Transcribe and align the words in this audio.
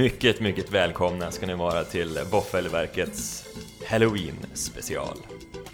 Mycket, 0.00 0.40
mycket 0.40 0.72
välkomna 0.72 1.30
ska 1.30 1.46
ni 1.46 1.54
vara 1.54 1.84
till 1.84 2.18
Våffelverkets 2.30 3.44
Halloween 3.86 4.34
special. 4.54 5.16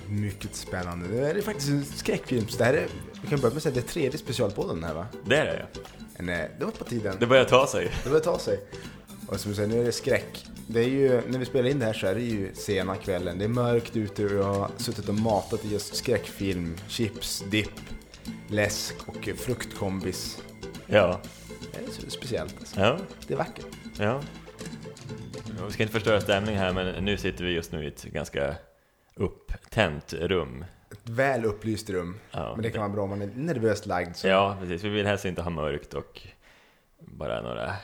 Mycket 0.08 0.54
spännande. 0.54 1.08
Det 1.08 1.26
här 1.26 1.34
är 1.34 1.40
faktiskt 1.40 1.68
en 1.68 1.84
skräckfilm. 1.84 2.48
Så 2.48 2.58
det 2.58 2.64
här 2.64 2.74
är, 2.74 2.86
vi 3.22 3.28
kan 3.28 3.40
börja 3.40 3.50
med 3.50 3.56
att 3.56 3.62
säga 3.62 3.74
det 3.74 3.80
är 3.80 3.88
tredje 3.88 4.18
specialpodden 4.18 4.84
här 4.84 4.94
va? 4.94 5.06
Det 5.24 5.36
är 5.36 5.44
det 5.44 5.66
Men, 6.18 6.28
eh, 6.28 6.46
det 6.58 6.64
var 6.64 6.72
på 6.72 6.84
tiden. 6.84 7.16
Det 7.20 7.26
börjar 7.26 7.44
ta 7.44 7.66
sig. 7.66 7.90
Det 8.04 8.08
börjar 8.08 8.24
ta 8.24 8.38
sig. 8.38 8.60
Och 9.26 9.40
som 9.40 9.50
du 9.50 9.56
säger, 9.56 9.68
nu 9.68 9.80
är 9.80 9.84
det 9.84 9.92
skräck. 9.92 10.46
Det 10.66 10.80
är 10.80 10.88
ju, 10.88 11.22
när 11.28 11.38
vi 11.38 11.44
spelar 11.44 11.70
in 11.70 11.78
det 11.78 11.86
här 11.86 11.92
så 11.92 12.06
är 12.06 12.14
det 12.14 12.20
ju 12.20 12.54
sena 12.54 12.96
kvällen. 12.96 13.38
Det 13.38 13.44
är 13.44 13.48
mörkt 13.48 13.96
ute 13.96 14.24
och 14.24 14.32
jag 14.32 14.44
har 14.44 14.70
suttit 14.76 15.08
och 15.08 15.14
matat 15.14 15.64
i 15.64 15.72
just 15.72 15.96
skräckfilm, 15.96 16.76
chips, 16.88 17.44
dipp, 17.50 17.80
läsk 18.48 18.94
och 19.06 19.28
fruktkombis. 19.36 20.38
Ja. 20.86 21.20
Det 21.72 21.78
är 21.78 21.92
så 21.92 22.10
speciellt 22.10 22.54
alltså. 22.58 22.80
Ja. 22.80 22.98
Det 23.26 23.34
är 23.34 23.38
vackert. 23.38 23.75
Ja. 23.98 24.22
Vi 25.66 25.72
ska 25.72 25.82
inte 25.82 25.92
förstöra 25.92 26.20
stämningen 26.20 26.60
här, 26.60 26.72
men 26.72 27.04
nu 27.04 27.16
sitter 27.16 27.44
vi 27.44 27.50
just 27.52 27.72
nu 27.72 27.84
i 27.84 27.88
ett 27.88 28.04
ganska 28.04 28.54
upptänt 29.14 30.12
rum. 30.12 30.64
Ett 30.92 31.08
väl 31.08 31.44
upplyst 31.44 31.90
rum. 31.90 32.18
Ja, 32.30 32.52
Men 32.54 32.62
det 32.62 32.70
kan 32.70 32.80
vara 32.80 32.92
bra 32.92 33.02
om 33.02 33.10
man 33.10 33.22
är 33.22 33.26
nervöst 33.34 33.86
lagd. 33.86 34.16
Så. 34.16 34.28
Ja, 34.28 34.56
precis. 34.60 34.84
Vi 34.84 34.88
vill 34.88 35.06
helst 35.06 35.24
inte 35.24 35.42
ha 35.42 35.50
mörkt 35.50 35.94
och 35.94 36.26
bara 36.98 37.42
några 37.42 37.74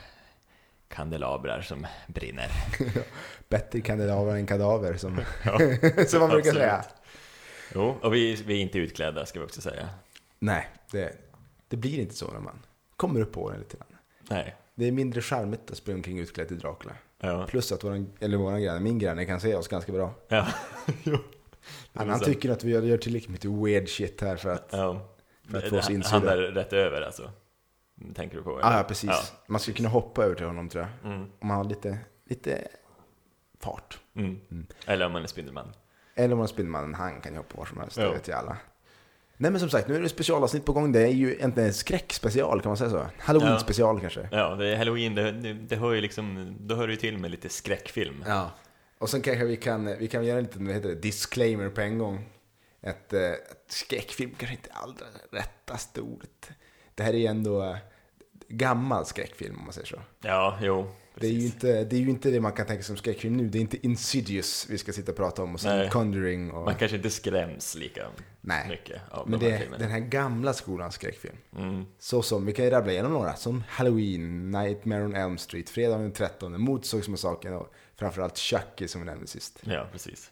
kandelabrar 0.87 1.61
som 1.61 1.87
brinner. 2.07 2.47
Bättre 3.49 3.81
kadaver 3.81 4.35
än 4.35 4.45
kadaver 4.45 4.97
som, 4.97 5.21
Ja, 5.45 5.59
som 6.07 6.19
man 6.19 6.29
brukar 6.29 6.51
säga. 6.51 6.85
Jo, 7.75 7.95
och 8.01 8.13
vi, 8.13 8.35
vi 8.35 8.53
är 8.53 8.61
inte 8.61 8.79
utklädda 8.79 9.25
ska 9.25 9.39
vi 9.39 9.45
också 9.45 9.61
säga. 9.61 9.89
Nej, 10.39 10.67
det, 10.91 11.15
det 11.67 11.77
blir 11.77 11.99
inte 11.99 12.15
så 12.15 12.31
när 12.31 12.39
man 12.39 12.59
kommer 12.95 13.19
upp 13.19 13.33
på 13.33 13.51
det 13.51 13.57
lite 13.57 13.77
grann. 13.77 13.97
Nej. 14.29 14.55
Det 14.75 14.87
är 14.87 14.91
mindre 14.91 15.21
charmigt 15.21 15.71
att 15.71 15.77
springa 15.77 15.97
omkring 15.97 16.19
utklädd 16.19 16.47
till 16.47 16.59
Dracula. 16.59 16.93
Ja. 17.19 17.47
Plus 17.47 17.71
att 17.71 17.83
våran, 17.83 18.13
eller 18.19 18.37
våran 18.37 18.61
granne, 18.61 18.79
min 18.79 18.99
granne 18.99 19.25
kan 19.25 19.39
se 19.39 19.55
oss 19.55 19.67
ganska 19.67 19.91
bra. 19.91 20.13
Ja. 20.27 20.47
Han, 21.93 22.09
han 22.09 22.19
tycker 22.19 22.49
att 22.49 22.63
vi 22.63 22.71
gör, 22.71 22.81
gör 22.81 22.97
tillräckligt 22.97 23.31
mycket 23.31 23.51
weird 23.51 23.89
shit 23.89 24.21
här 24.21 24.35
för 24.35 24.49
att... 24.49 24.69
Ja. 24.71 25.09
För 25.49 25.57
att 25.57 25.69
få 25.69 25.77
oss 25.77 25.89
insydda. 25.89 26.19
Han 26.19 26.27
är 26.27 26.37
rätt 26.37 26.73
över 26.73 27.01
alltså. 27.01 27.31
Tänker 28.15 28.37
du 28.37 28.43
på? 28.43 28.59
Ja, 28.61 28.77
ja, 28.77 28.83
precis. 28.83 29.09
Ja. 29.09 29.21
Man 29.47 29.59
skulle 29.59 29.77
kunna 29.77 29.89
hoppa 29.89 30.23
över 30.23 30.35
till 30.35 30.45
honom 30.45 30.69
tror 30.69 30.83
jag. 30.83 31.11
Mm. 31.11 31.23
Om 31.39 31.47
man 31.47 31.57
har 31.57 31.63
lite, 31.63 31.97
lite 32.25 32.67
fart. 33.59 33.99
Mm. 34.15 34.67
Eller 34.85 35.05
om 35.05 35.11
man 35.11 35.23
är 35.23 35.27
Spindelman. 35.27 35.73
Eller 36.15 36.33
om 36.33 36.37
man 36.37 36.43
är 36.43 36.49
Spindelmannen, 36.49 36.93
han 36.93 37.21
kan 37.21 37.31
ju 37.31 37.37
hoppa 37.37 37.57
var 37.57 37.65
som 37.65 37.77
helst, 37.77 37.95
det 37.95 38.09
vet 38.09 38.27
ju 38.27 38.31
alla. 38.31 38.57
Nej 39.43 39.51
men 39.51 39.59
som 39.59 39.69
sagt, 39.69 39.87
nu 39.87 39.95
är 39.95 40.01
det 40.01 40.09
specialavsnitt 40.09 40.65
på 40.65 40.73
gång. 40.73 40.91
Det 40.91 41.01
är 41.01 41.11
ju 41.11 41.37
inte 41.37 41.63
en 41.63 41.73
skräckspecial, 41.73 42.61
kan 42.61 42.69
man 42.69 42.77
säga 42.77 42.89
så? 42.89 43.05
Halloween-special 43.19 43.99
kanske. 43.99 44.29
Ja, 44.31 44.55
det 44.55 44.67
är 44.67 44.77
halloween, 44.77 45.15
det, 45.15 45.31
det, 45.53 45.75
hör 45.75 45.93
ju 45.93 46.01
liksom, 46.01 46.55
då 46.59 46.75
hör 46.75 46.87
det 46.87 46.93
ju 46.93 46.99
till 46.99 47.17
med 47.17 47.31
lite 47.31 47.49
skräckfilm. 47.49 48.23
Ja. 48.27 48.51
Och 48.97 49.09
sen 49.09 49.21
kanske 49.21 49.45
vi 49.45 49.57
kan, 49.57 49.97
vi 49.97 50.07
kan 50.07 50.25
göra 50.25 50.37
en 50.37 50.43
liten 50.43 50.65
vad 50.65 50.75
heter 50.75 50.89
det, 50.89 50.95
disclaimer 50.95 51.69
på 51.69 51.81
en 51.81 51.97
gång. 51.97 52.25
Ett, 52.81 53.13
eh, 53.13 53.31
ett 53.31 53.65
skräckfilm 53.67 54.31
kanske 54.37 54.55
inte 54.55 54.69
är 54.69 54.83
allra 54.83 55.05
rättaste 55.31 56.01
ordet. 56.01 56.49
Det 56.95 57.03
här 57.03 57.13
är 57.13 57.17
ju 57.17 57.25
ändå 57.25 57.63
eh, 57.63 57.77
gammal 58.47 59.05
skräckfilm 59.05 59.57
om 59.59 59.63
man 59.63 59.73
säger 59.73 59.87
så. 59.87 60.01
Ja, 60.21 60.57
jo. 60.61 60.87
Det 61.19 61.27
är, 61.27 61.31
ju 61.31 61.45
inte, 61.45 61.83
det 61.83 61.95
är 61.95 61.99
ju 61.99 62.09
inte 62.09 62.31
det 62.31 62.39
man 62.39 62.51
kan 62.51 62.65
tänka 62.65 62.83
som 62.83 62.97
skräckfilm 62.97 63.37
nu. 63.37 63.49
Det 63.49 63.57
är 63.57 63.61
inte 63.61 63.85
Insidious 63.85 64.67
vi 64.69 64.77
ska 64.77 64.93
sitta 64.93 65.11
och 65.11 65.17
prata 65.17 65.43
om 65.43 65.53
och 65.53 65.61
sen 65.61 65.77
Nej. 65.77 65.89
Conjuring 65.89 66.51
och... 66.51 66.65
Man 66.65 66.75
kanske 66.75 66.97
inte 66.97 67.09
skräms 67.09 67.75
lika 67.75 68.07
Nej. 68.41 68.69
mycket 68.69 69.01
av 69.11 69.29
Men 69.29 69.39
de 69.39 69.45
det 69.45 69.51
här 69.51 69.57
är 69.57 69.61
filmerna. 69.61 69.83
den 69.83 69.91
här 69.91 69.99
gamla 69.99 70.53
skolans 70.53 70.95
skräckfilm. 70.95 71.35
Mm. 71.57 71.85
Så 71.99 72.21
som, 72.21 72.45
vi 72.45 72.53
kan 72.53 72.65
ju 72.65 72.71
rabbla 72.71 72.91
igenom 72.91 73.11
några, 73.11 73.35
som 73.35 73.63
Halloween, 73.69 74.51
Nightmare 74.51 75.03
on 75.05 75.15
Elm 75.15 75.37
Street, 75.37 75.69
Fredag 75.69 75.97
den 75.97 76.11
13, 76.11 76.61
Motorsågsmassakern 76.61 77.53
och 77.53 77.73
framförallt 77.95 78.37
Chucky 78.37 78.87
som 78.87 79.01
vi 79.01 79.05
nämnde 79.05 79.27
sist. 79.27 79.59
Ja, 79.63 79.87
precis. 79.91 80.31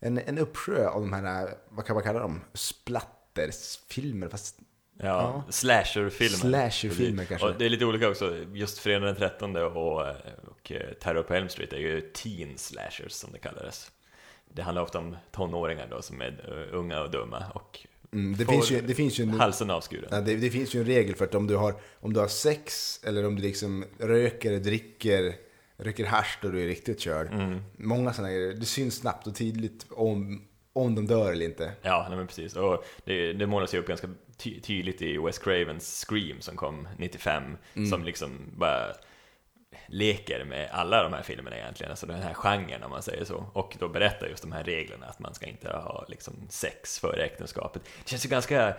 En, 0.00 0.18
en 0.18 0.38
uppsjö 0.38 0.88
av 0.88 1.00
de 1.00 1.12
här, 1.12 1.54
vad 1.68 1.86
kan 1.86 1.94
man 1.94 2.02
kalla 2.02 2.18
dem, 2.20 2.40
splattersfilmer, 2.54 4.28
fast 4.28 4.58
Ja, 5.04 5.44
slasherfilmer. 5.48 6.36
Slasherfilmer 6.36 7.24
kanske. 7.24 7.46
Och 7.46 7.54
det 7.58 7.64
är 7.64 7.68
lite 7.68 7.84
olika 7.84 8.08
också. 8.08 8.36
Just 8.52 8.78
Fredag 8.78 9.06
den 9.06 9.16
13 9.16 9.56
och, 9.56 9.76
och 9.76 10.72
eh, 10.72 10.92
Terror 11.00 11.22
på 11.22 11.34
Elm 11.34 11.48
Street 11.48 11.72
är 11.72 11.78
ju 11.78 12.00
teen 12.00 12.58
slashers 12.58 13.12
som 13.12 13.32
det 13.32 13.38
kallades. 13.38 13.90
Det 14.48 14.62
handlar 14.62 14.82
ofta 14.82 14.98
om 14.98 15.16
tonåringar 15.30 15.86
då 15.90 16.02
som 16.02 16.20
är 16.20 16.44
eh, 16.48 16.78
unga 16.78 17.00
och 17.00 17.10
dumma 17.10 17.44
och 17.54 17.86
mm, 18.12 18.36
det, 18.36 18.46
finns 18.46 18.70
ju, 18.70 18.80
det, 18.80 18.94
finns 18.94 19.20
ju 19.20 19.22
en, 19.22 19.30
halsen 19.30 19.70
avskuren. 19.70 20.08
ja, 20.10 20.20
det, 20.20 20.36
det 20.36 20.50
finns 20.50 20.74
ju 20.74 20.80
en 20.80 20.86
regel 20.86 21.14
för 21.14 21.24
att 21.24 21.34
om 21.34 21.46
du 21.46 21.56
har, 21.56 21.74
om 22.00 22.12
du 22.12 22.20
har 22.20 22.28
sex 22.28 23.00
eller 23.04 23.26
om 23.26 23.36
du 23.36 23.42
liksom 23.42 23.84
röker, 23.98 24.58
dricker, 24.58 25.34
röker 25.76 26.06
hasch 26.06 26.38
då 26.42 26.48
du 26.48 26.62
är 26.62 26.66
riktigt 26.66 27.00
körd. 27.00 27.32
Mm. 27.32 27.60
Många 27.76 28.12
sådana 28.12 28.32
grejer, 28.32 28.54
det 28.54 28.66
syns 28.66 28.94
snabbt 28.94 29.26
och 29.26 29.34
tydligt 29.34 29.86
om, 29.90 30.42
om 30.72 30.94
de 30.94 31.06
dör 31.06 31.32
eller 31.32 31.44
inte. 31.44 31.72
Ja, 31.82 32.06
nej 32.08 32.18
men 32.18 32.26
precis. 32.26 32.56
Och 32.56 32.84
det, 33.04 33.32
det 33.32 33.46
målas 33.46 33.74
ju 33.74 33.78
upp 33.78 33.86
ganska 33.86 34.08
ty 34.42 34.60
tydligt 34.60 35.02
i 35.02 35.18
Wes 35.18 35.38
Cravens 35.38 36.04
Scream 36.08 36.40
som 36.40 36.56
kom 36.56 36.88
95, 36.98 37.42
Mm. 37.74 37.90
som 37.90 38.04
liksom 38.04 38.30
bara 38.56 38.86
leker 39.86 40.44
med 40.44 40.68
alla 40.72 41.02
de 41.02 41.12
här 41.12 41.22
filmerna 41.22 41.56
egentligen, 41.56 41.90
alltså 41.90 42.06
den 42.06 42.22
här 42.22 42.34
genren 42.34 42.82
om 42.82 42.90
man 42.90 43.02
säger 43.02 43.24
så. 43.24 43.44
Och 43.52 43.76
då 43.78 43.88
berättar 43.88 44.26
just 44.26 44.42
de 44.42 44.52
här 44.52 44.64
reglerna, 44.64 45.06
att 45.06 45.18
man 45.18 45.34
ska 45.34 45.46
inte 45.46 45.68
ha 45.68 46.04
liksom 46.08 46.34
sex 46.48 46.98
före 46.98 47.22
äktenskapet. 47.24 47.82
Det 48.04 48.10
känns 48.10 48.24
ju 48.24 48.28
ganska 48.28 48.74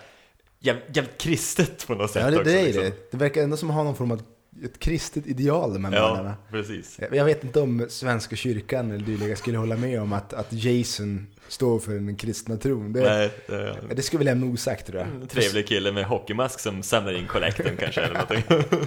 jävligt, 0.59 1.17
kristet 1.17 1.87
på 1.87 1.95
något 1.95 2.11
sätt 2.11 2.21
Ja, 2.23 2.29
det, 2.31 2.37
också. 2.37 2.49
det 2.51 2.59
är 2.59 2.63
liksom. 2.65 2.83
det. 2.83 3.11
Det 3.11 3.17
verkar 3.17 3.43
ändå 3.43 3.57
som 3.57 3.69
att 3.69 3.75
ha 3.75 3.83
någon 3.83 3.95
form 3.95 4.11
av 4.11 4.21
ett 4.63 4.79
kristet 4.79 5.27
ideal, 5.27 5.73
de 5.73 5.85
här 5.85 5.93
Ja, 5.95 6.33
precis. 6.51 6.99
Jag 6.99 7.15
jag 7.15 7.25
vet 7.25 7.43
inte 7.43 7.59
om 7.61 7.85
Svenska 7.89 8.35
kyrkan 8.35 8.91
eller 8.91 9.05
dylika 9.05 9.35
skulle 9.35 9.57
hålla 9.57 9.77
med 9.77 10.01
om 10.01 10.13
att, 10.13 10.33
att 10.33 10.53
Jason 10.53 11.27
står 11.47 11.79
för 11.79 11.91
den 11.91 12.15
kristna 12.15 12.57
tron. 12.57 12.93
Det, 12.93 13.01
Nej, 13.01 13.31
det, 13.47 13.75
det 13.95 14.01
ska 14.01 14.17
vi 14.17 14.23
lämna 14.23 14.45
osagt 14.45 14.87
tror 14.87 14.99
jag. 14.99 15.07
en 15.07 15.27
trevlig 15.27 15.67
kille 15.67 15.91
med 15.91 16.05
hockeymask 16.05 16.59
som 16.59 16.83
samlar 16.83 17.13
in 17.13 17.27
kollekten 17.27 17.77
kanske 17.77 18.01
eller 18.01 18.13
någonting. 18.13 18.43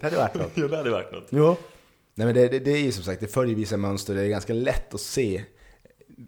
Det 0.00 0.02
hade 0.06 0.16
varit 0.16 0.34
något. 0.34 0.50
ja, 0.54 0.68
det 0.68 0.76
hade 0.76 0.90
varit 0.90 1.12
något. 1.12 1.26
Jo. 1.30 1.56
Nej 2.14 2.26
men 2.26 2.34
det, 2.34 2.48
det, 2.48 2.58
det 2.58 2.70
är 2.70 2.78
ju 2.82 2.92
som 2.92 3.04
sagt, 3.04 3.20
det 3.20 3.28
följer 3.28 3.56
vissa 3.56 3.76
mönster. 3.76 4.14
Det 4.14 4.22
är 4.22 4.28
ganska 4.28 4.52
lätt 4.54 4.94
att 4.94 5.00
se 5.00 5.42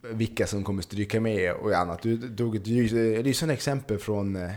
vilka 0.03 0.47
som 0.47 0.65
kommer 0.65 0.83
stryka 0.83 1.21
med 1.21 1.53
och 1.53 1.73
annat. 1.73 2.03
Du 2.03 2.37
tog 2.37 2.57
ett 2.57 2.67
lys- 2.67 3.23
lysande 3.23 3.55
exempel 3.55 3.99
från, 3.99 4.37
eh, 4.37 4.51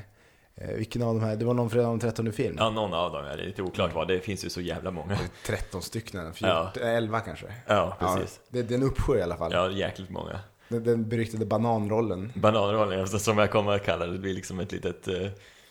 eh, 0.55 0.75
vilken 0.75 1.01
av 1.01 1.15
de 1.15 1.23
här, 1.23 1.35
det 1.35 1.45
var 1.45 1.53
någon 1.53 1.69
fredag 1.69 1.87
den 1.89 1.99
13 1.99 2.31
film. 2.31 2.55
Ja, 2.59 2.69
någon 2.69 2.93
av 2.93 3.11
dem, 3.11 3.25
ja, 3.25 3.35
det 3.35 3.43
är 3.43 3.47
lite 3.47 3.61
oklart 3.61 3.93
vad, 3.95 4.07
det 4.07 4.19
finns 4.19 4.45
ju 4.45 4.49
så 4.49 4.61
jävla 4.61 4.91
många. 4.91 5.17
13 5.45 5.81
stycken, 5.81 6.33
14, 6.33 6.49
Ja. 6.49 6.71
11 6.81 7.19
kanske. 7.19 7.45
Ja, 7.67 7.97
precis. 7.99 8.39
Ja, 8.43 8.47
det, 8.49 8.63
det 8.63 8.73
är 8.73 8.77
en 8.77 8.83
uppsjö 8.83 9.17
i 9.19 9.21
alla 9.21 9.37
fall. 9.37 9.51
Ja, 9.53 9.69
jäkligt 9.71 10.09
många. 10.09 10.39
Den, 10.69 10.83
den 10.83 11.09
beryktade 11.09 11.45
bananrollen. 11.45 12.31
Bananrollen, 12.35 12.99
alltså, 12.99 13.19
som 13.19 13.37
jag 13.37 13.51
kommer 13.51 13.71
att 13.71 13.85
kalla 13.85 14.05
det, 14.05 14.11
det 14.11 14.19
blir 14.19 14.33
liksom 14.33 14.59
ett 14.59 14.71
litet, 14.71 15.07
eh, 15.07 15.29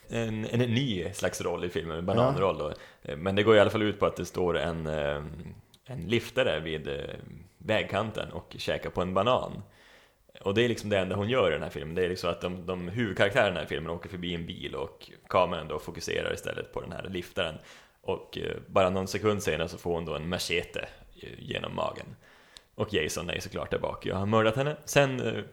en, 0.09 0.45
en 0.45 0.59
ny 0.59 1.13
slags 1.13 1.41
roll 1.41 1.65
i 1.65 1.69
filmen, 1.69 2.05
bananroll 2.05 2.57
då. 2.57 2.73
Eh, 3.03 3.17
Men 3.17 3.35
det 3.35 3.43
går 3.43 3.55
i 3.55 3.59
alla 3.59 3.69
fall 3.69 3.81
ut 3.81 3.99
på 3.99 4.05
att 4.05 4.15
det 4.15 4.25
står 4.25 4.57
en, 4.57 4.87
eh, 4.87 5.23
en 5.85 5.99
liftare 6.07 6.59
vid 6.59 6.89
vägkanten 7.57 8.31
och 8.31 8.55
käkar 8.57 8.89
på 8.89 9.01
en 9.01 9.13
banan. 9.13 9.63
Och 10.41 10.53
det 10.53 10.61
är 10.65 10.69
liksom 10.69 10.89
det 10.89 10.99
enda 10.99 11.15
hon 11.15 11.29
gör 11.29 11.49
i 11.49 11.53
den 11.53 11.63
här 11.63 11.69
filmen, 11.69 11.95
det 11.95 12.05
är 12.05 12.09
liksom 12.09 12.29
att 12.29 12.41
de, 12.41 12.65
de 12.65 12.87
huvudkaraktärerna 12.87 13.47
i 13.47 13.51
den 13.53 13.57
här 13.57 13.65
filmen 13.65 13.91
åker 13.91 14.09
förbi 14.09 14.35
en 14.35 14.45
bil 14.45 14.75
och 14.75 15.11
kameran 15.29 15.67
då 15.67 15.79
fokuserar 15.79 16.33
istället 16.33 16.73
på 16.73 16.81
den 16.81 16.91
här 16.91 17.09
liftaren. 17.09 17.55
Och 18.01 18.37
bara 18.67 18.89
någon 18.89 19.07
sekund 19.07 19.43
senare 19.43 19.69
så 19.69 19.77
får 19.77 19.93
hon 19.93 20.05
då 20.05 20.15
en 20.15 20.29
machete 20.29 20.87
genom 21.37 21.75
magen. 21.75 22.05
Och 22.77 22.93
Jason 22.93 23.29
är 23.29 23.39
såklart 23.39 23.71
där 23.71 23.79
bak, 23.79 24.05
jag 24.05 24.15
har 24.15 24.25
mördat 24.25 24.55
henne. 24.55 24.77
Sen, 24.85 25.19
eh, 25.27 25.43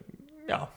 ja, 0.48 0.68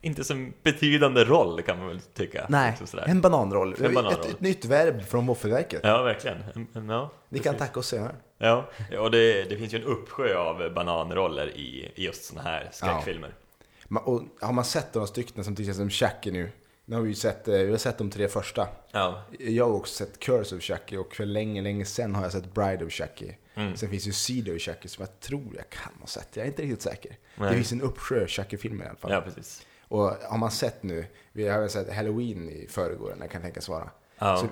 inte 0.00 0.24
så 0.24 0.48
betydande 0.62 1.24
roll 1.24 1.62
kan 1.62 1.78
man 1.78 1.88
väl 1.88 2.00
tycka. 2.00 2.46
Nej, 2.48 2.76
Liksom 2.80 3.00
en 3.06 3.20
bananroll. 3.20 3.74
En 3.84 3.94
bananroll. 3.94 4.20
Ett, 4.26 4.26
ett 4.34 4.40
nytt 4.40 4.64
verb 4.64 5.02
från 5.06 5.26
Våffelverket. 5.26 5.80
Ja, 5.84 6.02
verkligen. 6.02 6.36
En- 6.54 6.66
en- 6.74 6.88
Ja, 6.88 7.10
Ni 7.28 7.38
kan 7.38 7.54
tacka 7.56 7.80
oss 7.80 7.86
senare. 7.88 8.14
Ja, 8.38 8.64
och 8.98 9.10
det, 9.10 9.42
det 9.44 9.56
finns 9.56 9.74
ju 9.74 9.78
en 9.78 9.84
uppsjö 9.84 10.36
av 10.38 10.72
bananroller 10.74 11.46
i, 11.56 11.92
i 11.94 12.04
just 12.04 12.24
såna 12.24 12.42
här 12.42 12.68
skräckfilmer. 12.72 13.34
Ma- 13.88 14.00
Och 14.02 14.22
har 14.40 14.52
man 14.52 14.64
sett 14.64 14.94
några 14.94 15.06
stycken 15.06 15.44
som 15.44 15.56
till 15.56 15.68
exempel 15.68 15.90
Chucky 15.90 16.30
nu. 16.30 16.50
Nu 16.88 16.96
har 16.96 17.02
vi 17.02 17.08
ju 17.08 17.14
sett, 17.14 17.48
eh, 17.48 17.54
vi 17.54 17.70
har 17.70 17.78
sett 17.78 17.98
de 17.98 18.10
tre 18.10 18.28
första. 18.28 18.68
Ja, 18.92 19.22
Jag 19.38 19.64
har 19.64 19.72
också 19.72 19.94
sett 19.94 20.18
Curse 20.20 20.56
of 20.56 20.62
Chucky 20.62 20.96
och 20.96 21.14
för 21.14 21.24
länge, 21.24 21.62
länge 21.62 21.84
sen 21.84 22.14
har 22.14 22.22
jag 22.22 22.32
sett 22.32 22.54
Bride 22.54 22.84
of 22.84 22.92
Chucky. 22.92 23.32
Mm. 23.54 23.76
Sen 23.76 23.90
finns 23.90 24.06
ju 24.06 24.12
Seed 24.12 24.48
of 24.48 24.60
Chucky 24.60 24.88
som 24.88 25.02
jag 25.02 25.20
tror 25.20 25.56
jag 25.56 25.70
kan 25.70 25.92
ha 26.00 26.06
sett. 26.06 26.28
Jag 26.36 26.42
är 26.42 26.48
inte 26.48 26.62
riktigt 26.62 26.82
säker. 26.82 27.16
Nej. 27.36 27.50
Det 27.50 27.56
finns 27.56 27.72
en 27.72 27.82
uppsjö 27.82 28.26
Chucky-filmer 28.26 28.84
i 28.84 28.88
alla 28.88 28.98
fall. 28.98 29.10
ja 29.10 29.20
precis. 29.20 29.66
Och 29.88 30.10
har 30.10 30.38
man 30.38 30.50
sett 30.50 30.82
nu, 30.82 31.06
vi 31.32 31.48
har 31.48 31.60
väl 31.60 31.70
sett 31.70 31.92
Halloween 31.94 32.48
i 32.50 32.66
förrgår, 32.70 33.14
när 33.18 33.26
kan 33.26 33.42
tänkas 33.42 33.68
vara. 33.68 33.90
Ja. 34.18 34.36
Så, 34.36 34.46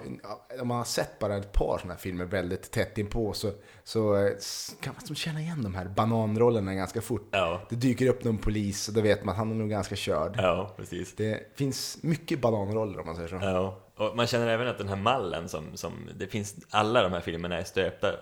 om 0.61 0.69
man 0.69 0.76
har 0.76 0.84
sett 0.84 1.19
bara 1.19 1.37
ett 1.37 1.52
par 1.52 1.78
sådana 1.78 1.94
här 1.94 2.00
filmer 2.00 2.25
väldigt 2.25 2.70
tätt 2.70 2.99
inpå 2.99 3.32
så, 3.32 3.50
så 3.84 4.16
eh, 4.16 4.32
kan 4.81 4.94
man 4.94 5.06
som 5.06 5.16
känna 5.16 5.40
igen 5.40 5.62
de 5.62 5.75
här 5.75 5.84
bananrollerna 5.84 6.75
ganska 6.75 7.00
fort. 7.00 7.28
Ja, 7.31 7.61
Det 7.70 7.76
dyker 7.76 8.06
upp 8.06 8.25
någon 8.25 8.38
polis 8.38 8.88
och 8.88 8.94
då 8.94 9.00
vet 9.00 9.25
man 9.25 9.32
att 9.32 9.38
han 9.38 9.50
är 9.50 9.55
nog 9.55 9.70
ganska 9.70 9.96
körd. 9.96 10.34
ja 10.38 10.75
precis. 10.76 11.16
Det 11.16 11.56
finns 11.56 11.99
mycket 12.02 12.40
bananroller 12.40 13.00
om 13.00 13.06
man 13.06 13.16
säger 13.16 13.28
så. 13.28 13.34
Ja, 13.43 13.81
och 13.96 14.16
man 14.16 14.26
känner 14.26 14.46
även 14.49 14.69
att 14.69 14.78
den 14.78 14.88
här 14.88 14.96
mallen 14.96 15.49
som, 15.49 15.64
som 15.76 16.08
det 16.19 16.26
finns, 16.26 16.55
alla 16.70 17.02
de 17.02 17.12
här 17.12 17.20
filmerna 17.20 17.58
är 17.58 17.64
stöpta 17.64 18.12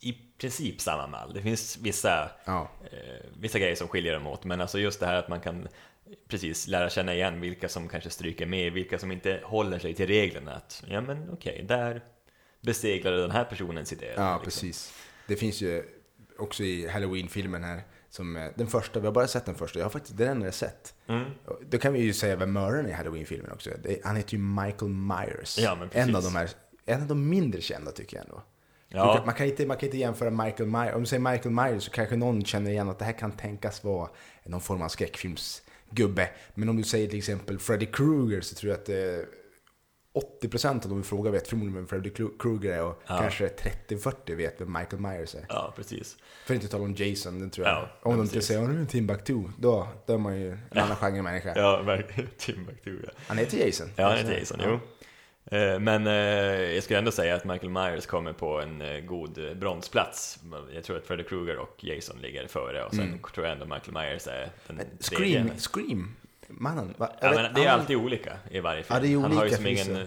i 0.00 0.12
princip 0.40 0.80
samma 0.80 1.06
mall. 1.06 1.32
Det 1.34 1.42
finns 1.42 1.78
vissa, 1.82 2.30
Ja. 2.44 2.68
eh, 2.84 3.26
vissa 3.40 3.58
grejer 3.58 3.74
som 3.74 3.88
skiljer 3.88 4.12
dem 4.12 4.26
åt, 4.26 4.44
men 4.44 4.60
alltså 4.60 4.78
just 4.78 5.00
det 5.00 5.06
här 5.06 5.16
att 5.16 5.28
man 5.28 5.40
kan 5.40 5.68
precis 6.28 6.68
lära 6.68 6.90
känna 6.90 7.14
igen 7.14 7.40
vilka 7.40 7.68
som 7.68 7.88
kanske 7.88 8.10
stryker 8.10 8.46
med, 8.46 8.72
vilka 8.72 8.98
som 8.98 9.12
inte 9.12 9.40
håller 9.44 9.78
sig 9.78 9.94
till 9.94 10.06
reglerna. 10.06 10.52
Att, 10.52 10.84
ja 10.86 11.00
men 11.00 11.30
okej, 11.30 11.64
där 11.68 12.02
beseglade 12.60 13.20
den 13.20 13.30
här 13.30 13.44
personen 13.44 13.86
sitt 13.86 14.02
öde. 14.02 14.12
Ja, 14.16 14.34
liksom. 14.34 14.44
precis. 14.44 14.94
Det 15.26 15.36
finns 15.36 15.60
ju 15.60 15.84
också 16.38 16.62
i 16.62 16.88
Halloween-filmen 16.88 17.64
här, 17.64 17.82
som 18.10 18.36
eh, 18.36 18.50
den 18.54 18.66
första, 18.66 19.00
vi 19.00 19.06
har 19.06 19.12
bara 19.12 19.26
sett 19.26 19.46
den 19.46 19.54
första, 19.54 19.78
jag 19.78 19.84
har 19.86 19.90
faktiskt 19.90 20.18
den 20.18 20.28
enda 20.28 20.46
jag 20.46 20.54
sett. 20.54 20.94
Mm. 21.06 21.24
Då 21.70 21.78
kan 21.78 21.92
vi 21.92 22.00
ju 22.00 22.12
säga 22.12 22.36
vem 22.36 22.52
mördaren 22.52 22.88
i 22.88 22.92
Halloween-filmen 22.92 23.52
också. 23.52 23.70
Det, 23.82 24.04
han 24.04 24.16
heter 24.16 24.32
ju 24.32 24.38
Michael 24.38 24.90
Myers. 24.90 25.58
Ja, 25.58 25.78
en 25.92 26.16
av 26.16 26.22
de 26.22 26.36
här, 26.36 26.50
en 26.86 27.02
av 27.02 27.08
de 27.08 27.28
mindre 27.28 27.60
kända 27.60 27.90
tycker 27.90 28.16
jag 28.16 28.24
ändå. 28.24 28.42
Ja, 28.88 29.22
Man, 29.26 29.34
kan 29.34 29.46
inte, 29.46 29.66
man 29.66 29.76
kan 29.76 29.86
inte 29.86 29.98
jämföra 29.98 30.30
Michael 30.30 30.68
Myers, 30.68 30.94
om 30.94 31.00
du 31.00 31.06
säger 31.06 31.32
Michael 31.32 31.54
Myers 31.54 31.82
så 31.82 31.90
kanske 31.90 32.16
någon 32.16 32.44
känner 32.44 32.70
igen 32.70 32.88
att 32.88 32.98
det 32.98 33.04
här 33.04 33.12
kan 33.12 33.32
tänkas 33.32 33.84
vara 33.84 34.10
någon 34.44 34.60
form 34.60 34.82
av 34.82 34.88
skräckfilmsgubbe. 35.92 36.28
Men 36.54 36.68
om 36.68 36.76
du 36.76 36.82
säger 36.82 37.08
till 37.08 37.18
exempel 37.18 37.58
Freddy 37.58 37.86
Krueger 37.86 38.40
så 38.40 38.54
tror 38.54 38.70
jag 38.72 38.80
att 38.80 38.88
eh, 38.88 39.26
80% 40.42 40.68
av 40.68 40.88
de 40.88 40.96
vi 40.98 41.02
frågar 41.04 41.30
vet 41.32 41.48
förmodligen 41.48 41.74
vem 41.76 41.86
Freddy 41.86 42.10
Kru- 42.10 42.38
Krueger 42.38 42.72
är 42.72 42.82
och 42.82 43.02
Ja. 43.06 43.18
kanske 43.18 43.48
30-40 43.88 44.34
vet 44.34 44.60
vem 44.60 44.72
Michael 44.72 45.02
Myers 45.02 45.34
är. 45.34 45.46
ja, 45.48 45.72
precis. 45.76 46.16
För 46.46 46.54
att 46.54 46.62
inte 46.62 46.68
tala 46.72 46.84
om 46.84 46.94
Jason, 46.94 47.40
den 47.40 47.50
tror 47.50 47.66
jag. 47.66 47.74
Ja, 47.76 47.88
om 48.02 48.16
de 48.16 48.22
inte 48.22 48.42
säger 48.42 48.82
att 48.82 48.88
Timbuktu, 48.88 49.42
då, 49.58 49.88
då 50.06 50.12
är 50.14 50.18
man 50.18 50.40
ju 50.40 50.50
en 50.70 50.78
annan 50.78 50.96
genre 51.00 51.22
människa. 51.22 51.52
Ja, 51.56 51.82
verkligen. 51.82 52.30
Timbuktu, 52.38 53.00
ja. 53.06 53.10
Han 53.26 53.38
heter 53.38 53.66
Jason. 53.66 53.88
Ja, 53.96 54.08
han 54.08 54.18
heter 54.18 54.38
Jason, 54.38 54.60
Ja. 54.62 54.66
jo. 54.68 54.78
Eh, 55.44 55.78
Men 55.80 56.06
eh, 56.06 56.12
jag 56.74 56.82
skulle 56.84 56.98
ändå 56.98 57.10
säga 57.10 57.34
att 57.36 57.44
Michael 57.44 57.70
Myers 57.72 58.06
kommer 58.06 58.32
på 58.32 58.60
en 58.60 58.82
eh, 58.82 59.00
god 59.00 59.56
bronsplats. 59.56 60.38
Jag 60.74 60.84
tror 60.84 60.96
att 60.96 61.06
Freddy 61.06 61.22
Krueger 61.24 61.56
och 61.58 61.84
Jason 61.84 62.18
ligger 62.20 62.46
före 62.46 62.84
och 62.84 62.94
sen 62.94 63.04
Mm. 63.06 63.18
tror 63.34 63.46
jag 63.46 63.52
ändå 63.52 63.74
Michael 63.74 63.92
Myers 63.92 64.26
är 64.26 64.50
den 64.66 64.76
Men 64.76 64.86
tredje. 64.98 65.34
Scream, 65.44 65.50
Scream, 65.58 66.14
mannen. 66.48 66.94
Va? 66.98 67.12
Ja, 67.20 67.32
men 67.34 67.54
det 67.54 67.64
är 67.64 67.70
alltid 67.70 67.96
olika 67.96 68.36
i 68.50 68.60
varje 68.60 68.82
film. 68.82 68.94
Ja, 68.96 69.00
det 69.00 69.12
är 69.12 69.18
Han 69.20 69.24
har 69.24 69.30
ju 69.32 69.40
olika 69.40 69.56
som 69.56 69.66
ingen... 69.66 70.06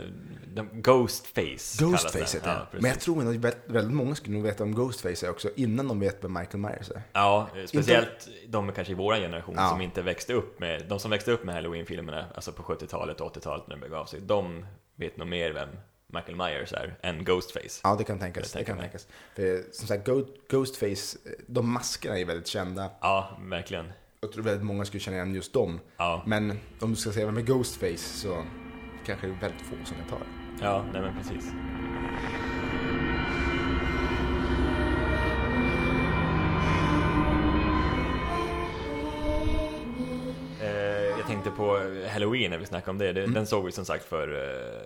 Ghostface 0.73 1.83
Ghostface 1.85 2.37
heter. 2.37 2.49
Ja, 2.49 2.67
Men 2.71 2.85
jag 2.85 2.99
tror 2.99 3.29
att 3.47 3.55
väldigt 3.65 3.93
många 3.95 4.15
skulle 4.15 4.33
nog 4.35 4.43
veta 4.43 4.63
om 4.63 4.75
Ghostface 4.75 5.25
är 5.25 5.29
också 5.29 5.49
innan 5.55 5.87
de 5.87 5.99
vet 5.99 6.23
vem 6.23 6.33
Michael 6.33 6.57
Myers 6.59 6.89
är. 6.91 7.01
Ja, 7.13 7.49
speciellt 7.65 8.27
de 8.47 8.71
kanske 8.71 8.91
i 8.91 8.95
vår 8.95 9.15
generation 9.15 9.55
Ja. 9.57 9.69
som 9.69 9.81
inte 9.81 10.01
växte 10.01 10.33
upp 10.33 10.59
med, 10.59 10.85
de 10.87 10.99
som 10.99 11.11
växte 11.11 11.31
upp 11.31 11.43
med 11.43 11.55
Halloween-filmerna, 11.55 12.25
alltså 12.35 12.51
på 12.51 12.63
70-talet 12.63 13.21
och 13.21 13.35
80-talet 13.35 13.67
när 13.67 13.75
det 13.75 13.81
begav 13.81 14.05
sig, 14.05 14.19
de 14.21 14.65
vet 14.95 15.17
nog 15.17 15.27
mer 15.27 15.51
vem 15.53 15.69
Michael 16.07 16.35
Myers 16.35 16.73
är 16.73 16.95
än 17.01 17.23
Ghostface. 17.23 17.81
Ja, 17.83 17.95
det 17.95 18.03
kan 18.03 18.19
tänkas. 18.19 18.51
Det 18.51 18.59
Det 18.59 18.65
kan 18.65 18.77
tänkas. 18.77 19.07
För 19.35 19.63
som 19.71 19.87
sagt, 19.87 20.09
Ghostface, 20.49 21.17
de 21.47 21.69
maskerna 21.71 22.19
är 22.19 22.25
väldigt 22.25 22.47
kända. 22.47 22.89
Ja, 23.01 23.37
verkligen. 23.41 23.91
Jag 24.21 24.31
tror 24.31 24.43
väldigt 24.43 24.65
många 24.65 24.85
skulle 24.85 25.01
känna 25.01 25.17
igen 25.17 25.35
just 25.35 25.53
dem. 25.53 25.79
Ja, 25.97 26.23
Men 26.25 26.59
om 26.81 26.89
du 26.89 26.95
ska 26.95 27.11
säga 27.11 27.25
vem 27.25 27.37
är 27.37 27.41
Ghostface 27.41 27.97
så 27.97 28.45
kanske 29.05 29.27
det 29.27 29.33
är 29.33 29.39
väldigt 29.41 29.61
få 29.61 29.75
som 29.85 29.97
jag 29.99 30.09
tar. 30.09 30.27
ja 30.61 30.85
nej 30.93 31.01
men 31.01 31.17
precis. 31.17 31.51
På 41.67 42.07
Halloween 42.09 42.51
när 42.51 42.57
vi 42.57 42.65
snackade 42.65 42.91
om 42.91 42.97
det, 42.97 43.09
Mm. 43.09 43.33
det 43.33 43.39
den 43.39 43.47
såg 43.47 43.65
vi 43.65 43.71
som 43.71 43.85
sagt 43.85 44.05
för 44.05 44.27
eh, 44.33 44.81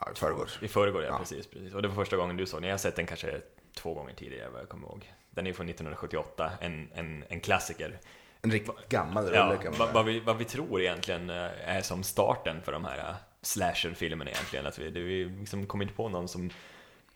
Ja, 0.00 0.12
i 0.12 0.18
förrgår. 0.18 0.48
I 0.60 0.68
förrgår, 0.68 1.02
ja, 1.02 1.08
Ja. 1.08 1.18
Precis, 1.18 1.46
precis. 1.46 1.74
Och 1.74 1.82
det 1.82 1.88
var 1.88 1.94
första 1.94 2.16
gången 2.16 2.36
du 2.36 2.46
såg 2.46 2.60
den. 2.60 2.68
Jag 2.68 2.72
har 2.74 2.78
sett 2.78 2.96
den 2.96 3.06
kanske 3.06 3.40
två 3.76 3.94
gånger 3.94 4.14
tidigare, 4.14 4.48
vad 4.50 4.60
jag 4.60 4.68
kommer 4.68 4.86
ihåg. 4.88 5.12
Den 5.30 5.46
är 5.46 5.52
från 5.52 5.68
1978, 5.68 6.50
en, 6.60 6.88
en, 6.94 7.24
en 7.28 7.40
klassiker. 7.40 7.98
En 8.42 8.50
riktigt 8.50 8.88
gammal 8.88 9.24
rulle 9.24 9.36
Ja, 9.36 9.56
kan 9.56 9.74
man 9.78 9.92
vad, 9.92 10.04
vi, 10.04 10.20
vad 10.20 10.36
vi 10.38 10.44
tror 10.44 10.80
egentligen 10.80 11.30
eh, 11.30 11.68
är 11.76 11.80
som 11.82 12.02
starten 12.02 12.62
för 12.62 12.72
de 12.72 12.84
här 12.84 12.98
eh, 12.98 13.14
slasher-filmerna 13.42 14.30
egentligen. 14.30 14.66
Att 14.66 14.78
vi, 14.78 14.90
det, 14.90 15.00
vi 15.00 15.24
liksom 15.24 15.66
kom 15.66 15.82
inte 15.82 15.94
på 15.94 16.08
någon 16.08 16.28
som 16.28 16.50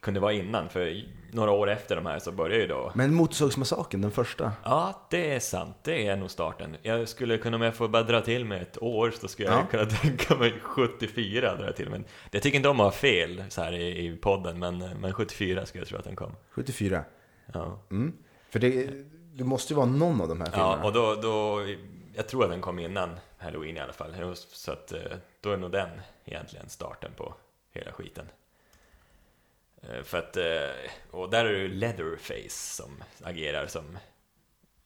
kunde 0.06 0.20
vara 0.20 0.32
innan, 0.32 0.68
för 0.68 1.02
några 1.32 1.50
år 1.50 1.70
efter 1.70 1.96
de 1.96 2.06
här 2.06 2.18
så 2.18 2.32
började 2.32 2.62
ju 2.62 2.66
då 2.68 2.92
Men 2.94 3.14
Motorsågsmassakern, 3.14 4.00
den 4.00 4.10
första. 4.10 4.52
Ja, 4.64 5.06
det 5.10 5.34
är 5.34 5.40
sant. 5.40 5.76
Det 5.82 6.06
är 6.06 6.16
nog 6.16 6.30
starten. 6.30 6.76
Jag 6.82 7.08
skulle 7.08 7.38
kunna, 7.38 7.56
om 7.56 7.62
jag 7.62 7.74
får 7.74 7.88
bara 7.88 8.02
dra 8.02 8.20
till 8.20 8.44
med 8.44 8.62
ett 8.62 8.82
år, 8.82 9.10
så 9.20 9.28
skulle 9.28 9.48
jag 9.48 9.58
Ja. 9.58 9.66
kunna 9.70 9.84
tänka 10.02 10.34
mig 10.36 10.60
74 10.62 11.56
dra 11.56 11.72
till. 11.72 11.90
Men 11.90 12.04
jag 12.30 12.42
tycker 12.42 12.56
inte 12.56 12.68
om 12.68 12.80
att 12.80 12.86
ha 12.86 12.90
fel 12.92 13.44
så 13.48 13.62
här 13.62 13.72
i, 13.72 14.06
i 14.06 14.16
podden, 14.16 14.58
men, 14.58 14.78
men 14.78 15.12
74 15.12 15.66
skulle 15.66 15.80
jag 15.82 15.88
tro 15.88 15.98
att 15.98 16.04
den 16.04 16.16
kom. 16.16 16.32
74. 16.50 17.04
Ja, 17.52 17.78
Mm. 17.90 18.12
För 18.50 18.58
det, 18.58 18.90
det 19.34 19.44
måste 19.44 19.72
ju 19.72 19.76
vara 19.76 19.86
någon 19.86 20.20
av 20.20 20.28
de 20.28 20.40
här 20.40 20.46
filmerna. 20.50 20.78
ja 20.82 20.86
och 20.86 20.92
då, 20.92 21.14
då, 21.14 21.66
jag 22.14 22.28
tror 22.28 22.44
att 22.44 22.50
den 22.50 22.60
kom 22.60 22.78
innan 22.78 23.10
Halloween 23.38 23.76
i 23.76 23.80
alla 23.80 23.92
fall. 23.92 24.34
Så 24.36 24.72
att 24.72 24.92
eh, 24.92 24.98
då 25.40 25.50
är 25.52 25.56
nog 25.56 25.70
den 25.72 25.88
egentligen 26.24 26.68
starten 26.68 27.10
på 27.16 27.34
hela 27.72 27.92
skiten. 27.92 28.26
Eh, 29.82 30.02
För 30.02 30.18
att, 30.18 30.36
eh, 30.36 30.90
och 31.10 31.30
där 31.30 31.44
är 31.44 31.52
det 31.52 31.58
ju 31.58 31.68
Leatherface 31.68 32.76
som 32.76 33.02
agerar 33.22 33.66
som 33.66 33.98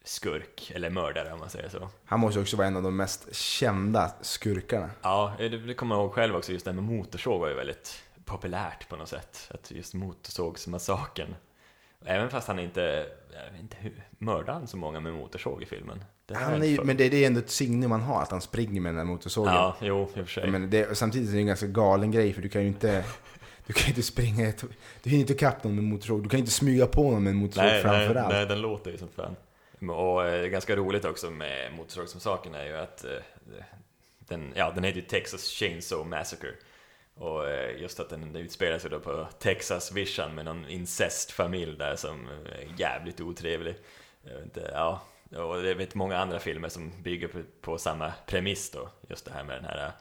skurk, 0.05 0.73
eller 0.75 0.91
mördare 0.91 1.33
om 1.33 1.39
man 1.39 1.51
säger 1.51 1.69
så. 1.69 1.89
Han 2.05 2.21
måste 2.21 2.39
ju 2.39 2.43
också 2.43 2.57
vara 2.57 2.67
en 2.67 2.77
av 2.77 2.83
de 2.83 2.97
mest 2.97 3.35
kända 3.35 4.13
skurkarna. 4.21 4.91
Ja, 5.03 5.33
det, 5.39 5.49
det 5.49 5.75
kommer 5.75 5.95
jag 5.95 6.03
ihåg 6.03 6.13
själv 6.13 6.37
också, 6.37 6.53
just 6.53 6.65
det 6.65 6.71
här 6.71 6.81
med 6.81 6.85
motorsåg 6.85 7.41
var 7.41 7.49
ju 7.49 7.55
väldigt 7.55 8.03
populärt 8.25 8.89
på 8.89 8.97
något 8.97 9.09
sätt. 9.09 9.51
Att 9.55 9.71
just 9.71 9.95
motorsågsmassakern. 9.95 11.35
Även 12.05 12.31
fast 12.31 12.49
han 12.49 12.59
inte, 12.59 13.07
jag 13.33 13.53
vet 13.53 13.61
inte 13.61 13.77
hur, 13.81 14.05
mördade 14.19 14.53
han 14.53 14.67
så 14.67 14.77
många 14.77 15.01
med 15.01 15.13
motorsåg 15.13 15.63
i 15.63 15.67
filmen? 15.67 16.05
Det 16.27 16.35
Han 16.35 16.63
är 16.63 16.67
ju, 16.67 16.85
men 16.85 16.97
det, 16.97 17.09
det 17.09 17.17
är 17.25 17.27
ändå 17.27 17.41
ett 17.41 17.51
signum 17.51 17.91
man 17.91 18.01
har, 18.01 18.23
att 18.23 18.31
han 18.31 18.41
springer 18.41 18.81
med 18.81 18.91
den 18.91 18.97
där 18.97 19.05
motorsågen. 19.05 19.55
Ja, 19.55 19.77
jo, 19.81 20.03
i 20.03 20.05
och 20.05 20.11
för 20.13 20.27
sig. 20.27 20.51
Men 20.51 20.71
det, 20.71 20.99
samtidigt 20.99 21.29
är 21.29 21.33
det 21.35 21.41
en 21.41 21.47
ganska 21.47 21.67
galen 21.67 22.11
grej, 22.11 22.33
för 22.33 22.43
du 22.43 22.49
kan 22.49 22.63
ju 22.63 22.69
inte... 22.69 23.05
Du 23.70 23.75
kan 23.75 23.84
ju 23.84 23.88
inte 23.88 24.02
springa 24.02 24.49
ett, 24.49 24.64
Du 25.02 25.11
hinner 25.11 25.20
inte 25.20 25.32
ikapp 25.32 25.64
någon 25.64 25.75
med 25.75 25.84
motorsåg. 25.84 26.22
Du 26.22 26.28
kan 26.28 26.40
inte 26.40 26.52
smyga 26.52 26.87
på 26.87 27.11
någon 27.11 27.22
med 27.22 27.31
en 27.31 27.37
motorsåg 27.37 27.64
nej, 27.64 27.72
nej, 27.72 27.82
framför 27.82 28.14
allt. 28.14 28.32
nej, 28.32 28.46
den 28.46 28.61
låter 28.61 28.91
ju 28.91 28.98
som 28.98 29.08
fan. 29.08 29.36
Och 29.91 30.27
eh, 30.27 30.46
ganska 30.46 30.77
roligt 30.77 31.05
också 31.05 31.31
med 31.31 31.72
motorsågsmassakern 31.72 32.55
är 32.55 32.65
ju 32.65 32.77
att 32.77 33.05
eh, 33.05 33.10
den, 34.19 34.53
ja, 34.55 34.72
den 34.74 34.84
heter 34.84 35.00
ju 35.00 35.06
Texas 35.06 35.48
Chainsaw 35.48 36.10
Massacre. 36.10 36.50
Och 37.15 37.48
eh, 37.48 37.81
just 37.81 38.00
att 38.00 38.10
den 38.10 38.36
utspelar 38.36 38.79
sig 38.79 38.91
då 38.91 39.00
på 39.00 39.29
Texas 39.39 39.93
Vision 39.93 40.34
med 40.34 40.44
någon 40.44 40.69
incestfamilj 40.69 41.79
där 41.79 41.96
som 41.96 42.29
är 42.29 42.81
jävligt 42.81 43.20
otrevlig. 43.20 43.74
Jag 44.22 44.34
vet 44.34 44.44
inte, 44.44 44.70
ja. 44.74 45.03
Och 45.36 45.62
det 45.62 45.74
vet 45.74 45.94
många 45.94 46.19
andra 46.19 46.39
filmer 46.39 46.69
som 46.69 46.93
bygger 47.03 47.29
på, 47.29 47.39
på 47.60 47.79
samma 47.79 48.12
premiss 48.27 48.70
då. 48.70 48.89
Just 49.08 49.24
det 49.24 49.32
här 49.32 49.44
med 49.44 49.56
den 49.56 49.65
här 49.65 49.86
eh, 49.86 49.93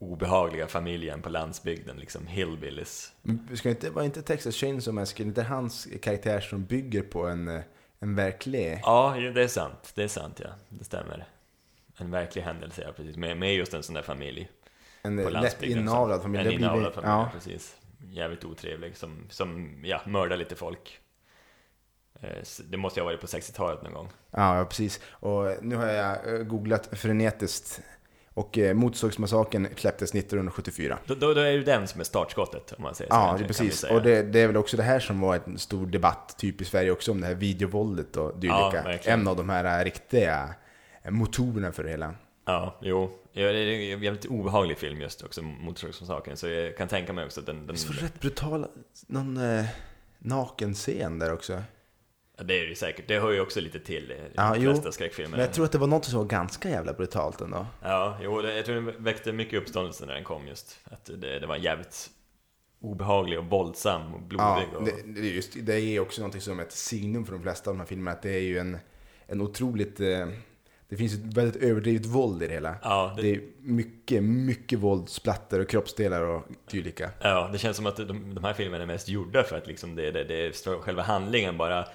obehagliga 0.00 0.66
familjen 0.66 1.22
på 1.22 1.28
landsbygden, 1.28 1.96
liksom 1.96 2.26
hillbillies. 2.26 3.12
Men 3.22 3.56
ska 3.56 3.70
inte, 3.70 3.90
var 3.90 4.02
inte 4.02 4.22
Texas 4.22 4.54
Chainsaw 4.54 5.00
Massacre, 5.00 5.24
inte 5.24 5.42
hans 5.42 5.88
karaktär 6.02 6.40
som 6.40 6.64
bygger 6.64 7.02
på 7.02 7.26
en, 7.26 7.48
eh, 7.48 7.60
en 7.98 8.14
verklig... 8.14 8.80
Ja, 8.82 9.16
det 9.34 9.42
är 9.42 9.48
sant. 9.48 9.92
Det 9.94 10.02
är 10.02 10.08
sant, 10.08 10.40
ja. 10.44 10.48
Det 10.68 10.84
stämmer. 10.84 11.26
En 11.96 12.10
verklig 12.10 12.42
händelse, 12.42 12.82
ja, 12.86 12.92
precis. 12.92 13.16
Med, 13.16 13.36
med 13.36 13.54
just 13.54 13.74
en 13.74 13.82
sån 13.82 13.94
där 13.94 14.02
familj 14.02 14.48
En 15.02 15.16
lätt 15.16 15.62
inavlad 15.62 16.22
familj. 16.22 16.46
En 16.46 16.52
inavlad 16.52 16.94
familj, 16.94 17.10
ja. 17.12 17.30
precis. 17.32 17.76
Jävligt 18.10 18.44
otrevlig, 18.44 18.96
som, 18.96 19.26
som 19.30 19.80
ja, 19.84 20.00
mördar 20.06 20.36
lite 20.36 20.54
folk. 20.54 21.00
Eh, 22.20 22.42
Det 22.64 22.76
måste 22.76 23.00
ju 23.00 23.04
ha 23.04 23.10
varit 23.10 23.20
på 23.20 23.26
60-talet 23.26 23.82
någon 23.82 23.92
gång. 23.92 24.10
Ja, 24.30 24.66
precis. 24.68 25.00
Och 25.10 25.56
nu 25.62 25.76
har 25.76 25.86
jag 25.86 26.34
eh, 26.34 26.42
googlat 26.42 26.98
frenetiskt. 26.98 27.80
Och 28.36 28.58
eh, 28.58 28.74
Motorsågsmassakern 28.74 29.68
släpptes 29.76 30.14
1974. 30.14 30.98
Då, 31.06 31.14
då, 31.14 31.34
då 31.34 31.40
är 31.40 31.52
det 31.52 31.62
den 31.62 31.88
som 31.88 32.00
är 32.00 32.04
startskottet, 32.04 32.72
om 32.72 32.82
man 32.82 32.94
säger 32.94 33.10
så. 33.10 33.16
Ja, 33.16 33.36
vi 33.38 33.44
precis. 33.44 33.84
Och 33.84 34.02
det, 34.02 34.22
det 34.22 34.40
är 34.40 34.46
väl 34.46 34.56
också 34.56 34.76
det 34.76 34.82
här 34.82 35.00
som 35.00 35.20
var 35.20 35.40
en 35.46 35.58
stor 35.58 35.86
debatt, 35.86 36.34
typ 36.38 36.60
i 36.60 36.64
Sverige 36.64 36.90
också, 36.90 37.12
om 37.12 37.20
det 37.20 37.26
här 37.26 37.34
videovåldet 37.34 38.16
och 38.16 38.24
Ja, 38.24 38.32
dylika. 38.38 38.82
verkligen. 38.84 39.20
en 39.20 39.28
av 39.28 39.36
de 39.36 39.48
här 39.48 39.80
eh, 39.80 39.84
riktiga 39.84 40.54
eh, 41.02 41.10
motorerna 41.10 41.72
för 41.72 41.84
det 41.84 41.90
hela. 41.90 42.14
Ja, 42.46 42.78
jo. 42.82 43.10
Ja, 43.32 43.52
det 43.52 43.58
är 43.58 43.94
en 43.94 44.02
jävligt 44.02 44.26
obehaglig 44.26 44.78
film 44.78 45.00
just 45.00 45.22
också, 45.22 45.42
Motorsågsmassakern. 45.42 46.36
Så 46.36 46.48
jag 46.48 46.76
kan 46.76 46.88
tänka 46.88 47.12
mig 47.12 47.24
också 47.24 47.40
att 47.40 47.46
den... 47.46 47.66
den 47.66 47.76
det 47.76 48.04
rätt 48.04 48.20
brutal, 48.20 48.66
någon 49.06 49.36
eh, 49.36 49.64
naken 50.18 50.74
scen 50.74 51.18
där 51.18 51.32
också? 51.32 51.62
Ja, 52.36 52.44
det 52.44 52.60
är 52.62 52.66
det 52.66 52.74
säkert. 52.78 53.08
Det 53.08 53.20
hör 53.20 53.30
ju 53.32 53.40
också 53.40 53.60
lite 53.60 53.78
till 53.80 54.12
i 54.12 54.16
Ja, 54.34 54.54
de 54.54 54.60
jo. 54.60 54.70
flesta 54.70 54.92
skräckfilmer. 54.92 55.30
Men 55.30 55.40
jag 55.40 55.52
tror 55.54 55.64
att 55.64 55.72
det 55.72 55.78
var 55.78 55.86
något 55.86 56.04
som 56.04 56.18
var 56.18 56.26
ganska 56.26 56.68
jävla 56.68 56.92
brutalt 56.92 57.40
ändå. 57.40 57.66
Ja, 57.82 58.18
jo, 58.22 58.42
det, 58.42 58.56
jag 58.56 58.64
tror 58.64 58.74
den 58.74 59.04
väckte 59.04 59.32
mycket 59.32 59.60
uppståndelse 59.62 60.06
när 60.06 60.14
den 60.14 60.24
kom 60.24 60.46
just. 60.48 60.80
Att 60.84 61.04
det, 61.20 61.38
det 61.38 61.46
var 61.46 61.56
jävligt 61.56 62.10
obehaglig 62.80 63.38
och 63.38 63.44
våldsam 63.44 64.14
och 64.14 64.22
blodig. 64.22 64.44
Ja, 64.72 64.78
och, 64.78 64.84
det, 64.84 64.92
det, 65.06 65.20
är 65.20 65.32
just, 65.32 65.52
det 65.66 65.74
är 65.80 66.00
också 66.00 66.22
något 66.22 66.42
som 66.42 66.58
är 66.58 66.62
ett 66.62 66.72
signum 66.72 67.24
för 67.26 67.32
de 67.32 67.42
flesta 67.42 67.70
av 67.70 67.76
de 67.76 67.80
här 67.80 67.86
filmerna, 67.86 68.10
att 68.16 68.22
det 68.22 68.30
är 68.30 68.40
ju 68.40 68.58
en, 68.58 68.78
en 69.26 69.40
otroligt 69.40 70.00
eh, 70.00 70.26
Det 70.88 70.96
finns 70.96 71.14
ett 71.14 71.20
väldigt 71.36 71.62
överdrivet 71.62 72.06
våld 72.06 72.42
i 72.42 72.46
det 72.46 72.54
hela. 72.54 72.74
Ja, 72.82 73.12
det, 73.16 73.22
Det 73.22 73.34
är 73.34 73.40
mycket, 73.58 74.22
mycket 74.22 74.78
våld, 74.78 75.08
splatter 75.08 75.60
och 75.60 75.68
kroppsdelar 75.68 76.22
och 76.22 76.42
dylika. 76.70 77.10
ja, 77.20 77.48
det 77.52 77.58
känns 77.58 77.76
som 77.76 77.86
att 77.86 77.96
de, 77.96 78.34
de 78.34 78.44
här 78.44 78.52
filmerna 78.52 78.82
är 78.82 78.86
mest 78.86 79.08
gjorda 79.08 79.42
för 79.42 79.56
att 79.56 79.66
liksom 79.66 79.96
det, 79.96 80.10
det, 80.10 80.24
det 80.24 80.46
är 80.46 80.80
själva 80.80 81.02
handlingen 81.02 81.56
bara 81.56 81.86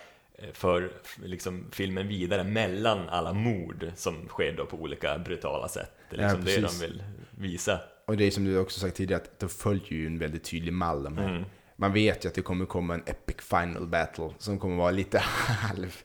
för 0.53 0.91
liksom 1.23 1.65
filmen 1.71 2.07
vidare 2.07 2.43
mellan 2.43 3.09
alla 3.09 3.33
mord 3.33 3.91
som 3.95 4.27
sker 4.27 4.53
då 4.57 4.65
på 4.65 4.77
olika 4.77 5.17
brutala 5.17 5.67
sätt. 5.67 5.91
Det 6.09 6.17
är 6.17 6.21
Ja, 6.21 6.33
liksom 6.33 6.45
det 6.45 6.61
de 6.67 6.79
vill 6.87 7.03
visa. 7.31 7.79
Och 8.05 8.17
det 8.17 8.23
är 8.23 8.31
som 8.31 8.45
du 8.45 8.57
också 8.57 8.79
sagt 8.79 8.95
tidigare, 8.97 9.21
att 9.21 9.39
de 9.39 9.49
följer 9.49 9.89
ju 9.93 10.07
en 10.07 10.19
väldigt 10.19 10.43
tydlig 10.43 10.73
mall. 10.73 11.03
De. 11.03 11.17
Mm. 11.17 11.43
Man 11.75 11.93
vet 11.93 12.25
ju 12.25 12.29
att 12.29 12.35
det 12.35 12.41
kommer 12.41 12.65
komma 12.65 12.93
en 12.93 13.03
epic 13.05 13.37
final 13.39 13.87
battle 13.87 14.29
som 14.37 14.59
kommer 14.59 14.75
vara 14.75 14.91
lite 14.91 15.19
halv... 15.23 15.95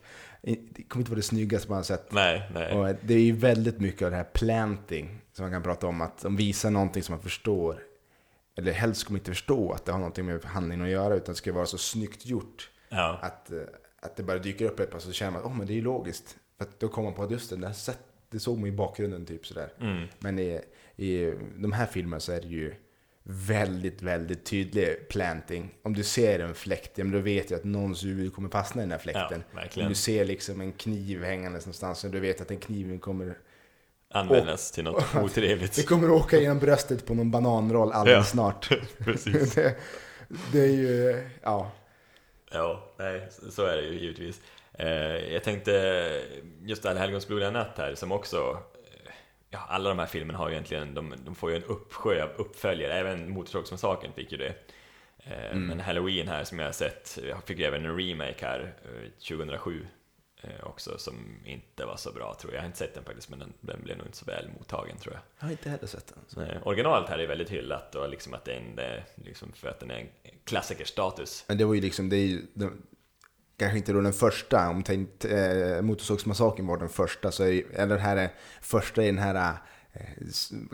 Det 0.43 0.83
kommer 0.89 1.01
inte 1.01 1.11
vara 1.11 1.17
det 1.17 1.23
snyggaste 1.23 1.69
man 1.69 1.77
har 1.77 1.83
sett. 1.83 2.13
Nej, 2.13 2.51
nej. 2.55 2.73
Och 2.73 2.97
det 3.03 3.15
är 3.15 3.21
ju 3.21 3.33
väldigt 3.33 3.81
mycket 3.81 4.03
av 4.03 4.11
det 4.11 4.17
här 4.17 4.25
planting 4.25 5.21
som 5.33 5.43
man 5.45 5.53
kan 5.53 5.63
prata 5.63 5.87
om. 5.87 6.01
Att 6.01 6.23
de 6.23 6.37
visar 6.37 6.71
någonting 6.71 7.03
som 7.03 7.13
man 7.13 7.23
förstår. 7.23 7.83
Eller 8.59 8.73
helst 8.73 9.01
ska 9.01 9.13
man 9.13 9.19
inte 9.19 9.31
förstå 9.31 9.73
att 9.73 9.85
det 9.85 9.93
har 9.93 9.99
någonting 9.99 10.27
med 10.27 10.45
handlingen 10.45 10.85
att 10.85 10.91
göra. 10.91 11.15
Utan 11.15 11.33
det 11.33 11.39
ska 11.39 11.53
vara 11.53 11.67
så 11.67 11.79
snyggt 11.79 12.27
gjort. 12.27 12.71
Ja, 12.89 13.19
Att, 13.23 13.53
eh, 13.53 13.59
att 14.07 14.17
det 14.17 14.23
bara 14.23 14.39
dyker 14.39 14.65
upp 14.65 14.81
ett 14.81 14.91
par 14.91 14.99
så 14.99 15.13
känner 15.13 15.33
man 15.33 15.41
att 15.41 15.47
oh, 15.47 15.57
men 15.57 15.67
det 15.67 15.73
är 15.73 15.75
ju 15.75 15.83
logiskt. 15.83 16.37
För 16.59 16.65
att 16.65 16.81
då 16.81 16.89
kommer 16.89 17.09
man 17.09 17.17
på 17.17 17.23
att 17.23 17.31
just 17.31 17.51
det, 17.51 17.57
där 17.57 17.75
det 18.31 18.41
såg 18.41 18.59
man 18.59 18.69
i 18.69 18.73
bakgrunden 18.73 19.27
typ 19.27 19.47
sådär. 19.47 19.73
mm. 19.81 20.07
Men 20.19 20.39
i, 20.39 20.61
i 20.97 21.35
de 21.57 21.73
här 21.73 21.87
filmerna 21.87 22.21
så 22.21 22.33
är 22.33 22.41
det 22.41 22.47
ju 22.49 22.75
väldigt, 23.23 24.03
väldigt 24.03 24.45
tydlig 24.45 25.09
planting. 25.09 25.75
Om 25.83 25.95
du 25.95 26.03
ser 26.05 26.39
en 26.39 26.55
fläkt, 26.55 26.99
ja, 26.99 27.05
men 27.05 27.13
då 27.13 27.19
vet 27.19 27.51
jag 27.51 27.59
att 27.59 27.65
någons 27.65 28.05
huvud 28.05 28.35
kommer 28.35 28.49
fastna 28.49 28.83
i 28.83 28.85
den 28.85 28.91
här 28.93 28.99
fläkten. 28.99 29.45
Ja. 29.55 29.83
Om 29.83 29.89
du 29.89 29.95
ser 29.95 30.25
liksom 30.25 30.61
en 30.61 30.73
kniv 30.73 31.23
hängandes 31.25 31.67
någonstans, 31.67 32.03
du 32.03 32.21
vet 32.21 32.41
att 32.41 32.49
den 32.49 32.59
kniven 32.59 32.99
kommer... 32.99 33.39
Användas 34.11 34.71
till 34.73 34.85
något 34.85 35.05
Det 35.13 35.23
otrevligt. 35.23 35.87
kommer 35.89 36.11
åka 36.11 36.39
genom 36.39 36.59
bröstet 36.59 37.07
på 37.07 37.15
någon 37.15 37.31
bananroll 37.31 37.93
alldeles 37.93 38.19
Ja. 38.27 38.31
snart. 38.31 38.69
Precis. 38.99 39.55
det, 39.55 39.77
det 40.53 40.61
är 40.61 40.73
ju, 40.73 41.23
ja. 41.43 41.73
Ja, 42.51 42.95
nej, 42.99 43.29
så- 43.31 43.51
är 43.65 43.77
det 43.77 43.83
ju 43.83 43.99
givetvis. 44.01 44.43
Eh, 44.73 45.33
jag 45.33 45.43
tänkte, 45.45 46.23
just 46.63 46.87
Alla 46.87 47.01
helgons 47.01 47.29
blodiga 47.29 47.51
natt 47.51 47.79
här, 47.79 47.95
som 47.95 48.13
också 48.13 48.59
eh, 48.93 49.13
Ja, 49.51 49.59
alla 49.69 49.89
de 49.89 49.99
här 49.99 50.07
filmerna 50.07 50.39
har 50.39 50.49
ju 50.49 50.55
egentligen, 50.55 50.95
de, 50.95 51.15
de 51.25 51.35
får 51.35 51.51
ju 51.51 51.57
en 51.57 51.65
uppsjö 51.65 52.23
av 52.23 52.29
uppföljare, 52.37 52.93
även 52.95 53.31
Motorsågsmassakern 53.31 54.13
fick 54.13 54.33
ju 54.33 54.39
det. 54.39 54.55
Eh, 55.19 55.51
Mm. 55.51 55.67
Men 55.67 55.81
Halloween 55.81 56.29
här 56.29 56.45
som 56.45 56.59
jag 56.59 56.67
har 56.67 56.73
sett, 56.73 57.19
jag 57.29 57.45
fick 57.45 57.59
ju 57.59 57.65
även 57.65 57.85
en 57.85 57.99
remake 57.99 58.47
här 58.47 58.75
eh, 58.85 59.11
2007 59.29 59.81
eh, 59.81 59.87
också 60.63 60.99
som 60.99 61.15
inte 61.45 61.85
var 61.85 61.97
så 61.97 62.13
bra 62.13 62.37
tror 62.41 62.53
jag. 62.53 62.59
Jag 62.59 62.63
har 62.63 62.67
inte 62.67 62.79
sett 62.79 62.95
den 62.95 63.05
faktiskt 63.05 63.31
men 63.31 63.39
den, 63.39 63.53
den 63.61 63.83
blev 63.83 63.99
nog 63.99 64.07
inte 64.07 64.19
så 64.19 64.25
väl 64.25 64.51
mottagen 64.59 64.97
tror 64.97 65.15
jag. 65.15 65.23
Jag 65.39 65.47
har 65.47 65.51
inte 65.51 65.71
heller 65.71 65.87
sett 65.87 66.07
den. 66.07 66.19
Så, 66.29 66.41
eh, 66.43 66.67
originalet 66.67 67.09
här 67.09 67.19
är 67.19 67.27
väldigt 67.27 67.51
hyllat 67.51 67.95
och 67.95 68.09
liksom 68.09 68.35
att 68.35 68.45
det 68.45 68.53
är 68.53 68.61
en, 68.61 68.79
eh, 68.79 69.03
liksom 69.15 69.53
för 69.53 69.69
att 69.69 69.81
den 69.81 69.91
är 69.91 69.99
en 69.99 70.09
klassikerstatus. 70.45 71.45
Men 71.49 71.59
det 71.59 71.65
var 71.65 71.75
ju 71.75 71.81
liksom, 71.81 72.09
det 72.09 72.17
är 72.17 72.27
ju, 72.27 72.43
det, 72.55 72.71
kanske 73.57 73.79
inte 73.79 73.93
då 73.93 74.01
den 74.01 74.13
första, 74.13 74.69
om 74.69 74.83
tänkt, 74.83 75.25
eh, 75.25 75.83
Motorsågsmassakern 75.83 76.67
var 76.67 76.77
den 76.77 76.89
första, 76.89 77.33
så 77.33 77.45
är 77.45 77.65
eller 77.73 77.95
den 77.95 78.05
här 78.05 78.17
eh, 78.17 78.31
första 78.61 79.03
i 79.03 79.07
den 79.07 79.19
här, 79.19 79.53
eh, 79.93 80.01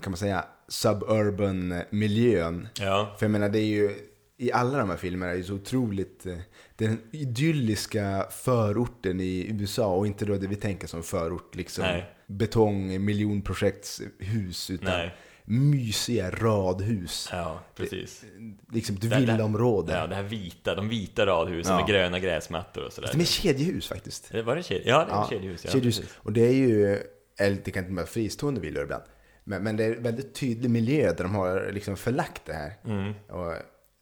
kan 0.03 0.11
man 0.11 0.17
säga, 0.17 0.45
suburban 0.69 1.83
miljön. 1.91 2.69
Ja, 2.75 3.15
För 3.19 3.27
jag 3.27 3.31
menar, 3.31 3.49
det 3.49 3.59
är 3.59 3.67
ju, 3.67 3.97
i 4.37 4.53
alla 4.53 4.79
de 4.79 4.91
här 4.91 4.97
filmerna 4.97 5.33
är 5.33 5.37
det 5.37 5.45
så 5.45 5.55
otroligt, 5.55 6.27
eh, 6.27 6.39
den 6.87 7.01
idylliska 7.11 8.27
förorten 8.31 9.21
i 9.21 9.47
USA 9.51 9.95
och 9.95 10.07
inte 10.07 10.25
då 10.25 10.37
det 10.37 10.47
vi 10.47 10.57
tänker 10.57 10.87
som 10.87 11.03
förort, 11.03 11.55
liksom 11.55 11.85
Nej. 11.85 12.11
betong, 12.27 13.05
miljonprojektshus, 13.05 14.71
utan 14.71 14.91
nej, 14.91 15.15
mysiga 15.45 16.31
radhus. 16.31 17.29
ja 17.33 17.61
precis. 17.77 18.25
Liksom 18.73 18.97
ett 18.97 19.03
Det- 19.03 19.09
det- 19.09 19.17
villaområde. 19.21 19.93
Ja, 19.93 20.07
det 20.07 20.15
här 20.15 20.23
vita, 20.23 20.75
de 20.75 20.89
vita 20.89 21.27
radhusen 21.27 21.73
Ja. 21.73 21.79
med 21.79 21.89
gröna 21.89 22.19
gräsmattor 22.19 22.85
och 22.87 22.93
sådär. 22.93 23.11
Det 23.15 23.21
är 23.21 23.25
kedjehus 23.25 23.87
faktiskt. 23.89 24.29
Det 24.33 24.43
var 24.43 24.57
det 24.57 24.63
kedjehus? 24.63 24.89
Ja, 24.89 25.05
det 25.05 25.11
är 25.13 25.17
Ja, 25.17 25.27
kedjehus. 25.31 25.65
Ja, 25.65 25.71
kedjehus. 25.71 25.99
precis. 25.99 26.17
Och 26.19 26.33
det 26.33 26.47
är 26.47 26.53
ju, 26.55 26.99
eller 27.39 27.59
det 27.65 27.71
kan 27.71 27.83
inte 27.85 27.95
vara 27.95 28.07
fristående 28.07 28.61
villor 28.61 28.83
ibland. 28.83 29.03
Men, 29.45 29.63
men 29.63 29.77
det 29.77 29.85
är 29.85 29.97
en 29.97 30.03
väldigt 30.03 30.35
tydlig 30.35 30.71
miljö 30.71 31.13
där 31.13 31.25
de 31.25 31.35
har 31.35 31.71
liksom 31.73 31.97
förlagt 31.97 32.43
det 32.47 32.53
här. 32.53 32.73
Mm. 32.85 33.13
Och 33.29 33.53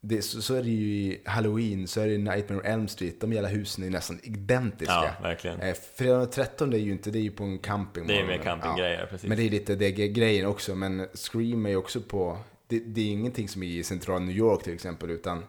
det, 0.03 0.21
så, 0.21 0.41
så 0.41 0.55
är 0.55 0.63
det 0.63 0.69
ju 0.69 0.93
i 0.93 1.21
Halloween, 1.25 1.87
så 1.87 2.01
är 2.01 2.07
det 2.07 2.13
i 2.13 2.17
Nightmare 2.17 2.59
on 2.59 2.65
Elm 2.65 2.87
Street. 2.87 3.21
De 3.21 3.33
jävla 3.33 3.49
husen 3.49 3.83
är 3.83 3.89
nästan 3.89 4.19
identiska. 4.23 4.93
Ja, 4.93 5.13
verkligen. 5.21 5.59
Eh, 5.59 5.75
Fredag 5.95 6.19
den 6.19 6.29
13 6.29 6.73
är 6.73 6.77
ju 6.77 6.91
inte, 6.91 7.11
det 7.11 7.19
är 7.19 7.23
ju 7.23 7.31
på 7.31 7.43
en 7.43 7.59
camping. 7.59 8.07
Det 8.07 8.19
är 8.19 8.27
mer 8.27 8.37
campinggrejer, 8.37 9.05
precis. 9.05 9.29
Men 9.29 9.37
det 9.37 9.43
är 9.43 9.49
lite 9.49 9.75
det 9.75 9.91
grejen 9.91 10.45
också. 10.45 10.75
Men 10.75 11.07
Scream 11.13 11.65
är 11.65 11.69
ju 11.69 11.75
också 11.75 12.01
på, 12.01 12.37
det, 12.67 12.79
det 12.79 13.01
är 13.01 13.11
ingenting 13.11 13.47
som 13.47 13.63
är 13.63 13.67
i 13.67 13.83
centrala 13.83 14.19
New 14.19 14.35
York 14.35 14.63
till 14.63 14.73
exempel. 14.73 15.09
Utan 15.09 15.43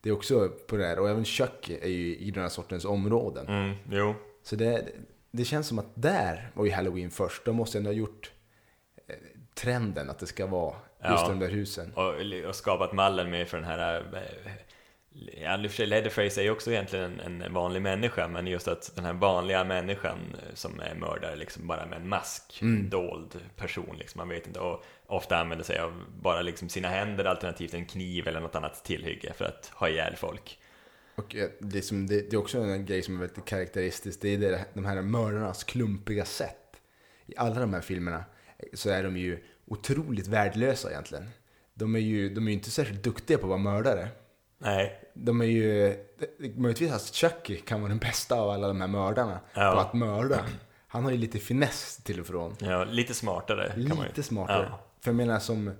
det 0.00 0.10
är 0.10 0.14
också 0.14 0.48
på 0.66 0.76
det 0.76 0.86
här. 0.86 0.98
Och 0.98 1.08
även 1.10 1.24
Chuck 1.24 1.70
är 1.82 1.88
ju 1.88 2.16
i 2.16 2.30
den 2.30 2.42
här 2.42 2.50
sortens 2.50 2.84
områden. 2.84 3.46
Mm, 3.46 3.76
jo. 3.90 4.14
Så 4.42 4.56
det, 4.56 4.88
det 5.30 5.44
känns 5.44 5.66
som 5.66 5.78
att 5.78 5.92
där 5.94 6.50
var 6.54 6.64
ju 6.64 6.70
Halloween 6.70 7.10
först. 7.10 7.44
De 7.44 7.56
måste 7.56 7.78
ändå 7.78 7.90
ha 7.90 7.94
gjort 7.94 8.32
eh, 9.06 9.14
trenden 9.54 10.10
att 10.10 10.18
det 10.18 10.26
ska 10.26 10.46
vara 10.46 10.74
just 11.02 11.22
Ja. 11.22 11.28
de 11.28 11.38
där 11.38 11.48
husen. 11.48 11.92
Och, 11.94 12.14
och 12.48 12.54
skapat 12.54 12.92
mallen 12.92 13.30
med 13.30 13.48
för 13.48 13.56
den 13.56 13.66
här... 13.66 14.00
eh, 14.12 14.52
Ja, 15.42 15.62
i 15.62 15.66
och 15.66 15.70
för 15.70 15.76
sig 15.76 15.86
Leatherface 15.86 16.40
är 16.40 16.44
ju 16.44 16.50
också 16.50 16.70
egentligen 16.70 17.20
en, 17.20 17.42
en 17.42 17.52
vanlig 17.54 17.82
människa, 17.82 18.28
men 18.28 18.46
just 18.46 18.68
att 18.68 18.92
den 18.96 19.04
här 19.04 19.12
vanliga 19.12 19.64
människan 19.64 20.18
som 20.54 20.80
är 20.80 20.94
mördare, 20.94 21.36
liksom 21.36 21.66
bara 21.66 21.86
med 21.86 21.96
en 22.00 22.08
mask, 22.08 22.58
Mm. 22.62 22.90
dold 22.90 23.40
person, 23.56 23.96
liksom, 23.98 24.18
man 24.18 24.28
vet 24.28 24.46
inte, 24.46 24.60
och 24.60 24.84
ofta 25.06 25.38
använder 25.38 25.64
sig 25.64 25.78
av 25.78 26.04
bara 26.22 26.42
liksom 26.42 26.68
sina 26.68 26.88
händer, 26.88 27.24
alternativt 27.24 27.74
en 27.74 27.86
kniv 27.86 28.28
eller 28.28 28.40
något 28.40 28.54
annat 28.54 28.84
tillhygge 28.84 29.32
för 29.32 29.44
att 29.44 29.66
ha 29.74 29.88
ihjäl 29.88 30.16
folk. 30.16 30.58
Och 31.14 31.36
eh, 31.36 31.48
det, 31.60 31.82
som, 31.82 32.06
det, 32.06 32.30
det 32.30 32.36
är 32.36 32.40
också 32.40 32.58
en 32.58 32.86
grej 32.86 33.02
som 33.02 33.14
är 33.16 33.18
väldigt 33.20 33.44
karaktäristisk. 33.44 34.20
Det 34.22 34.28
är 34.34 34.38
det, 34.38 34.64
de 34.74 34.84
här 34.84 35.02
mördarnas 35.02 35.64
klumpiga 35.64 36.24
sätt. 36.24 36.76
I 37.26 37.34
alla 37.36 37.60
de 37.60 37.74
här 37.74 37.80
filmerna 37.80 38.24
så 38.74 38.90
är 38.90 39.02
de 39.02 39.16
ju 39.16 39.38
otroligt 39.70 40.26
värdelösa 40.26 40.90
egentligen. 40.90 41.30
De 41.74 41.94
är 41.94 41.98
ju, 42.00 42.34
de 42.34 42.44
är 42.46 42.50
ju 42.50 42.54
inte 42.54 42.70
särskilt 42.70 43.02
duktiga 43.02 43.38
på 43.38 43.42
att 43.44 43.48
vara 43.48 43.58
mördare. 43.58 44.08
Nej, 44.58 45.00
De 45.14 45.40
är 45.40 45.44
ju, 45.46 45.96
möjligtvis 46.56 46.92
att 46.92 47.02
Chucky 47.14 47.56
kan 47.56 47.80
vara 47.80 47.88
den 47.88 47.98
bästa 47.98 48.34
av 48.40 48.50
alla 48.50 48.68
de 48.68 48.80
här 48.80 48.88
mördarna 48.88 49.40
Ja. 49.54 49.72
på 49.72 49.78
att 49.78 49.94
mörda. 49.94 50.44
Han 50.88 51.04
har 51.04 51.10
ju 51.10 51.16
lite 51.16 51.38
finess 51.38 51.96
till 51.96 52.20
och 52.20 52.26
från. 52.26 52.56
ja, 52.58 52.84
lite 52.84 53.14
smartare. 53.14 53.72
Lite 53.76 54.22
smartare. 54.22 54.66
Ja. 54.70 54.80
För 55.00 55.10
jag 55.10 55.16
menar 55.16 55.38
som, 55.38 55.70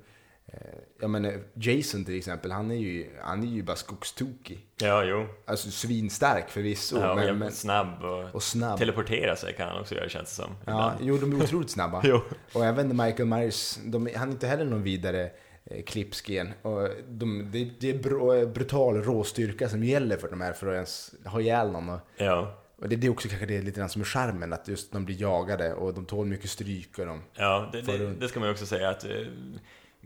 jag 1.01 1.11
menar 1.11 1.33
Jason 1.55 2.05
till 2.05 2.17
exempel, 2.19 2.53
han 2.53 2.71
är 2.71 2.75
ju, 2.77 3.07
han 3.21 3.43
är 3.43 3.47
ju 3.47 3.63
bara 3.63 3.77
skogstokig. 3.77 4.67
Ja, 4.81 5.05
jo. 5.05 5.27
Alltså 5.47 5.71
svinstark 5.71 6.51
förvisso, 6.51 6.99
Ja, 7.01 7.15
men, 7.15 7.39
men, 7.39 7.53
snabb 7.53 8.03
och, 8.05 8.35
och 8.35 8.43
snabb. 8.43 8.79
teleportera 8.79 9.37
sig 9.37 9.53
kan 9.55 9.69
han 9.69 9.81
också 9.81 9.95
göra 9.95 10.09
känns 10.09 10.29
det 10.37 10.43
som. 10.43 10.51
Ja, 10.65 10.93
jo, 11.01 11.17
de 11.17 11.33
är 11.33 11.45
otroligt 11.45 11.71
snabba. 11.71 12.01
Jo. 12.05 12.21
Och 12.53 12.65
även 12.65 12.89
Michael 12.97 13.29
Myers, 13.29 13.79
de, 13.85 14.09
han 14.17 14.29
är 14.29 14.33
inte 14.33 14.47
heller 14.47 14.65
någon 14.65 14.83
vidare 14.83 15.31
eh, 15.65 15.83
klippsken. 15.85 16.49
Och 16.63 16.89
de, 17.09 17.49
det, 17.53 17.71
det 17.81 17.91
är 17.91 17.99
br- 17.99 18.53
brutal 18.53 19.03
råstyrka 19.03 19.69
som 19.69 19.85
gäller 19.85 20.17
för 20.17 20.29
de 20.31 20.41
här 20.41 20.53
för 20.53 20.67
att 20.67 20.75
ens 20.75 21.15
ha 21.25 21.41
ihjäl 21.41 21.71
någon. 21.71 21.89
Och, 21.89 22.01
Ja, 22.17 22.65
och 22.77 22.89
det, 22.89 22.97
det 22.97 23.07
är 23.07 23.11
också 23.11 23.29
kanske 23.29 23.47
det 23.47 23.63
lite 23.63 23.81
grann 23.81 23.89
som 23.89 24.01
är 24.03 24.07
charmen, 24.07 24.53
att 24.53 24.69
just 24.69 24.93
de 24.93 25.05
blir 25.05 25.21
jagade 25.21 25.75
och 25.75 25.95
de 25.95 26.07
tål 26.07 26.27
mycket 26.27 26.51
stryk 26.51 26.99
och 26.99 27.07
de... 27.07 27.23
ja 27.35 27.69
det, 27.73 27.81
det, 27.83 28.15
det 28.15 28.29
ska 28.29 28.41
man 28.41 28.49
ju 28.49 28.53
också 28.53 28.67
säga 28.67 28.89
att 28.89 29.05
eh, 29.05 29.11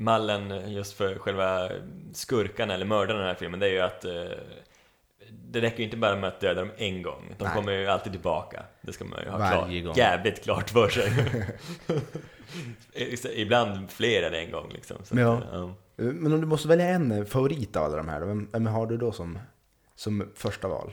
mallen 0.02 0.72
just 0.72 0.92
för 0.92 1.18
själva 1.18 1.68
skurkarna 2.12 2.74
eller 2.74 2.86
mördarna 2.86 3.18
i 3.18 3.22
den 3.22 3.28
här 3.28 3.34
filmen, 3.34 3.60
det 3.60 3.66
är 3.66 3.70
ju 3.70 3.80
att 3.80 4.04
eh, 4.04 4.12
det 5.30 5.60
räcker 5.60 5.78
ju 5.78 5.84
inte 5.84 5.96
bara 5.96 6.16
med 6.16 6.28
att 6.28 6.40
döda 6.40 6.60
dem 6.60 6.70
en 6.76 7.02
gång. 7.02 7.34
De 7.38 7.44
Nej. 7.44 7.54
kommer 7.54 7.72
ju 7.72 7.86
alltid 7.86 8.12
tillbaka. 8.12 8.62
Det 8.80 8.92
ska 8.92 9.04
man 9.04 9.18
ju 9.24 9.30
ha 9.30 9.38
Varje 9.38 9.80
klart, 9.80 9.84
gång. 9.84 9.94
jävligt 9.96 10.42
klart 10.44 10.70
för 10.70 10.88
sig. 10.88 11.12
Ibland 13.34 13.90
fler 13.90 14.22
än 14.22 14.34
en 14.34 14.50
gång 14.50 14.70
liksom. 14.72 14.96
Så 15.04 15.18
Ja. 15.18 15.32
att, 15.38 15.44
ja. 15.52 15.74
Men 15.96 16.32
om 16.32 16.40
du 16.40 16.46
måste 16.46 16.68
välja 16.68 16.86
en 16.88 17.12
eh, 17.12 17.24
favorit 17.24 17.76
av 17.76 17.84
alla 17.84 17.96
de 17.96 18.08
här, 18.08 18.20
vem, 18.20 18.48
vem 18.52 18.66
har 18.66 18.86
du 18.86 18.96
då 18.96 19.12
som, 19.12 19.38
som 19.96 20.28
första 20.34 20.68
val? 20.68 20.92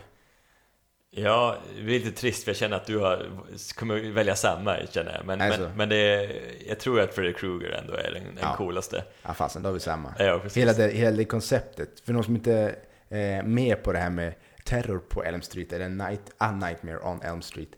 Ja, 1.12 1.58
det 1.76 1.82
är 1.82 2.00
lite 2.00 2.12
trist 2.12 2.44
för 2.44 2.52
jag 2.52 2.58
känner 2.58 2.78
att 2.78 2.86
du 2.86 2.98
har, 2.98 3.30
kommer 3.76 4.12
välja 4.12 4.36
samma 4.36 4.78
känner 4.90 5.14
jag. 5.18 5.26
Men, 5.26 5.42
Alltså. 5.42 5.62
men, 5.62 5.78
men 5.78 5.90
det 5.90 5.96
är, 5.96 6.42
jag 6.68 6.80
tror 6.80 7.02
att 7.02 7.14
Freddy 7.14 7.34
Krueger 7.34 7.70
ändå 7.70 7.94
är 7.94 8.12
den, 8.12 8.24
den 8.24 8.38
Ja. 8.42 8.56
coolaste. 8.58 9.04
Ja, 9.22 9.34
fasen, 9.34 9.64
då 9.64 9.70
har 9.70 9.74
vi 9.74 9.80
samma. 9.80 10.14
Ja, 10.20 10.40
precis. 10.44 10.58
Hela 10.58 10.74
det, 10.74 10.88
hela 10.88 11.18
det 11.18 11.26
konceptet. 11.26 12.00
För 12.00 12.14
någon 12.14 12.24
som 12.24 12.36
inte 12.36 12.76
är 13.10 13.44
med 13.44 13.84
på 13.84 13.92
det 13.94 14.00
här 14.00 14.10
med 14.10 14.34
terror 14.66 15.00
på 15.00 15.24
Elm 15.24 15.42
Street, 15.42 15.74
eller 15.74 15.90
night, 15.90 16.22
A 16.38 16.52
Nightmare 16.52 16.98
on 17.00 17.22
Elm 17.22 17.42
Street. 17.42 17.70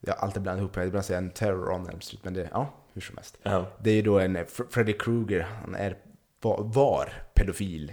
Jag 0.00 0.14
har 0.14 0.26
alltid 0.26 0.42
blandat 0.42 0.60
ihop 0.60 0.74
det, 0.74 0.84
ibland 0.84 1.04
säger 1.04 1.20
jag 1.20 1.24
en 1.28 1.34
terror 1.34 1.70
on 1.70 1.88
Elm 1.88 2.00
Street, 2.00 2.24
men 2.24 2.34
det, 2.34 2.48
ja, 2.52 2.74
hur 2.94 3.00
som 3.00 3.16
helst. 3.16 3.38
Ja. 3.42 3.66
Det 3.82 3.90
är 3.90 3.94
ju 3.94 4.02
då 4.02 4.18
en 4.18 4.36
Fr- 4.36 4.66
Freddy 4.70 4.92
Krueger, 4.92 5.40
han 5.40 5.74
är, 5.74 5.96
var 6.42 7.12
pedofil. 7.34 7.92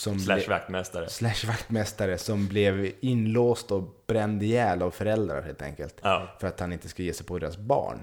Som 0.00 0.18
Slash 0.18 0.48
vaktmästare. 0.48 1.08
slash 1.08 1.46
vaktmästare 1.46 2.18
som 2.18 2.48
blev 2.48 2.92
inlåst 3.00 3.70
och 3.70 4.04
bränd 4.06 4.42
ihjäl 4.42 4.82
av 4.82 4.90
föräldrar 4.90 5.42
helt 5.42 5.62
enkelt. 5.62 6.00
Ja, 6.02 6.36
För 6.40 6.48
att 6.48 6.60
han 6.60 6.72
inte 6.72 6.88
ska 6.88 7.02
ge 7.02 7.12
sig 7.12 7.26
på 7.26 7.38
deras 7.38 7.56
barn. 7.56 7.98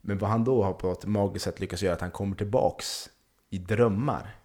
Men 0.00 0.18
vad 0.18 0.30
han 0.30 0.44
då 0.44 0.62
har 0.62 0.72
på 0.72 0.92
ett 0.92 1.04
magiskt 1.06 1.44
sätt 1.44 1.60
lyckats 1.60 1.82
göra 1.82 1.92
är 1.92 1.94
att 1.94 2.00
han 2.00 2.10
kommer 2.10 2.36
tillbaks 2.36 3.10
i 3.50 3.58
drömmar 3.58 4.36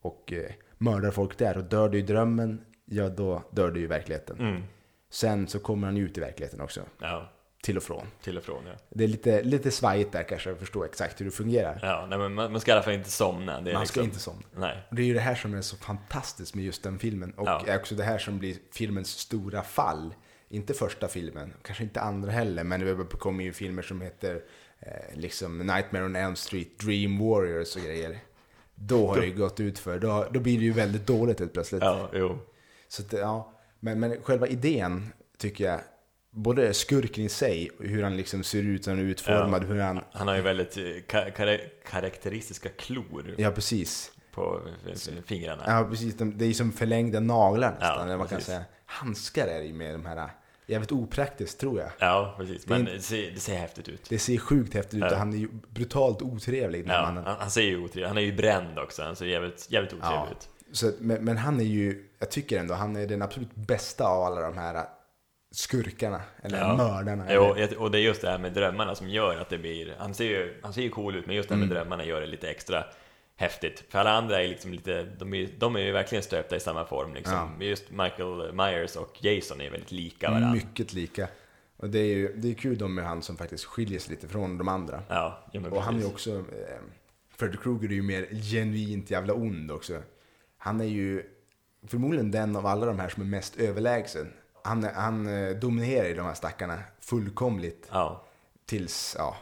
och 0.00 0.32
eh, 0.32 0.50
mördar 0.78 1.10
folk 1.10 1.38
där. 1.38 1.58
Och 1.58 1.64
dör 1.64 1.88
du 1.88 1.98
i 1.98 2.02
drömmen, 2.02 2.64
ja 2.84 3.08
då 3.08 3.42
dör 3.50 3.70
du 3.70 3.80
i 3.80 3.86
verkligheten. 3.86 4.38
Mm. 4.40 4.62
Sen 5.10 5.48
så 5.48 5.58
kommer 5.58 5.86
han 5.86 5.96
ut 5.96 6.18
i 6.18 6.20
verkligheten 6.20 6.60
också, 6.60 6.80
Ja, 7.00 7.30
till 7.64 7.76
och 7.76 7.82
från. 7.82 8.06
till 8.22 8.36
och 8.38 8.44
från 8.44 8.66
ja. 8.66 8.72
Det 8.90 9.04
är 9.04 9.08
lite, 9.08 9.42
lite 9.42 9.70
svajigt 9.70 10.12
där 10.12 10.22
kanske 10.22 10.52
att 10.52 10.58
förstå 10.58 10.84
exakt 10.84 11.20
hur 11.20 11.24
det 11.24 11.30
fungerar. 11.30 11.78
Ja, 11.82 12.06
nej, 12.08 12.18
men 12.18 12.34
man, 12.34 12.52
man 12.52 12.60
ska 12.60 12.70
i 12.70 12.74
alla 12.74 12.82
fall 12.82 12.92
inte 12.94 13.10
somna. 13.10 13.60
Det 13.60 13.70
är 13.70 13.74
Man 13.74 13.86
ska 13.86 14.00
liksom, 14.00 14.04
inte 14.04 14.18
somna. 14.18 14.42
Nej. 14.56 14.82
Och 14.88 14.96
det 14.96 15.02
är 15.02 15.06
ju 15.06 15.14
det 15.14 15.20
här 15.20 15.34
som 15.34 15.54
är 15.54 15.62
så 15.62 15.76
fantastiskt 15.76 16.54
med 16.54 16.64
just 16.64 16.82
den 16.82 16.98
filmen. 16.98 17.32
Och 17.32 17.48
Ja. 17.48 17.62
är 17.66 17.78
också 17.78 17.94
det 17.94 18.04
här 18.04 18.18
som 18.18 18.38
blir 18.38 18.56
filmens 18.72 19.08
stora 19.08 19.62
fall. 19.62 20.14
Inte 20.48 20.74
första 20.74 21.08
filmen, 21.08 21.52
kanske 21.62 21.84
inte 21.84 22.00
andra 22.00 22.30
heller, 22.30 22.64
men 22.64 22.80
det 22.80 23.04
kommer 23.18 23.44
ju 23.44 23.52
filmer 23.52 23.82
som 23.82 24.00
heter 24.00 24.42
eh, 24.80 25.16
liksom 25.18 25.58
Nightmare 25.58 26.04
on 26.04 26.16
Elm 26.16 26.36
Street, 26.36 26.78
Dream 26.78 27.18
Warriors 27.18 27.76
och 27.76 27.82
grejer. 27.82 28.18
Då 28.74 29.08
har 29.08 29.20
det 29.20 29.26
ju 29.26 29.34
gått 29.34 29.60
ut 29.60 29.78
för. 29.78 29.98
Då, 29.98 30.26
då 30.30 30.40
blir 30.40 30.58
det 30.58 30.64
ju 30.64 30.72
väldigt 30.72 31.06
dåligt 31.06 31.40
helt 31.40 31.52
plötsligt. 31.52 31.82
Ja, 31.82 32.08
jo. 32.12 32.38
Så 32.88 33.02
att, 33.02 33.12
ja, 33.12 33.52
men, 33.80 34.00
men 34.00 34.22
själva 34.22 34.46
idén 34.46 35.12
tycker 35.38 35.64
jag, 35.64 35.80
både 36.34 36.74
skurken 36.74 37.24
i 37.24 37.28
sig, 37.28 37.70
hur 37.80 38.02
han 38.02 38.16
liksom 38.16 38.42
ser 38.44 38.62
ut, 38.62 38.86
hur 38.86 38.92
han 38.92 39.00
är 39.00 39.04
utformad, 39.04 39.64
hur 39.64 39.80
han... 39.80 40.00
Han 40.12 40.28
har 40.28 40.34
ju 40.36 40.42
väldigt 40.42 40.76
eh, 40.76 40.80
ka- 40.82 41.30
kar- 41.30 41.60
karaktäristiska 41.90 42.68
klor 42.68 43.34
Ja, 43.38 43.50
precis. 43.50 44.12
på 44.34 44.60
eh, 44.88 44.94
fingrarna. 45.26 45.62
Ja, 45.66 45.86
precis. 45.90 46.16
De, 46.16 46.38
det 46.38 46.44
är 46.44 46.46
ju 46.48 46.54
som 46.54 46.72
förlängda 46.72 47.20
naglar 47.20 47.70
nästan, 47.70 47.98
Ja, 47.98 48.04
eller 48.04 48.16
man 48.16 48.28
kan 48.28 48.40
säga. 48.40 48.64
Handskar 48.86 49.46
är 49.46 49.58
det 49.58 49.64
ju 49.66 49.72
med 49.72 49.94
de 49.94 50.06
här, 50.06 50.28
jävligt 50.66 50.92
opraktiskt 50.92 51.60
tror 51.60 51.80
jag. 51.80 51.90
Ja, 51.98 52.34
precis. 52.38 52.64
Det 52.64 52.74
är 52.74 52.78
Men 52.78 52.84
det 52.94 53.00
ser, 53.00 53.30
det 53.30 53.40
ser 53.40 53.54
häftigt 53.56 53.88
ut. 53.88 54.06
Det 54.08 54.18
ser 54.18 54.38
sjukt 54.38 54.74
häftigt 54.74 54.94
ut 54.94 55.00
Ja. 55.00 55.10
och 55.10 55.16
han 55.16 55.32
är 55.32 55.36
ju 55.38 55.48
brutalt 55.68 56.22
otrevlig. 56.22 56.86
När 56.86 56.94
Ja, 56.94 57.02
man, 57.12 57.24
han, 57.24 57.36
han 57.40 57.50
ser 57.50 57.62
ju 57.62 57.76
otrevlig 57.84 58.08
Han 58.08 58.18
är 58.18 58.22
ju 58.22 58.32
bränd 58.36 58.78
också. 58.78 59.02
Han 59.02 59.16
ser 59.16 59.26
jävligt, 59.26 59.66
jävligt 59.70 59.92
otrevlig 59.92 60.18
Ja. 60.18 60.28
ut. 60.30 60.48
så, 60.76 60.92
men, 60.98 61.24
men 61.24 61.36
han 61.36 61.60
är 61.60 61.64
ju, 61.64 62.04
jag 62.18 62.30
tycker 62.30 62.58
ändå, 62.60 62.74
han 62.74 62.96
är 62.96 63.06
den 63.06 63.22
absolut 63.22 63.54
bästa 63.54 64.04
av 64.04 64.22
alla 64.22 64.40
de 64.40 64.58
här 64.58 64.84
skurkarna, 65.54 66.20
eller 66.42 66.58
Ja. 66.58 66.76
mördarna. 66.76 67.26
Jo, 67.30 67.54
eller, 67.54 67.78
och 67.78 67.90
det 67.90 67.98
är 67.98 68.02
just 68.02 68.20
det 68.22 68.28
här 68.30 68.38
med 68.38 68.52
drömmarna 68.52 68.94
som 68.94 69.08
gör 69.08 69.36
att 69.40 69.48
det 69.48 69.58
blir... 69.58 69.94
Han 69.98 70.14
ser 70.14 70.24
ju, 70.24 70.54
han 70.62 70.72
ser 70.72 70.82
ju 70.82 70.90
cool 70.90 71.16
ut, 71.16 71.26
men 71.26 71.36
just 71.36 71.48
det 71.48 71.54
här 71.54 71.62
Mm. 71.62 71.68
med 71.68 71.76
drömmarna 71.78 72.04
gör 72.04 72.20
det 72.20 72.26
lite 72.26 72.50
extra 72.50 72.84
häftigt. 73.36 73.84
För 73.88 73.98
alla 73.98 74.10
andra 74.12 74.42
är 74.42 74.48
liksom 74.48 74.72
lite... 74.72 75.02
De 75.18 75.34
är, 75.34 75.48
de 75.58 75.76
är 75.76 75.80
ju 75.80 75.92
verkligen 75.92 76.24
stöpta 76.24 76.56
i 76.56 76.60
samma 76.60 76.84
form 76.84 77.14
liksom. 77.14 77.56
Ja. 77.60 77.64
Just 77.66 77.90
Michael 77.90 78.52
Myers 78.52 78.96
och 78.96 79.24
Jason 79.24 79.60
är 79.60 79.70
väldigt 79.70 79.92
lika 79.92 80.28
varandra. 80.30 80.52
mycket 80.52 80.92
lika. 80.92 81.28
Och 81.76 81.90
det 81.90 81.98
är 81.98 82.14
ju 82.16 82.32
det 82.36 82.50
är 82.50 82.54
kul 82.54 82.78
då 82.78 82.88
med 82.88 83.04
han 83.04 83.22
som 83.22 83.36
faktiskt 83.36 83.64
skiljer 83.64 83.98
sig 83.98 84.10
lite 84.14 84.28
från 84.28 84.58
de 84.58 84.68
andra. 84.68 85.02
Ja, 85.08 85.44
Och 85.70 85.82
han 85.82 85.94
är 85.94 85.98
precis. 85.98 86.12
också, 86.12 86.30
eh, 86.30 86.78
Freddy 87.36 87.56
Krueger 87.56 87.88
är 87.88 87.92
ju 87.94 88.02
mer 88.02 88.26
genuint 88.50 89.10
jävla 89.10 89.34
ond 89.34 89.70
också. 89.70 90.02
Han 90.58 90.80
är 90.80 90.84
ju 90.84 91.22
förmodligen 91.86 92.30
den 92.30 92.56
av 92.56 92.66
alla 92.66 92.86
de 92.86 92.98
här 92.98 93.08
som 93.08 93.22
är 93.22 93.26
mest 93.26 93.56
överlägsen. 93.60 94.32
Han, 94.66 94.84
han 94.94 95.26
eh, 95.26 95.50
dominerar 95.56 96.06
ju 96.08 96.14
de 96.14 96.26
här 96.26 96.34
stackarna 96.34 96.78
fullkomligt 97.00 97.88
Ja. 97.92 98.24
tills, 98.66 99.14
ja, 99.18 99.36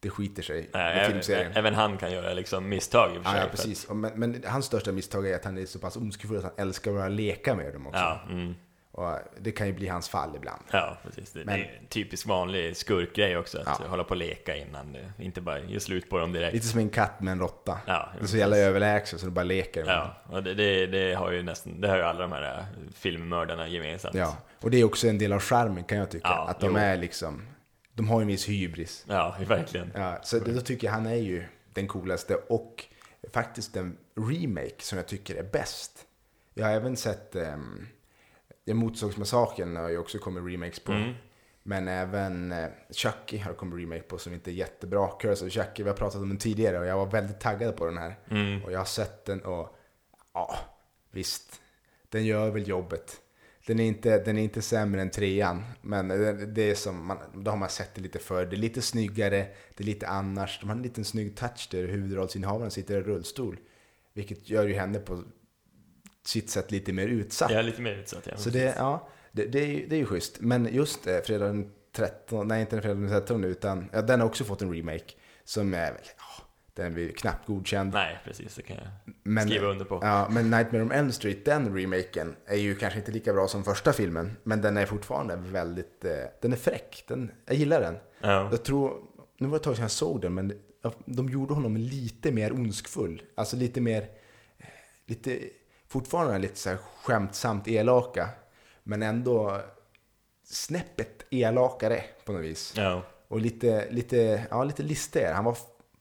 det 0.00 0.10
skiter 0.10 0.42
sig 0.42 0.68
Ja, 0.72 0.78
med 0.78 0.96
även, 0.98 1.10
filmserien. 1.10 1.52
även 1.54 1.74
han 1.74 1.98
kan 1.98 2.12
göra 2.12 2.32
liksom 2.34 2.68
misstag 2.68 3.14
i 3.16 3.18
och 3.18 3.22
för 3.22 3.30
Ja, 3.30 3.30
sig. 3.30 3.38
ja, 3.40 3.44
att- 3.44 3.50
precis. 3.50 3.88
Men, 3.90 4.12
men 4.14 4.42
hans 4.46 4.66
största 4.66 4.92
misstag 4.92 5.26
är 5.30 5.34
att 5.36 5.44
han 5.44 5.58
är 5.58 5.66
så 5.66 5.78
pass 5.78 5.96
ondskefull 5.96 6.36
att 6.36 6.42
han 6.44 6.52
älskar 6.56 6.94
att 6.96 7.10
leka 7.12 7.54
med 7.54 7.72
dem 7.72 7.86
också. 7.86 7.98
Ja, 8.00 8.20
mm, 8.30 8.54
Och 8.98 9.18
det 9.40 9.52
kan 9.52 9.66
ju 9.66 9.72
bli 9.72 9.88
hans 9.88 10.08
fall 10.08 10.36
ibland. 10.36 10.62
ja, 10.70 10.96
precis. 11.04 11.32
Det, 11.32 11.44
Men- 11.44 11.58
det 11.60 11.64
är 11.66 11.78
en 11.80 11.86
typisk 11.86 12.26
vanlig 12.26 12.76
skurkgrej 12.76 13.36
också, 13.36 13.58
att 13.60 13.80
Ja. 13.80 13.86
hålla 13.88 14.04
på 14.04 14.10
och 14.10 14.16
leka 14.16 14.56
innan, 14.56 14.96
inte 15.18 15.40
bara 15.40 15.60
ge 15.60 15.80
slut 15.80 16.10
på 16.10 16.18
dem 16.18 16.32
direkt. 16.32 16.54
Lite 16.54 16.66
som 16.66 16.80
en 16.80 16.90
katt 16.90 17.20
med 17.20 17.32
en 17.32 17.38
råtta. 17.40 17.78
Ja, 17.86 18.08
det 18.18 18.24
är 18.24 18.26
så 18.28 18.36
jävla 18.36 18.56
överlägset 18.56 19.20
så 19.20 19.26
du 19.26 19.32
bara 19.32 19.44
leker 19.44 19.84
med. 19.84 19.94
Ja, 19.94 20.16
och 20.36 20.42
det, 20.42 20.54
det, 20.54 20.86
det 20.86 21.14
har 21.14 21.30
ju 21.32 21.42
nästan, 21.42 21.80
det 21.80 21.88
har 21.88 21.96
ju 21.96 22.02
alla 22.02 22.20
de 22.20 22.32
här 22.32 22.58
äh, 22.58 22.64
filmmördarna 22.94 23.68
gemensamt. 23.68 24.14
Ja, 24.14 24.36
och 24.60 24.70
det 24.70 24.80
är 24.80 24.84
också 24.84 25.08
en 25.08 25.18
del 25.18 25.32
av 25.32 25.40
charmen 25.40 25.84
kan 25.84 25.98
jag 25.98 26.10
tycka. 26.10 26.28
Ja, 26.28 26.48
att 26.48 26.60
de 26.60 26.70
jo. 26.72 26.76
är 26.78 26.96
liksom, 26.96 27.46
de 27.94 28.08
har 28.08 28.20
en 28.20 28.26
viss 28.26 28.48
hybris. 28.48 29.04
Ja, 29.08 29.36
verkligen. 29.48 29.92
Ja, 29.94 30.18
så 30.22 30.38
då 30.38 30.60
tycker 30.60 30.86
jag 30.86 30.94
han 30.94 31.06
är 31.06 31.14
ju 31.14 31.44
den 31.74 31.88
coolaste 31.88 32.34
och 32.34 32.84
faktiskt 33.32 33.74
den 33.74 33.96
remake 34.30 34.74
som 34.82 34.98
jag 34.98 35.06
tycker 35.08 35.34
är 35.34 35.42
bäst. 35.42 36.04
Jag 36.54 36.66
har 36.66 36.72
även 36.72 36.96
sett, 36.96 37.36
um, 37.36 37.88
Motorsågsmassakern 38.74 39.76
har 39.76 39.88
ju 39.88 39.98
också 39.98 40.18
kommit 40.18 40.52
remakes 40.52 40.80
på. 40.80 40.92
Mm. 40.92 41.14
Men 41.62 41.88
även 41.88 42.52
eh, 42.52 42.68
Chucky 42.90 43.38
har 43.38 43.54
kommit 43.54 43.80
remake 43.80 44.02
på 44.02 44.18
som 44.18 44.34
inte 44.34 44.50
är 44.50 44.52
jättebra. 44.52 45.08
Curse 45.20 45.46
of 45.46 45.52
Chucky, 45.52 45.82
vi 45.82 45.88
har 45.88 45.96
pratat 45.96 46.22
om 46.22 46.28
den 46.28 46.38
tidigare 46.38 46.78
och 46.78 46.86
jag 46.86 46.96
var 46.96 47.06
väldigt 47.06 47.40
taggad 47.40 47.76
på 47.76 47.86
den 47.86 47.98
här. 47.98 48.18
Mm. 48.30 48.64
Och 48.64 48.72
jag 48.72 48.78
har 48.78 48.84
sett 48.84 49.24
den 49.24 49.40
och 49.40 49.76
ja, 50.34 50.58
visst. 51.10 51.60
Den 52.08 52.26
gör 52.26 52.50
väl 52.50 52.68
jobbet. 52.68 53.20
Den 53.66 53.80
är 53.80 53.84
inte, 53.84 54.24
den 54.24 54.38
är 54.38 54.42
inte 54.42 54.62
sämre 54.62 55.02
än 55.02 55.10
trean, 55.10 55.64
men 55.82 56.08
det, 56.08 56.46
det 56.46 56.70
är 56.70 56.74
som, 56.74 57.06
man, 57.06 57.18
då 57.34 57.50
har 57.50 57.58
man 57.58 57.68
sett 57.68 57.94
det 57.94 58.00
lite 58.00 58.18
förr. 58.18 58.46
Det 58.46 58.56
är 58.56 58.58
lite 58.58 58.82
snyggare, 58.82 59.46
det 59.76 59.82
är 59.82 59.84
lite 59.84 60.08
annars. 60.08 60.60
De 60.60 60.68
har 60.68 60.76
en 60.76 60.82
liten 60.82 61.04
snygg 61.04 61.36
touch 61.36 61.68
där 61.70 61.88
huvudrollsinnehavaren 61.88 62.70
sitter 62.70 62.96
i 62.96 63.00
rullstol. 63.00 63.58
Vilket 64.12 64.50
gör 64.50 64.66
ju 64.66 64.74
henne 64.74 64.98
på 64.98 65.24
sitt 66.28 66.50
sätt 66.50 66.70
lite 66.70 66.92
mer 66.92 67.06
utsatt. 67.08 67.50
Är 67.50 67.62
lite 67.62 67.82
mer 67.82 67.92
utsatt, 67.94 68.26
ja. 68.26 68.36
Så 68.36 68.50
det, 68.50 68.74
ja, 68.76 69.08
det, 69.32 69.44
det, 69.46 69.60
är, 69.62 69.66
ju- 69.66 69.86
det 69.86 69.96
är 69.96 69.98
ju 69.98 70.06
schysst. 70.06 70.40
Men 70.40 70.68
just 70.74 71.04
det, 71.04 71.26
fredag 71.26 71.46
den 71.46 71.70
13, 71.92 72.48
nej 72.48 72.60
inte 72.60 72.76
den 72.76 72.82
fredag 72.82 72.94
den 73.00 73.08
13 73.08 73.44
utan 73.44 73.90
ja, 73.92 74.02
den 74.02 74.20
har 74.20 74.26
också 74.26 74.44
fått 74.44 74.62
en 74.62 74.74
remake. 74.74 75.12
Som 75.44 75.74
är 75.74 75.92
väl, 75.92 76.00
ja, 76.16 76.44
den 76.74 76.94
blir 76.94 77.12
knappt 77.12 77.46
godkänd. 77.46 77.92
Nej, 77.92 78.18
precis, 78.24 78.54
det 78.54 78.62
kan 78.62 78.76
jag 78.76 79.14
Men, 79.22 79.48
skriva 79.48 79.66
under 79.66 79.84
på. 79.84 79.98
Ja, 80.02 80.28
men 80.30 80.50
Nightmare 80.50 80.82
on 80.82 80.92
Elm 80.92 81.12
Street, 81.12 81.44
den 81.44 81.76
remaken, 81.76 82.36
är 82.46 82.56
ju 82.56 82.74
kanske 82.74 82.98
inte 82.98 83.12
lika 83.12 83.32
bra 83.32 83.48
som 83.48 83.64
första 83.64 83.92
filmen. 83.92 84.36
Men 84.42 84.60
den 84.62 84.76
är 84.76 84.86
fortfarande 84.86 85.36
väldigt, 85.36 86.04
eh, 86.04 86.12
den 86.42 86.52
är 86.52 86.56
fräck. 86.56 87.04
Den, 87.08 87.30
jag 87.46 87.56
gillar 87.56 87.80
den. 87.80 87.96
Ja. 88.20 88.48
Jag 88.50 88.64
tror, 88.64 88.92
nu 89.38 89.46
var 89.46 89.52
det 89.52 89.56
ett 89.56 89.62
tag 89.62 89.74
sedan 89.76 89.82
jag 89.82 89.90
såg 89.90 90.20
den, 90.20 90.34
men 90.34 90.52
de 91.04 91.28
gjorde 91.28 91.54
honom 91.54 91.76
lite 91.76 92.32
mer 92.32 92.52
ondskfull. 92.52 93.22
Alltså 93.34 93.56
lite 93.56 93.80
mer, 93.80 94.02
eh, 94.58 94.66
lite, 95.06 95.38
fortfarande 95.88 96.38
lite 96.38 96.56
så 96.58 96.68
här 96.70 96.76
skämtsamt 97.02 97.68
elaka. 97.68 98.28
Men 98.82 99.02
ändå 99.02 99.60
snäppet 100.44 101.26
elakare 101.30 102.04
på 102.24 102.32
något 102.32 102.42
vis. 102.44 102.74
Ja. 102.76 103.02
Och 103.28 103.40
lite, 103.40 103.90
lite, 103.90 104.46
ja, 104.50 104.64
lite 104.64 104.82
listigare. 104.82 105.32
Han 105.34 105.44
var 105.44 105.56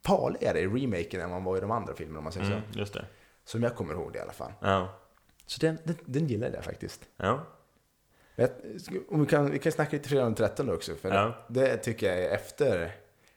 farligare 0.06 0.60
i 0.60 0.67
remaken 0.67 1.21
än 1.21 1.30
vad 1.30 1.36
han 1.36 1.43
var 1.43 1.58
i 1.58 1.60
de 1.60 1.71
andra 1.71 1.93
filmerna 1.95 2.17
om 2.17 2.23
man 2.23 2.34
säger 2.34 2.47
Mm, 2.47 2.62
så. 2.73 2.80
just 2.80 2.93
det. 2.93 3.06
Som 3.45 3.63
jag 3.63 3.76
kommer 3.76 3.93
ihåg 3.93 4.13
det 4.13 4.19
i 4.19 4.21
alla 4.21 4.32
fall. 4.34 4.52
Ja. 4.62 5.00
Så 5.45 5.60
den, 5.62 5.78
den, 5.84 5.95
den 6.06 6.28
gillar 6.28 6.52
jag 6.54 6.63
faktiskt. 6.63 7.02
Ja. 7.17 7.43
Jag, 8.36 8.50
om 9.10 9.19
vi, 9.21 9.26
kan, 9.28 9.52
vi 9.52 9.60
kan 9.60 9.71
snacka 9.71 9.91
lite 9.91 10.10
fredag 10.10 10.23
den 10.23 10.36
13 10.36 10.69
också. 10.69 10.95
För 10.95 11.10
Ja. 11.13 11.45
det 11.50 11.78
tycker 11.78 12.08
jag 12.08 12.17
är 12.23 12.30
efter 12.36 12.95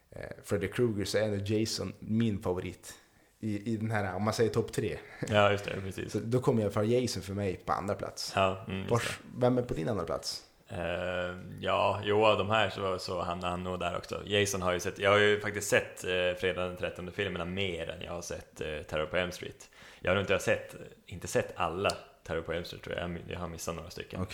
eh, 0.09 0.21
Freddy 0.43 0.67
Krueger 0.67 1.05
så 1.05 1.17
är 1.17 1.51
Jason 1.51 1.93
min 1.99 2.41
favorit. 2.41 2.93
I, 3.41 3.73
I 3.73 3.77
den 3.77 3.91
här, 3.91 4.15
om 4.15 4.23
man 4.23 4.33
säger 4.33 4.49
topp 4.49 4.71
tre. 4.71 4.97
ja, 5.27 5.51
just 5.51 5.65
det, 5.65 5.81
precis. 5.81 6.11
Så 6.11 6.19
då 6.19 6.39
kommer 6.39 6.63
jag 6.63 6.73
för 6.73 6.83
Jason 6.83 7.23
för 7.23 7.33
mig 7.33 7.55
på 7.65 7.73
andra 7.73 7.95
plats. 7.95 8.33
Ja, 8.35 8.65
mm. 8.67 8.87
Vars, 8.87 9.19
vem 9.37 9.57
är 9.57 9.61
på 9.61 9.73
din 9.73 9.89
andra 9.89 10.03
plats? 10.03 10.43
Eh, 10.67 11.35
ja, 11.59 12.01
jo, 12.03 12.25
av 12.25 12.37
de 12.37 12.49
här 12.49 12.69
så, 12.69 12.99
så 12.99 13.21
hamnar 13.21 13.49
han 13.49 13.63
nog 13.63 13.79
där 13.79 13.97
också. 13.97 14.21
Jason 14.25 14.61
har 14.61 14.73
ju 14.73 14.79
sett, 14.79 14.99
jag 14.99 15.11
har 15.11 15.17
ju 15.17 15.39
faktiskt 15.39 15.69
sett 15.69 16.03
eh, 16.03 16.39
Fredag 16.39 16.67
den 16.67 16.77
13 16.77 17.11
filmerna 17.11 17.45
mer 17.45 17.89
än 17.89 18.01
jag 18.01 18.11
har 18.11 18.21
sett 18.21 18.61
eh, 18.61 18.67
Terror 18.89 19.05
på 19.05 19.17
Elm 19.17 19.31
Street. 19.31 19.69
Jag 19.99 20.11
har 20.11 20.15
nog 20.15 20.23
inte 20.23 20.39
sett, 20.39 20.75
inte 21.05 21.27
sett 21.27 21.53
alla 21.55 21.91
Terror 22.23 22.41
på 22.41 22.53
Elm 22.53 22.65
Street 22.65 22.83
tror 22.83 22.95
jag, 22.97 23.17
jag, 23.27 23.39
har 23.39 23.47
missat 23.47 23.75
några 23.75 23.89
stycken. 23.89 24.25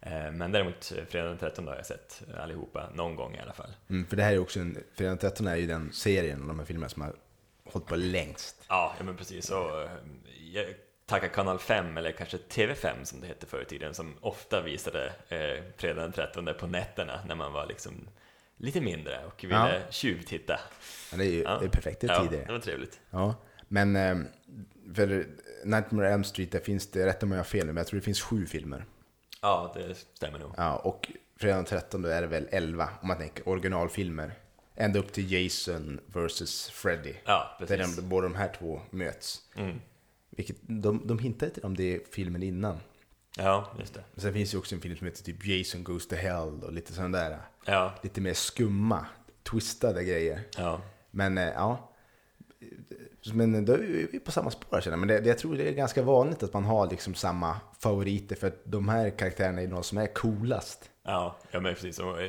Eh, 0.00 0.32
men 0.32 0.52
däremot 0.52 0.92
Fredag 1.08 1.28
den 1.28 1.38
13 1.38 1.68
har 1.68 1.76
jag 1.76 1.86
sett 1.86 2.22
allihopa, 2.38 2.90
någon 2.94 3.16
gång 3.16 3.34
i 3.34 3.40
alla 3.40 3.52
fall. 3.52 3.70
Mm, 3.90 4.06
för 4.06 4.16
det 4.16 4.22
här 4.22 4.32
är 4.32 4.38
också 4.38 4.60
en, 4.60 4.78
Fredag 4.94 5.10
den 5.10 5.18
13 5.18 5.46
är 5.46 5.56
ju 5.56 5.66
den 5.66 5.92
serien 5.92 6.42
av 6.42 6.48
de 6.48 6.58
här 6.58 6.66
filmerna 6.66 6.88
som 6.88 7.02
har 7.02 7.12
hållit 7.72 7.88
på 7.88 7.96
längst. 7.96 8.64
Ja, 8.68 8.94
ja 8.98 9.04
men 9.04 9.16
precis. 9.16 9.46
Så, 9.46 9.82
eh, 9.82 9.90
jag 10.52 10.66
tackar 11.06 11.28
Kanal 11.28 11.58
5, 11.58 11.96
eller 11.96 12.12
kanske 12.12 12.36
TV5 12.36 13.04
som 13.04 13.20
det 13.20 13.26
hette 13.26 13.46
förr 13.46 13.62
i 13.62 13.64
tiden, 13.64 13.94
som 13.94 14.14
ofta 14.20 14.60
visade 14.62 15.06
eh, 15.28 15.62
Fredag 15.76 16.02
den 16.02 16.12
13 16.12 16.48
på 16.60 16.66
nätterna 16.66 17.20
när 17.26 17.34
man 17.34 17.52
var 17.52 17.66
liksom 17.66 18.08
lite 18.56 18.80
mindre 18.80 19.24
och 19.26 19.44
ville 19.44 19.54
Ja. 19.74 19.90
tjuvtitta. 19.90 20.60
Ja, 21.12 21.16
det 21.18 21.24
är 21.24 21.30
ju 21.30 21.42
Ja. 21.42 21.58
det 21.58 21.64
är 21.64 21.68
perfekta 21.70 22.06
Ja, 22.06 22.22
tider. 22.28 22.44
det 22.46 22.52
var 22.52 22.58
trevligt. 22.60 23.00
Ja, 23.10 23.34
men 23.68 23.96
eh, 23.96 24.16
för 24.94 25.26
Nightmare 25.64 26.10
Elm 26.12 26.24
Street, 26.24 26.52
där 26.52 26.60
finns 26.60 26.90
det, 26.90 27.06
rätt 27.06 27.22
om 27.22 27.30
jag 27.30 27.38
har 27.38 27.44
fel 27.44 27.66
men 27.66 27.76
jag 27.76 27.86
tror 27.86 28.00
det 28.00 28.04
finns 28.04 28.22
sju 28.22 28.46
filmer. 28.46 28.84
Ja, 29.42 29.72
det 29.76 29.94
stämmer 29.94 30.38
nog. 30.38 30.54
Ja, 30.56 30.76
och 30.76 31.12
Fredag 31.40 31.56
den 31.56 31.64
13 31.64 32.02
då 32.02 32.08
är 32.08 32.20
det 32.20 32.26
väl 32.26 32.48
11, 32.50 32.88
om 33.02 33.08
man 33.08 33.18
tänker 33.18 33.48
originalfilmer. 33.48 34.32
Ända 34.76 34.98
upp 34.98 35.12
till 35.12 35.32
Jason 35.32 36.00
vs 36.06 36.70
Freddy. 36.70 37.14
Ja, 37.24 37.56
Där 37.60 37.66
precis. 37.66 37.96
de, 37.96 38.02
båda 38.02 38.28
de 38.28 38.34
här 38.34 38.52
två 38.58 38.80
möts. 38.90 39.40
Mm. 39.56 39.80
Vilket, 40.30 40.56
de, 40.60 41.06
de 41.06 41.18
hintar 41.18 41.48
till 41.48 41.64
om 41.64 41.76
det 41.76 41.94
är 41.94 42.00
filmen 42.12 42.42
innan. 42.42 42.78
Ja, 43.36 43.72
just 43.78 43.94
det. 43.94 44.04
Men 44.14 44.22
sen 44.22 44.32
finns 44.32 44.54
ju 44.54 44.58
också 44.58 44.74
en 44.74 44.80
film 44.80 44.96
som 44.96 45.06
heter 45.06 45.22
typ 45.24 45.46
Jason 45.46 45.84
Goes 45.84 46.08
to 46.08 46.14
Hell 46.14 46.62
och 46.64 46.72
lite 46.72 46.92
sådana 46.92 47.18
där, 47.18 47.38
Ja, 47.64 47.94
lite 48.02 48.20
mer 48.20 48.34
skumma. 48.34 49.06
twistade 49.50 50.04
grejer. 50.04 50.40
Ja. 50.56 50.80
Men 51.10 51.38
eh, 51.38 51.44
ja. 51.44 51.90
Men 53.34 53.64
då 53.64 53.72
är 53.72 54.08
vi 54.12 54.20
på 54.20 54.32
samma 54.32 54.50
spår 54.50 54.80
känner. 54.80 54.96
Men 54.96 55.08
det, 55.08 55.20
det, 55.20 55.28
jag 55.28 55.38
tror 55.38 55.56
det 55.56 55.68
är 55.68 55.72
ganska 55.72 56.02
vanligt 56.02 56.42
att 56.42 56.52
man 56.52 56.64
har 56.64 56.90
liksom 56.90 57.14
samma 57.14 57.56
favoriter. 57.80 58.36
För 58.36 58.46
att 58.46 58.60
de 58.64 58.88
här 58.88 59.10
karaktärerna 59.10 59.62
är 59.62 59.66
de 59.66 59.82
som 59.82 59.98
är 59.98 60.06
coolast. 60.06 60.90
Ja, 61.02 61.36
ja 61.50 61.60
men 61.60 61.74
precis. 61.74 61.98
Och 61.98 62.20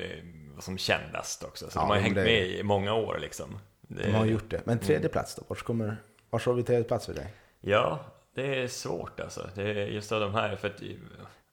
som 0.61 0.77
kändast 0.77 1.43
också. 1.43 1.69
Så 1.69 1.77
Ja, 1.77 1.81
de 1.81 1.89
har 1.89 1.97
hängt 1.97 2.15
det- 2.15 2.23
med 2.23 2.47
i 2.47 2.63
många 2.63 2.93
år 2.93 3.17
liksom. 3.21 3.59
Det, 3.81 4.03
De 4.03 4.11
har 4.11 4.25
gjort 4.25 4.49
det. 4.49 4.61
Men 4.65 4.79
tredje 4.79 5.09
plats 5.09 5.35
då? 5.35 5.43
Vart 5.47 5.61
kommer... 5.63 5.97
Vart 6.29 6.45
har 6.45 6.53
vi 6.53 6.63
tredje 6.63 6.83
plats 6.83 7.05
för 7.05 7.13
dig? 7.13 7.33
Ja, 7.61 7.99
det 8.35 8.61
är 8.63 8.67
svårt 8.67 9.19
alltså. 9.19 9.49
Det 9.55 9.61
är 9.63 9.87
just 9.87 10.11
av 10.11 10.21
de 10.21 10.33
här, 10.33 10.55
för 10.55 10.67
att 10.67 10.77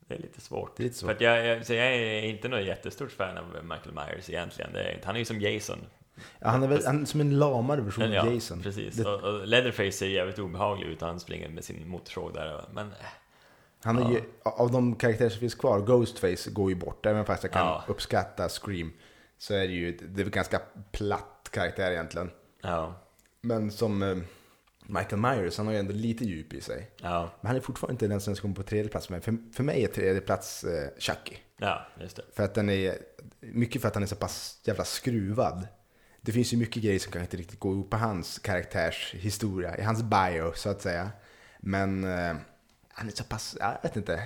det 0.08 0.14
är 0.14 0.18
lite 0.18 0.40
svårt. 0.40 0.78
Är 0.78 0.82
lite 0.82 0.96
svårt. 0.96 1.06
För 1.08 1.14
att 1.14 1.20
jag, 1.20 1.46
jag, 1.46 1.66
så 1.66 1.74
jag 1.74 1.86
är 1.86 2.22
inte 2.22 2.48
något 2.48 2.64
jättestort 2.64 3.12
fan 3.12 3.38
av 3.38 3.44
Michael 3.62 3.94
Myers 3.94 4.30
egentligen. 4.30 4.72
Det 4.72 4.82
är, 4.82 5.00
han 5.04 5.14
är 5.14 5.18
ju 5.18 5.24
som 5.24 5.40
Jason. 5.40 5.78
Ja, 6.38 6.48
han 6.48 6.62
är 6.62 6.68
väl 6.68 6.86
han 6.86 7.02
är 7.02 7.06
som 7.06 7.20
en 7.20 7.38
lamare 7.38 7.80
version 7.80 8.04
av 8.04 8.10
ja, 8.14 8.32
Jason. 8.32 8.62
precis. 8.62 8.94
Det, 8.94 9.04
Och, 9.08 9.20
och 9.22 9.46
Leatherface 9.46 9.92
ser 9.92 10.06
jävligt 10.08 10.38
obehaglig 10.38 10.86
ut 10.86 11.00
han 11.00 11.20
springer 11.20 11.48
med 11.48 11.64
sin 11.64 11.88
motorsåg 11.88 12.34
där. 12.34 12.64
Men 12.72 12.86
eh, 12.86 12.96
han 13.84 13.98
är 13.98 14.02
Ja. 14.02 14.10
ju, 14.10 14.22
av 14.42 14.70
de 14.70 14.94
karaktärer 14.94 15.28
som 15.28 15.40
finns 15.40 15.54
kvar, 15.54 15.80
Ghostface 15.80 16.50
går 16.50 16.70
ju 16.70 16.76
bort. 16.76 17.06
Även 17.06 17.24
fast 17.24 17.42
jag 17.42 17.52
kan 17.52 17.66
Ja. 17.66 17.84
uppskatta 17.88 18.48
Scream. 18.48 18.92
Så 19.38 19.54
är 19.54 19.58
det 19.68 19.72
ju, 19.74 19.96
det 19.96 20.22
är 20.22 20.26
ganska 20.26 20.60
platt 20.92 21.48
karaktär 21.50 21.90
egentligen. 21.90 22.30
ja, 22.62 22.94
Men 23.40 23.70
som 23.70 24.02
eh, 24.02 24.16
Michael 24.86 25.16
Myers, 25.22 25.56
han 25.58 25.66
har 25.66 25.72
ju 25.72 25.78
ändå 25.78 25.92
lite 25.92 26.24
djup 26.24 26.52
i 26.52 26.60
sig. 26.60 26.90
Men 27.40 27.46
han 27.46 27.56
är 27.56 27.60
fortfarande 27.60 27.92
inte 27.94 28.06
den 28.08 28.20
som 28.20 28.34
kommer 28.34 28.54
på 28.54 28.62
tredje 28.62 28.90
plats. 28.90 29.10
Men 29.10 29.20
för, 29.20 29.36
för 29.54 29.62
mig 29.64 29.84
är 29.84 29.88
tredje 29.88 30.20
plats 30.20 30.64
eh, 30.64 30.88
Chucky. 30.98 31.36
ja, 31.56 31.86
just 32.00 32.16
det. 32.16 32.22
För 32.32 32.42
att 32.44 32.54
den 32.54 32.68
är, 32.70 32.94
mycket 33.40 33.82
för 33.82 33.88
att 33.88 33.94
han 33.94 34.02
är 34.02 34.06
så 34.06 34.16
pass 34.16 34.60
jävla 34.64 34.84
skruvad. 34.84 35.66
Det 36.20 36.32
finns 36.32 36.52
ju 36.52 36.56
mycket 36.56 36.82
grejer 36.82 36.98
som 36.98 37.12
kan 37.12 37.22
inte 37.22 37.36
riktigt 37.36 37.60
gå 37.60 37.72
ihop 37.72 37.90
på 37.90 37.96
hans 37.96 38.38
karaktärs 38.38 39.14
historia, 39.18 39.76
i 39.78 39.82
hans 39.82 40.02
bio 40.02 40.52
så 40.54 40.70
att 40.70 40.82
säga. 40.82 41.10
Men 41.60 42.04
eh, 42.04 42.34
han 42.92 43.06
är 43.06 43.12
så 43.12 43.24
pass, 43.24 43.56
jag 43.60 43.76
vet 43.82 43.96
inte, 43.96 44.22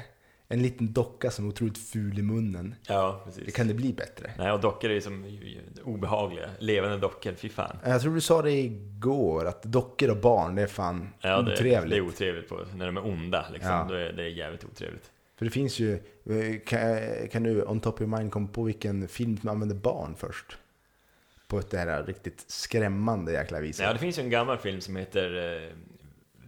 en 0.48 0.62
liten 0.62 0.92
docka 0.92 1.30
som 1.30 1.44
är 1.44 1.48
otroligt 1.48 1.78
ful 1.78 2.18
i 2.18 2.22
munnen. 2.22 2.74
Ja, 2.88 3.22
Det 3.26 3.30
precis. 3.32 3.54
kan 3.54 3.68
det 3.68 3.74
bli 3.74 3.92
bättre? 3.92 4.30
Nej, 4.38 4.52
och 4.52 4.60
dockor 4.60 4.90
är 4.90 4.94
ju 4.94 5.00
som 5.00 5.38
obehagliga. 5.84 6.50
Levande 6.58 6.98
dockor, 6.98 7.32
fy 7.34 7.48
fan. 7.48 7.78
Jag 7.84 8.00
tror 8.02 8.14
du 8.14 8.20
sa 8.20 8.42
det 8.42 8.52
igår, 8.52 9.44
att 9.46 9.62
dockor 9.62 10.10
och 10.10 10.16
barn, 10.16 10.54
det 10.54 10.62
är 10.62 10.66
fan 10.66 11.08
Ja, 11.20 11.42
det, 11.42 11.52
otrevligt. 11.52 11.90
det 11.90 11.96
är 11.96 12.00
otrevligt 12.00 12.48
på, 12.48 12.64
när 12.76 12.86
de 12.86 12.96
är 12.96 13.06
onda 13.06 13.46
liksom. 13.52 13.70
Ja. 13.70 13.86
Då 13.88 13.94
är 13.94 14.12
det 14.12 14.22
är 14.22 14.28
jävligt 14.28 14.64
otrevligt. 14.64 15.10
För 15.36 15.44
det 15.44 15.50
finns 15.50 15.78
ju, 15.78 15.92
eh, 15.94 16.60
kan, 16.66 16.80
kan 17.28 17.42
du 17.42 17.62
on 17.64 17.80
top 17.80 17.94
of 17.94 18.00
your 18.00 18.18
mind 18.18 18.32
komma 18.32 18.48
på 18.52 18.62
vilken 18.62 19.08
film 19.08 19.36
som 19.36 19.48
använder 19.48 19.76
barn 19.76 20.14
först? 20.18 20.58
På 21.46 21.58
ett 21.58 21.70
det 21.70 21.78
här 21.78 22.02
riktigt 22.02 22.44
skrämmande 22.46 23.32
jäkla 23.32 23.60
viset. 23.60 23.86
Ja, 23.86 23.92
det 23.92 23.98
finns 23.98 24.18
ju 24.18 24.22
en 24.22 24.30
gammal 24.30 24.58
film 24.58 24.80
som 24.80 24.96
heter 24.96 25.54
eh, 25.64 25.68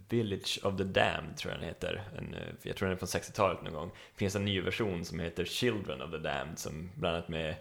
Village 0.09 0.59
of 0.62 0.77
the 0.77 0.85
Damned, 0.85 1.37
tror 1.37 1.53
jag 1.53 1.61
den 1.61 1.68
heter. 1.68 2.03
En, 2.18 2.35
eh, 2.35 2.40
jag 2.62 2.77
tror 2.77 2.88
den 2.88 2.97
är 2.97 2.99
från 2.99 3.21
60-talet 3.21 3.62
någon 3.62 3.73
gång. 3.73 3.88
Det 3.88 4.18
finns 4.18 4.37
en 4.37 4.44
ny 4.44 4.61
version 4.61 5.05
som 5.05 5.21
heter 5.21 5.44
Children 5.44 6.03
of 6.03 6.11
the 6.11 6.18
Damned, 6.18 6.59
som 6.59 6.90
bland 6.94 7.16
annat 7.16 7.29
med 7.29 7.55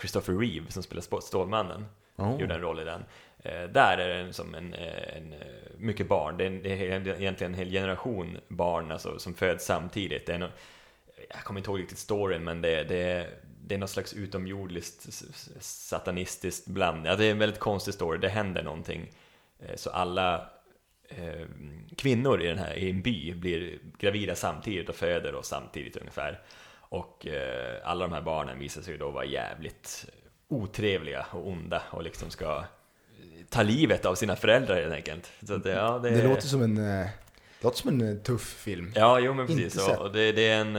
Christopher 0.00 0.38
Reeve 0.38 0.70
som 0.70 0.82
spelar 0.82 1.20
Stålmannen, 1.20 1.86
Oh. 2.18 2.40
gjorde 2.40 2.54
en 2.54 2.60
roll 2.60 2.80
i 2.80 2.84
den. 2.84 3.04
Eh, 3.38 3.62
där 3.62 3.98
är 3.98 4.24
det 4.24 4.32
som 4.32 4.54
en, 4.54 4.74
eh, 4.74 5.16
en, 5.16 5.34
mycket 5.76 6.08
barn, 6.08 6.36
det 6.36 6.44
är, 6.44 6.90
en, 6.90 7.04
det 7.04 7.10
är 7.10 7.20
egentligen 7.20 7.52
en 7.52 7.58
hel 7.58 7.70
generation 7.70 8.38
barn 8.48 8.90
alltså, 8.90 9.18
som 9.18 9.34
föds 9.34 9.64
samtidigt. 9.64 10.26
Det 10.26 10.34
är 10.34 10.38
no, 10.38 10.48
jag 11.30 11.44
kommer 11.44 11.60
inte 11.60 11.70
ihåg 11.70 11.80
riktigt 11.80 11.98
storyn, 11.98 12.44
men 12.44 12.62
det, 12.62 12.84
det, 12.84 13.30
det 13.66 13.74
är 13.74 13.78
något 13.78 13.90
slags 13.90 14.14
utomjordiskt 14.14 15.06
satanistiskt 15.60 16.66
bland. 16.66 17.06
Ja, 17.06 17.16
det 17.16 17.24
är 17.24 17.30
en 17.30 17.38
väldigt 17.38 17.60
konstig 17.60 17.94
story, 17.94 18.18
det 18.18 18.28
händer 18.28 18.62
någonting. 18.62 19.10
Så 19.74 19.90
alla 19.90 20.50
eh, 21.08 21.46
kvinnor 21.96 22.42
i, 22.42 22.46
den 22.46 22.58
här, 22.58 22.74
i 22.74 22.90
en 22.90 23.02
by 23.02 23.34
blir 23.34 23.78
gravida 23.98 24.34
samtidigt 24.34 24.88
och 24.88 24.94
föder 24.94 25.32
då 25.32 25.42
samtidigt 25.42 25.96
ungefär. 25.96 26.40
Och 26.80 27.26
eh, 27.26 27.76
alla 27.84 28.06
de 28.06 28.14
här 28.14 28.22
barnen 28.22 28.58
visar 28.58 28.82
sig 28.82 28.98
då 28.98 29.10
vara 29.10 29.24
jävligt 29.24 30.06
otrevliga 30.48 31.26
och 31.30 31.48
onda 31.48 31.82
och 31.90 32.02
liksom 32.02 32.30
ska 32.30 32.64
ta 33.48 33.62
livet 33.62 34.04
av 34.04 34.14
sina 34.14 34.36
föräldrar 34.36 34.76
helt 34.76 34.94
enkelt. 34.94 35.32
Så 35.46 35.54
att, 35.54 35.64
ja, 35.64 35.98
det, 35.98 36.10
Det 36.10 36.28
låter 36.28 36.46
som 36.46 36.62
en, 36.62 37.00
eh, 37.00 37.06
låter 37.62 37.78
som 37.78 38.00
en 38.00 38.16
eh, 38.16 38.22
tuff 38.22 38.54
film. 38.58 38.92
Ja, 38.94 39.20
jo 39.20 39.34
men 39.34 39.46
precis. 39.46 39.88
Och, 39.88 39.98
och 39.98 40.12
det, 40.12 40.32
det 40.32 40.48
är 40.48 40.60
en, 40.60 40.76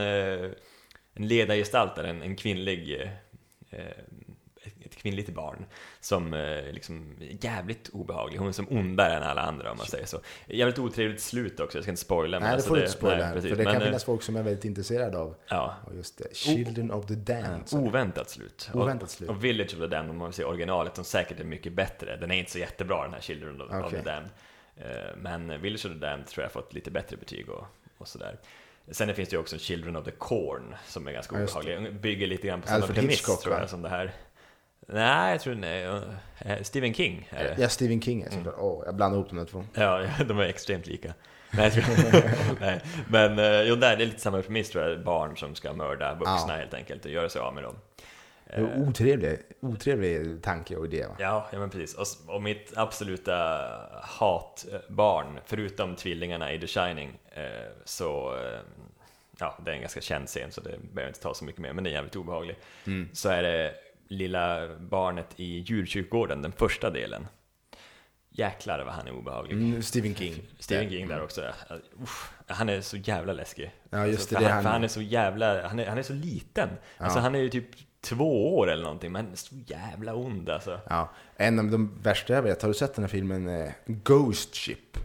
en 1.14 1.28
ledargestalt, 1.28 1.96
där, 1.96 2.04
en, 2.04 2.22
en 2.22 2.36
kvinnlig, 2.36 3.10
eh, 3.70 3.80
kvinnligt 5.02 5.28
barn 5.28 5.66
som 6.00 6.34
eh, 6.34 6.72
liksom 6.72 7.16
är 7.20 7.44
jävligt 7.44 7.88
obehaglig. 7.88 8.38
Hon 8.38 8.48
är 8.48 8.52
som 8.52 8.66
ondare 8.70 9.14
än 9.16 9.22
alla 9.22 9.40
andra 9.40 9.70
om 9.70 9.76
man 9.76 9.86
säger 9.86 10.06
så. 10.06 10.20
Jävligt 10.46 10.78
otrevligt 10.78 11.20
slut 11.22 11.60
också, 11.60 11.78
jag 11.78 11.84
ska 11.84 11.90
inte 11.90 12.02
spoila. 12.02 12.40
men 12.40 12.42
Nej, 12.42 12.50
det 12.50 12.54
alltså 12.54 12.68
får 12.68 12.76
du 12.76 12.80
inte 12.82 12.92
spoila 12.92 13.16
nej, 13.16 13.26
här. 13.26 13.34
precis. 13.34 13.50
För 13.50 13.56
det 13.56 13.64
Men, 13.64 13.72
kan 13.72 13.82
eh, 13.82 13.86
finnas 13.88 14.04
folk 14.04 14.22
som 14.22 14.36
är 14.36 14.42
väldigt 14.42 14.64
intresserade 14.64 15.18
av 15.18 15.34
Ja, 15.48 15.76
just 15.96 16.18
det. 16.18 16.36
Children 16.36 16.90
of 16.90 17.06
the 17.06 17.14
Damned. 17.14 17.62
oväntat 17.72 18.30
slut. 18.30 18.70
Oväntat 18.74 19.02
och, 19.02 19.10
slut. 19.10 19.30
Och 19.30 19.44
Village 19.44 19.74
of 19.74 19.78
the 19.80 19.86
Damned, 19.86 20.10
om 20.10 20.16
man 20.18 20.28
vill 20.28 20.34
se 20.34 20.44
originalet, 20.44 20.96
som 20.96 21.04
säkert 21.04 21.40
är 21.40 21.44
mycket 21.44 21.72
bättre. 21.72 22.16
Den 22.16 22.30
är 22.30 22.34
inte 22.34 22.50
så 22.50 22.58
jättebra 22.58 23.02
den 23.02 23.12
här 23.14 23.20
Children 23.20 23.60
of, 23.60 23.84
of 23.84 23.90
the 23.90 24.02
Damned. 24.02 24.30
Eh, 24.76 25.16
Men 25.16 25.60
Village 25.60 25.86
of 25.86 25.92
the 25.92 25.98
Damned 25.98 26.26
tror 26.26 26.42
jag 26.44 26.52
fått 26.52 26.74
lite 26.74 26.90
bättre 26.90 27.16
betyg 27.16 27.48
och, 27.48 27.66
och 27.98 28.08
sådär. 28.08 28.38
Sen 28.90 29.14
finns 29.14 29.28
det 29.28 29.34
ju 29.34 29.40
också 29.40 29.58
Children 29.58 29.96
of 29.96 30.04
the 30.04 30.10
Corn 30.10 30.74
som 30.86 31.06
är 31.08 31.12
ganska 31.12 31.36
obehaglig. 31.42 31.94
Bygger 32.00 32.26
lite 32.26 32.46
grann 32.46 32.60
på 32.60 32.66
samma 32.68 32.76
Alfred 32.76 32.96
premiss 32.96 33.12
Hitchcock, 33.12 33.42
tror 33.42 33.54
jag 33.54 33.60
va? 33.60 33.68
som 33.68 33.82
det 33.82 33.88
här. 33.88 34.12
Nej, 34.92 35.30
jag 35.30 35.40
tror 35.40 35.54
nej. 35.54 35.84
eh, 36.38 36.62
Stephen 36.62 36.94
King 36.94 37.28
är 37.30 37.44
det. 37.44 37.56
Ja, 37.62 37.68
Stephen 37.68 38.02
King 38.02 38.22
är 38.22 38.26
Mm. 38.26 38.38
såklart. 38.38 38.54
Åh, 38.58 38.82
jag 38.86 38.94
blandar 38.94 39.18
ihop 39.18 39.28
de 39.30 39.36
där 39.38 39.44
två. 39.44 39.64
Ja, 39.74 40.06
de 40.28 40.38
är 40.38 40.44
extremt 40.44 40.86
lika. 40.86 41.14
Nej, 41.50 41.64
jag 41.64 41.72
tror, 41.72 42.56
nej. 42.60 42.80
Men 43.08 43.38
eh, 43.38 43.62
jo, 43.62 43.74
där, 43.76 43.96
det 43.96 44.04
är 44.04 44.06
lite 44.06 44.20
samma 44.20 44.42
premiss 44.42 44.70
tror 44.70 44.84
jag. 44.88 45.04
Barn 45.04 45.36
som 45.36 45.54
ska 45.54 45.72
mörda 45.72 46.14
vuxna 46.14 46.44
Ja. 46.48 46.54
helt 46.56 46.74
enkelt 46.74 47.04
och 47.04 47.10
göra 47.10 47.28
sig 47.28 47.40
av 47.40 47.54
med 47.54 47.64
dem. 47.64 47.74
Otrevlig, 48.76 49.38
otrevlig 49.60 50.42
tanke 50.42 50.76
och 50.76 50.84
idé 50.86 51.06
va? 51.06 51.14
Ja, 51.18 51.48
ja 51.52 51.58
men 51.58 51.70
precis. 51.70 51.94
Och, 51.94 52.34
och 52.34 52.42
mitt 52.42 52.72
absoluta 52.76 53.34
hatbarn, 54.02 55.38
förutom 55.46 55.96
tvillingarna 55.96 56.52
i 56.52 56.58
The 56.60 56.66
Shining, 56.66 57.18
eh, 57.32 57.42
så... 57.84 58.34
Eh, 58.36 58.60
ja, 59.38 59.58
det 59.64 59.70
är 59.70 59.74
en 59.74 59.80
ganska 59.80 60.00
känd 60.00 60.26
scen 60.26 60.52
så 60.52 60.60
det 60.60 60.68
behöver 60.70 61.00
jag 61.02 61.08
inte 61.10 61.20
ta 61.20 61.34
så 61.34 61.44
mycket 61.44 61.60
mer, 61.60 61.72
men 61.72 61.84
det 61.84 61.90
är 61.90 61.92
jävligt 61.92 62.16
obehaglig. 62.16 62.56
Mm. 62.86 63.08
Så 63.12 63.28
är 63.28 63.42
det 63.42 63.74
lilla 64.10 64.68
barnet 64.78 65.26
i 65.36 65.58
djurkyrkogården, 65.58 66.42
den 66.42 66.52
första 66.52 66.90
delen. 66.90 67.26
Jäklar 68.32 68.84
vad 68.84 68.94
han 68.94 69.06
är 69.06 69.12
obehaglig. 69.12 69.52
Mm, 69.52 69.82
Stephen 69.82 70.14
King. 70.14 70.34
Stephen 70.58 70.90
King 70.90 71.08
där 71.08 71.22
också. 71.22 71.42
ja. 71.68 71.76
Uff, 72.02 72.32
han 72.46 72.68
är 72.68 72.80
så 72.80 72.96
jävla 72.96 73.32
läskig. 73.32 73.72
Ja, 73.90 74.06
just 74.06 74.30
det, 74.30 74.36
för, 74.36 74.42
det 74.44 74.50
han, 74.50 74.62
för 74.62 74.70
han 74.70 74.84
är 74.84 74.88
så 74.88 75.02
jävla, 75.02 75.68
han 75.68 75.78
är, 75.78 75.86
han 75.86 75.98
är 75.98 76.02
så 76.02 76.12
liten. 76.12 76.68
Alltså 76.98 77.18
Ja. 77.18 77.22
han 77.22 77.34
är 77.34 77.38
ju 77.38 77.48
typ 77.48 77.66
två 78.00 78.56
år 78.58 78.70
eller 78.70 78.82
någonting, 78.82 79.12
men 79.12 79.36
så 79.36 79.54
jävla 79.66 80.14
ond 80.14 80.50
alltså. 80.50 80.80
Ja, 80.88 81.10
en 81.36 81.58
av 81.58 81.70
de 81.70 81.98
värsta 82.02 82.32
jag 82.32 82.42
vet, 82.42 82.62
har 82.62 82.68
du 82.68 82.74
sett 82.74 82.94
den 82.94 83.04
här 83.04 83.08
filmen 83.08 83.48
eh, 83.48 83.70
Ghost 83.86 84.54
Ship? 84.54 84.96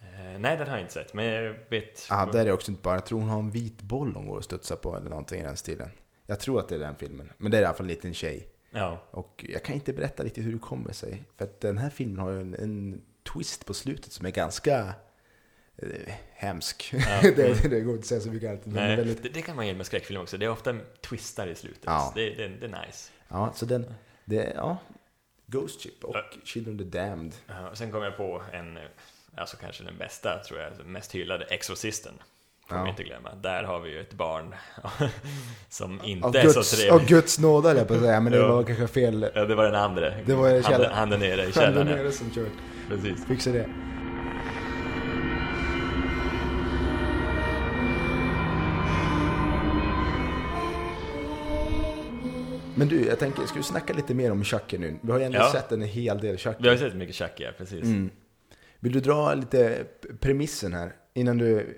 Eh, 0.00 0.38
nej, 0.38 0.56
den 0.56 0.68
har 0.68 0.74
jag 0.76 0.80
inte 0.80 0.92
sett, 0.92 1.14
men 1.14 1.24
jag 1.24 1.54
vet... 1.70 2.06
Ja, 2.10 2.28
där 2.32 2.40
är 2.40 2.44
det 2.44 2.52
också 2.52 2.70
inte 2.70 2.82
bara, 2.82 2.94
jag 2.94 3.06
tror 3.06 3.20
hon 3.20 3.28
har 3.28 3.38
en 3.38 3.50
vit 3.50 3.82
boll 3.82 4.12
hon 4.14 4.26
går 4.26 4.36
och 4.36 4.44
studsar 4.44 4.76
på 4.76 4.96
eller 4.96 5.10
någonting 5.10 5.40
i 5.40 5.42
den 5.44 5.56
stilen. 5.56 5.90
Jag 6.30 6.40
tror 6.40 6.60
att 6.60 6.68
det 6.68 6.74
är 6.74 6.78
den 6.78 6.96
filmen, 6.96 7.32
men 7.38 7.50
det 7.50 7.58
är 7.58 7.62
i 7.62 7.64
alla 7.64 7.74
fall 7.74 7.86
en 7.86 7.90
liten 7.90 8.14
tjej. 8.14 8.48
Ja, 8.70 9.02
Och 9.10 9.44
jag 9.48 9.62
kan 9.62 9.74
inte 9.74 9.92
berätta 9.92 10.24
riktigt 10.24 10.46
hur 10.46 10.52
det 10.52 10.58
kommer 10.58 10.92
sig. 10.92 11.22
För 11.36 11.44
att 11.44 11.60
den 11.60 11.78
här 11.78 11.90
filmen 11.90 12.18
har 12.18 12.30
ju 12.30 12.40
en, 12.40 12.54
en 12.54 13.02
twist 13.32 13.66
på 13.66 13.74
slutet 13.74 14.12
som 14.12 14.26
är 14.26 14.30
ganska 14.30 14.94
eh, 15.76 16.14
hemsk. 16.32 16.94
Ja. 16.94 17.20
det, 17.36 17.70
det 17.70 17.80
går 17.80 17.94
inte 17.94 18.02
att 18.02 18.06
säga 18.06 18.20
så 18.20 18.28
mycket 18.30 18.48
annat. 18.48 18.66
Nej, 18.66 18.96
väldigt, 18.96 19.22
det, 19.22 19.28
det 19.28 19.42
kan 19.42 19.56
man 19.56 19.66
gilla 19.66 19.76
med 19.76 19.86
skräckfilm 19.86 20.20
också. 20.20 20.38
Det 20.38 20.46
är 20.46 20.50
ofta 20.50 20.76
twistar 21.00 21.46
i 21.46 21.54
slutet. 21.54 21.84
Ja. 21.84 22.12
Det, 22.14 22.30
det, 22.30 22.48
det 22.48 22.66
är 22.66 22.86
nice. 22.86 23.10
ja, 23.28 23.52
så 23.54 23.66
den, 23.66 23.94
det, 24.24 24.52
ja. 24.56 24.78
Ghost 25.46 25.82
Ship 25.82 26.04
och 26.04 26.16
Children 26.44 26.74
of 26.74 26.80
the 26.80 26.98
Damned. 26.98 27.34
Och 27.70 27.78
sen 27.78 27.92
kom 27.92 28.02
jag 28.02 28.16
på 28.16 28.42
en, 28.52 28.76
eh, 28.76 28.82
alltså 29.34 29.56
kanske 29.56 29.84
den 29.84 29.98
bästa, 29.98 30.42
tror 30.48 30.60
jag, 30.60 30.86
mest 30.86 31.14
hyllade, 31.14 31.44
Exorcisten. 31.44 32.14
Får 32.70 32.78
Ja. 32.78 32.84
vi 32.84 32.90
inte 32.90 33.02
glömma. 33.02 33.34
Där 33.42 33.62
har 33.62 33.80
vi 33.80 33.90
ju 33.90 34.00
ett 34.00 34.14
barn 34.14 34.54
som 35.68 36.00
inte 36.04 36.26
Av 36.26 36.36
är 36.36 36.42
Guds, 36.42 36.54
så 36.54 36.76
av 36.76 36.88
trevlig. 36.98 37.08
Guds 37.08 37.38
nåd 37.38 37.64
jag 37.76 37.88
på 37.88 37.94
att 37.94 38.00
säga, 38.00 38.20
men 38.20 38.32
det 38.32 38.42
var 38.48 38.62
kanske 38.62 38.86
fel. 38.86 39.30
Ja, 39.34 39.44
det 39.44 39.54
var 39.54 39.64
den 39.64 39.74
andra. 39.74 40.10
Det 40.26 40.34
var 40.34 40.48
i 40.48 40.52
handen, 40.52 40.62
källaren. 40.72 40.94
handen 40.94 41.20
nere 41.20 41.40
i 41.40 41.44
Han 41.44 41.52
källaren. 41.52 41.86
där 41.86 41.96
ja. 41.96 42.02
nere 42.02 42.12
som 42.12 42.30
kört. 42.30 42.52
Precis. 42.88 43.26
Fixa 43.26 43.50
det. 43.52 43.66
Men 52.74 52.88
du, 52.88 53.04
jag 53.06 53.18
tänker, 53.18 53.42
ska 53.46 53.56
vi 53.56 53.62
snacka 53.62 53.92
lite 53.94 54.14
mer 54.14 54.32
om 54.32 54.44
Chucky 54.44 54.78
nu? 54.78 54.96
Vi 55.02 55.12
har 55.12 55.18
ju 55.18 55.24
ändå 55.24 55.38
Ja. 55.38 55.52
sett 55.52 55.72
en 55.72 55.82
hel 55.82 56.18
del 56.18 56.36
Chucky. 56.38 56.56
Vi 56.62 56.68
har 56.68 56.76
sett 56.76 56.94
mycket 56.94 57.14
Chucky, 57.16 57.44
ja, 57.44 57.50
precis. 57.58 57.84
Mm. 57.84 58.10
Vill 58.80 58.92
du 58.92 59.00
dra 59.00 59.34
lite 59.34 59.84
premissen 60.20 60.74
här 60.74 60.92
innan 61.14 61.38
du 61.38 61.76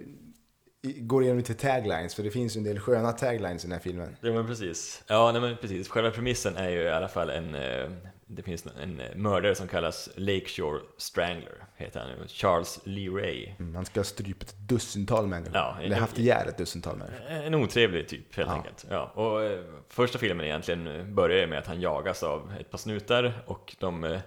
går 0.83 1.23
igenom 1.23 1.39
lite 1.39 1.55
taglines? 1.55 2.15
För 2.15 2.23
det 2.23 2.31
finns 2.31 2.57
ju 2.57 2.59
en 2.59 2.65
del 2.65 2.79
sköna 2.81 3.13
taglines 3.13 3.65
i 3.65 3.67
den 3.67 3.73
här 3.73 3.81
filmen. 3.81 4.17
Ja 4.21 4.33
men 4.33 4.47
precis. 4.47 5.03
Ja 5.07 5.33
nej, 5.33 5.41
men 5.41 5.57
precis. 5.57 5.89
Själva 5.89 6.11
premissen 6.11 6.57
är 6.57 6.69
ju 6.71 6.81
i 6.83 6.89
alla 6.91 7.09
fall 7.09 7.31
en, 7.31 7.55
eh, 7.55 7.91
det 8.27 8.43
finns 8.43 8.67
en 8.83 9.03
mördare 9.15 9.55
som 9.55 9.69
kallas 9.69 10.09
Lakeshore 10.17 10.81
Strangler, 10.99 11.65
heter 11.77 12.01
han 12.01 12.09
nu, 12.09 12.25
Charles 12.29 12.81
Lee 12.85 13.11
Ray. 13.11 13.49
Mm, 13.59 13.75
han 13.75 13.85
ska 13.85 14.01
ha 14.01 14.05
strypt 14.05 14.43
ett 14.43 14.57
dussintal 14.59 15.27
människor. 15.27 15.57
Ja, 15.57 15.77
Eller 15.83 15.97
haft 15.97 16.19
ihjäl 16.19 16.49
ett 16.49 16.59
dussintal 16.59 16.97
människor. 16.97 17.27
En 17.31 17.55
otrevlig 17.55 18.09
typ 18.09 18.37
helt 18.37 18.49
Ja. 18.49 18.55
enkelt. 18.55 18.87
Ja, 18.91 19.13
och 19.15 19.43
eh, 19.45 19.61
första 19.89 20.19
filmen 20.19 20.47
egentligen 20.47 21.15
börjar 21.15 21.47
med 21.47 21.59
att 21.59 21.67
han 21.67 21.81
jagas 21.81 22.23
av 22.23 22.53
ett 22.61 22.71
par 22.71 22.79
snutar 22.79 23.43
och 23.47 23.77
de 23.81 24.05
eh, 24.05 24.21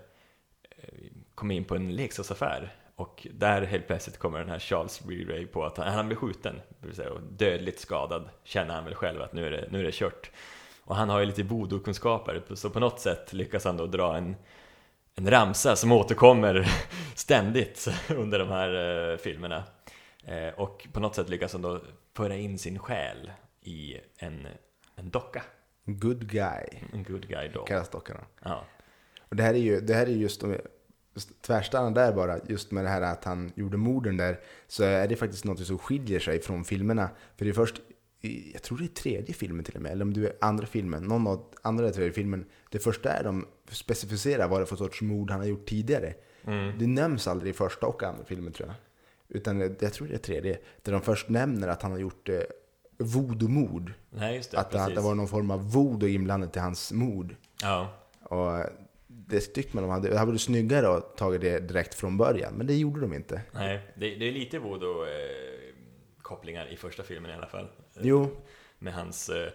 kommer 1.35 1.55
in 1.55 1.63
på 1.65 1.75
en 1.75 1.95
leksaksaffär. 1.95 2.73
Och 2.95 3.27
där 3.33 3.61
helt 3.61 3.87
plötsligt 3.87 4.17
kommer 4.17 4.39
den 4.39 4.49
här 4.49 4.59
Charles 4.59 5.05
Lee 5.05 5.25
Ray 5.29 5.45
på 5.47 5.65
att 5.65 5.77
han, 5.77 5.93
han 5.93 6.07
blir 6.07 6.17
skjuten, 6.17 6.61
säga, 6.93 7.11
och 7.11 7.21
dödligt 7.21 7.79
skadad, 7.79 8.29
känner 8.43 8.73
han 8.73 8.85
väl 8.85 8.95
själv 8.95 9.21
att 9.21 9.33
nu 9.33 9.45
är 9.45 9.51
det, 9.51 9.67
nu 9.71 9.79
är 9.79 9.83
det 9.83 9.93
kört. 9.93 10.31
Och 10.83 10.95
han 10.95 11.09
har 11.09 11.19
ju 11.19 11.25
lite 11.25 11.43
voodoo-kunskaper, 11.43 12.55
så 12.55 12.69
på 12.69 12.79
något 12.79 12.99
sätt 12.99 13.33
lyckas 13.33 13.65
han 13.65 13.77
då 13.77 13.85
dra 13.85 14.17
en, 14.17 14.35
en 15.15 15.29
ramsa 15.29 15.75
som 15.75 15.91
återkommer 15.91 16.67
ständigt 17.15 17.87
under 18.09 18.39
de 18.39 18.49
här 18.49 19.11
eh, 19.11 19.17
filmerna. 19.17 19.63
Eh, 20.23 20.53
och 20.59 20.87
på 20.93 20.99
något 20.99 21.15
sätt 21.15 21.29
lyckas 21.29 21.53
han 21.53 21.61
då 21.61 21.79
föra 22.13 22.35
in 22.35 22.59
sin 22.59 22.79
själ 22.79 23.31
i 23.61 23.97
en, 24.17 24.47
en 24.95 25.09
docka, 25.09 25.43
Good 25.85 26.27
guy, 26.27 26.65
en 26.93 27.03
good 27.03 27.27
guy 27.27 27.47
doll. 27.47 27.67
kallas 27.67 27.89
dockorna. 27.89 28.25
Ja, 28.43 28.65
Och 29.29 29.35
det 29.35 29.43
här 29.43 29.53
är 29.53 29.59
ju, 29.59 29.81
det 29.81 29.93
här 29.93 30.05
är 30.05 30.11
just, 30.11 30.43
tvärstannar 31.41 31.91
där 31.91 32.13
bara, 32.13 32.39
just 32.47 32.71
med 32.71 32.85
det 32.85 32.89
här 32.89 33.01
att 33.01 33.23
han 33.23 33.51
gjorde 33.55 33.77
morden 33.77 34.17
där, 34.17 34.39
så 34.67 34.83
är 34.83 35.07
det 35.07 35.15
faktiskt 35.15 35.45
något 35.45 35.65
som 35.65 35.77
skiljer 35.77 36.19
sig 36.19 36.41
från 36.41 36.65
filmerna. 36.65 37.09
För 37.37 37.45
det 37.45 37.51
är 37.51 37.53
först, 37.53 37.81
jag 38.53 38.61
tror 38.61 38.77
det 38.77 38.83
är 38.83 38.87
tredje 38.87 39.33
filmen 39.33 39.65
till 39.65 39.75
och 39.75 39.81
med, 39.81 39.91
eller 39.91 40.05
om 40.05 40.13
det 40.13 40.21
är 40.21 40.35
andra 40.41 40.65
filmen, 40.65 41.03
någon 41.03 41.27
av 41.27 41.45
andra 41.61 41.91
tredje 41.91 42.11
filmen, 42.11 42.45
det 42.69 42.79
första 42.79 43.09
är 43.09 43.23
de 43.23 43.47
specificerar 43.69 44.47
vad 44.47 44.59
det 44.59 44.63
är 44.63 44.65
för 44.65 44.75
sorts 44.75 45.01
mord 45.01 45.31
han 45.31 45.39
har 45.39 45.47
gjort 45.47 45.65
tidigare. 45.65 46.13
mm. 46.47 46.79
Det 46.79 46.87
nämns 46.87 47.27
aldrig 47.27 47.49
i 47.49 47.53
första 47.53 47.87
och 47.87 48.03
andra 48.03 48.25
filmen 48.25 48.53
tror 48.53 48.67
jag. 48.67 48.75
Utan 49.37 49.59
jag 49.59 49.93
tror 49.93 50.07
det 50.07 50.13
är 50.13 50.17
tredje, 50.17 50.59
där 50.81 50.91
de 50.91 51.01
först 51.01 51.29
nämner 51.29 51.67
att 51.67 51.81
han 51.81 51.91
har 51.91 51.99
gjort 51.99 52.29
eh, 52.29 52.39
voodoo-mord. 52.97 53.93
Att, 54.53 54.75
att 54.75 54.95
det 54.95 55.01
var 55.01 55.15
någon 55.15 55.27
form 55.27 55.51
av 55.51 55.71
voodoo 55.71 56.09
inblandat 56.09 56.55
i 56.55 56.59
hans 56.59 56.91
mord. 56.91 57.35
Ja, 57.61 57.93
Och 58.21 58.59
det 59.27 59.39
tyckte 59.39 59.75
man 59.75 59.83
de 59.83 59.91
hade, 59.91 60.09
det 60.09 60.17
hade 60.17 60.31
varit 60.31 60.41
snyggare 60.41 60.95
att 60.97 61.17
tagit 61.17 61.41
det 61.41 61.59
direkt 61.59 61.93
från 61.95 62.17
början, 62.17 62.53
men 62.53 62.67
det 62.67 62.75
gjorde 62.75 63.01
de 63.01 63.13
inte. 63.13 63.41
nej, 63.53 63.79
det, 63.95 64.15
det 64.15 64.27
är 64.27 64.31
lite 64.31 64.59
voodoo-kopplingar 64.59 66.67
i 66.73 66.77
första 66.77 67.03
filmen 67.03 67.31
i 67.31 67.33
alla 67.33 67.47
fall. 67.47 67.67
Jo, 68.01 68.29
Med 68.79 68.93
hans, 68.93 69.29
eh, 69.29 69.49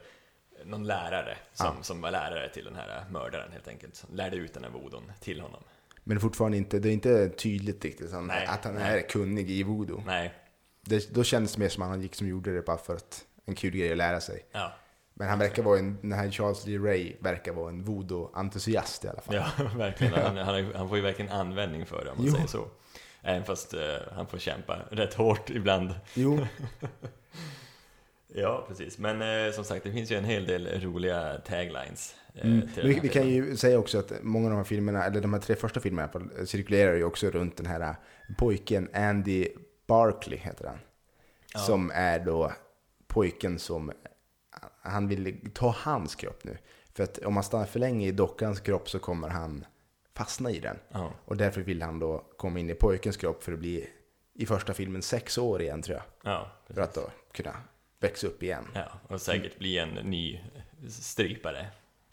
någon 0.64 0.87
lärare 0.87 1.37
som, 1.53 1.83
som 1.83 2.01
var 2.01 2.11
lärare 2.11 2.49
till 2.49 2.64
den 2.64 2.75
här 2.75 3.05
mördaren 3.11 3.53
helt 3.53 3.68
enkelt. 3.68 3.94
Som 3.94 4.14
lärde 4.16 4.37
ut 4.37 4.55
den 4.55 4.64
här 4.64 4.70
voodon 4.70 5.12
till 5.20 5.40
honom. 5.40 5.62
men 6.05 6.20
fortfarande 6.20 6.57
inte, 6.57 6.79
det 6.79 6.88
är 6.88 6.92
inte 6.92 7.29
tydligt 7.29 7.85
riktigt 7.85 8.12
han, 8.12 8.27
Nej, 8.27 8.46
att 8.46 8.64
han 8.64 8.75
nej. 8.75 8.99
är 8.99 9.09
kunnig 9.09 9.51
i 9.51 9.62
voodoo. 9.62 10.03
Nej, 10.07 10.35
Det, 10.87 11.14
då 11.14 11.25
kändes 11.25 11.53
det 11.55 11.59
mer 11.61 11.68
som 11.68 11.83
att 11.83 11.88
han 11.88 12.03
gick 12.03 12.14
som 12.14 12.29
gjorde 12.29 12.55
det 12.55 12.62
bara 12.62 12.79
för 12.79 12.94
att 12.96 13.25
en 13.44 13.55
kul 13.55 13.77
grej 13.77 13.90
att 13.92 13.99
lära 13.99 14.20
sig. 14.20 14.46
ja, 14.53 14.73
Men 15.20 15.28
han 15.28 15.38
verkar 15.38 15.62
vara 15.62 15.78
en, 15.78 15.98
den 16.02 16.12
här 16.12 16.30
Charles 16.30 16.66
Lee 16.66 16.78
Ray 16.78 17.16
verkar 17.20 17.52
vara 17.52 17.68
en 17.68 17.85
voodoo-entusiast 17.85 19.04
i 19.04 19.09
alla 19.09 19.20
fall. 19.20 19.35
ja 19.35 19.46
verkligen. 19.76 20.12
Han, 20.14 20.37
han, 20.37 20.72
han 20.74 20.88
får 20.88 20.96
ju 20.96 21.02
verkligen 21.02 21.33
användning 21.33 21.87
för 21.87 22.04
det 22.04 22.11
om 22.11 22.16
man 22.16 22.26
Jo. 22.26 22.33
säger 22.33 22.46
så. 22.46 22.66
Även 23.22 23.44
fast 23.44 23.74
eh, 23.74 23.80
han 24.12 24.26
får 24.26 24.38
kämpa 24.38 24.78
rätt 24.90 25.14
hårt 25.14 25.50
ibland. 25.50 25.94
Jo, 26.14 26.46
Ja, 28.35 28.64
precis. 28.68 28.98
Men 28.98 29.46
eh, 29.46 29.52
som 29.52 29.64
sagt, 29.64 29.85
det 29.85 29.92
finns 29.92 30.11
ju 30.11 30.16
en 30.16 30.24
hel 30.24 30.46
del 30.46 30.80
roliga 30.80 31.38
taglines. 31.46 32.14
Eh, 32.35 32.46
mm. 32.46 32.68
vi, 32.76 33.00
vi 33.02 33.09
kan 33.09 33.28
ju 33.28 33.56
säga 33.56 33.78
också 33.78 33.98
att 33.98 34.12
många 34.22 34.46
av 34.46 34.50
de 34.50 34.56
här 34.56 34.64
filmerna, 34.64 35.04
eller 35.04 35.20
de 35.20 35.33
här 35.33 35.40
tre 35.40 35.56
första 35.56 35.80
filmerna 35.80 36.09
i 36.09 36.16
alla 36.16 36.30
fall, 36.30 36.46
cirkulerar 36.46 36.94
ju 36.94 37.04
också 37.04 37.30
runt 37.30 37.56
den 37.56 37.66
här 37.66 37.94
pojken 38.38 38.88
Andy 38.94 39.48
Barkley 39.87 40.38
heter 40.38 40.66
han. 40.66 40.78
Ja. 41.54 41.61
Som 41.61 41.90
är 41.94 42.20
då 42.20 42.52
pojken 43.06 43.59
som, 43.59 43.92
han 44.83 45.09
vill 45.09 45.51
ta 45.55 45.75
hans 45.79 46.14
kropp 46.14 46.45
nu. 46.45 46.59
För 46.95 47.05
att 47.05 47.19
om 47.19 47.35
man 47.35 47.45
stannar 47.45 47.66
för 47.66 47.79
länge 47.81 48.09
i 48.09 48.12
dockans 48.12 48.61
kropp 48.61 48.90
så 48.90 48.99
kommer 48.99 49.29
han 49.29 49.64
fastna 50.14 50.51
i 50.51 50.61
den. 50.61 50.79
Ja, 50.88 51.12
Och 51.25 51.37
därför 51.37 51.61
vill 51.61 51.83
han 51.83 51.99
då 51.99 52.19
komma 52.37 52.59
in 52.59 52.71
i 52.71 52.75
pojkens 52.75 53.16
kropp 53.16 53.43
för 53.45 53.53
att 53.53 53.59
bli 53.59 53.90
i 54.35 54.47
första 54.47 54.75
filmen 54.75 55.03
sex 55.03 55.38
år 55.38 55.62
igen 55.62 55.83
tror 55.83 55.97
jag. 55.97 56.33
ja, 56.33 56.51
För 56.75 56.81
att 56.83 56.95
då 56.95 57.11
kunna 57.33 57.55
växa 58.01 58.27
upp 58.27 58.43
igen. 58.43 58.64
ja, 58.75 58.93
och 59.09 59.21
säkert 59.21 59.59
bli 59.59 59.79
en 59.79 59.88
ny 59.88 60.40
strypare. 60.88 61.66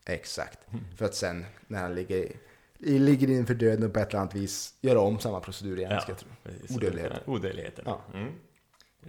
Exakt. 0.05 0.59
För 0.97 1.05
att 1.05 1.15
sen 1.15 1.45
när 1.67 1.79
han 1.81 1.95
ligger, 1.95 2.31
ligger 2.79 3.29
inför 3.29 3.53
döden 3.53 3.91
på 3.91 3.99
ett 3.99 4.09
eller 4.09 4.19
annat 4.19 4.35
vis 4.35 4.73
göra 4.81 4.99
om 4.99 5.19
samma 5.19 5.39
procedur 5.39 5.77
igen. 5.79 5.91
Ja, 5.91 5.99
Ska 6.01 6.11
jag 6.11 6.19
tro. 6.19 6.29
precis. 6.43 6.77
Odödlighet. 6.77 7.13
Odödligheten. 7.25 7.83
Ja. 7.87 8.01
Mm. 8.13 8.31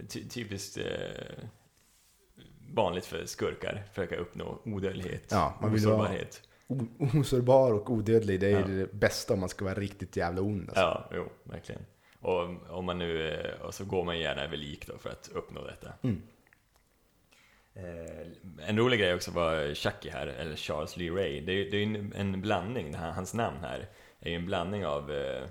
Ty 0.09 0.23
typiskt 0.29 0.77
eh, 0.77 0.83
vanligt 2.73 3.05
för 3.05 3.25
skurkar, 3.25 3.83
försöka 3.93 4.15
uppnå 4.15 4.59
odödlighet, 4.65 5.27
Ja, 5.31 5.57
man 5.61 5.73
vill 5.73 5.85
vara- 5.85 5.95
osårbarhet. 5.95 6.41
O- 6.67 6.87
Osårbar 7.19 7.71
och 7.73 7.89
odödlig, 7.89 8.39
det 8.39 8.47
är 8.47 8.59
Ja. 8.59 8.67
det 8.67 8.93
bästa 8.93 9.33
om 9.33 9.39
man 9.39 9.49
ska 9.49 9.65
vara 9.65 9.75
riktigt 9.75 10.17
jävla 10.17 10.41
ond. 10.41 10.69
Alltså. 10.69 10.81
Ja, 10.81 11.09
jo, 11.13 11.29
verkligen. 11.43 11.81
Och 12.21 12.69
om 12.77 12.85
man 12.85 12.97
nu, 12.97 13.29
eh, 13.29 13.61
och 13.61 13.73
så 13.73 13.85
går 13.85 14.03
man 14.03 14.19
gärna 14.19 14.43
över 14.43 14.57
lik 14.57 14.87
då 14.87 14.97
för 14.97 15.09
att 15.09 15.29
uppnå 15.33 15.63
detta. 15.65 15.93
Mm. 16.01 16.21
Eh, 17.73 18.67
En 18.69 18.77
rolig 18.77 18.99
grej 18.99 19.13
också 19.13 19.31
var 19.31 19.73
Chucky 19.73 20.09
här, 20.09 20.27
eller 20.27 20.55
Charles 20.55 20.97
Lee 20.97 21.11
Ray. 21.11 21.41
Det 21.41 21.51
är 21.51 21.75
ju 21.75 21.83
en, 21.83 22.13
en 22.15 22.41
blandning, 22.41 22.93
här, 22.95 23.11
hans 23.11 23.33
namn 23.33 23.57
här 23.61 23.87
är 24.19 24.29
ju 24.29 24.35
en 24.35 24.45
blandning 24.45 24.85
av 24.85 25.11
eh, 25.11 25.43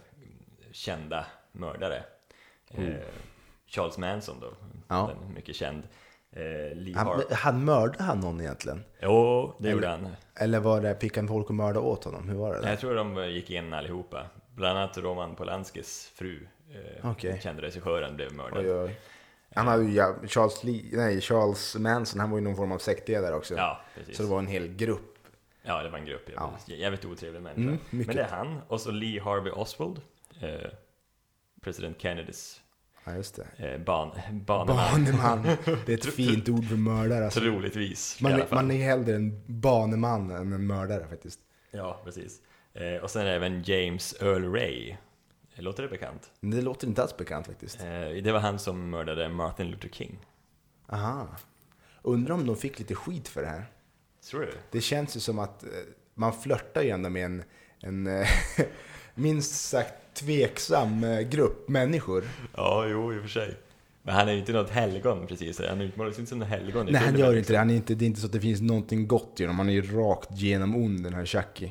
kända 0.72 1.26
mördare. 1.52 2.02
Eh, 2.70 2.94
Charles 3.66 3.98
Manson 3.98 4.40
då, 4.40 4.46
Mm. 4.46 4.82
Ja. 4.88 5.10
mycket 5.34 5.56
känd. 5.56 5.82
Eh, 6.32 6.76
Lee 6.76 6.94
Han, 6.96 7.06
Har- 7.06 7.24
han 7.34 7.64
mördade 7.64 8.04
han 8.04 8.20
någon 8.20 8.40
egentligen? 8.40 8.84
Jo, 9.02 9.54
det 9.58 9.70
gjorde 9.70 9.88
han. 9.88 10.08
Eller 10.34 10.60
var 10.60 10.80
det, 10.80 10.94
han 10.94 11.28
folk 11.28 11.50
att 11.50 11.56
mörda 11.56 11.80
åt 11.80 12.04
honom? 12.04 12.28
Hur 12.28 12.36
var 12.36 12.54
det? 12.54 12.60
Där? 12.60 12.68
Jag 12.70 12.80
tror 12.80 12.94
de 12.94 13.30
gick 13.30 13.50
in 13.50 13.72
allihopa. 13.72 14.26
Bland 14.54 14.78
annat 14.78 14.98
Roman 14.98 15.34
Polanskis 15.34 16.12
fru, 16.14 16.48
eh, 16.70 17.10
Okej. 17.10 17.40
kände 17.42 17.62
regissören, 17.62 18.16
blev 18.16 18.32
mördad. 18.32 18.58
Oj, 18.58 18.72
oj. 18.72 19.00
Han 19.54 19.66
hade 19.66 19.84
ju, 19.84 19.92
ja, 19.94 20.14
Charles, 20.26 20.64
Lee, 20.64 20.82
nej, 20.92 21.20
Charles 21.20 21.76
Manson, 21.76 22.20
han 22.20 22.30
var 22.30 22.38
ju 22.38 22.44
någon 22.44 22.56
form 22.56 22.72
av 22.72 22.78
sektledare 22.78 23.34
också. 23.34 23.54
Ja, 23.54 23.80
precis. 23.96 24.16
Så 24.16 24.22
det 24.22 24.28
var 24.28 24.38
en 24.38 24.46
hel 24.46 24.68
grupp. 24.68 25.14
Ja, 25.62 25.82
det 25.82 25.88
var 25.90 25.98
en 25.98 26.06
grupp. 26.06 26.28
Ja. 26.34 26.52
Jävligt, 26.66 27.04
otrevlig 27.04 27.42
människa. 27.42 27.60
Mm. 27.60 27.78
Men 27.90 28.16
det 28.16 28.22
är 28.22 28.28
han, 28.28 28.60
och 28.68 28.80
så 28.80 28.90
Lee 28.90 29.20
Harvey 29.22 29.52
Oswald, 29.52 30.00
eh, 30.40 30.70
president 31.60 32.00
Kennedys 32.00 32.60
Ja, 33.04 33.14
just 33.14 33.34
det. 33.56 33.72
eh, 33.72 33.80
ban, 33.80 34.10
baneman. 34.30 34.76
Baneman. 35.04 35.42
Det 35.86 35.92
är 35.92 35.96
ett 35.98 36.14
fint 36.14 36.48
ord 36.48 36.68
för 36.68 36.76
mördare. 36.76 37.24
Alltså. 37.24 37.40
Troligtvis, 37.40 38.20
Man, 38.20 38.42
man 38.50 38.70
är 38.70 38.84
hellre 38.84 39.14
en 39.14 39.42
baneman 39.46 40.30
än 40.30 40.52
en 40.52 40.66
mördare 40.66 41.06
faktiskt. 41.08 41.40
Ja, 41.70 42.00
precis. 42.04 42.40
Eh, 42.74 43.02
och 43.02 43.10
sen 43.10 43.26
även 43.26 43.62
James 43.62 44.14
Earl 44.22 44.52
Ray. 44.52 44.96
Låter 45.54 45.82
det 45.82 45.88
bekant? 45.88 46.30
Det 46.40 46.60
låter 46.62 46.86
inte 46.86 47.02
alls 47.02 47.16
bekant 47.16 47.46
faktiskt. 47.46 47.80
Eh, 47.80 48.22
det 48.22 48.32
var 48.32 48.40
han 48.40 48.58
som 48.58 48.90
mördade 48.90 49.28
Martin 49.28 49.70
Luther 49.70 49.88
King. 49.88 50.18
Aha. 50.88 51.28
Undrar 52.02 52.34
om 52.34 52.46
de 52.46 52.56
fick 52.56 52.78
lite 52.78 52.94
skit 52.94 53.28
för 53.28 53.42
det 53.42 53.48
här. 53.48 53.64
Tror 54.30 54.40
du? 54.40 54.52
Det 54.70 54.80
känns 54.80 55.16
ju 55.16 55.20
som 55.20 55.38
att 55.38 55.64
man 56.14 56.32
flörtar 56.32 56.82
ju 56.82 56.90
ändå 56.90 57.08
med 57.08 57.24
en, 57.24 57.42
en 57.80 58.06
minst 59.18 59.68
sagt 59.68 59.94
tveksam 60.14 61.04
eh, 61.04 61.20
grupp 61.20 61.68
människor. 61.68 62.24
Ja, 62.56 62.86
jo, 62.86 63.14
i 63.14 63.18
och 63.18 63.22
för 63.22 63.28
sig. 63.28 63.54
Men 64.02 64.14
han 64.14 64.28
är 64.28 64.32
ju 64.32 64.38
inte 64.38 64.52
något 64.52 64.70
helgon 64.70 65.26
precis. 65.26 65.60
Han 65.68 65.80
utmålas 65.80 66.18
inte 66.18 66.28
som 66.28 66.38
något 66.38 66.48
helgon 66.48 66.86
Nej, 66.90 67.02
han 67.02 67.18
gör 67.18 67.36
inte 67.36 67.52
det. 67.52 67.58
Han 67.58 67.70
är 67.70 67.74
inte, 67.74 67.94
det 67.94 68.04
är 68.04 68.06
inte 68.06 68.20
så 68.20 68.26
att 68.26 68.32
det 68.32 68.40
finns 68.40 68.60
någonting 68.60 69.06
gott 69.06 69.40
i 69.40 69.42
honom. 69.42 69.58
Han 69.58 69.68
är 69.68 69.72
ju 69.72 69.82
rakt 69.82 70.28
genom 70.32 70.76
ond 70.76 71.04
den 71.04 71.14
här 71.14 71.26
Chucky. 71.26 71.70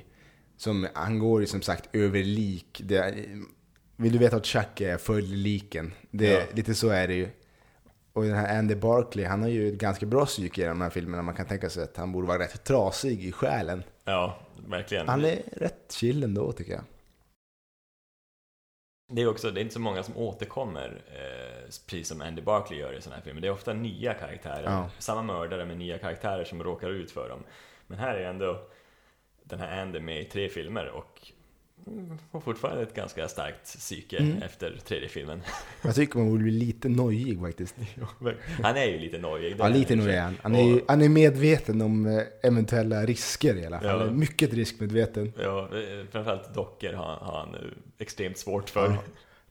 Som, 0.58 0.88
han 0.94 1.20
går 1.20 1.42
ju 1.42 1.48
som 1.48 1.62
sagt 1.62 1.96
över 1.96 2.24
lik. 2.24 2.82
Det 2.86 3.16
vill 3.96 4.12
du 4.12 4.18
veta 4.18 4.36
att 4.36 4.46
Chucky 4.46 4.86
är 4.86 4.98
följer 4.98 5.38
liken? 5.38 5.94
Det, 6.12 6.32
Ja. 6.32 6.42
Lite 6.54 6.76
så 6.76 6.90
är 6.90 7.08
det 7.08 7.14
ju. 7.14 7.28
Och 8.14 8.24
den 8.24 8.36
här 8.36 8.60
Andy 8.60 8.76
Barkley, 8.76 9.26
han 9.26 9.42
har 9.42 9.50
ju 9.50 9.68
ett 9.68 9.80
ganska 9.80 10.06
bra 10.06 10.26
psyke 10.26 10.62
i 10.62 10.66
de 10.66 10.82
här 10.82 10.90
filmerna. 10.90 11.24
Man 11.24 11.36
kan 11.36 11.46
tänka 11.46 11.70
sig 11.70 11.84
att 11.84 11.98
han 11.98 12.12
borde 12.12 12.28
vara 12.28 12.40
rätt 12.40 12.64
trasig 12.64 13.24
i 13.26 13.32
själen. 13.32 13.84
Ja, 14.06 14.40
verkligen. 14.68 15.08
Han 15.08 15.26
är 15.26 15.42
rätt 15.52 15.96
chill 16.00 16.24
ändå 16.24 16.52
tycker 16.52 16.72
jag. 16.74 16.84
Det 19.10 19.22
är 19.22 19.28
också, 19.28 19.52
det 19.52 19.60
är 19.60 19.62
inte 19.62 19.74
så 19.74 19.80
många 19.80 20.04
som 20.04 20.18
återkommer, 20.18 21.02
eh, 21.08 21.64
precis 21.66 22.08
som 22.08 22.22
Andy 22.22 22.42
Barkley 22.42 22.80
gör 22.80 22.94
i 22.94 23.02
sådana 23.02 23.16
här 23.16 23.24
filmer. 23.24 23.42
Det 23.42 23.48
är 23.48 23.52
ofta 23.52 23.74
nya 23.74 24.14
karaktärer, 24.14 24.64
Ja. 24.64 24.90
samma 25.00 25.22
mördare 25.22 25.66
med 25.66 25.78
nya 25.78 25.98
karaktärer 25.98 26.44
som 26.44 26.64
råkar 26.64 26.90
ut 26.90 27.12
för 27.12 27.30
dem. 27.30 27.44
Men 27.88 28.00
här 28.00 28.16
är 28.16 28.30
ändå 28.30 28.68
den 29.44 29.60
här 29.60 29.82
Andy 29.82 30.00
med 30.00 30.22
i 30.22 30.26
tre 30.26 30.50
filmer 30.50 30.88
och 30.88 31.32
får 32.32 32.40
fortfarande 32.40 32.84
ett 32.84 32.94
ganska 32.96 33.28
starkt 33.28 33.64
psyke 33.66 34.18
Mm. 34.18 34.42
efter 34.42 34.80
tredje 34.88 35.10
filmen. 35.10 35.42
Jag 35.84 35.96
tycker 35.96 36.20
man 36.20 36.30
borde 36.30 36.44
bli 36.44 36.52
lite 36.52 36.90
nojig 36.90 37.40
faktiskt. 37.40 37.76
Han 38.64 38.78
är 38.78 38.86
ju 38.86 39.00
lite 39.00 39.18
nojig. 39.18 39.56
Ja, 39.60 39.68
lite 39.68 39.96
nojig 39.96 40.18
han. 40.18 40.38
Han 40.42 40.56
är, 40.56 40.64
ju- 40.64 40.82
han 40.88 41.02
är 41.02 41.10
medveten 41.10 41.82
om 41.82 42.06
eh, 42.06 42.22
eventuella 42.44 43.06
risker 43.06 43.56
i 43.56 43.66
alla 43.66 43.80
fall. 43.80 43.88
Ja. 43.90 43.98
Han 43.98 44.08
är 44.08 44.12
Mycket 44.12 44.54
riskmedveten. 44.54 45.34
Ja, 45.40 45.70
eh, 45.74 46.06
framförallt 46.12 46.54
dockor 46.54 46.94
har, 46.94 47.16
har 47.16 47.40
han 47.40 47.56
eh, 47.56 47.62
extremt 47.98 48.38
svårt 48.38 48.70
för. 48.70 48.92
Ja. 48.92 48.98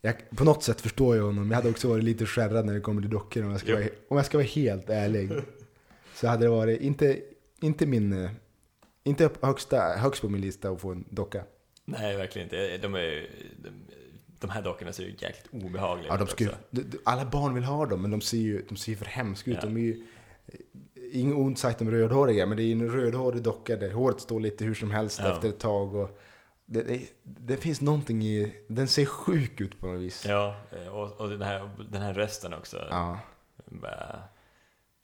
Jag, 0.01 0.15
på 0.37 0.45
något 0.45 0.63
sätt 0.63 0.81
förstår 0.81 1.17
jag 1.17 1.25
honom. 1.25 1.51
Jag 1.51 1.57
hade 1.57 1.71
också 1.71 1.89
varit 1.89 2.05
lite 2.05 2.27
skärrad 2.27 2.67
när 2.67 2.75
det 2.75 2.81
kommer 2.81 3.01
till 3.03 3.11
dockor 3.11 3.45
om 3.45 3.51
jag 3.51 3.61
ska, 3.61 3.71
Jo. 3.71 3.77
vara, 3.77 3.89
om 4.09 4.17
jag 4.17 4.27
ska 4.27 4.39
vara 4.39 4.47
helt 4.47 4.91
ärlig. 4.91 5.31
Så 6.15 6.27
hade 6.29 6.45
det 6.45 6.49
varit 6.51 6.81
inte, 6.81 7.19
inte 7.61 7.87
min... 7.87 8.29
Inte 9.05 9.31
högsta, 9.43 9.81
högst 9.97 10.23
på 10.23 10.29
min 10.29 10.41
lista 10.41 10.71
att 10.71 10.81
få 10.81 10.91
en 10.93 11.05
docka. 11.11 11.43
Nej, 11.89 12.17
verkligen 12.17 12.47
inte. 12.47 12.77
De, 12.79 12.95
är, 12.95 13.29
de, 13.63 13.71
de 14.41 14.51
här 14.51 14.63
dockorna 14.63 14.93
ser 14.93 15.03
ju 15.03 15.11
jäkligt 15.11 15.49
obehagliga 15.65 16.09
Ja, 16.09 16.17
de 16.17 16.27
ska, 16.27 16.49
alla 17.05 17.25
barn 17.25 17.55
vill 17.55 17.65
ha 17.65 17.87
dem, 17.87 18.03
men 18.03 18.11
de 18.11 18.21
ser 18.21 18.39
ju, 18.39 18.63
de 18.69 18.77
ser 18.77 18.93
ju 18.93 18.97
för 18.97 19.05
hemska 19.05 19.51
ut. 19.51 19.59
Ja. 19.63 19.69
De 19.69 19.77
är 19.77 19.81
ju, 19.81 20.07
inget 21.13 21.37
ont 21.37 21.59
sagt 21.59 21.81
om 21.81 21.91
rödhåriga, 21.91 22.47
men 22.47 22.57
det 22.57 22.63
är 22.63 22.65
ju 22.65 22.73
en 22.73 22.91
rödhårig 22.91 23.43
docka 23.43 23.77
där 23.77 23.91
håret 23.91 24.21
står 24.21 24.41
lite 24.41 24.65
hur 24.65 24.75
som 24.75 24.91
helst 24.91 25.21
Ja. 25.23 25.33
efter 25.33 25.49
ett 25.49 25.59
tag. 25.59 25.95
Och 25.95 26.21
det, 26.67 26.83
det, 26.83 27.01
det 27.23 27.57
finns 27.57 27.81
någonting 27.81 28.23
i... 28.23 28.53
Den 28.69 28.89
ser 28.89 29.05
sjuk 29.05 29.61
ut 29.61 29.81
på 29.81 29.87
något 29.87 30.01
vis. 30.01 30.27
Ja, 30.29 30.57
eh, 30.73 30.89
och, 30.89 31.21
och 31.21 31.29
den, 31.29 31.43
här, 31.43 31.71
den 31.91 32.03
här 32.03 32.15
rösten 32.15 32.55
också. 32.55 32.87
Ja. 32.91 33.19
Bara, 33.65 34.19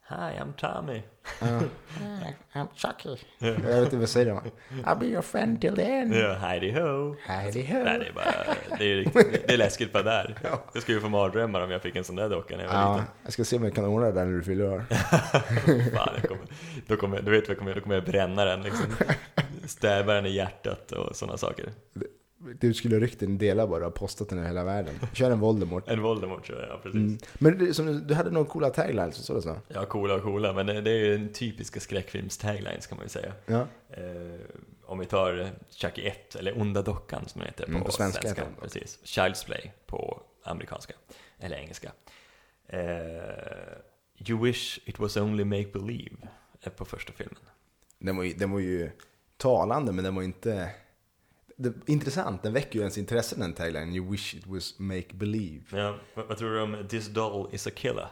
Hi, 0.09 0.35
I'm 0.39 0.53
Tommy. 0.57 1.01
Ja. 1.41 1.59
I'm 2.53 2.67
Chucky. 2.75 3.17
Jag 3.39 3.51
vet 3.53 3.83
inte 3.83 3.95
vad 3.95 4.01
jag 4.01 4.09
säger. 4.09 4.33
man. 4.33 4.51
I'll 4.83 4.99
be 4.99 5.05
your 5.05 5.21
friend 5.21 5.61
till 5.61 5.75
the 5.75 5.81
end. 5.83 6.13
Ja, 6.15 6.33
Heidi 6.33 6.71
ho. 6.71 7.15
Heidi 7.25 7.65
ho. 7.65 7.83
Nej, 7.83 7.99
det 7.99 8.07
är 8.07 8.13
bara, 8.13 8.33
det 8.77 8.91
är, 8.91 8.95
riktigt, 8.95 9.47
det 9.47 9.53
är 9.53 9.57
läskigt 9.57 9.93
bara 9.93 10.03
där. 10.03 10.35
Ja. 10.43 10.63
Jag 10.73 10.81
skulle 10.83 10.97
ju 10.97 11.01
få 11.01 11.09
mardrömmar 11.09 11.61
om 11.61 11.71
jag 11.71 11.81
fick 11.81 11.95
en 11.95 12.03
sån 12.03 12.15
där 12.15 12.29
docka 12.29 12.57
när 12.57 12.63
jag 12.63 12.71
var 12.73 12.79
Ja, 12.81 12.93
liten. 12.93 13.07
jag 13.23 13.33
ska 13.33 13.43
se 13.45 13.55
om 13.57 13.63
jag 13.63 13.75
kan 13.75 13.85
ordna 13.85 14.05
det 14.05 14.11
där 14.11 14.25
när 14.25 14.37
du 14.37 14.43
fyller 14.43 14.65
år. 14.73 14.85
Fan, 15.95 16.13
jag 16.21 16.29
kommer, 16.29 16.45
då 16.87 16.95
kommer, 16.95 17.21
du 17.21 17.31
vet 17.31 17.43
vad 17.43 17.49
jag 17.49 17.57
kommer, 17.57 17.75
då 17.75 17.81
kommer 17.81 17.95
jag 17.95 18.05
bränna 18.05 18.45
den 18.45 18.61
liksom. 18.61 18.85
Stäba 19.67 20.13
den 20.13 20.25
i 20.25 20.29
hjärtat 20.31 20.91
och 20.91 21.15
sådana 21.15 21.37
saker. 21.37 21.65
Du 22.59 22.73
skulle 22.73 22.95
ha 22.95 22.99
ryckt 22.99 23.23
en 23.23 23.37
delar 23.37 23.67
bara 23.67 23.87
och 23.87 23.93
postat 23.95 24.29
den 24.29 24.43
i 24.43 24.47
hela 24.47 24.63
världen. 24.63 24.93
Kör 25.13 25.31
en 25.31 25.39
Voldemort. 25.39 25.87
En 25.87 26.01
Voldemort 26.01 26.45
tror 26.45 26.59
jag, 26.59 26.69
ja 26.69 26.79
precis. 26.83 26.95
Mm. 26.95 27.17
Men 27.33 27.57
du, 27.57 27.73
som, 27.73 28.07
du 28.07 28.13
hade 28.13 28.31
några 28.31 28.47
coola 28.47 28.69
taglines, 28.69 29.15
så 29.15 29.33
det 29.33 29.41
så? 29.41 29.55
Ja, 29.67 29.85
coola 29.85 30.15
och 30.15 30.21
coola, 30.23 30.53
men 30.53 30.65
det, 30.65 30.81
det 30.81 30.91
är 30.91 30.97
ju 30.97 31.17
den 31.17 31.33
typiska 31.33 31.79
skräckfilms-taglines 31.79 32.87
kan 32.87 32.97
man 32.97 33.05
ju 33.05 33.09
säga. 33.09 33.33
Ja. 33.45 33.67
Eh, 33.89 34.39
om 34.85 34.99
vi 34.99 35.05
tar 35.05 35.49
Chucky 35.69 36.01
1, 36.07 36.35
eller 36.35 36.61
Onda 36.61 36.81
Dockan 36.81 37.27
som 37.27 37.39
den 37.39 37.47
heter 37.47 37.65
på, 37.65 37.71
Mm, 37.71 37.83
på 37.83 37.91
svenska 37.91 38.21
svenska. 38.21 38.43
den. 38.43 38.53
Precis. 38.61 38.99
Child's 39.03 39.45
Play 39.45 39.71
på 39.85 40.21
amerikanska, 40.43 40.93
eller 41.39 41.57
engelska. 41.57 41.91
Eh, 42.67 42.79
you 44.27 44.43
wish 44.43 44.79
it 44.85 44.99
was 44.99 45.17
only 45.17 45.43
make 45.43 45.67
believe 45.73 46.15
är 46.61 46.69
på 46.69 46.85
första 46.85 47.13
filmen. 47.13 47.39
Den 47.99 48.17
var, 48.17 48.23
ju, 48.23 48.33
den 48.33 48.51
var 48.51 48.59
ju 48.59 48.91
talande, 49.37 49.91
men 49.91 50.03
den 50.03 50.15
var 50.15 50.23
inte... 50.23 50.69
Det, 51.55 51.73
intressant, 51.85 52.43
den 52.43 52.53
väcker 52.53 52.73
ju 52.75 52.79
ens 52.79 52.97
intresse 52.97 53.35
den 53.35 53.53
taglinen. 53.53 53.95
You 53.95 54.11
wish 54.11 54.35
it 54.35 54.47
was 54.47 54.79
make 54.79 55.07
believe. 55.13 55.63
Ja, 55.79 55.95
vad, 56.15 56.27
vad 56.27 56.37
tror 56.37 56.49
du 56.53 56.61
om 56.61 56.87
This 56.89 57.07
doll 57.07 57.49
is 57.53 57.67
a 57.67 57.71
killer? 57.75 58.07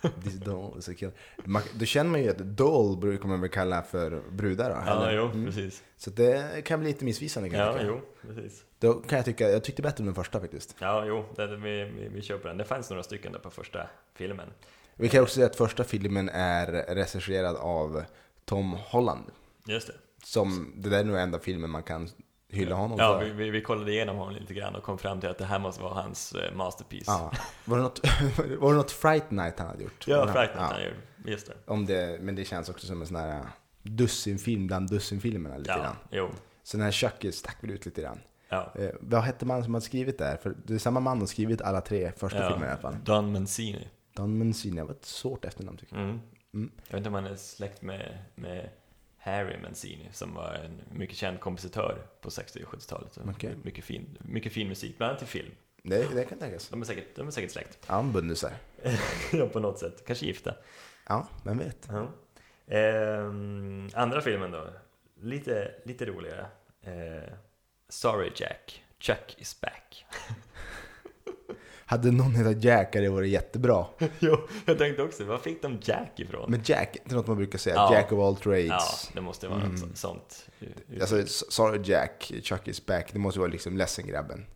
This 0.24 0.34
doll 0.34 0.78
is 0.78 0.88
a 0.88 0.92
kill. 0.94 1.10
Man, 1.44 1.62
då 1.78 1.84
känner 1.84 2.10
man 2.10 2.22
ju 2.22 2.30
att 2.30 2.38
doll 2.38 2.96
brukar 2.96 3.28
man 3.28 3.40
väl 3.40 3.50
kalla 3.50 3.82
för 3.82 4.22
brudar 4.30 4.70
då? 4.70 4.76
Ja, 4.86 4.96
eller? 5.06 5.16
jo, 5.16 5.24
Mm. 5.24 5.46
precis. 5.46 5.82
Så 5.96 6.10
det 6.10 6.64
kan 6.64 6.80
bli 6.80 6.88
lite 6.88 7.04
missvisande 7.04 7.50
kan 7.50 7.58
Ja, 7.58 7.76
jo, 7.82 8.00
precis. 8.22 8.64
Då 8.78 8.92
kan 8.94 9.16
jag 9.16 9.24
tycka, 9.24 9.50
jag 9.50 9.64
tyckte 9.64 9.82
bättre 9.82 10.02
om 10.02 10.06
den 10.06 10.14
första 10.14 10.40
faktiskt. 10.40 10.76
Ja, 10.78 11.04
jo, 11.06 11.24
det, 11.36 11.56
vi, 11.56 11.84
vi, 11.84 12.08
vi 12.08 12.22
köper 12.22 12.48
den. 12.48 12.58
Det 12.58 12.64
fanns 12.64 12.90
några 12.90 13.02
stycken 13.02 13.32
där 13.32 13.38
på 13.38 13.50
första 13.50 13.86
filmen. 14.14 14.48
Vi 14.96 15.08
kan 15.08 15.22
också 15.22 15.34
säga 15.34 15.46
att 15.46 15.56
första 15.56 15.84
filmen 15.84 16.28
är 16.28 16.66
regisserad 16.94 17.56
av 17.56 18.02
Tom 18.44 18.72
Holland. 18.72 19.24
Just 19.66 19.86
det. 19.86 19.94
Som, 20.24 20.72
det 20.76 20.88
där 20.90 20.98
är 21.00 21.04
nog 21.04 21.16
enda 21.16 21.38
filmen 21.38 21.70
man 21.70 21.82
kan 21.82 22.08
hylla 22.50 22.74
honom 22.74 22.98
Ja, 22.98 23.18
för. 23.18 23.24
vi, 23.24 23.30
vi, 23.32 23.50
vi 23.50 23.62
kollade 23.62 23.92
igenom 23.92 24.16
honom 24.16 24.34
lite 24.34 24.54
grann 24.54 24.74
och 24.74 24.82
kom 24.82 24.98
fram 24.98 25.20
till 25.20 25.28
att 25.28 25.38
det 25.38 25.44
här 25.44 25.58
måste 25.58 25.82
vara 25.82 25.94
hans 25.94 26.32
eh, 26.32 26.54
masterpiece. 26.54 27.04
Ja. 27.06 27.32
Var, 27.64 27.76
det 27.76 27.82
något, 27.82 28.00
var 28.60 28.70
det 28.70 28.76
något 28.76 28.90
Fright 28.90 29.30
Night 29.30 29.58
han 29.58 29.68
hade 29.68 29.82
gjort? 29.82 30.04
Ja, 30.08 30.22
Fright 30.26 30.36
Night 30.36 30.50
ja. 30.54 30.60
han 30.60 30.82
gjorde. 30.84 31.30
Just 31.30 31.46
det. 31.46 31.54
Om 31.66 31.86
det, 31.86 32.20
men 32.22 32.34
det 32.34 32.44
känns 32.44 32.68
också 32.68 32.86
som 32.86 33.00
en 33.00 33.06
sån 33.06 33.16
här 33.16 33.42
dussinfilm 33.82 34.66
bland 34.66 34.90
dussinfilmerna 34.90 35.58
lite 35.58 35.70
Ja, 35.70 35.78
grann. 35.78 35.96
jo. 36.10 36.28
Så 36.62 36.76
den 36.76 36.84
här 36.84 36.92
Chucky 36.92 37.32
stack 37.32 37.56
väl 37.60 37.70
ut 37.70 37.86
lite 37.86 38.02
grann. 38.02 38.18
Ja. 38.48 38.72
Eh, 38.74 38.90
vad 39.00 39.22
hette 39.22 39.46
man 39.46 39.64
som 39.64 39.74
hade 39.74 39.86
skrivit 39.86 40.18
där? 40.18 40.36
För 40.36 40.54
det 40.66 40.74
är 40.74 40.78
samma 40.78 41.00
man 41.00 41.18
som 41.18 41.26
skrivit 41.26 41.62
alla 41.62 41.80
tre 41.80 42.12
första 42.16 42.38
ja. 42.42 42.48
filmerna 42.48 42.66
i 42.66 42.70
alla 42.70 42.80
fall. 42.80 42.96
Don 43.04 43.32
Mancini. 43.32 43.88
Don 44.16 44.38
Mancini, 44.38 44.76
det 44.76 44.84
var 44.84 44.90
ett 44.90 45.04
svårt 45.04 45.44
efternamn 45.44 45.78
tycker 45.78 45.96
jag. 45.96 46.04
Mm. 46.04 46.20
Mm. 46.54 46.70
Jag 46.76 46.92
vet 46.92 46.98
inte 46.98 47.08
om 47.08 47.14
han 47.14 47.26
är 47.26 47.36
släkt 47.36 47.82
med, 47.82 48.18
med 48.34 48.68
Harry 49.20 49.58
Mancini 49.62 50.08
som 50.12 50.34
var 50.34 50.54
en 50.54 50.98
mycket 50.98 51.16
känd 51.16 51.40
kompositör 51.40 52.06
på 52.20 52.30
60 52.30 52.62
och 52.64 52.74
70-talet. 52.74 53.12
Så 53.12 53.20
Okej. 53.30 53.54
Mycket, 53.62 53.84
fin, 53.84 54.18
mycket 54.20 54.52
fin 54.52 54.68
musik, 54.68 54.98
bland 54.98 55.10
annat 55.10 55.18
till 55.18 55.28
film. 55.28 55.54
Det, 55.82 56.14
det 56.14 56.24
kan 56.24 56.38
tänkas. 56.38 56.68
De 56.68 56.80
är 56.80 56.84
säkert, 56.86 57.16
de 57.16 57.26
är 57.26 57.30
säkert 57.30 57.50
släkt. 57.50 57.78
Ja, 57.88 57.98
en 57.98 58.12
bundisar. 58.12 58.52
ja, 59.32 59.46
på 59.46 59.60
något 59.60 59.78
sätt. 59.78 60.04
Kanske 60.06 60.26
gifta. 60.26 60.54
Ja, 61.08 61.28
vem 61.44 61.58
vet. 61.58 61.88
Ja. 61.88 62.08
Ehm, 62.76 63.88
andra 63.94 64.20
filmen 64.20 64.50
då, 64.50 64.68
lite, 65.20 65.74
lite 65.84 66.06
roligare. 66.06 66.46
Eh, 66.82 67.32
Sorry 67.88 68.30
Jack, 68.34 68.84
Chuck 68.98 69.36
is 69.38 69.60
back. 69.60 70.06
Hade 71.90 72.10
någon 72.12 72.34
hetat 72.34 72.64
Jack 72.64 72.94
hade 72.94 73.06
det 73.06 73.10
varit 73.10 73.30
jättebra. 73.30 73.86
jo, 74.18 74.36
jag 74.64 74.78
tänkte 74.78 75.02
också, 75.02 75.24
var 75.24 75.38
fick 75.38 75.62
de 75.62 75.78
Jack 75.82 76.20
ifrån? 76.20 76.50
Men 76.50 76.60
Jack, 76.64 76.96
det 77.04 77.12
är 77.12 77.16
något 77.16 77.26
man 77.26 77.36
brukar 77.36 77.58
säga. 77.58 77.74
Ja. 77.76 77.94
Jack 77.94 78.12
of 78.12 78.18
all 78.18 78.34
ja, 78.34 78.40
trades. 78.42 79.10
det 79.14 79.20
måste 79.20 79.48
vara 79.48 79.60
Mm. 79.60 79.70
något 79.70 79.80
så- 79.80 79.94
sånt. 79.96 80.46
Alltså, 81.00 81.26
sorry 81.26 81.80
Jack, 81.84 82.32
Chuck 82.42 82.68
is 82.68 82.86
back. 82.86 83.12
Det 83.12 83.18
måste 83.18 83.40
vara 83.40 83.50
liksom 83.50 83.76
ledsen 83.76 84.06
grabben. 84.06 84.46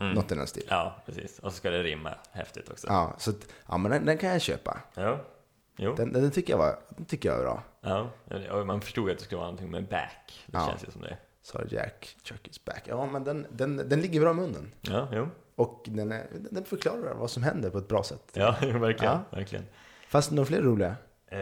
Mm. 0.00 0.14
Något 0.14 0.32
i 0.32 0.34
den 0.34 0.46
stilen. 0.46 0.68
Ja, 0.70 1.02
precis. 1.06 1.38
Och 1.38 1.52
så 1.52 1.56
ska 1.56 1.70
det 1.70 1.82
rimma 1.82 2.14
häftigt 2.32 2.68
också. 2.70 2.86
Ja, 2.86 3.14
så 3.18 3.30
att, 3.30 3.48
ja 3.68 3.78
men 3.78 3.90
den, 3.90 4.04
den 4.06 4.18
kan 4.18 4.30
jag 4.30 4.40
köpa. 4.42 4.78
Ja. 4.94 5.20
Jo. 5.76 5.94
Den, 5.94 6.12
den, 6.12 6.30
tycker 6.30 6.52
jag 6.52 6.58
var, 6.58 6.78
den 6.96 7.04
tycker 7.06 7.28
jag 7.28 7.36
var 7.36 7.44
bra. 7.44 7.62
Ja, 7.80 8.10
och 8.50 8.66
man 8.66 8.80
förstod 8.80 9.10
att 9.10 9.18
det 9.18 9.24
skulle 9.24 9.36
vara 9.36 9.46
någonting 9.46 9.70
med 9.70 9.88
back. 9.88 10.44
Det 10.46 10.58
Ja. 10.58 10.66
känns 10.68 10.84
ju 10.88 10.90
som 10.92 11.00
det. 11.00 11.18
Sorry 11.42 11.66
Jack, 11.70 12.16
Chuck 12.24 12.48
is 12.48 12.64
back. 12.64 12.82
Ja, 12.86 13.06
men 13.06 13.24
den, 13.24 13.46
den, 13.50 13.76
den 13.88 14.00
ligger 14.00 14.20
bra 14.20 14.30
i 14.30 14.34
munnen. 14.34 14.74
Ja, 14.80 15.08
jo. 15.12 15.28
Och 15.58 15.84
den, 15.86 16.12
är, 16.12 16.26
den 16.50 16.64
förklarar 16.64 17.14
vad 17.14 17.30
som 17.30 17.42
händer 17.42 17.70
på 17.70 17.78
ett 17.78 17.88
bra 17.88 18.02
sätt. 18.02 18.22
Ja, 18.32 18.50
verkligen. 18.60 19.12
Ja. 19.12 19.24
verkligen. 19.30 19.64
Fast 20.08 20.30
några 20.30 20.46
fler 20.46 20.62
roliga? 20.62 20.96
Eh, 21.26 21.38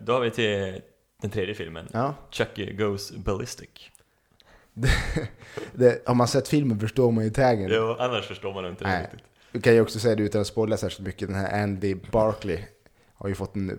då 0.00 0.12
har 0.12 0.20
vi 0.20 0.30
till 0.30 0.80
den 1.22 1.30
tredje 1.30 1.54
filmen. 1.54 1.88
Ja. 1.92 2.14
Chucky 2.30 2.72
Goes 2.72 3.12
Ballistic. 3.12 3.68
Det, 5.72 6.06
har 6.06 6.14
man 6.14 6.28
sett 6.28 6.48
filmen 6.48 6.80
förstår 6.80 7.12
man 7.12 7.24
ju 7.24 7.30
taggen. 7.30 7.70
Jo, 7.72 7.96
annars 7.98 8.26
förstår 8.26 8.54
man 8.54 8.66
inte 8.66 8.84
det 8.84 8.90
Nej. 8.90 9.02
riktigt. 9.02 9.20
Du 9.52 9.60
kan 9.60 9.74
ju 9.74 9.80
också 9.80 9.98
säga 9.98 10.14
det 10.14 10.22
utan 10.22 10.40
att 10.40 10.46
spoila 10.46 10.76
särskilt 10.76 11.06
mycket. 11.06 11.28
Den 11.28 11.36
här 11.36 11.62
Andy 11.62 11.94
Barkley 12.10 12.58
har 13.14 13.28
ju 13.28 13.34
fått 13.34 13.56
en, 13.56 13.78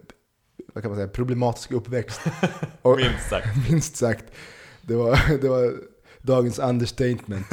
vad 0.74 0.84
kan 0.84 0.92
man 0.92 0.98
säga, 0.98 1.08
problematisk 1.08 1.72
uppväxt. 1.72 2.22
Och, 2.82 2.98
Minst 2.98 3.30
sagt. 3.30 3.48
minst 3.70 3.96
sagt. 3.96 4.26
Det 4.82 4.96
var, 4.96 5.38
det 5.42 5.50
var 5.50 5.74
dagens 6.22 6.60
understatement. 6.60 7.48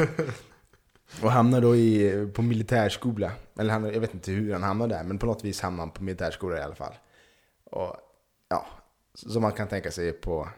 Och 1.22 1.30
hamnar 1.30 1.60
då 1.60 1.76
i, 1.76 2.28
på 2.34 2.42
militärskola. 2.42 3.32
Eller 3.58 3.72
han, 3.72 3.84
jag 3.84 4.00
vet 4.00 4.14
inte 4.14 4.30
hur 4.30 4.52
han 4.52 4.62
hamnar 4.62 4.88
där, 4.88 5.04
men 5.04 5.18
på 5.18 5.26
något 5.26 5.44
vis 5.44 5.60
hamnar 5.60 5.80
han 5.84 5.90
på 5.90 6.02
militärskola 6.02 6.58
i 6.58 6.62
alla 6.62 6.74
fall. 6.74 6.94
Och 7.64 7.96
ja, 8.48 8.66
som 9.14 9.42
man 9.42 9.52
kan 9.52 9.68
tänka 9.68 9.90
sig 9.90 10.12
på 10.12 10.48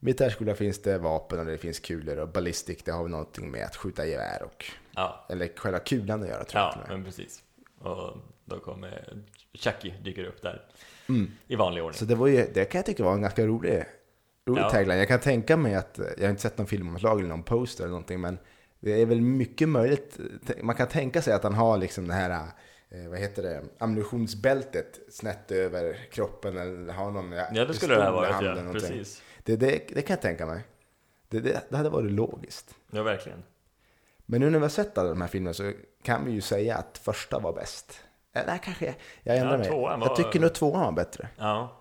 militärskola 0.00 0.54
finns 0.54 0.82
det 0.82 0.98
vapen 0.98 1.38
och 1.38 1.46
det 1.46 1.58
finns 1.58 1.80
kulor 1.80 2.16
och 2.18 2.28
ballistic 2.28 2.82
det 2.84 2.92
har 2.92 3.08
någonting 3.08 3.50
med 3.50 3.64
att 3.64 3.76
skjuta 3.76 4.06
gevär 4.06 4.42
och 4.42 4.64
Ja, 4.94 5.26
eller 5.28 5.48
själva 5.56 5.78
kulan 5.78 6.22
att 6.22 6.28
göra 6.28 6.44
tror 6.44 6.62
jag. 6.62 6.68
ja 6.68 6.72
och 6.82 6.88
med. 6.88 6.96
men 6.98 7.04
precis. 7.04 7.42
Och 7.78 8.16
då 8.44 8.58
kommer 8.60 9.22
Chucky 9.54 9.92
dyker 10.04 10.24
upp 10.24 10.42
där. 10.42 10.62
Mm. 11.08 11.30
I 11.46 11.56
vanlig 11.56 11.82
ordning. 11.84 11.98
Så 11.98 12.04
det, 12.04 12.14
var 12.14 12.26
ju, 12.26 12.46
det 12.54 12.64
kan 12.64 12.78
jag 12.78 12.86
tycka 12.86 13.04
var 13.04 13.12
en 13.14 13.22
ganska 13.22 13.46
rolig, 13.46 13.84
rolig 14.48 14.62
Ja. 14.62 14.70
tagline. 14.70 14.98
Jag 14.98 15.08
kan 15.08 15.20
tänka 15.20 15.56
mig 15.56 15.74
att, 15.74 15.98
jag 16.18 16.24
har 16.24 16.30
inte 16.30 16.42
sett 16.42 16.58
någon 16.58 16.66
filmomslag 16.66 17.18
eller 17.18 17.28
någon 17.28 17.42
poster 17.42 17.84
eller 17.84 17.90
någonting, 17.90 18.20
men 18.20 18.38
det 18.82 19.02
är 19.02 19.06
väl 19.06 19.20
mycket 19.20 19.68
möjligt. 19.68 20.18
Man 20.62 20.74
kan 20.76 20.88
tänka 20.88 21.22
sig 21.22 21.32
att 21.32 21.42
han 21.42 21.54
har 21.54 21.78
liksom 21.78 22.08
det 22.08 22.14
här, 22.14 22.30
eh, 22.90 23.08
vad 23.10 23.18
heter 23.18 23.42
det, 23.42 23.62
ammunitionsbältet 23.78 25.00
snett 25.10 25.50
över 25.50 25.94
kroppen 26.10 26.56
eller 26.56 26.92
har 26.92 27.10
någon 27.10 27.32
Ja, 27.32 27.64
det 27.64 27.74
skulle 27.74 27.94
det 27.94 28.02
här 28.02 28.12
varit, 28.12 28.66
ja. 28.66 28.72
Precis. 28.72 29.22
Det, 29.42 29.56
det, 29.56 29.68
det 29.94 30.02
kan 30.02 30.14
jag 30.14 30.22
tänka 30.22 30.46
mig. 30.46 30.60
Det, 31.28 31.40
det, 31.40 31.62
det 31.68 31.76
hade 31.76 31.88
varit 31.88 32.12
logiskt. 32.12 32.74
Ja, 32.90 33.02
verkligen. 33.02 33.42
Men 34.26 34.40
nu 34.40 34.50
när 34.50 34.58
vi 34.58 34.64
har 34.64 34.68
sett 34.70 34.98
alla 34.98 35.08
de 35.08 35.20
här 35.20 35.28
filmerna 35.28 35.54
så 35.54 35.72
kan 36.02 36.24
vi 36.24 36.32
ju 36.32 36.40
säga 36.40 36.76
att 36.76 36.98
första 36.98 37.38
var 37.38 37.52
bäst. 37.52 38.00
Eh, 38.34 38.42
Nej, 38.46 38.60
kanske 38.64 38.94
jag, 39.22 39.36
ändrar 39.36 39.52
Ja, 39.52 39.58
mig. 39.58 39.70
var- 39.70 39.98
Jag 40.06 40.16
tycker 40.16 40.40
nog 40.40 40.54
tvåan 40.54 40.80
var 40.80 40.92
bättre. 40.92 41.28
Ja, 41.38 41.78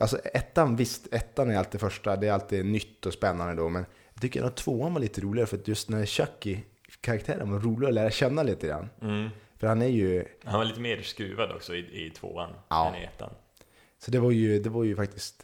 Alltså 0.00 0.18
ettan, 0.18 0.76
visst, 0.76 1.14
ettan 1.14 1.50
är 1.50 1.58
alltid 1.58 1.80
första, 1.80 2.16
det 2.16 2.28
är 2.28 2.32
alltid 2.32 2.66
nytt 2.66 3.06
och 3.06 3.12
spännande 3.12 3.54
då, 3.54 3.68
men 3.68 3.86
jag 4.24 4.32
tycker 4.32 4.46
att 4.46 4.56
tvåan 4.56 4.94
var 4.94 5.00
lite 5.00 5.20
roligare 5.20 5.46
för 5.46 5.56
att 5.56 5.68
just 5.68 5.88
när 5.88 6.06
Chucky, 6.06 6.58
karaktären 7.00 7.50
var 7.52 7.58
roligare 7.58 7.88
att 7.88 7.94
lära 7.94 8.10
känna 8.10 8.42
lite 8.42 8.66
grann. 8.66 8.88
Mm. 9.02 9.28
För 9.58 9.66
han 9.66 9.82
är 9.82 9.86
ju, 9.88 10.24
Han 10.44 10.58
var 10.58 10.64
lite 10.64 10.80
mer 10.80 11.02
skruvad 11.02 11.50
också 11.52 11.74
i, 11.74 12.06
i 12.06 12.10
tvåan 12.10 12.50
Ja. 12.68 12.88
än 12.88 13.02
i 13.02 13.04
ettan. 13.04 13.30
så 13.98 14.10
det 14.10 14.18
var 14.18 14.30
ju, 14.30 14.58
det 14.58 14.70
var 14.70 14.84
ju 14.84 14.96
faktiskt, 14.96 15.42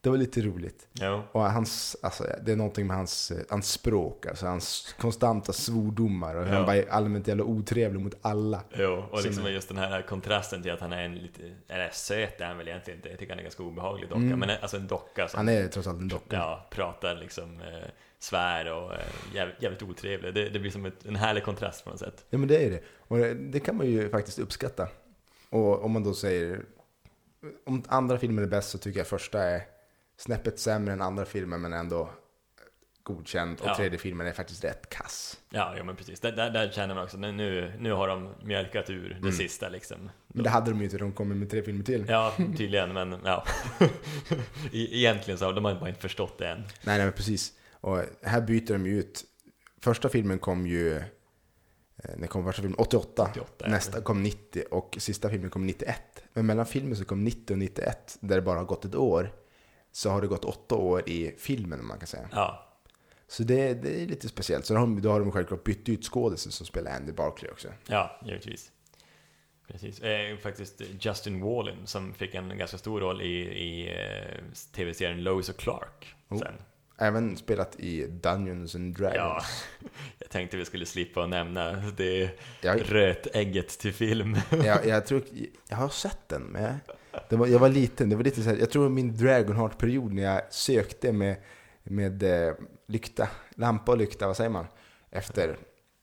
det 0.00 0.10
var 0.10 0.16
lite 0.16 0.40
roligt. 0.40 0.88
Jo. 0.92 1.22
Och 1.32 1.42
hans, 1.42 1.96
alltså, 2.02 2.24
det 2.44 2.52
är 2.52 2.56
någonting 2.56 2.86
med 2.86 2.96
hans, 2.96 3.32
hans 3.50 3.70
språk, 3.70 4.26
alltså 4.26 4.46
hans 4.46 4.94
konstanta 4.98 5.52
svordomar 5.52 6.34
och 6.34 6.44
hur 6.46 6.52
han 6.54 6.66
bara 6.66 6.76
är 6.76 6.88
allmänt 6.88 7.28
jävla 7.28 7.44
otrevlig 7.44 8.00
mot 8.00 8.14
alla. 8.22 8.60
Jo, 8.78 9.04
och 9.10 9.18
Som 9.18 9.26
liksom 9.28 9.46
är- 9.46 9.50
just 9.50 9.68
den 9.68 9.76
här 9.78 10.02
kontrasten 10.02 10.62
till 10.62 10.72
att 10.72 10.80
han 10.80 10.92
är 10.92 11.02
en 11.02 11.14
lite, 11.14 11.42
eller 11.68 11.90
söt 11.92 12.40
är 12.40 12.44
han 12.46 12.58
väl 12.58 12.68
egentligen 12.68 12.98
inte, 12.98 13.08
jag 13.08 13.18
tycker 13.18 13.32
han 13.32 13.38
är 13.38 13.42
en 13.42 13.44
ganska 13.44 13.62
obehaglig 13.62 14.08
docka, 14.08 14.20
Mm. 14.20 14.38
men 14.38 14.50
alltså 14.50 14.76
en 14.76 14.86
docka 14.86 15.28
som 15.28 15.36
Han 15.38 15.48
är 15.48 15.68
trots 15.68 15.88
allt 15.88 16.00
en 16.00 16.08
docka. 16.08 16.36
ja, 16.36 16.66
pratar 16.70 17.14
liksom, 17.14 17.60
eh, 17.60 17.88
svär 18.24 18.72
och 18.72 18.92
eh, 18.94 19.00
jävligt, 19.34 19.62
jävligt 19.62 19.82
otrevlig. 19.82 20.34
Det, 20.34 20.48
det 20.48 20.58
blir 20.58 20.70
som 20.70 20.84
ett, 20.86 21.04
en 21.06 21.16
härlig 21.16 21.44
kontrast 21.44 21.84
på 21.84 21.90
något 21.90 21.98
sätt. 21.98 22.24
Ja 22.30 22.38
men 22.38 22.48
det 22.48 22.64
är 22.66 22.70
det. 22.70 22.80
Och 22.98 23.18
det, 23.18 23.34
det 23.34 23.60
kan 23.60 23.76
man 23.76 23.86
ju 23.86 24.08
faktiskt 24.10 24.38
uppskatta. 24.38 24.88
Och 25.50 25.84
om 25.84 25.92
man 25.92 26.04
då 26.04 26.14
säger, 26.14 26.60
om 27.66 27.82
andra 27.88 28.18
filmer 28.18 28.42
är 28.42 28.46
bäst 28.46 28.70
så 28.70 28.78
tycker 28.78 29.00
jag 29.00 29.06
första 29.06 29.42
är 29.42 29.62
snäppet 30.16 30.58
sämre 30.58 30.92
än 30.92 31.02
andra 31.02 31.24
filmer 31.24 31.58
men 31.58 31.72
ändå 31.72 32.10
godkänd. 33.02 33.60
Och 33.60 33.66
Ja. 33.68 33.74
tredje 33.76 33.98
filmen 33.98 34.26
är 34.26 34.32
faktiskt 34.32 34.64
rätt 34.64 34.88
kass. 34.88 35.40
Ja, 35.50 35.74
ja 35.76 35.84
men 35.84 35.96
precis. 35.96 36.20
Där, 36.20 36.32
där, 36.32 36.50
där 36.50 36.70
känner 36.70 36.94
man 36.94 37.04
också, 37.04 37.16
nu, 37.16 37.72
nu 37.78 37.92
har 37.92 38.08
de 38.08 38.28
mjölkat 38.44 38.90
ur 38.90 39.08
det 39.08 39.14
Mm. 39.16 39.32
sista 39.32 39.68
liksom. 39.68 40.10
Men 40.26 40.42
det 40.44 40.50
hade 40.50 40.70
de 40.70 40.78
ju 40.78 40.84
inte, 40.84 40.98
de 40.98 41.12
kommer 41.12 41.34
med 41.34 41.50
tre 41.50 41.62
filmer 41.62 41.84
till. 41.84 42.06
Ja, 42.08 42.34
tydligen, 42.56 42.92
men 42.92 43.16
ja. 43.24 43.44
Egentligen 44.72 45.38
så 45.38 45.44
har 45.44 45.52
de 45.52 45.62
bara 45.62 45.88
inte 45.88 46.00
förstått 46.00 46.38
det 46.38 46.48
än. 46.48 46.58
Nej, 46.60 46.66
nej 46.84 46.98
men 47.04 47.12
precis. 47.12 47.52
Och 47.84 48.00
här 48.22 48.40
byter 48.40 48.72
de 48.72 48.86
ju 48.86 48.98
ut. 49.00 49.24
Första 49.80 50.08
filmen 50.08 50.38
kom 50.38 50.66
ju, 50.66 50.96
eh, 50.96 51.04
när 52.16 52.26
kom 52.26 52.44
första 52.44 52.62
filmen? 52.62 52.78
88. 52.78 53.22
88, 53.30 53.52
ja. 53.58 53.68
Nästa 53.70 54.00
kom 54.00 54.22
90 54.22 54.64
och 54.70 54.96
sista 55.00 55.30
filmen 55.30 55.50
kom 55.50 55.66
91. 55.66 56.00
Men 56.32 56.46
mellan 56.46 56.66
filmen 56.66 56.96
som 56.96 57.04
kom 57.06 57.24
90 57.24 57.52
och 57.54 57.58
91, 57.58 58.16
där 58.20 58.36
det 58.36 58.42
bara 58.42 58.58
har 58.58 58.64
gått 58.66 58.84
ett 58.84 58.94
år, 58.94 59.32
så 59.92 60.10
har 60.10 60.20
det 60.20 60.26
gått 60.26 60.44
åtta 60.44 60.74
år 60.74 61.08
i 61.08 61.34
filmen 61.38 61.80
om 61.80 61.88
man 61.88 61.98
kan 61.98 62.06
säga. 62.06 62.28
Ja, 62.32 62.76
Så 63.28 63.42
det, 63.42 63.74
det 63.74 64.02
är 64.02 64.06
lite 64.06 64.28
speciellt. 64.28 64.66
Så 64.66 64.74
då 64.74 64.80
har, 64.80 64.86
de- 64.86 65.02
då 65.02 65.10
har 65.10 65.20
de 65.20 65.32
självklart 65.32 65.64
bytt 65.64 65.88
ut 65.88 66.04
skådisen 66.04 66.52
som 66.52 66.66
spelar 66.66 66.96
Andy 66.96 67.12
Barclay 67.12 67.50
också. 67.50 67.68
ja, 67.86 68.20
givetvis. 68.24 68.70
Precis. 69.68 70.00
Eh, 70.00 70.36
faktiskt 70.36 70.82
Justin 71.00 71.40
Wallin 71.40 71.86
som 71.86 72.14
fick 72.14 72.34
en 72.34 72.58
ganska 72.58 72.78
stor 72.78 73.00
roll 73.00 73.22
i, 73.22 73.34
i 73.40 73.88
eh, 73.88 74.44
tv-serien 74.72 75.22
Lois 75.22 75.48
och 75.48 75.56
Clark. 75.56 76.14
Oh. 76.28 76.38
Sen. 76.38 76.54
Även 76.98 77.36
spelat 77.36 77.76
i 77.80 78.06
Dungeons 78.06 78.74
and 78.74 78.96
Dragons. 78.96 79.16
Ja, 79.16 79.42
jag 80.18 80.30
tänkte 80.30 80.56
vi 80.56 80.64
skulle 80.64 80.86
slippa 80.86 81.22
att 81.22 81.28
nämna 81.28 81.72
det 81.96 82.30
Jag, 82.60 82.92
rötägget 82.92 83.68
till 83.68 83.92
film. 83.94 84.36
jag, 84.64 84.86
jag 84.86 85.06
tror 85.06 85.22
jag 85.68 85.76
har 85.76 85.88
sett 85.88 86.28
den, 86.28 86.42
men 86.42 86.62
jag, 86.62 86.74
det 87.28 87.36
var, 87.36 87.46
jag 87.46 87.58
var 87.58 87.68
liten. 87.68 88.08
Det 88.08 88.16
var 88.16 88.22
lite 88.24 88.42
så 88.42 88.50
här, 88.50 88.56
jag 88.56 88.70
tror 88.70 88.88
min 88.88 89.16
Dragonheart-period 89.16 90.12
när 90.12 90.22
jag 90.22 90.42
sökte 90.52 91.12
med, 91.12 91.36
med 91.82 92.22
eh, 92.48 92.54
lykta, 92.86 93.28
lampa 93.56 93.92
och 93.92 93.98
lykta, 93.98 94.26
vad 94.26 94.36
säger 94.36 94.50
man? 94.50 94.66
Efter 95.10 95.56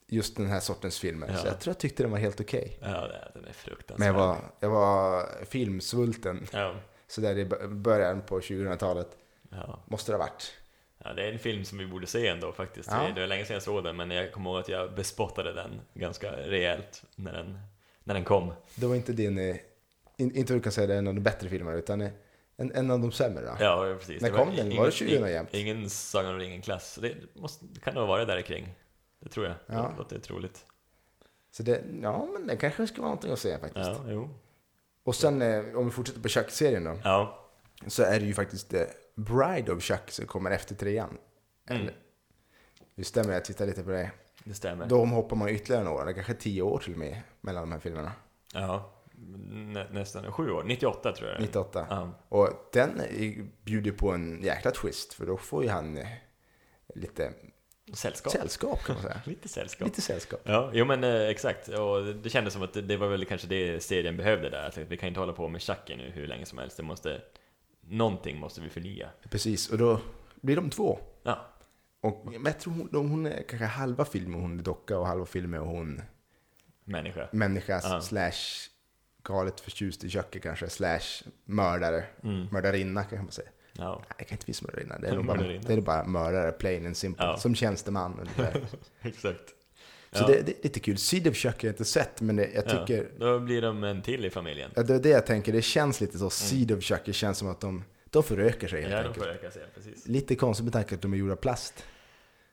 just 0.08 0.38
den 0.38 0.48
här 0.48 0.60
sortens 0.60 1.00
filmer. 1.00 1.28
Ja. 1.32 1.38
Så 1.38 1.48
jag 1.48 1.60
tror 1.60 1.72
jag 1.72 1.80
tyckte 1.80 2.04
den 2.04 2.12
var 2.12 2.18
helt 2.20 2.39
okej. 2.42 2.78
Ja, 2.82 2.88
det- 3.08 3.32
den 3.34 3.46
är 3.46 3.54
fruktansvärd. 3.54 4.00
Men 4.00 4.08
jag 4.08 4.14
var, 4.28 4.38
jag 4.60 4.70
var 4.70 5.26
filmsvulten, 5.46 6.48
Ja, 6.54 6.76
så 7.08 7.22
där 7.22 7.38
i 7.38 7.46
början 7.68 8.22
på 8.22 8.39
2000-talet. 8.39 9.08
ja. 9.52 9.80
Måste 9.88 10.12
det 10.12 10.18
ha 10.18 10.24
varit. 10.26 10.54
Ja, 11.04 11.14
det 11.14 11.24
är 11.24 11.32
en 11.32 11.39
film 11.39 11.66
som 11.66 11.78
vi 11.78 11.86
borde 11.86 12.08
se 12.08 12.28
ändå 12.28 12.52
faktiskt. 12.52 12.89
Ja. 12.91 13.12
Det 13.16 13.22
var 13.22 13.28
länge 13.28 13.45
sedan 13.45 13.54
jag 13.54 13.64
såg 13.64 13.84
den, 13.84 13.95
men 13.95 14.12
jag 14.12 14.32
kommer 14.32 14.49
ihåg 14.49 14.60
att 14.60 14.70
jag 14.70 14.95
bespottade 14.95 15.54
den 15.54 15.82
ganska 15.93 16.32
rejält 16.32 17.04
när 17.16 17.34
den, 17.34 17.60
när 18.04 18.14
den 18.14 18.24
kom. 18.24 18.54
Det 18.76 18.86
var 18.86 18.95
inte 18.95 19.14
din, 19.14 19.38
eh, 19.38 19.56
in, 20.18 20.36
inte 20.36 20.54
du 20.54 20.62
kan 20.62 20.72
säga 20.72 20.88
det 20.88 20.93
är 20.93 20.97
en 20.97 21.08
av 21.08 21.14
de 21.16 21.22
bättre 21.22 21.49
filmerna, 21.49 21.78
utan 21.78 22.02
eh, 22.02 22.10
en, 22.58 22.72
en 22.76 22.91
av 22.91 22.99
de 22.99 23.12
sämre. 23.12 23.45
Då. 23.45 23.56
Ja, 23.60 23.95
precis. 23.99 24.22
När 24.22 24.32
Det 24.32 24.38
kom 24.38 24.56
den? 24.56 24.78
Var 24.78 24.86
det 24.86 24.91
2000 24.91 25.08
ingen, 25.18 25.32
jämt? 25.32 25.49
Ingen 25.54 25.89
Sagan 25.89 26.32
om 26.34 26.39
ringen-klass. 26.39 26.99
Det, 27.02 27.14
måste, 27.36 27.66
det 27.66 27.80
kan 27.80 27.93
nog 27.93 28.08
vara 28.08 28.26
där 28.26 28.41
kring. 28.41 28.74
Det 29.20 29.30
tror 29.30 29.45
jag. 29.45 29.56
Ja. 29.66 29.74
Det 29.91 29.97
låter 29.97 30.20
troligt. 30.20 30.66
Så 31.52 31.64
det, 31.64 31.82
ja, 32.02 32.28
men 32.34 32.47
det 32.47 32.56
kanske 32.58 32.88
ska 32.88 33.02
vara 33.02 33.10
någonting 33.10 33.32
att 33.32 33.39
se 33.39 33.58
faktiskt. 33.58 33.89
Ja, 33.89 34.02
jo. 34.08 34.30
Och 35.04 35.16
sen 35.16 35.41
eh, 35.41 35.76
om 35.78 35.86
vi 35.86 35.91
fortsätter 35.91 36.22
på 36.22 36.28
Chuck-serien 36.30 36.84
då, 36.84 36.97
Ja. 37.04 37.49
så 37.88 38.04
är 38.04 38.20
det 38.20 38.26
ju 38.26 38.34
faktiskt 38.34 38.74
Bride 39.24 39.72
of 39.72 39.84
Chuck 39.84 40.11
som 40.11 40.26
kommer 40.26 40.51
efter 40.51 40.76
trean. 40.76 41.17
Mm. 41.69 41.82
Eller, 41.82 41.95
det 42.95 43.03
stämmer, 43.03 43.34
jag 43.34 43.45
tittar 43.45 43.65
lite 43.65 43.84
på 43.84 43.89
det. 43.89 44.11
Det 44.43 44.53
stämmer. 44.53 44.86
De 44.86 45.11
hoppar 45.11 45.36
man 45.36 45.49
ytterligare 45.49 45.84
några 45.84 46.05
det 46.05 46.13
kanske 46.13 46.34
tio 46.34 46.61
år 46.61 46.80
till 46.80 46.93
och 46.93 46.99
med 46.99 47.22
mellan 47.41 47.63
de 47.63 47.72
här 47.72 47.80
filmerna. 47.80 48.11
Ja. 48.53 48.91
Nä, 49.49 49.88
nästan 49.91 50.32
sju 50.32 50.51
år. 50.51 50.63
98 50.63 51.11
tror 51.11 51.30
jag 51.30 51.38
det 51.38 51.43
är. 51.43 51.47
98. 51.47 51.88
Ja. 51.89 52.11
Och 52.30 52.69
den 52.74 53.01
bjuder 53.65 53.91
på 53.91 54.11
en 54.11 54.43
jäkla 54.43 54.72
twist, 54.72 55.13
för 55.13 55.26
då 55.26 55.38
får 55.38 55.63
ju 55.63 55.69
han 55.69 55.97
eh, 55.97 56.07
lite 56.95 57.34
Sällskap. 57.93 58.34
sällskap 58.34 58.84
kan 58.84 58.95
man 58.95 59.03
säga. 59.03 59.22
Lite 59.26 59.47
sällskap. 59.47 59.88
Lite 59.88 60.01
sällskap. 60.01 60.39
Ja, 60.43 60.69
jo 60.74 60.86
men 60.86 61.03
eh, 61.03 61.22
exakt. 61.22 61.67
Och 61.67 62.05
det 62.05 62.30
kändes 62.30 62.53
som 62.53 62.63
att 62.63 62.74
det, 62.74 62.82
det 62.82 62.97
var 62.97 63.07
väl 63.07 63.26
kanske 63.26 63.47
det 63.47 63.84
serien 63.84 64.17
behövde 64.17 64.49
där. 64.49 64.67
Att 64.67 64.78
vi 64.78 64.97
kan 64.97 65.07
inte 65.07 65.19
hålla 65.19 65.34
på 65.34 65.47
med 65.47 65.61
Chucky 65.61 65.95
nu 65.95 66.11
hur 66.11 66.28
länge 66.28 66.45
som 66.45 66.57
helst. 66.57 66.78
Det 66.78 66.84
måste, 66.84 67.22
någonting 67.82 68.39
måste 68.39 68.61
vi 68.61 68.69
förnya. 68.69 69.09
Precis, 69.29 69.69
och 69.69 69.77
då 69.77 69.99
blir 70.41 70.55
de 70.55 70.69
två. 70.69 70.99
Ja, 71.23 71.45
Och, 72.01 72.21
men 72.25 72.43
jag 72.45 72.59
tror 72.59 72.73
hon, 72.73 73.09
hon 73.09 73.25
är 73.25 73.43
kanske 73.49 73.65
halva 73.65 74.05
filmen 74.05 74.41
hon 74.41 74.59
är 74.59 74.63
docka 74.63 74.97
och 74.97 75.07
halva 75.07 75.25
filmen 75.25 75.61
är 75.61 75.65
hon 75.65 76.01
människa. 76.84 77.27
människa 77.32 77.82
Ja. 77.84 78.01
slash 78.01 78.69
galet 79.23 79.59
förtjust 79.59 80.03
i 80.03 80.09
köket 80.09 80.43
kanske, 80.43 80.69
slash 80.69 81.23
mördare. 81.45 82.03
Mm. 82.23 82.47
Mördarinna 82.51 83.03
kan 83.03 83.17
man 83.19 83.32
säga. 83.32 83.49
Ja, 83.73 83.95
Nej, 84.09 84.15
det 84.17 84.23
kan 84.23 84.36
inte 84.36 84.45
finnas 84.45 84.61
mördarinna. 84.61 84.97
Det 84.99 85.07
är, 85.07 85.23
bara, 85.23 85.38
det 85.38 85.73
är 85.73 85.82
bara 85.82 86.03
mördare, 86.05 86.51
plain 86.51 86.86
and 86.86 86.97
simple. 86.97 87.25
Ja. 87.25 87.38
Som 87.38 87.55
tjänsteman. 87.55 88.29
exakt. 89.01 89.55
Så 90.14 90.24
Ja. 90.24 90.28
det, 90.28 90.41
det 90.41 90.51
är 90.51 90.64
lite 90.64 90.80
kul. 90.80 90.97
Chuck 90.97 91.45
har 91.45 91.68
jag 91.68 91.72
inte 91.74 91.86
sett, 91.86 92.22
men 92.22 92.36
det, 92.36 92.49
jag 92.53 92.70
tycker... 92.70 93.09
Ja, 93.20 93.26
då 93.26 93.39
blir 93.39 93.62
de 93.62 93.84
en 93.84 94.01
till 94.01 94.26
i 94.26 94.30
familjen. 94.30 94.72
Ja, 94.76 94.84
det 94.84 94.95
är 94.95 94.99
det 94.99 95.09
jag 95.09 95.26
tänker. 95.26 95.53
Det 95.53 95.62
känns 95.62 96.01
lite 96.01 96.18
så. 96.18 96.26
Of 96.28 96.82
Chuck, 96.84 97.01
det 97.05 97.14
känns 97.14 97.38
som 97.38 97.47
att 97.49 97.59
de, 97.62 97.84
de 98.09 98.24
förökar 98.24 98.68
sig 98.68 98.82
helt 98.82 98.93
Ja, 98.93 99.01
de 99.01 99.07
enkelt. 99.07 99.26
får 99.26 99.32
öka 99.32 99.51
sig, 99.51 99.62
precis. 99.76 100.07
Lite 100.07 100.36
konstigt 100.36 100.64
med 100.64 100.74
tanke 100.74 100.89
på 100.89 100.95
att 100.95 101.01
de 101.01 101.14
är 101.14 101.18
gjorda 101.18 101.34
av 101.34 101.38
plast. 101.38 101.84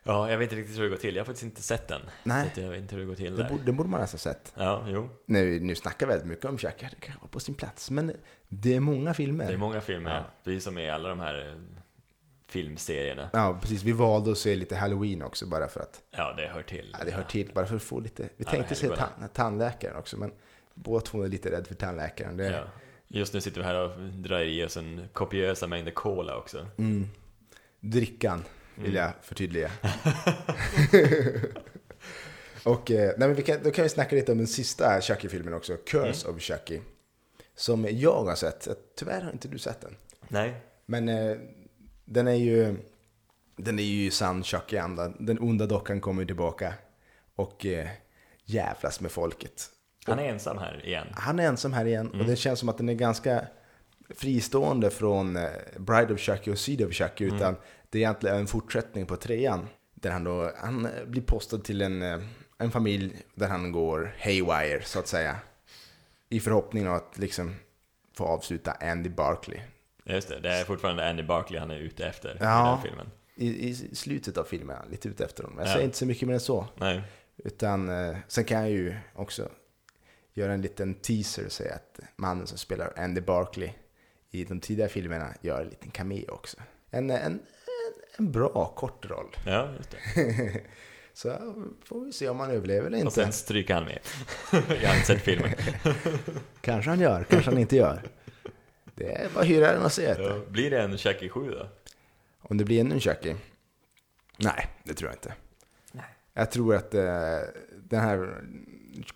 Ja, 0.02 0.30
jag 0.30 0.38
vet 0.38 0.46
inte 0.52 0.56
riktigt 0.62 0.78
hur 0.78 0.82
det 0.82 0.88
går 0.88 0.96
till. 0.96 1.16
Jag 1.16 1.20
har 1.20 1.26
faktiskt 1.26 1.44
inte 1.44 1.62
sett 1.62 1.88
den. 1.88 2.00
Nej. 2.22 2.50
Så 2.54 2.60
jag 2.60 2.70
vet 2.70 2.80
inte 2.80 2.94
hur 2.94 3.00
det 3.02 3.06
går 3.08 3.14
till 3.14 3.36
Det 3.36 3.42
där. 3.42 3.50
borde, 3.50 3.62
det 3.64 3.72
borde 3.72 3.88
man 3.88 4.00
nästan 4.00 4.18
sett. 4.18 4.52
Ja, 4.56 4.84
jo. 4.88 5.08
Nu, 5.26 5.60
nu 5.60 5.74
snackar 5.74 6.06
vi 6.06 6.10
väldigt 6.10 6.28
mycket 6.28 6.44
om 6.44 6.58
Chuck, 6.58 6.74
det 6.80 6.88
kanske 7.00 7.20
var 7.22 7.28
på 7.28 7.40
sin 7.40 7.54
plats. 7.54 7.90
Men 7.90 8.12
det 8.48 8.74
är 8.74 8.80
många 8.80 9.14
filmer. 9.14 9.46
Det 9.46 9.52
är 9.52 9.56
många 9.56 9.80
filmer, 9.80 10.10
Ja. 10.16 10.24
precis 10.44 10.64
som 10.64 10.78
i 10.78 10.90
alla 10.90 11.08
de 11.08 11.20
här 11.20 11.48
eh, 11.48 11.54
filmserierna. 12.48 13.30
Ja, 13.32 13.58
precis. 13.62 13.82
Vi 13.82 13.92
valde 13.92 14.30
att 14.32 14.38
se 14.38 14.54
lite 14.56 14.76
Halloween 14.76 15.22
också 15.22 15.46
bara 15.46 15.68
för 15.68 15.80
att 15.80 16.02
Ja, 16.10 16.34
det 16.36 16.46
hör 16.48 16.62
till. 16.62 16.96
ja, 16.98 17.04
det 17.04 17.10
hör 17.10 17.22
till. 17.22 17.50
Bara 17.54 17.66
för 17.66 17.76
att 17.76 17.82
få 17.82 18.00
lite... 18.00 18.22
Vi 18.22 18.44
Ja, 18.44 18.50
tänkte 18.50 18.74
se 18.74 18.88
tan- 18.88 19.28
tandläkaren 19.32 19.96
också, 19.96 20.16
men 20.16 20.32
båda 20.74 21.00
två 21.00 21.22
är 21.22 21.28
lite 21.28 21.50
rädda 21.50 21.64
för 21.64 21.74
tandläkaren. 21.74 22.36
Det, 22.36 22.46
Ja. 22.50 22.64
Just 23.10 23.34
nu 23.34 23.40
sitter 23.40 23.60
vi 23.60 23.66
här 23.66 23.74
och 23.84 23.98
drar 24.00 24.40
i 24.40 24.64
oss 24.64 24.76
en 24.76 25.08
kopiösa 25.12 25.66
mängder 25.66 25.92
cola 25.92 26.36
också. 26.36 26.66
mm, 26.78 27.06
drickan, 27.80 28.44
vill 28.74 28.84
Mm. 28.90 28.96
jag 29.02 29.12
förtydliga. 29.22 29.70
Och 32.64 32.90
eh, 32.90 33.06
nej, 33.18 33.28
men 33.28 33.34
vi 33.34 33.42
kan, 33.42 33.62
då 33.62 33.70
kan 33.70 33.82
vi 33.82 33.88
snacka 33.88 34.16
lite 34.16 34.32
om 34.32 34.38
den 34.38 34.46
sista 34.46 35.00
Chucky-filmen 35.00 35.54
också, 35.54 35.76
Curse 35.76 36.26
Mm. 36.26 36.36
of 36.36 36.42
Chucky. 36.42 36.80
Som 37.54 37.86
jag 37.90 38.24
har 38.24 38.34
sett. 38.34 38.68
Tyvärr 38.96 39.20
har 39.20 39.32
inte 39.32 39.48
du 39.48 39.58
sett 39.58 39.80
den. 39.80 39.96
Nej. 40.28 40.54
Men 40.86 41.08
eh, 41.08 41.36
den 42.08 42.28
är 42.28 42.34
ju 42.34 42.76
den 43.56 43.78
är 43.78 43.82
ju 43.82 44.06
i 44.06 44.10
sann 44.10 44.42
Chucky-anda. 44.44 45.12
Den 45.18 45.38
onda 45.38 45.66
dockan 45.66 46.00
kommer 46.00 46.24
tillbaka 46.24 46.74
och 47.34 47.66
eh, 47.66 47.88
jävlas 48.44 49.00
med 49.00 49.10
folket. 49.10 49.70
Han 50.06 50.18
är 50.18 50.24
ensam 50.24 50.58
här 50.58 50.86
igen. 50.86 51.06
Han 51.12 51.38
är 51.38 51.46
ensam 51.46 51.72
här 51.72 51.84
igen 51.84 52.06
Mm. 52.06 52.20
och 52.20 52.26
det 52.26 52.36
känns 52.36 52.58
som 52.58 52.68
att 52.68 52.78
den 52.78 52.88
är 52.88 52.94
ganska 52.94 53.44
fristående 54.14 54.90
från 54.90 55.36
eh, 55.36 55.48
Bride 55.78 56.14
of 56.14 56.20
Chucky 56.20 56.50
och 56.50 56.58
Seed 56.58 56.82
of 56.82 56.92
Chucky. 56.92 57.24
Mm. 57.24 57.36
Utan 57.36 57.56
det 57.90 57.98
är 57.98 58.02
egentligen 58.02 58.36
en 58.36 58.46
fortsättning 58.46 59.06
på 59.06 59.16
trean. 59.16 59.68
Där 59.94 60.10
han 60.10 60.24
då 60.24 60.52
han 60.56 60.86
eh, 60.86 61.04
blir 61.06 61.22
postad 61.22 61.64
till 61.64 61.82
en, 61.82 62.02
eh, 62.02 62.18
en 62.58 62.70
familj 62.70 63.16
där 63.34 63.48
han 63.48 63.72
går 63.72 64.14
haywire 64.20 64.82
så 64.84 64.98
att 64.98 65.08
säga. 65.08 65.36
I 66.28 66.40
förhoppning 66.40 66.88
om 66.88 66.94
att 66.94 67.18
liksom 67.18 67.54
få 68.16 68.24
avsluta 68.24 68.72
Andy 68.72 69.10
Barkley. 69.10 69.60
Just 70.08 70.28
det, 70.28 70.40
det 70.40 70.48
är 70.52 70.64
fortfarande 70.64 71.10
Andy 71.10 71.22
Barkley 71.22 71.60
han 71.60 71.70
är 71.70 71.78
ute 71.78 72.06
efter 72.06 72.36
Ja. 72.40 72.68
i 72.68 72.74
den 72.74 72.82
filmen. 72.82 73.10
I, 73.34 73.68
I 73.68 73.74
slutet 73.94 74.36
av 74.38 74.44
filmen 74.44 74.76
är 74.76 74.80
han 74.80 74.90
lite 74.90 75.08
ute 75.08 75.24
efter 75.24 75.42
honom. 75.42 75.58
Jag 75.58 75.68
Ja. 75.68 75.72
säger 75.72 75.84
inte 75.84 75.96
så 75.96 76.06
mycket 76.06 76.28
mer 76.28 76.34
än 76.34 76.40
så. 76.40 76.66
Nej. 76.76 77.02
Utan 77.36 77.88
eh, 77.88 78.16
sen 78.28 78.44
kan 78.44 78.60
jag 78.60 78.70
ju 78.70 78.96
också 79.14 79.48
göra 80.34 80.52
en 80.52 80.62
liten 80.62 80.94
teaser 80.94 81.46
och 81.46 81.52
säga 81.52 81.74
att 81.74 82.00
mannen 82.16 82.46
som 82.46 82.58
spelar 82.58 82.92
Andy 82.96 83.20
Barkley 83.20 83.70
i 84.30 84.44
de 84.44 84.60
tidigare 84.60 84.88
filmerna 84.90 85.34
gör 85.40 85.60
en 85.62 85.68
liten 85.68 85.90
cameo 85.90 86.30
också. 86.30 86.56
En, 86.90 87.10
en, 87.10 87.16
en, 87.22 87.40
en 88.18 88.32
bra 88.32 88.72
kort 88.76 89.06
roll. 89.06 89.36
Ja, 89.46 89.68
just 89.78 89.90
det. 89.90 90.60
Så 91.12 91.28
får 91.84 92.04
vi 92.04 92.12
se 92.12 92.28
om 92.28 92.40
han 92.40 92.50
överlever 92.50 92.86
eller 92.86 92.96
Och 92.96 93.00
inte. 93.00 93.14
sen 93.14 93.32
stryker 93.32 93.74
han 93.74 93.84
med. 93.84 93.98
Jag 94.82 94.88
har 94.88 94.94
inte 94.94 95.06
sett 95.06 95.22
filmen. 95.22 95.50
Kanske 96.60 96.90
han 96.90 97.00
gör, 97.00 97.24
kanske 97.24 97.50
han 97.50 97.60
inte 97.60 97.76
gör. 97.76 98.02
Det 98.98 99.12
är 99.12 99.28
bara 99.34 99.44
hyra 99.44 99.72
den 99.72 99.82
och 99.82 99.92
se. 99.92 100.14
Ja. 100.18 100.38
Blir 100.48 100.70
det 100.70 100.82
en 100.82 100.98
Chucky 100.98 101.28
7 101.28 101.50
då? 101.50 101.68
Om 102.40 102.56
det 102.56 102.64
blir 102.64 102.80
ännu 102.80 102.94
en 102.94 103.00
Chucky? 103.00 103.34
Nej, 104.36 104.66
det 104.84 104.94
tror 104.94 105.10
jag 105.10 105.16
inte. 105.16 105.34
Nej. 105.92 106.04
Jag 106.34 106.50
tror 106.50 106.74
att 106.74 106.94
eh, 106.94 107.38
den 107.76 108.00
här 108.00 108.44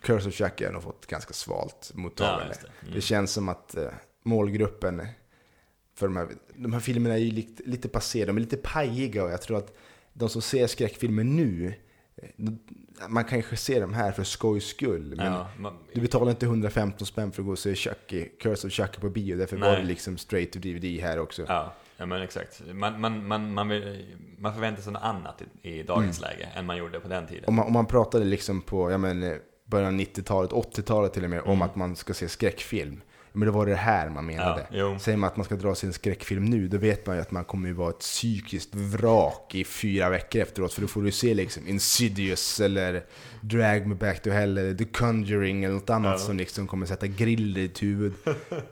Curse 0.01 0.27
of 0.29 0.33
Chucky 0.35 0.65
har 0.65 0.71
nog 0.73 0.83
fått 0.83 1.05
ganska 1.05 1.33
svalt 1.33 1.91
Ja, 1.93 1.99
mottagande. 2.01 2.47
just 2.47 2.61
det. 2.61 2.67
Mm. 2.81 2.93
det 2.95 3.01
känns 3.01 3.31
som 3.31 3.49
att 3.49 3.77
eh, 3.77 3.89
målgruppen 4.23 5.07
för 5.95 6.07
de 6.07 6.17
här, 6.17 6.27
de 6.55 6.73
här 6.73 6.79
filmerna 6.79 7.15
är 7.15 7.19
ju 7.19 7.31
lite, 7.31 7.63
lite 7.65 7.89
passé, 7.89 8.25
de 8.25 8.35
är 8.37 8.41
lite 8.41 8.57
pajiga 8.57 9.23
och 9.23 9.31
jag 9.31 9.41
tror 9.41 9.57
att 9.57 9.73
de 10.13 10.29
som 10.29 10.41
ser 10.41 10.67
skräckfilmer 10.67 11.23
nu, 11.23 11.73
eh, 12.15 12.29
man 13.07 13.23
kanske 13.23 13.55
ser 13.57 13.81
de 13.81 13.93
här 13.93 14.11
för 14.11 14.23
skojs 14.23 14.65
skull. 14.65 15.13
Men 15.17 15.25
Ja, 15.33 15.47
man, 15.59 15.77
du 15.93 16.01
betalar 16.01 16.31
inte 16.31 16.45
115 16.45 17.07
spänn 17.07 17.31
för 17.31 17.41
att 17.41 17.45
gå 17.45 17.51
och 17.51 17.59
se 17.59 17.75
Chucky, 17.75 18.25
Curse 18.41 18.67
of 18.67 18.73
Chucky 18.73 18.99
på 18.99 19.09
bio, 19.09 19.37
därför 19.37 19.57
var 19.57 19.67
Nej. 19.71 19.81
det 19.81 19.87
liksom 19.87 20.17
straight 20.17 20.51
to 20.51 20.59
DVD 20.59 20.83
här 21.01 21.19
också. 21.19 21.45
ja, 21.47 21.73
ja, 21.97 22.05
men 22.05 22.21
exakt. 22.21 22.61
Man, 22.73 23.01
man, 23.01 23.27
man, 23.27 23.53
man, 23.53 23.67
vill, 23.69 24.05
man 24.37 24.53
förväntar 24.53 24.81
sig 24.81 24.93
något 24.93 25.03
annat 25.03 25.41
i, 25.61 25.69
i 25.79 25.83
dagens 25.83 26.19
Mm. 26.19 26.29
läge 26.31 26.49
än 26.55 26.65
man 26.65 26.77
gjorde 26.77 26.99
på 26.99 27.07
den 27.07 27.27
tiden. 27.27 27.43
Om 27.47 27.55
man, 27.55 27.67
om 27.67 27.73
man 27.73 27.85
pratade 27.85 28.25
liksom 28.25 28.61
på 28.61 28.91
ja, 28.91 28.97
men, 28.97 29.39
början 29.65 29.93
av 29.93 29.99
90-talet, 30.01 30.51
80-talet 30.51 31.13
till 31.13 31.23
och 31.23 31.29
med, 31.29 31.41
om 31.41 31.49
Mm. 31.49 31.61
att 31.61 31.75
man 31.75 31.95
ska 31.95 32.13
se 32.13 32.29
skräckfilm. 32.29 33.01
Men 33.35 33.45
då 33.45 33.51
var 33.53 33.65
det 33.65 33.71
det 33.71 33.75
här 33.75 34.09
man 34.09 34.25
menade. 34.25 34.67
Ja. 34.71 34.99
Säger 34.99 35.17
man 35.17 35.27
att 35.27 35.37
man 35.37 35.45
ska 35.45 35.55
dra 35.55 35.75
sig 35.75 35.87
en 35.87 35.93
skräckfilm 35.93 36.45
nu, 36.45 36.67
då 36.67 36.77
vet 36.77 37.05
man 37.05 37.15
ju 37.15 37.21
att 37.21 37.31
man 37.31 37.45
kommer 37.45 37.67
ju 37.67 37.73
vara 37.73 37.89
ett 37.89 37.99
psykiskt 37.99 38.75
vrak 38.75 39.55
i 39.55 39.63
fyra 39.63 40.09
veckor 40.09 40.41
efteråt. 40.41 40.73
För 40.73 40.81
då 40.81 40.87
får 40.87 41.01
du 41.01 41.11
se 41.11 41.33
liksom 41.33 41.67
Insidious 41.67 42.59
eller 42.59 43.03
Drag 43.41 43.87
Me 43.87 43.95
Back 43.95 44.21
to 44.21 44.29
Hell 44.29 44.57
eller 44.57 44.73
The 44.73 44.85
Conjuring 44.85 45.63
eller 45.63 45.75
något 45.75 45.89
annat 45.89 46.11
Ja. 46.11 46.17
som 46.25 46.37
liksom 46.37 46.67
kommer 46.67 46.85
sätta 46.85 47.07
griller 47.07 47.59
i 47.61 47.67
ditt 47.67 47.83
huvud. 47.83 48.13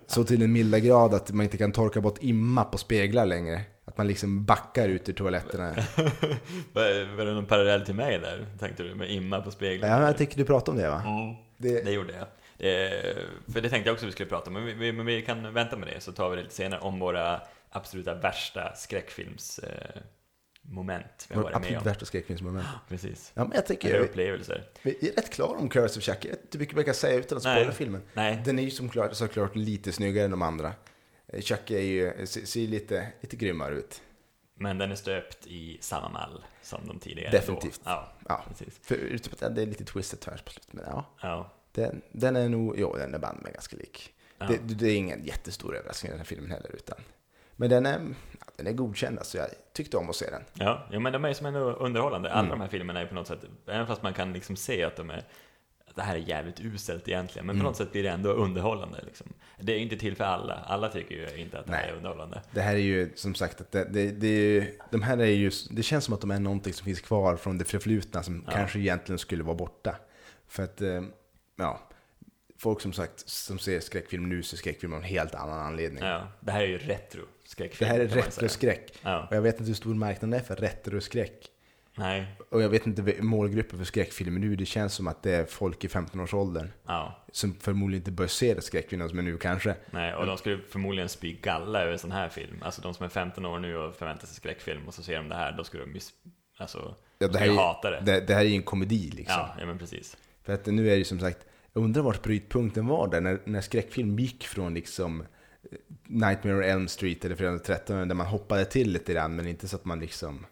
Så 0.08 0.24
till 0.24 0.40
den 0.40 0.52
milda 0.52 0.80
grad 0.80 1.14
att 1.14 1.32
man 1.32 1.44
inte 1.44 1.58
kan 1.58 1.72
torka 1.72 2.02
bort 2.02 2.18
imma 2.22 2.64
på 2.64 2.78
speglar 2.78 3.26
längre. 3.26 3.62
Att 3.86 3.98
man 3.98 4.08
liksom 4.08 4.46
backar 4.46 4.90
ut 4.90 5.10
ur 5.10 5.14
toaletterna. 5.14 5.70
Var, 6.74 7.26
det 7.26 7.34
någon 7.34 7.46
parallell 7.46 7.82
till 7.86 7.96
mig 7.96 8.20
där, 8.20 8.46
tänkte 8.60 8.84
du? 8.84 8.96
Med 8.96 9.12
imma 9.12 9.42
på 9.42 9.52
spegeln? 9.52 9.92
Ja, 9.92 10.06
jag 10.06 10.18
tycker 10.18 10.38
du 10.38 10.46
pratar 10.46 10.72
om 10.72 10.78
det 10.78 10.90
va? 10.90 11.02
Mm, 11.06 11.36
Det, 11.58 11.86
det 11.86 11.92
gjorde 11.92 12.14
jag. 12.14 12.28
Det, 12.62 13.16
för 13.54 13.62
det 13.62 13.70
tänkte 13.70 13.88
jag 13.90 13.94
också 13.94 14.06
vi 14.06 14.12
skulle 14.12 14.30
prata 14.30 14.48
om, 14.48 14.54
men 14.54 14.66
vi, 14.66 14.74
vi, 14.74 14.92
men 14.92 15.06
vi 15.06 15.22
kan 15.22 15.54
vänta 15.54 15.78
med 15.78 15.88
det 15.88 16.02
så 16.02 16.12
tar 16.12 16.30
vi 16.30 16.36
det 16.36 16.42
lite 16.44 16.56
senare 16.56 16.80
om 16.80 17.00
våra 17.00 17.42
absoluta 17.70 18.14
värsta 18.14 18.76
skräckfilmsmoment 18.76 19.96
eh, 19.96 20.02
moment 20.62 21.26
vi 21.30 21.36
har 21.36 21.44
med 21.44 21.56
absolut 21.56 21.78
om. 21.78 21.84
värsta 21.84 22.06
skräckfilmsmoment. 22.06 22.68
Precis. 22.90 23.32
Ja, 23.36 23.42
men 23.44 23.52
jag 23.52 23.58
Eller 23.58 23.68
tycker 23.68 24.00
upplevelser. 24.00 24.64
vi 24.82 25.10
är 25.10 25.14
rätt 25.16 25.30
klara 25.30 25.58
om 25.58 25.70
Curse 25.70 26.00
of 26.00 26.04
Chucky. 26.06 26.30
Jag 26.30 26.38
hur 26.52 26.60
mycket 26.60 26.76
man 26.76 26.84
kan 26.86 26.94
säga 26.94 27.20
utan 27.20 27.38
att 27.38 27.44
spoila 27.44 27.72
filmen. 27.72 28.02
Nej, 28.14 28.42
Den 28.46 28.60
är 28.60 28.64
ju 28.64 28.72
som 28.72 28.90
klart, 28.90 29.14
såklart 29.14 29.56
lite 29.56 29.92
snyggare 29.92 30.26
än 30.26 30.32
de 30.32 30.42
andra. 30.42 30.74
Eh, 31.28 31.42
Chucky 31.42 31.76
är 31.76 31.82
ju, 31.82 32.26
ser, 32.28 32.46
ser 32.46 32.68
lite, 32.68 33.08
lite 33.22 33.36
grymmare 33.36 33.76
ut. 33.76 34.02
men 34.56 34.78
den 34.78 34.92
är 34.92 34.96
stöpt 34.96 35.48
i 35.48 35.78
samma 35.82 36.10
mall 36.10 36.44
som 36.62 36.88
de 36.88 37.00
tidigare. 37.00 37.32
Definitivt. 37.32 37.82
Då. 37.84 37.90
Ja, 37.90 38.14
Ja, 38.30 38.46
precis. 38.48 38.80
att 39.44 39.56
det 39.56 39.62
är 39.62 39.66
lite 39.66 39.84
twisted 39.86 40.20
tvärs 40.20 40.42
på 40.42 40.52
slutet. 40.52 40.74
Men 40.74 40.84
ja, 40.88 41.06
Ja. 41.22 41.54
Den, 41.72 42.02
den 42.12 42.36
är 42.36 42.50
nog, 42.50 42.76
jo 42.80 42.96
den 42.98 43.14
är 43.14 43.20
band 43.20 43.40
med 43.44 43.54
ganska 43.54 43.76
lik. 43.78 44.14
Ja. 44.38 44.46
Det, 44.48 44.58
det 44.76 44.88
är 44.88 44.96
ingen 44.96 45.24
jättestor 45.26 45.76
överraskning 45.76 46.10
i 46.10 46.12
den 46.12 46.20
här 46.20 46.26
filmen 46.26 46.52
heller. 46.52 46.76
Utan, 46.76 46.98
men 47.56 47.70
den 47.70 47.86
är, 47.86 48.00
den 48.58 48.68
är 48.68 48.72
godkänd, 48.74 49.18
alltså 49.20 49.38
jag 49.38 49.48
tyckte 49.74 49.98
om 49.98 50.10
att 50.10 50.16
se 50.16 50.30
den. 50.30 50.42
Ja, 50.54 50.88
ja, 50.92 51.00
men 51.00 51.14
de 51.14 51.26
är 51.26 51.34
som 51.34 51.46
ändå 51.46 51.60
underhållande. 51.60 52.32
Alla 52.32 52.40
Mm. 52.40 52.50
de 52.50 52.62
här 52.62 52.68
filmerna 52.68 53.02
är 53.02 53.06
på 53.06 53.16
något 53.16 53.28
sätt, 53.28 53.40
även 53.68 53.88
fast 53.88 54.04
man 54.04 54.14
kan 54.14 54.34
liksom 54.34 54.56
se 54.56 54.84
att 54.84 54.96
de 54.96 55.10
är 55.10 55.24
att 55.88 55.96
det 55.96 56.02
här 56.02 56.16
är 56.16 56.20
jävligt 56.20 56.60
uselt 56.60 57.08
egentligen, 57.08 57.46
men 57.46 57.56
Mm. 57.56 57.64
på 57.64 57.70
något 57.70 57.78
sätt 57.78 57.92
blir 57.92 58.04
det 58.04 58.10
ändå 58.10 58.30
underhållande. 58.30 59.00
Liksom. 59.06 59.28
Det 59.60 59.72
är 59.74 59.78
ju 59.78 59.84
inte 59.84 59.98
till 59.98 60.16
för 60.16 60.24
alla. 60.24 60.54
Alla 60.54 60.90
tycker 60.90 61.16
ju 61.16 61.42
inte 61.42 61.60
att 61.60 61.66
det 61.66 61.72
här 61.74 61.82
Nej. 61.82 61.92
är 61.92 61.96
underhållande. 61.96 62.42
Det 62.52 62.62
här 62.62 62.74
är 62.74 62.80
ju 62.80 63.12
som 63.16 63.36
sagt, 63.36 63.62
att 63.62 63.72
det, 63.72 63.84
det, 63.86 64.12
det, 64.12 64.28
ju- 64.28 64.78
de 64.92 65.02
här 65.02 65.18
är 65.18 65.26
ju, 65.26 65.52
det 65.72 65.84
känns 65.84 66.06
som 66.06 66.14
att 66.14 66.22
de 66.22 66.32
är 66.32 66.40
någonting 66.40 66.74
som 66.74 66.86
finns 66.86 67.02
kvar 67.02 67.36
från 67.36 67.58
det 67.58 67.66
förflutna 67.66 68.24
som 68.24 68.44
Ja. 68.46 68.52
kanske 68.52 68.80
egentligen 68.80 69.20
skulle 69.20 69.44
vara 69.44 69.56
borta. 69.56 69.96
För 70.48 70.64
att, 70.64 70.82
eh, 70.82 71.02
ja, 71.62 71.80
folk 72.58 72.82
som 72.82 72.94
sagt 72.94 73.30
som 73.30 73.60
ser 73.60 73.80
skräckfilm 73.80 74.30
nu 74.30 74.44
ser 74.44 74.58
skräckfilm 74.58 74.94
av 74.94 75.00
en 75.00 75.06
helt 75.06 75.36
annan 75.36 75.60
anledning. 75.60 76.04
Ja, 76.04 76.28
det 76.40 76.52
här 76.52 76.62
är 76.62 76.68
ju 76.68 76.78
retro 76.78 77.22
Det 77.44 77.50
skräckfilm. 77.50 77.90
här 77.92 78.00
är 78.00 78.08
retroskräck. 78.08 79.00
Ja, 79.02 79.28
Och 79.30 79.36
jag 79.36 79.42
vet 79.42 79.56
inte 79.60 79.68
hur 79.68 79.76
stor 79.76 79.94
marknaden 79.96 80.34
är 80.40 80.44
för 80.44 80.56
retroskräck. 80.56 81.48
nej, 81.96 82.26
Och 82.50 82.62
jag 82.62 82.70
vet 82.70 82.86
inte 82.88 83.16
målgruppen 83.22 83.78
för 83.78 83.86
skräckfilmer 83.86 84.40
nu. 84.40 84.56
Det 84.56 84.66
känns 84.66 84.94
som 84.94 85.08
att 85.08 85.24
det 85.24 85.32
är 85.36 85.46
folk 85.46 85.84
i 85.84 85.88
15-årsåldern 85.88 86.72
ja, 86.86 87.26
som 87.32 87.54
förmodligen 87.54 88.02
inte 88.02 88.12
bör 88.12 88.28
se 88.28 88.54
det 88.54 88.62
skräckfilmer 88.62 89.08
som 89.08 89.18
är 89.20 89.24
nu 89.24 89.38
kanske. 89.38 89.76
nej. 89.92 90.16
Och 90.16 90.26
de 90.26 90.38
skulle 90.38 90.58
förmodligen 90.70 91.10
spy 91.10 91.34
galla 91.34 91.82
över 91.82 91.92
en 91.92 92.00
sån 92.00 92.12
här 92.12 92.30
film. 92.30 92.58
Alltså 92.62 92.82
de 92.82 92.94
som 92.94 93.06
är 93.06 93.10
15 93.10 93.46
år 93.46 93.60
nu 93.60 93.78
och 93.78 93.96
förväntar 93.96 94.28
sig 94.28 94.36
skräckfilm 94.36 94.88
och 94.88 94.94
så 94.94 95.04
ser 95.04 95.16
de 95.16 95.30
det 95.30 95.36
här, 95.36 95.52
då 95.52 95.64
skulle 95.64 95.84
de 95.84 95.94
ju, 95.94 96.00
alltså, 96.58 96.96
Ja, 97.18 97.28
de 97.28 97.34
det, 97.34 97.40
här 97.40 97.48
är, 97.48 97.56
hata 97.56 97.90
det. 97.92 98.02
det, 98.06 98.20
det 98.22 98.34
här 98.34 98.42
är 98.42 98.50
ju 98.50 98.56
en 98.56 98.64
komedi 98.64 99.12
liksom. 99.16 99.40
Ja, 99.40 99.56
ja, 99.60 99.66
men 99.66 99.78
precis. 99.78 100.18
För 100.44 100.54
att 100.54 100.66
nu 100.66 100.86
är 100.88 100.92
det 100.92 100.98
ju 100.98 101.04
som 101.04 101.20
sagt, 101.20 101.38
jag 101.74 101.84
undrar 101.84 102.02
vart 102.02 102.22
brytpunkten 102.22 102.88
var 102.88 103.08
där, 103.08 103.22
när, 103.22 103.40
när 103.46 103.62
skräckfilm 103.62 104.20
gick 104.20 104.48
från 104.48 104.74
liksom 104.74 105.22
eh, 105.22 105.28
Nightmare 106.04 106.56
on 106.56 106.64
Elm 106.64 106.88
Street 106.88 107.26
eller 107.26 107.36
Fredag 107.36 107.52
den 107.52 107.60
13 107.60 108.08
där 108.08 108.16
man 108.16 108.28
hoppade 108.28 108.66
till 108.66 108.92
lite 108.92 109.14
grann, 109.14 109.36
men 109.36 109.48
inte 109.48 109.68
så 109.68 109.76
att 109.76 109.86
man 109.86 110.00
liksom 110.00 110.46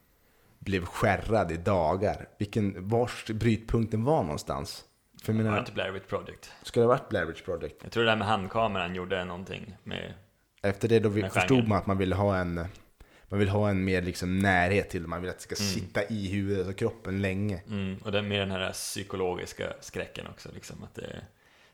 blev 0.59 0.85
skärrad 0.85 1.51
i 1.51 1.57
dagar. 1.57 2.27
Vilken, 2.37 2.87
vars 2.87 3.25
brytpunkten 3.25 4.03
var 4.03 4.23
någonstans? 4.23 4.85
För 5.23 5.33
jag 5.33 5.43
Var 5.43 5.51
det 5.51 5.59
inte 5.59 5.71
Blair 5.71 5.91
Witch 5.91 6.05
Project? 6.07 6.51
ska 6.63 6.79
det 6.79 6.85
ha 6.85 6.93
varit 6.93 7.09
Blair 7.09 7.25
Witch 7.25 7.41
Project? 7.41 7.75
Jag 7.83 7.91
tror 7.91 8.03
det 8.03 8.09
där 8.09 8.15
med 8.15 8.27
handkameran 8.27 8.95
gjorde 8.95 9.25
någonting 9.25 9.75
med 9.83 10.13
Efter 10.61 10.87
det 10.87 10.99
då 10.99 11.09
vi, 11.09 11.29
förstod 11.29 11.67
man 11.67 11.77
att 11.77 11.87
man 11.87 11.97
ville 11.97 12.15
ha 12.15 12.37
en 12.37 12.65
man 13.29 13.39
vill 13.39 13.49
ha 13.49 13.69
en 13.69 13.83
mer 13.83 14.01
liksom 14.01 14.39
närhet 14.39 14.89
till 14.89 15.01
det, 15.01 15.07
man 15.07 15.21
vill 15.21 15.29
att 15.29 15.37
det 15.37 15.55
ska 15.55 15.63
Mm. 15.63 15.73
sitta 15.73 16.03
i 16.03 16.27
huvudet 16.31 16.67
och 16.67 16.75
kroppen 16.77 17.21
länge. 17.21 17.61
Mm, 17.67 17.97
och 18.03 18.11
det 18.11 18.17
är 18.17 18.21
med 18.21 18.39
den 18.39 18.51
här 18.51 18.71
psykologiska 18.71 19.73
skräcken 19.81 20.27
också. 20.27 20.49
Liksom, 20.53 20.83
att 20.83 20.95
det, 20.95 21.21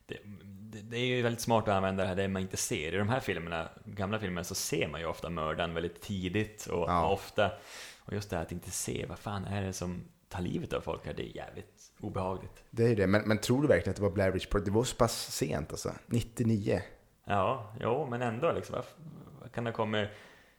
det, 0.05 0.17
det, 0.43 0.81
det 0.81 0.97
är 0.97 1.05
ju 1.05 1.21
väldigt 1.21 1.41
smart 1.41 1.67
att 1.67 1.73
använda 1.73 2.03
det 2.03 2.09
här 2.09 2.15
det 2.15 2.27
man 2.27 2.41
inte 2.41 2.57
ser. 2.57 2.93
I 2.93 2.97
de 2.97 3.09
här 3.09 3.19
filmerna, 3.19 3.69
gamla 3.85 4.19
filmerna, 4.19 4.43
så 4.43 4.55
ser 4.55 4.87
man 4.87 4.99
ju 5.01 5.05
ofta 5.07 5.29
mördaren 5.29 5.73
väldigt 5.73 6.01
tidigt 6.01 6.65
och, 6.65 6.89
Ja. 6.89 7.09
ofta. 7.09 7.51
Och 7.99 8.13
just 8.13 8.29
det 8.29 8.35
här 8.35 8.43
att 8.43 8.51
inte 8.51 8.71
se, 8.71 9.05
vad 9.09 9.19
fan 9.19 9.45
är 9.45 9.61
det 9.61 9.73
som 9.73 10.03
tar 10.29 10.41
livet 10.41 10.73
av 10.73 10.81
folk 10.81 11.05
här? 11.05 11.13
Det 11.13 11.23
är 11.23 11.35
jävligt 11.35 11.91
obehagligt. 11.99 12.63
Det 12.69 12.83
är 12.83 12.95
det, 12.95 13.07
men, 13.07 13.21
men 13.25 13.37
tror 13.37 13.61
du 13.61 13.67
verkligen 13.67 13.89
att 13.89 13.95
det 13.95 14.01
var 14.03 14.11
Blair 14.11 14.31
Witch 14.31 14.45
Project? 14.45 14.65
Det 14.65 14.71
var 14.71 14.83
så 14.83 14.95
pass 14.95 15.31
sent 15.35 15.71
alltså, 15.71 15.91
99. 16.07 16.81
Ja, 17.25 17.73
jo, 17.81 18.07
men 18.09 18.21
ändå 18.21 18.51
liksom. 18.51 18.75
Vad, 19.41 19.51
kan 19.51 19.63
det 19.63 19.71
komma 19.71 20.07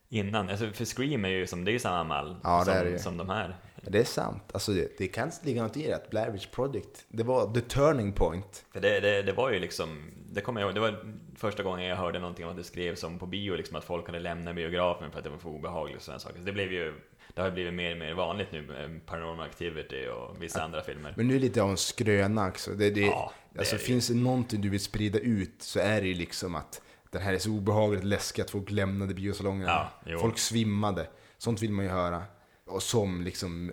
innan? 0.08 0.48
Alltså, 0.50 0.70
för 0.72 0.84
Scream 0.84 1.24
är 1.24 1.28
ju 1.28 1.46
som, 1.46 1.64
det 1.64 1.70
är 1.70 1.72
ju 1.72 1.78
samma 1.78 2.04
mall 2.04 2.36
Ja, 2.42 2.58
det 2.58 2.64
som, 2.64 2.84
det 2.84 2.90
ju. 2.90 2.98
som 2.98 3.16
de 3.16 3.28
här. 3.28 3.56
Det 3.82 3.98
är 3.98 4.04
sant. 4.04 4.42
Alltså 4.52 4.72
det, 4.72 4.98
det 4.98 5.08
kan 5.08 5.30
ligga 5.42 5.62
något 5.62 5.76
i 5.76 5.86
det, 5.86 5.92
att 5.92 6.10
Blair 6.10 6.30
Witch 6.30 6.46
Project, 6.46 7.04
det 7.08 7.22
var 7.22 7.54
the 7.54 7.60
turning 7.60 8.12
point. 8.12 8.64
För 8.72 8.80
det, 8.80 9.00
det, 9.00 9.22
det 9.22 9.32
var 9.32 9.50
ju 9.50 9.58
liksom, 9.58 10.10
det 10.32 10.40
kommer 10.40 10.60
jag 10.60 10.68
ihåg, 10.68 10.74
det 10.74 10.80
var 10.80 11.14
första 11.36 11.62
gången 11.62 11.86
jag 11.86 11.96
hörde 11.96 12.18
någonting 12.18 12.44
om 12.44 12.50
att 12.50 12.56
det 12.56 12.64
skrevs 12.64 13.04
om 13.04 13.18
på 13.18 13.26
bio, 13.26 13.54
liksom 13.56 13.76
att 13.76 13.84
folk 13.84 14.06
hade 14.06 14.18
lämnat 14.20 14.54
biografen 14.56 15.10
för 15.10 15.18
att 15.18 15.24
det 15.24 15.30
var 15.30 15.38
för 15.38 15.48
obehagligt 15.48 15.96
och 15.96 16.02
sådana 16.02 16.18
saker. 16.18 16.38
Så 16.38 16.44
det 16.44 16.52
blev 16.52 16.72
ju, 16.72 16.94
det 17.34 17.42
har 17.42 17.50
blivit 17.50 17.74
mer 17.74 17.92
och 17.92 17.98
mer 17.98 18.14
vanligt 18.14 18.52
nu 18.52 18.62
med 18.62 19.06
Paranormal 19.06 19.46
Activity 19.46 20.06
och 20.06 20.42
vissa 20.42 20.62
andra 20.62 20.82
filmer. 20.82 21.14
Men 21.16 21.28
nu 21.28 21.34
är 21.34 21.38
det 21.38 21.44
lite 21.44 21.62
av 21.62 21.70
en 21.70 21.76
skröna 21.76 22.48
också. 22.48 22.70
Det, 22.70 22.90
det, 22.90 23.00
Ja, 23.00 23.32
det 23.52 23.58
alltså 23.58 23.76
det 23.76 23.82
finns 23.82 24.08
det 24.08 24.14
någonting 24.14 24.60
du 24.60 24.68
vill 24.68 24.80
sprida 24.80 25.18
ut 25.18 25.54
så 25.58 25.80
är 25.80 26.00
det 26.00 26.08
ju 26.08 26.14
liksom 26.14 26.54
att 26.54 26.80
den 27.10 27.22
här 27.22 27.32
är 27.34 27.38
så 27.38 27.50
obehagligt 27.50 28.04
läskig 28.04 28.42
att 28.42 28.50
folk 28.50 28.70
lämnade 28.70 29.14
biosalongerna. 29.14 29.88
Ja, 30.04 30.18
folk 30.18 30.38
svimmade. 30.38 31.06
Sånt 31.38 31.62
vill 31.62 31.72
man 31.72 31.84
ju 31.84 31.90
höra. 31.90 32.22
Och 32.66 32.82
som 32.82 33.22
liksom 33.22 33.72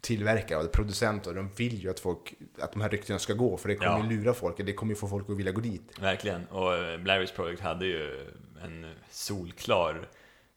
tillverkare 0.00 0.64
och 0.64 0.72
producenter, 0.72 1.34
de 1.34 1.48
vill 1.56 1.82
ju 1.82 1.90
att 1.90 2.00
folk, 2.00 2.34
att 2.58 2.72
de 2.72 2.80
här 2.82 2.88
ryktena 2.88 3.18
ska 3.18 3.32
gå, 3.34 3.56
för 3.56 3.68
det 3.68 3.74
kommer 3.76 3.90
Ja. 3.98 4.04
ju 4.10 4.16
lura 4.18 4.34
folk, 4.34 4.56
det 4.66 4.72
kommer 4.72 4.92
ju 4.92 4.96
få 4.96 5.08
folk 5.08 5.30
att 5.30 5.36
vilja 5.36 5.52
gå 5.52 5.60
dit. 5.60 5.82
Verkligen, 6.00 6.46
och 6.46 7.00
Blair 7.00 7.20
Witch 7.20 7.32
Project 7.32 7.62
hade 7.62 7.86
ju 7.86 8.26
en 8.64 8.92
solklar 9.10 10.08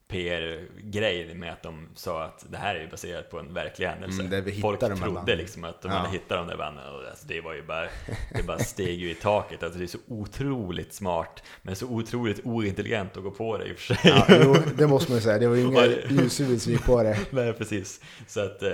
PR-grej 0.08 1.34
med 1.36 1.54
att 1.54 1.64
de 1.64 1.90
sa 1.96 2.24
att 2.24 2.46
det 2.50 2.58
här 2.58 2.76
är 2.76 2.88
baserat 2.88 3.30
på 3.32 3.40
en 3.40 3.54
verklig 3.54 3.88
händelse. 3.88 4.20
Mm, 4.20 4.32
där 4.32 4.42
vi 4.42 4.62
Folk 4.62 4.80
trodde 4.80 4.96
banden. 4.96 5.38
liksom 5.38 5.64
att 5.64 5.82
de 5.82 5.92
Ja. 5.92 5.98
hade 5.98 6.10
hittat 6.14 6.30
de 6.38 6.48
där 6.48 6.58
banden 6.58 6.86
och 6.94 7.10
alltså, 7.10 7.28
det 7.28 7.42
var 7.42 7.54
ju 7.54 7.64
bara, 7.64 7.88
det 8.36 8.44
bara 8.44 8.60
steg 8.60 9.00
ju 9.00 9.12
i 9.12 9.16
taket. 9.16 9.64
Alltså, 9.64 9.80
det 9.80 9.86
är 9.86 9.88
så 9.88 9.98
otroligt 10.08 10.94
smart, 10.94 11.44
men 11.62 11.76
så 11.76 11.88
otroligt 11.88 12.46
ointelligent 12.46 13.18
att 13.18 13.24
gå 13.24 13.32
på 13.32 13.58
det 13.58 13.66
i 13.66 13.74
och 13.74 13.78
för 13.80 13.96
sig. 13.96 14.12
Ja, 14.12 14.26
jo, 14.44 14.56
det 14.78 14.88
måste 14.88 15.12
man 15.12 15.18
ju 15.18 15.22
säga. 15.24 15.40
Det 15.40 15.48
var 15.48 15.56
ju 15.56 15.62
inga 15.68 15.86
ljushuvud 16.10 16.62
som 16.62 16.72
gick 16.72 16.86
på 16.86 17.04
det. 17.04 17.20
nej, 17.32 17.54
precis. 17.54 18.02
Så 18.28 18.40
att, 18.40 18.62
eh, 18.64 18.70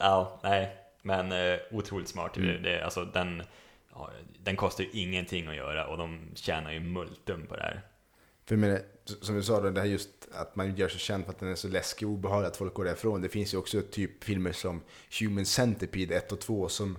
ja, 0.00 0.40
nej. 0.42 0.76
Men 1.02 1.32
eh, 1.32 1.58
otroligt 1.70 2.08
smart. 2.08 2.36
Mm. 2.36 2.62
Det, 2.62 2.80
alltså, 2.84 3.04
den, 3.04 3.42
ja, 3.94 4.10
den 4.42 4.56
kostar 4.56 4.84
ju 4.84 4.90
ingenting 4.92 5.46
att 5.48 5.56
göra 5.56 5.86
och 5.86 5.98
de 5.98 6.20
tjänar 6.34 6.72
ju 6.72 6.80
multum 6.80 7.46
på 7.46 7.56
det 7.56 7.62
här. 7.62 7.80
För 8.46 8.54
jag 8.54 8.60
menar, 8.60 8.80
som 9.22 9.34
du 9.34 9.42
sa, 9.42 9.60
då, 9.60 9.70
det 9.70 9.80
här 9.80 9.86
just 9.88 10.10
att 10.32 10.56
man 10.56 10.76
gör 10.76 10.88
sig 10.88 11.00
känd 11.00 11.24
för 11.24 11.32
att 11.32 11.38
den 11.38 11.48
är 11.48 11.54
så 11.54 11.68
läskig 11.68 12.08
och 12.08 12.14
obehaglig 12.14 12.48
att 12.48 12.56
folk 12.56 12.74
går 12.74 12.84
därifrån. 12.84 13.20
Det 13.22 13.28
finns 13.28 13.54
ju 13.54 13.58
också 13.58 13.82
typ 13.90 14.24
filmer 14.24 14.52
som 14.52 14.80
Human 15.20 15.46
Centipede 15.46 16.16
1 16.16 16.32
och 16.32 16.40
2 16.40 16.68
som 16.68 16.98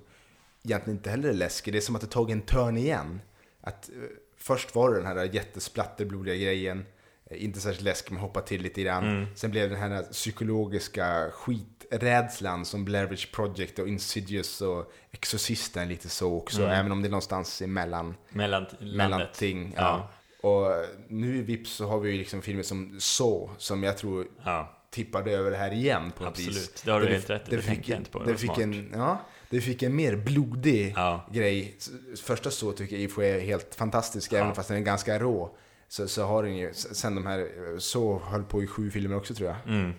egentligen 0.64 0.98
inte 0.98 1.10
heller 1.10 1.30
är 1.30 1.34
läskig. 1.34 1.74
Det 1.74 1.78
är 1.80 1.82
som 1.82 1.96
att 1.96 2.02
det 2.02 2.08
tagit 2.08 2.34
en 2.34 2.42
törn 2.42 2.78
igen. 2.78 3.22
Att, 3.62 3.90
eh, 3.90 3.96
först 4.38 4.76
var 4.76 4.90
det 4.92 4.98
den 4.98 5.06
här 5.06 5.24
jättesplatterblodiga 5.34 6.36
grejen, 6.36 6.86
eh, 7.26 7.44
inte 7.44 7.60
särskilt 7.60 7.82
läskig, 7.84 8.12
man 8.12 8.22
hoppar 8.22 8.42
till 8.42 8.62
lite 8.62 8.82
grann. 8.82 9.04
Mm. 9.04 9.26
Sen 9.36 9.52
blev 9.52 9.70
det 9.70 9.76
den 9.76 9.92
här 9.92 10.04
psykologiska 10.04 11.32
skiträdslan 11.32 12.66
som 12.66 12.86
Blair 12.86 13.06
Witch 13.08 13.26
Project 13.26 13.80
och 13.80 13.88
Insidious 13.88 14.62
och 14.62 14.92
Exorcisten 15.12 15.88
lite 15.90 16.10
så 16.10 16.34
också, 16.38 16.62
Mm. 16.62 16.72
även 16.80 16.92
om 16.92 17.02
det 17.02 17.08
är 17.08 17.12
någonstans 17.12 17.62
emellan 17.62 18.16
Mellan 18.30 18.62
landet. 18.80 18.96
mellanting. 18.98 19.74
Ja. 19.78 20.10
Och 20.42 20.66
nu 21.08 21.38
i 21.38 21.42
Vips 21.42 21.72
så 21.72 21.86
har 21.88 22.00
vi 22.00 22.12
ju 22.12 22.18
liksom 22.18 22.42
filmer 22.42 22.64
som 22.64 22.96
Så, 23.00 23.50
som 23.58 23.84
jag 23.84 23.98
tror 23.98 24.28
Ja, 24.46 24.76
tippade 24.92 25.32
över 25.32 25.52
det 25.52 25.58
här 25.58 25.74
igen 25.74 26.12
på 26.18 26.24
något 26.24 26.32
absolut. 26.32 26.56
vis. 26.58 26.82
Det 26.86 26.92
har 26.92 27.00
du 27.00 27.06
Där 27.06 27.14
helt 27.14 27.30
rätt 27.30 27.48
i. 27.48 27.50
där 27.50 27.58
Det 27.58 27.64
fick, 27.64 27.90
jag 27.90 28.00
inte 28.00 28.12
på. 28.12 28.20
Det 28.20 28.26
var 28.32 28.34
fick 28.38 28.46
smart. 28.46 28.60
en, 28.60 28.92
ja, 28.94 29.22
det 29.50 29.62
fick 29.62 29.84
en 29.84 29.96
mer 29.96 30.16
blodig 30.16 30.94
Ja. 30.96 31.26
grej. 31.34 31.78
Första 32.24 32.52
Så 32.52 32.72
tycker 32.72 32.98
jag 32.98 33.26
är 33.26 33.40
helt 33.40 33.76
fantastisk, 33.76 34.34
även 34.34 34.48
Ja. 34.48 34.54
fast 34.54 34.68
den 34.70 34.78
är 34.78 34.82
ganska 34.82 35.20
rå. 35.20 35.56
Så, 35.88 36.08
så 36.08 36.24
har 36.24 36.44
den 36.44 36.58
ju, 36.58 36.74
sen 36.74 37.16
de 37.16 37.26
här, 37.26 37.40
eh, 37.40 37.78
Så 37.78 38.20
höll 38.20 38.44
på 38.44 38.64
i 38.64 38.68
sju 38.68 38.92
filmer 38.92 39.16
också 39.18 39.34
tror 39.36 39.50
jag. 39.50 39.58
Mm. 39.76 39.92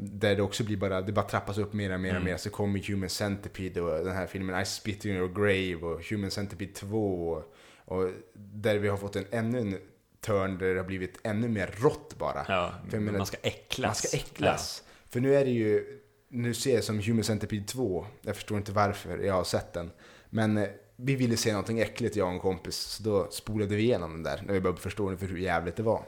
Där 0.00 0.36
det 0.36 0.42
också 0.42 0.64
blir 0.64 0.76
bara, 0.76 1.00
det 1.02 1.12
bara 1.12 1.26
trappas 1.26 1.58
upp 1.58 1.72
mer 1.72 1.94
och 1.94 2.00
mer 2.00 2.10
och 2.10 2.16
Mm. 2.16 2.24
mer. 2.24 2.36
Så 2.36 2.50
kommer 2.50 2.88
Human 2.88 3.08
Centipede 3.08 3.80
och 3.80 4.04
den 4.04 4.16
här 4.16 4.26
filmen 4.26 4.62
I 4.62 4.66
Spit 4.66 5.04
in 5.04 5.14
your 5.16 5.28
grave 5.28 5.94
och 5.94 6.02
Human 6.10 6.30
Centipede 6.30 6.72
2. 6.72 7.28
Och, 7.30 7.54
och 7.88 8.10
där 8.34 8.78
vi 8.78 8.88
har 8.88 8.96
fått 8.96 9.16
en 9.16 9.26
ännu 9.30 9.58
en 9.60 9.78
törn 10.20 10.58
där 10.58 10.74
det 10.74 10.80
har 10.80 10.86
blivit 10.86 11.18
ännu 11.24 11.48
mer 11.48 11.74
rått 11.78 12.18
bara. 12.18 12.44
Ja, 12.48 12.74
För 12.90 12.98
menar, 12.98 13.18
man 13.18 13.26
ska 13.26 13.36
äcklas. 13.42 13.88
Man 13.88 13.94
ska 13.94 14.16
äcklas. 14.16 14.82
För 15.08 15.20
nu 15.20 15.34
är 15.34 15.44
det 15.44 15.50
ju, 15.50 16.00
nu 16.28 16.54
ser 16.54 16.74
jag 16.74 16.84
som 16.84 17.00
Human 17.00 17.24
Centipede 17.24 17.64
2, 17.64 18.06
jag 18.22 18.36
förstår 18.36 18.58
inte 18.58 18.72
varför 18.72 19.18
jag 19.18 19.34
har 19.34 19.44
sett 19.44 19.72
den. 19.72 19.90
Men 20.30 20.58
eh, 20.58 20.68
vi 20.96 21.16
ville 21.16 21.36
se 21.36 21.52
någonting 21.52 21.80
äckligt 21.80 22.16
jag 22.16 22.26
och 22.26 22.34
en 22.34 22.40
kompis, 22.40 22.76
så 22.76 23.02
då 23.02 23.30
spolade 23.30 23.76
vi 23.76 23.82
igenom 23.82 24.12
den 24.12 24.22
där 24.22 24.42
när 24.46 24.54
vi 24.54 24.60
började 24.60 24.80
förstå 24.80 25.06
ungefär 25.06 25.26
hur 25.26 25.38
jävligt 25.38 25.76
det 25.76 25.82
var. 25.82 26.02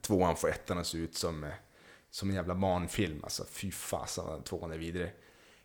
Tvåan 0.00 0.36
får 0.36 0.48
ettan 0.48 0.78
att 0.78 0.86
se 0.86 0.98
ut 0.98 1.14
som, 1.14 1.44
eh, 1.44 1.50
som 2.10 2.28
en 2.28 2.34
jävla 2.34 2.54
barnfilm, 2.54 3.20
alltså 3.24 3.44
fy 3.50 3.70
fasen 3.70 4.42
tvåan 4.42 4.72
är 4.72 4.78
vidrig. 4.78 5.10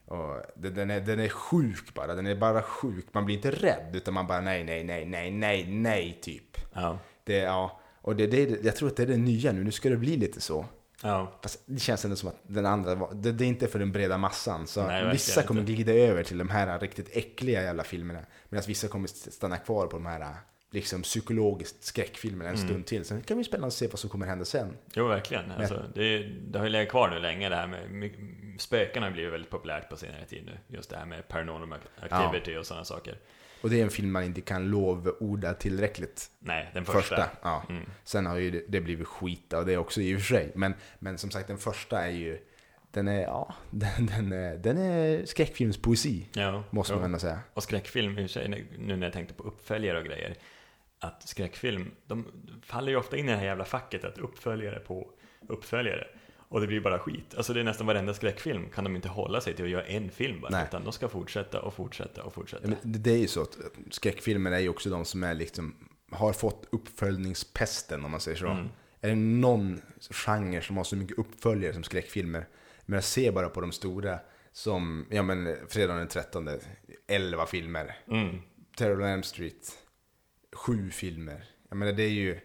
Och 0.07 0.41
den, 0.55 0.73
den, 0.73 0.89
är, 0.91 1.01
den 1.01 1.19
är 1.19 1.29
sjuk 1.29 1.93
bara, 1.93 2.15
den 2.15 2.27
är 2.27 2.35
bara 2.35 2.61
sjuk. 2.61 3.05
Man 3.11 3.25
blir 3.25 3.35
inte 3.35 3.51
rädd, 3.51 3.89
utan 3.93 4.13
man 4.13 4.27
bara 4.27 4.41
nej, 4.41 4.63
nej, 4.63 4.83
nej, 4.83 5.05
nej, 5.05 5.31
nej, 5.31 5.67
nej, 5.69 6.19
typ. 6.21 6.57
Ja. 6.73 6.99
Det, 7.23 7.37
ja, 7.37 7.79
och 8.01 8.15
det, 8.15 8.27
det, 8.27 8.63
jag 8.65 8.75
tror 8.75 8.89
att 8.89 8.95
det 8.97 9.03
är 9.03 9.07
det 9.07 9.17
nya 9.17 9.51
nu, 9.51 9.63
nu 9.63 9.71
ska 9.71 9.89
det 9.89 9.97
bli 9.97 10.17
lite 10.17 10.41
så. 10.41 10.65
Ja. 11.03 11.39
Fast 11.43 11.61
det 11.65 11.79
känns 11.79 12.03
ändå 12.05 12.15
som 12.17 12.29
att 12.29 12.39
den 12.47 12.65
andra, 12.65 12.95
var- 12.95 13.13
det, 13.13 13.31
det 13.31 13.45
är 13.45 13.47
inte 13.47 13.67
för 13.67 13.79
den 13.79 13.91
breda 13.91 14.17
massan. 14.17 14.67
Så 14.67 14.87
Nej, 14.87 15.11
vissa 15.11 15.43
kommer 15.43 15.61
inte. 15.61 15.73
glida 15.73 15.93
över 15.93 16.23
till 16.23 16.37
de 16.37 16.49
här 16.49 16.79
riktigt 16.79 17.09
äckliga 17.17 17.63
jävla 17.63 17.83
filmerna. 17.83 18.19
Medan 18.49 18.63
vissa 18.67 18.87
kommer 18.87 19.07
stanna 19.07 19.57
kvar 19.57 19.87
på 19.87 19.97
de 19.97 20.05
här 20.05 20.35
liksom 20.71 21.01
psykologiskt 21.01 21.83
skräckfilmerna 21.83 22.49
en 22.49 22.55
Mm. 22.55 22.67
stund 22.67 22.85
till. 22.85 23.05
Sen 23.05 23.21
kan 23.21 23.37
vi 23.37 23.43
spännande 23.43 23.71
se 23.75 23.87
vad 23.87 23.99
som 23.99 24.09
kommer 24.09 24.25
hända 24.25 24.45
sen. 24.45 24.77
Jo, 24.93 25.07
verkligen. 25.07 25.51
Alltså, 25.51 25.83
det, 25.95 26.17
det 26.23 26.59
har 26.59 26.65
ju 26.65 26.71
legat 26.71 26.89
kvar 26.89 27.09
nu 27.09 27.19
länge 27.19 27.49
det 27.49 27.55
här 27.55 27.67
med 27.67 28.11
spöken 28.59 29.03
har 29.03 29.11
blivit 29.11 29.33
väldigt 29.33 29.49
populärt 29.51 29.89
på 29.89 29.97
senare 29.97 30.25
tid 30.25 30.45
nu. 30.45 30.57
Just 30.77 30.89
det 30.89 30.97
här 30.97 31.05
med 31.05 31.27
paranormal 31.27 31.79
activity 31.99 32.55
och 32.57 32.65
sådana 32.65 32.85
saker. 32.85 33.17
Och 33.61 33.69
det 33.69 33.79
är 33.79 33.83
en 33.83 33.89
film 33.89 34.11
man 34.11 34.23
inte 34.23 34.41
kan 34.41 34.69
lovorda 34.69 35.53
tillräckligt. 35.53 36.31
Nej, 36.39 36.69
den 36.73 36.85
första. 36.85 37.01
Första. 37.01 37.29
ja. 37.41 37.63
Mm. 37.69 37.83
Sen 38.03 38.25
har 38.25 38.37
ju 38.37 38.51
det, 38.51 38.63
det 38.67 38.81
blivit 38.81 39.07
skit 39.07 39.53
av 39.53 39.65
det 39.65 39.77
också 39.77 40.01
i 40.01 40.15
och 40.15 40.19
för 40.19 40.25
sig. 40.35 40.51
Men, 40.55 40.73
men 40.99 41.17
som 41.17 41.31
sagt, 41.31 41.47
den 41.47 41.57
första 41.57 42.05
är 42.05 42.11
ju, 42.11 42.39
den 42.91 43.07
är, 43.07 43.21
ja, 43.21 43.53
den, 43.71 44.05
den, 44.05 44.31
är, 44.31 44.57
den 44.57 44.77
är 44.77 45.25
skräckfilmspoesi. 45.25 46.25
Ja, 46.33 46.63
Måste 46.69 46.93
jo. 46.93 46.97
man 46.99 47.05
ändå 47.05 47.19
säga. 47.19 47.39
Och 47.53 47.63
skräckfilm, 47.63 48.19
i 48.19 48.27
sig, 48.27 48.67
nu 48.77 48.95
när 48.95 49.07
jag 49.07 49.13
tänkte 49.13 49.33
på 49.33 49.43
uppföljare 49.43 49.97
och 49.99 50.05
grejer, 50.05 50.35
att 50.99 51.27
skräckfilm, 51.27 51.91
de 52.05 52.25
faller 52.63 52.91
ju 52.91 52.97
ofta 52.97 53.17
in 53.17 53.29
i 53.29 53.31
det 53.31 53.37
här 53.37 53.45
jävla 53.45 53.65
facket 53.65 54.03
att 54.03 54.17
uppföljare 54.17 54.79
på 54.79 55.11
uppföljare. 55.47 56.07
Och 56.49 56.61
det 56.61 56.67
blir 56.67 56.79
bara 56.79 56.99
skit. 56.99 57.35
Alltså 57.37 57.53
det 57.53 57.59
är 57.59 57.63
nästan 57.63 57.87
varenda 57.87 58.13
skräckfilm 58.13 58.69
kan 58.69 58.83
de 58.83 58.95
inte 58.95 59.09
hålla 59.09 59.41
sig 59.41 59.53
till 59.53 59.65
att 59.65 59.71
göra 59.71 59.85
en 59.85 60.09
film 60.09 60.41
bara, 60.41 60.51
Nej. 60.51 60.65
utan 60.67 60.83
de 60.83 60.93
ska 60.93 61.09
fortsätta 61.09 61.61
och 61.61 61.73
fortsätta 61.73 62.23
och 62.23 62.33
fortsätta. 62.33 62.67
Men 62.67 62.77
det, 62.81 62.99
det 62.99 63.11
är 63.11 63.17
ju 63.17 63.27
så 63.27 63.41
att 63.41 63.57
skräckfilmer 63.91 64.51
är 64.51 64.59
ju 64.59 64.69
också 64.69 64.89
de 64.89 65.05
som 65.05 65.23
är 65.23 65.33
liksom, 65.33 65.75
har 66.11 66.33
fått 66.33 66.67
uppföljningspesten 66.69 68.05
om 68.05 68.11
man 68.11 68.19
säger 68.19 68.37
så. 68.37 68.47
Mm. 68.47 68.67
Är 69.01 69.09
det 69.09 69.15
någon 69.15 69.81
genre 70.09 70.61
som 70.61 70.77
har 70.77 70.83
så 70.83 70.95
mycket 70.95 71.17
uppföljare 71.17 71.73
som 71.73 71.83
skräckfilmer? 71.83 72.47
Men 72.85 72.97
jag 72.97 73.03
ser 73.03 73.31
bara 73.31 73.49
på 73.49 73.61
de 73.61 73.71
stora 73.71 74.19
som, 74.51 75.05
ja 75.09 75.23
men 75.23 75.55
fredagen 75.69 75.97
den 75.97 76.07
13, 76.07 76.49
11 77.07 77.45
filmer. 77.45 77.95
Mm. 78.07 78.41
Terror 78.77 79.01
on 79.01 79.07
Elm 79.07 79.23
Street, 79.23 79.77
7 80.57 80.91
filmer. 80.91 81.43
Jag 81.69 81.77
menar 81.77 81.93
det 81.93 82.03
är 82.03 82.09
ju, 82.09 82.39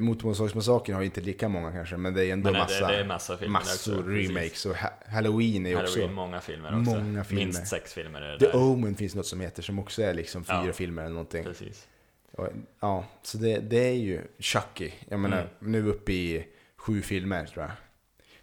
Motorsågsmassakern 0.00 0.94
har 0.94 1.02
inte 1.02 1.20
lika 1.20 1.48
många 1.48 1.72
kanske, 1.72 1.96
men 1.96 2.14
det 2.14 2.24
är 2.26 2.32
ändå 2.32 2.44
Men 2.44 2.52
nej, 2.52 2.62
massa, 2.62 2.86
det, 2.86 2.92
det 2.92 3.00
är 3.00 3.04
massa 3.04 3.36
filmer 3.38 3.52
massor 3.52 3.98
också, 3.98 4.10
remakes. 4.10 4.66
Och 4.66 4.76
ha 4.76 4.90
Halloween 5.08 5.66
är 5.66 5.70
ju 5.70 5.80
också... 5.82 6.08
Många 6.08 6.40
filmer 6.40 6.68
också. 6.80 6.94
Många 6.96 7.24
filmer. 7.24 7.44
Minst 7.44 7.66
sex 7.66 7.92
filmer 7.94 8.20
är 8.22 8.32
det 8.32 8.38
The 8.38 8.46
där. 8.46 8.56
Omen 8.56 8.94
finns 8.94 9.14
något 9.14 9.26
som 9.26 9.40
heter, 9.40 9.62
som 9.62 9.78
också 9.78 10.02
är 10.02 10.14
liksom 10.14 10.44
fyra 10.44 10.66
Ja. 10.66 10.72
filmer 10.72 11.02
eller 11.02 11.12
någonting. 11.14 11.44
Precis. 11.44 11.86
Och, 12.32 12.48
ja, 12.80 13.04
så 13.22 13.38
det, 13.38 13.58
det 13.58 13.88
är 13.88 13.94
ju 13.94 14.20
Chucky. 14.38 14.90
Jag 15.08 15.20
menar, 15.20 15.38
Mm. 15.40 15.72
nu 15.72 15.86
uppe 15.88 16.12
i 16.12 16.46
sju 16.76 17.02
filmer 17.02 17.46
tror 17.46 17.62
jag. 17.64 17.72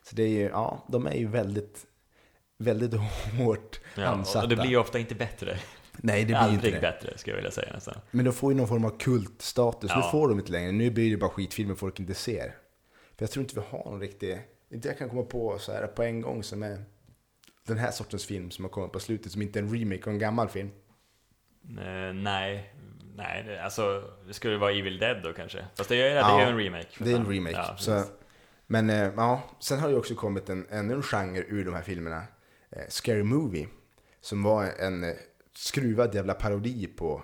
Så 0.03 0.15
det 0.15 0.23
är 0.23 0.27
ju, 0.27 0.41
ja, 0.43 0.85
de 0.89 1.07
är 1.07 1.15
ju 1.15 1.27
väldigt, 1.27 1.85
väldigt 2.57 2.93
hårt 3.39 3.79
Ja, 3.95 4.05
ansatta. 4.05 4.43
och 4.43 4.49
det 4.49 4.55
blir 4.55 4.69
ju 4.69 4.77
ofta 4.77 4.99
inte 4.99 5.15
bättre. 5.15 5.57
Nej, 5.97 6.19
det 6.21 6.25
blir 6.25 6.35
Aldrig 6.35 6.73
inte 6.73 6.87
det. 6.87 6.91
bättre, 6.91 7.17
skulle 7.17 7.31
jag 7.31 7.37
vilja 7.37 7.51
säga 7.51 7.73
nästan. 7.73 7.95
Men 8.11 8.25
de 8.25 8.31
får 8.31 8.51
ju 8.51 8.57
någon 8.57 8.67
form 8.67 8.85
av 8.85 8.97
kultstatus. 8.97 9.91
Nu 9.95 10.01
Ja. 10.01 10.09
får 10.11 10.29
de 10.29 10.39
inte 10.39 10.51
längre. 10.51 10.71
Nu 10.71 10.91
blir 10.91 11.11
det 11.11 11.17
bara 11.17 11.29
skitfilmer 11.29 11.75
folk 11.75 11.99
inte 11.99 12.13
ser. 12.13 12.55
För 13.17 13.23
jag 13.25 13.31
tror 13.31 13.43
inte 13.43 13.55
vi 13.55 13.61
har 13.69 13.85
någon 13.91 13.99
riktig, 13.99 14.41
inte 14.69 14.87
jag 14.87 14.97
kan 14.97 15.09
komma 15.09 15.23
på 15.23 15.59
så 15.59 15.71
här 15.71 15.87
på 15.87 16.03
en 16.03 16.21
gång 16.21 16.43
som 16.43 16.63
är 16.63 16.83
den 17.67 17.77
här 17.77 17.91
sortens 17.91 18.25
film 18.25 18.51
som 18.51 18.65
har 18.65 18.69
kommit 18.69 18.91
på 18.91 18.99
slutet, 18.99 19.31
som 19.31 19.41
inte 19.41 19.59
är 19.59 19.63
en 19.63 19.73
remake 19.79 20.03
av 20.05 20.09
en 20.13 20.19
gammal 20.19 20.49
film. 20.49 20.69
Eh, 21.79 22.13
nej, 22.13 22.73
nej, 23.15 23.59
alltså 23.59 24.03
det 24.27 24.33
skulle 24.33 24.57
vara 24.57 24.71
Evil 24.71 24.97
Dead 24.99 25.23
då 25.23 25.33
kanske. 25.33 25.65
Fast 25.75 25.89
det 25.89 25.95
är, 26.01 26.15
Ja, 26.15 26.27
det 26.37 26.43
är 26.43 26.45
ju 26.45 26.51
en 26.51 26.57
remake. 26.57 26.87
Det 27.03 27.11
är 27.11 27.15
en 27.15 27.25
remake. 27.31 27.55
Ja, 27.55 27.75
så, 27.77 28.03
men 28.67 28.89
eh, 28.89 29.11
ja, 29.17 29.41
sen 29.59 29.79
har 29.79 29.87
det 29.87 29.91
ju 29.91 29.99
också 29.99 30.15
kommit 30.15 30.49
en, 30.49 30.67
ännu 30.69 30.93
en 30.93 31.03
genre 31.03 31.43
ur 31.47 31.65
de 31.65 31.73
här 31.73 31.81
filmerna. 31.81 32.23
Eh, 32.71 32.81
Scary 32.89 33.23
Movie. 33.23 33.67
Som 34.21 34.43
var 34.43 34.65
en 34.79 35.03
skruvad 35.53 36.15
jävla 36.15 36.33
parodi 36.33 36.87
på, 36.87 37.21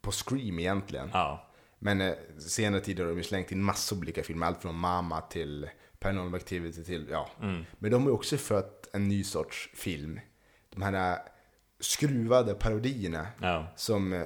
på 0.00 0.12
Scream 0.12 0.58
egentligen. 0.58 1.10
ja, 1.12 1.50
Men 1.78 2.00
eh, 2.00 2.14
senare 2.38 2.80
tider 2.80 3.04
har 3.04 3.10
de 3.10 3.16
ju 3.18 3.24
slängt 3.24 3.52
in 3.52 3.62
massor 3.62 3.98
olika 3.98 4.22
filmer. 4.22 4.46
Allt 4.46 4.62
från 4.62 4.74
Mama 4.74 5.20
till 5.20 5.68
Paranormal 5.98 6.34
Activity 6.34 6.84
till, 6.84 7.06
ja. 7.10 7.30
mm, 7.42 7.64
Men 7.78 7.90
de 7.90 8.02
har 8.02 8.08
ju 8.08 8.14
också 8.14 8.36
fött 8.36 8.88
en 8.92 9.08
ny 9.08 9.24
sorts 9.24 9.70
film. 9.74 10.20
De 10.70 10.82
här 10.82 11.12
eh, 11.12 11.18
skruvade 11.80 12.54
parodierna 12.54 13.26
ja. 13.42 13.66
som 13.76 14.12
eh, 14.12 14.22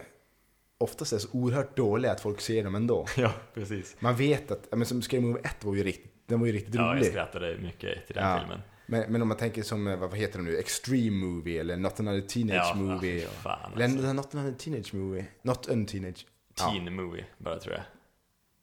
oftast 0.78 1.12
är 1.12 1.18
så 1.18 1.28
oerhört 1.32 1.76
dåliga 1.76 2.12
att 2.12 2.20
folk 2.20 2.40
ser 2.40 2.64
dem 2.64 2.74
ändå. 2.74 3.06
ja, 3.16 3.32
precis. 3.54 3.96
Man 4.00 4.16
vet 4.16 4.50
att, 4.50 4.68
men 4.72 4.86
som 4.86 5.02
Scary 5.02 5.20
Movie 5.20 5.42
1 5.44 5.64
var 5.64 5.74
ju 5.74 5.82
riktigt, 5.82 6.28
den 6.28 6.40
var 6.40 6.46
ju 6.46 6.52
riktigt 6.52 6.74
Ja, 6.74 6.86
jag 6.86 6.96
rolig. 6.96 7.06
skrattade 7.10 7.56
mycket 7.58 8.06
till 8.06 8.14
den 8.14 8.24
Ja. 8.30 8.38
filmen. 8.40 8.60
Men, 8.86 9.12
men 9.12 9.22
om 9.22 9.28
man 9.28 9.36
tänker 9.36 9.62
som, 9.62 9.86
eh, 9.86 9.96
vad 9.96 10.16
heter 10.16 10.38
de 10.38 10.44
nu, 10.44 10.56
Extreme 10.58 11.10
Movie 11.26 11.60
eller 11.60 11.76
Not 11.76 12.00
Another 12.00 12.20
Teenage 12.20 12.56
Ja, 12.56 12.74
Movie. 12.74 13.22
ja, 13.22 13.28
fan, 13.28 13.72
eller 13.72 13.84
alltså. 13.84 14.12
Not 14.12 14.34
Another 14.34 14.52
Teenage 14.58 14.94
Movie. 14.94 15.26
Not 15.42 15.68
an 15.68 15.86
Teenage. 15.86 16.26
Ja, 16.58 16.70
Teen 16.70 16.94
Movie, 16.94 17.24
bara 17.38 17.58
tror 17.58 17.74
jag. 17.74 17.82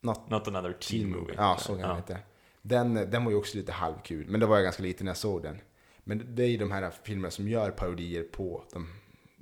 Not 0.02 0.30
Not 0.30 0.48
another 0.48 0.74
Teen, 0.74 1.10
Movie. 1.10 1.36
Ja, 1.38 1.58
tror 1.62 1.76
så 1.76 1.82
kan 1.82 1.90
det 1.90 1.96
heta. 1.96 2.18
Den, 2.62 2.94
den 2.94 3.24
var 3.26 3.32
ju 3.32 3.38
också 3.38 3.58
lite 3.58 3.72
halvkul, 3.72 4.28
men 4.30 4.40
då 4.40 4.48
var 4.48 4.56
jag 4.56 4.64
ganska 4.64 4.84
liten 4.84 5.06
när 5.06 5.10
jag 5.10 5.18
såg 5.18 5.44
den. 5.44 5.62
Men 6.04 6.36
det 6.36 6.44
är 6.44 6.48
ju 6.48 6.58
de 6.58 6.72
här 6.72 6.92
filmerna 7.04 7.32
som 7.32 7.48
gör 7.48 7.72
parodier 7.72 8.24
på 8.24 8.64
de, 8.74 8.88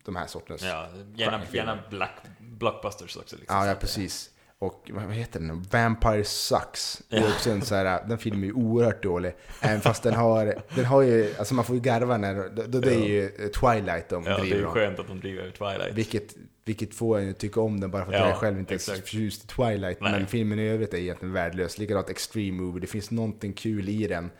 de 0.05 0.15
här 0.15 0.27
sortens... 0.27 0.63
Ja, 0.63 0.89
gärna, 1.15 1.41
gärna 1.51 1.83
black, 1.89 2.17
blockbusters 2.39 3.17
också. 3.17 3.35
Liksom, 3.35 3.55
Ja, 3.57 3.65
ja, 3.65 3.71
att, 3.71 3.79
precis. 3.79 4.31
Och 4.61 4.89
vad 4.93 5.13
heter 5.13 5.39
den? 5.39 5.61
Vampire 5.61 6.23
Sucks. 6.23 7.01
Det 7.09 7.17
är 7.17 7.21
Ja. 7.21 7.27
också 7.27 7.49
en 7.51 7.61
så 7.61 7.75
här, 7.75 8.07
den 8.07 8.17
filmen 8.17 8.43
är 8.43 8.47
ju 8.47 8.53
oerhört 8.53 9.03
dålig. 9.03 9.35
Även 9.61 9.81
fast 9.81 10.03
den 10.03 10.13
har, 10.13 10.55
den 10.75 10.85
har 10.85 11.01
ju, 11.01 11.35
alltså 11.39 11.53
man 11.53 11.65
får 11.65 11.75
ju 11.75 11.81
garva 11.81 12.17
när, 12.17 12.35
det, 12.49 12.79
det 12.79 12.95
är 12.95 13.05
ju 13.07 13.29
Twilight 13.29 14.09
de 14.09 14.23
Ja, 14.23 14.29
det 14.29 14.35
är 14.35 14.39
driver 14.41 14.59
ju 14.59 14.65
skönt 14.65 14.99
att 14.99 15.07
de 15.07 15.19
driver 15.19 15.41
över 15.41 15.51
Twilight. 15.51 15.93
Vilket, 15.97 16.35
vilket 16.65 16.93
får 16.95 17.19
en 17.19 17.29
att 17.29 17.37
tycka 17.39 17.61
om 17.61 17.79
den 17.79 17.91
bara 17.91 18.05
för 18.05 18.13
att 18.13 18.19
Ja, 18.19 18.27
jag 18.27 18.37
själv 18.37 18.59
inte 18.59 18.73
är 18.73 18.77
så 18.77 18.91
exakt. 18.91 19.07
förtjust 19.09 19.43
i 19.43 19.47
Twilight. 19.47 20.01
Nej. 20.01 20.11
Men 20.11 20.27
filmen 20.27 20.59
i 20.59 20.67
övrigt 20.69 20.93
är 20.93 20.97
egentligen 20.97 21.33
värdelös. 21.33 21.77
Likadant 21.77 22.09
Extreme 22.09 22.61
Movie, 22.61 22.81
det 22.81 22.87
finns 22.87 23.11
någonting 23.11 23.53
kul 23.53 23.89
i 23.89 24.07
den. 24.07 24.31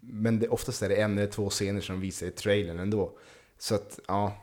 Men 0.00 0.38
det, 0.38 0.48
oftast 0.48 0.82
är 0.82 0.88
det 0.88 0.96
en 0.96 1.18
eller 1.18 1.30
två 1.30 1.50
scener 1.50 1.80
som 1.80 2.00
visar 2.00 2.26
i 2.26 2.30
trailern 2.30 2.78
ändå. 2.78 3.18
Så 3.58 3.74
att, 3.74 3.98
ja. 4.08 4.36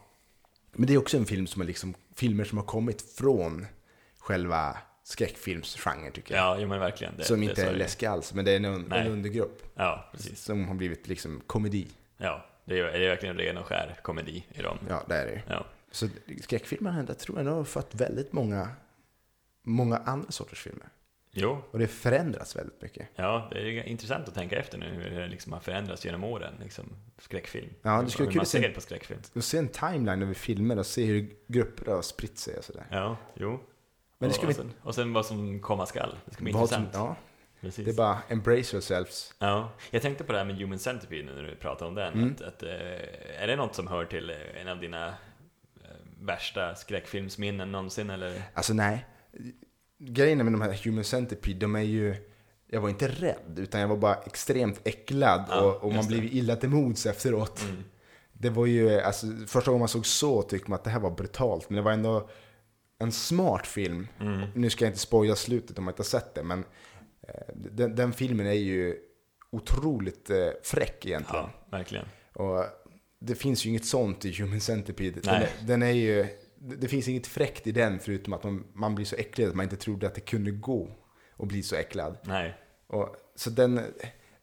Men 0.73 0.87
det 0.87 0.93
är 0.93 0.97
också 0.97 1.17
en 1.17 1.25
film 1.25 1.47
som 1.47 1.61
är 1.61 1.65
liksom, 1.65 1.93
filmer 2.15 2.43
som 2.43 2.57
har 2.57 2.65
kommit 2.65 3.01
från 3.01 3.65
själva 4.19 4.77
skräckfilmsgenre 5.09 6.11
tycker 6.11 6.35
jag. 6.35 6.43
Ja, 6.43 6.57
jo, 6.61 6.67
men 6.67 6.79
verkligen. 6.79 7.13
Det, 7.17 7.23
som 7.23 7.39
det 7.39 7.45
inte 7.45 7.61
är 7.63 7.71
det. 7.71 7.77
läskig 7.77 8.05
alls, 8.05 8.33
men 8.33 8.45
det 8.45 8.51
är 8.51 8.55
en, 8.55 8.65
un- 8.65 8.85
Nej. 8.89 8.99
en 9.05 9.11
undergrupp. 9.11 9.63
Ja, 9.75 10.09
precis. 10.11 10.41
Som 10.43 10.67
har 10.67 10.75
blivit 10.75 11.07
liksom 11.07 11.41
komedi. 11.47 11.87
Ja, 12.17 12.45
det 12.65 12.79
är, 12.79 12.83
det 12.83 13.05
är 13.05 13.09
verkligen 13.09 13.37
ren 13.37 13.57
och 13.57 13.65
skär 13.65 13.99
komedi 14.01 14.45
i 14.53 14.61
dem. 14.61 14.77
Ja, 14.89 15.03
det 15.07 15.15
är 15.15 15.25
det. 15.25 15.41
Ja. 15.47 15.65
Så 15.91 16.07
skräckfilmerna, 16.41 17.05
jag 17.07 17.19
tror 17.19 17.37
jag 17.37 17.45
nog 17.45 17.55
har 17.55 17.63
fått 17.63 17.95
väldigt 17.95 18.33
många, 18.33 18.69
många 19.63 19.97
andra 19.97 20.31
sorters 20.31 20.59
filmer. 20.61 20.85
Jo, 21.31 21.61
Och 21.71 21.79
det 21.79 21.87
förändras 21.87 22.55
väldigt 22.55 22.81
mycket. 22.81 23.07
ja, 23.15 23.47
det 23.51 23.59
är 23.61 23.83
intressant 23.83 24.27
att 24.27 24.33
tänka 24.33 24.59
efter 24.59 24.77
nu 24.77 24.85
hur 24.85 25.19
det 25.19 25.27
liksom 25.27 25.53
har 25.53 25.59
förändrats 25.59 26.05
genom 26.05 26.23
åren, 26.23 26.53
liksom, 26.63 26.85
skräckfilm. 27.17 27.69
Ja, 27.81 28.01
det 28.01 28.09
skulle 28.09 28.41
att 28.41 28.47
se- 28.47 28.69
på 28.69 28.81
skräckfilm. 28.81 29.19
Och 29.33 29.43
se 29.43 29.57
en 29.57 29.67
timeline 29.67 30.21
över 30.23 30.33
filmer 30.33 30.79
och 30.79 30.85
se 30.85 31.05
hur 31.05 31.29
grupper 31.47 31.91
har 31.91 32.01
spritt 32.01 32.37
sig 32.37 32.57
och 32.57 32.63
sådär. 32.63 32.85
Ja, 32.91 33.17
jo. 33.33 33.59
Men 34.19 34.29
det 34.29 34.35
ska 34.35 34.43
och, 34.43 34.49
vi- 34.49 34.53
sen, 34.53 34.73
och 34.81 34.95
sen 34.95 35.13
vad 35.13 35.25
som 35.25 35.59
komma 35.59 35.85
skall. 35.85 36.15
Det 36.25 36.33
ska 36.33 36.43
bli 36.43 36.53
Vad 36.53 36.69
som, 36.69 36.81
intressant. 36.83 37.07
ja, 37.09 37.15
Precis. 37.61 37.85
det 37.85 37.91
är 37.91 37.95
bara 37.95 38.17
embrace 38.29 38.75
yourselves. 38.75 39.33
Ja, 39.39 39.69
jag 39.91 40.01
tänkte 40.01 40.23
på 40.23 40.31
det 40.31 40.37
här 40.37 40.45
med 40.45 40.55
Human 40.57 40.79
Centipede 40.79 41.23
nu 41.23 41.35
när 41.35 41.43
du 41.43 41.55
pratar 41.55 41.85
om 41.85 41.95
den. 41.95 42.13
Mm. 42.13 42.31
Att, 42.35 42.41
att, 42.41 42.63
eh, 42.63 43.41
är 43.43 43.47
det 43.47 43.55
något 43.55 43.75
som 43.75 43.87
hör 43.87 44.05
till 44.05 44.29
eh, 44.29 44.61
en 44.61 44.67
av 44.67 44.79
dina 44.79 45.07
eh, 45.07 45.13
värsta 46.21 46.75
skräckfilmsminnen 46.75 47.71
någonsin 47.71 48.09
eller? 48.09 48.41
Alltså 48.53 48.73
nej. 48.73 49.05
Grejen 49.97 50.37
med 50.37 50.53
de 50.53 50.61
här 50.61 50.83
Human 50.83 51.03
Centipede, 51.03 51.59
de 51.59 51.75
är 51.75 51.79
ju... 51.81 52.15
Jag 52.71 52.81
var 52.81 52.89
inte 52.89 53.07
rädd, 53.07 53.59
utan 53.59 53.81
jag 53.81 53.87
var 53.87 53.97
bara 53.97 54.15
extremt 54.15 54.81
äcklad 54.83 55.45
Ja, 55.49 55.61
och, 55.61 55.83
och 55.83 55.93
man 55.93 56.07
blev 56.07 56.23
illa 56.25 56.55
till 56.55 56.69
mods 56.69 57.05
efteråt. 57.05 57.61
Mm. 57.69 57.83
Det 58.33 58.49
var 58.49 58.65
ju, 58.65 58.99
alltså 59.01 59.25
första 59.47 59.71
gången 59.71 59.79
man 59.79 59.87
såg 59.87 60.05
så 60.05 60.41
tyckte 60.41 60.69
man 60.69 60.77
att 60.77 60.83
det 60.83 60.89
här 60.89 60.99
var 60.99 61.11
brutalt, 61.11 61.69
men 61.69 61.75
det 61.75 61.81
var 61.81 61.91
ändå 61.91 62.29
en 62.99 63.11
smart 63.11 63.67
film. 63.67 64.07
Mm. 64.19 64.49
Nu 64.55 64.69
ska 64.69 64.85
jag 64.85 64.89
inte 64.89 64.99
spoila 64.99 65.35
slutet 65.35 65.77
om 65.77 65.85
man 65.85 65.91
inte 65.91 65.99
har 65.99 66.05
sett 66.05 66.35
det, 66.35 66.43
men 66.43 66.59
eh, 67.27 67.55
den, 67.55 67.95
den 67.95 68.13
filmen 68.13 68.47
är 68.47 68.53
ju 68.53 68.97
otroligt 69.51 70.29
eh, 70.29 70.47
fräck 70.63 71.05
egentligen. 71.05 71.45
Ja, 71.45 71.67
verkligen. 71.77 72.05
Och 72.33 72.65
det 73.19 73.35
finns 73.35 73.65
ju 73.65 73.69
inget 73.69 73.85
sånt 73.85 74.25
i 74.25 74.41
Human 74.41 74.61
Centipede. 74.61 75.19
Den, 75.21 75.47
den 75.67 75.83
är 75.83 75.91
ju, 75.91 76.27
det 76.57 76.87
finns 76.87 77.07
inget 77.07 77.27
fräckt 77.27 77.67
i 77.67 77.71
den 77.71 77.99
förutom 77.99 78.33
att 78.33 78.43
man, 78.43 78.63
man 78.73 78.95
blir 78.95 79.05
så 79.05 79.15
äcklad 79.15 79.49
att 79.49 79.55
man 79.55 79.63
inte 79.63 79.77
trodde 79.77 80.07
att 80.07 80.15
det 80.15 80.21
kunde 80.21 80.51
gå 80.51 80.91
att 81.37 81.47
bli 81.47 81.63
så 81.63 81.75
äcklad. 81.75 82.17
Nej. 82.23 82.57
Och, 82.87 83.15
så 83.35 83.49
den, 83.49 83.81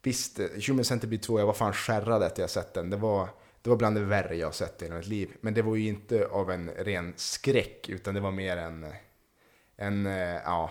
visst, 0.03 0.41
Human 0.67 0.85
Centipede 0.85 1.23
2, 1.23 1.39
jag 1.39 1.47
var 1.47 1.53
fan 1.53 1.73
skärrad 1.73 2.23
att 2.23 2.39
jag 2.39 2.51
sett 2.51 2.75
den. 2.75 2.91
Det 2.91 2.97
var, 2.97 3.29
det 3.67 3.71
var 3.71 3.77
bland 3.77 3.97
det 3.97 4.05
värre 4.05 4.37
jag 4.37 4.55
sett 4.55 4.83
i 4.83 4.85
hela 4.85 4.97
mitt 4.97 5.07
liv. 5.07 5.31
Men 5.41 5.55
det 5.55 5.63
var 5.63 5.77
ju 5.77 5.89
inte 5.89 6.27
av 6.27 6.51
en 6.51 6.71
ren 6.71 7.13
skräck, 7.17 7.89
utan 7.89 8.15
det 8.15 8.21
var 8.21 8.31
mer 8.31 8.57
en, 8.57 8.87
en 9.77 10.07
eh, 10.07 10.13
ja, 10.45 10.71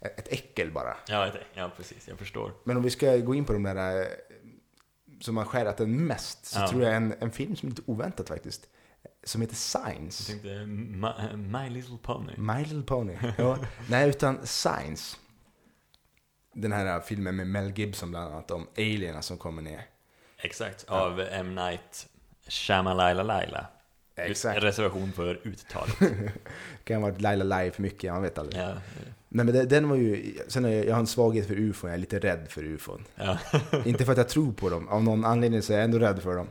ett 0.00 0.32
äckel 0.32 0.70
bara. 0.72 0.96
Ja, 1.08 1.32
ja, 1.54 1.70
precis. 1.76 2.08
Jag 2.08 2.18
förstår. 2.18 2.52
Men 2.64 2.76
om 2.76 2.82
vi 2.82 2.90
ska 2.90 3.16
gå 3.16 3.34
in 3.34 3.44
på 3.44 3.52
de 3.52 3.62
där 3.62 4.00
eh, 4.00 4.06
som 5.20 5.36
har 5.36 5.44
skärat 5.44 5.76
den 5.76 6.06
mest, 6.06 6.44
så 6.46 6.60
Ja. 6.60 6.68
tror 6.68 6.82
jag 6.82 6.94
en, 6.96 7.14
en 7.20 7.30
film 7.30 7.56
som 7.56 7.66
är 7.66 7.70
lite 7.70 7.82
oväntat 7.86 8.28
faktiskt, 8.28 8.68
som 9.24 9.40
heter 9.40 9.56
Jag 9.74 9.86
Signs. 9.94 10.26
tänkte 10.26 10.66
My, 10.66 11.36
My 11.36 11.68
Little 11.70 11.98
Pony. 12.02 12.32
My 12.36 12.58
Little 12.64 12.82
Pony. 12.82 13.16
Ja, 13.38 13.58
nej, 13.90 14.08
utan 14.08 14.46
Signs. 14.46 15.18
Den 16.54 16.72
här 16.72 17.00
filmen 17.00 17.36
med 17.36 17.46
Mel 17.46 17.78
Gibson 17.78 18.10
bland 18.10 18.32
annat, 18.34 18.50
om 18.50 18.66
alierna 18.76 19.22
som 19.22 19.38
kommer 19.38 19.62
ner. 19.62 19.86
Exakt. 20.42 20.84
Av 20.88 21.20
M. 21.20 21.54
Night 21.54 22.08
Shyamalan 22.48 23.26
Laila. 23.26 23.66
Exakt. 24.16 24.62
Reservation 24.62 25.12
för 25.12 25.40
uttal. 25.42 25.88
kan 26.84 27.02
ha 27.02 27.10
varit 27.10 27.20
Laila 27.20 27.44
Lai 27.44 27.70
för 27.70 27.82
mycket, 27.82 28.12
man 28.12 28.22
vet 28.22 28.38
aldrig. 28.38 28.62
ja. 28.62 28.72
Nej 29.32 29.46
men 29.46 29.68
den 29.68 29.88
var 29.88 29.96
ju, 29.96 30.34
sen 30.48 30.64
har 30.64 30.70
jag, 30.70 30.86
jag 30.86 30.92
har 30.92 31.00
en 31.00 31.06
svaghet 31.06 31.46
för 31.46 31.54
ufon, 31.54 31.90
jag 31.90 31.94
är 31.94 32.00
lite 32.00 32.18
rädd 32.18 32.46
för 32.48 32.64
ufon. 32.64 33.04
Ja. 33.14 33.38
Inte 33.84 34.04
för 34.04 34.12
att 34.12 34.18
jag 34.18 34.28
tror 34.28 34.52
på 34.52 34.70
dem, 34.70 34.88
av 34.88 35.02
någon 35.02 35.24
anledning 35.24 35.62
så 35.62 35.72
är 35.72 35.76
jag 35.76 35.84
ändå 35.84 35.98
rädd 35.98 36.22
för 36.22 36.36
dem. 36.36 36.50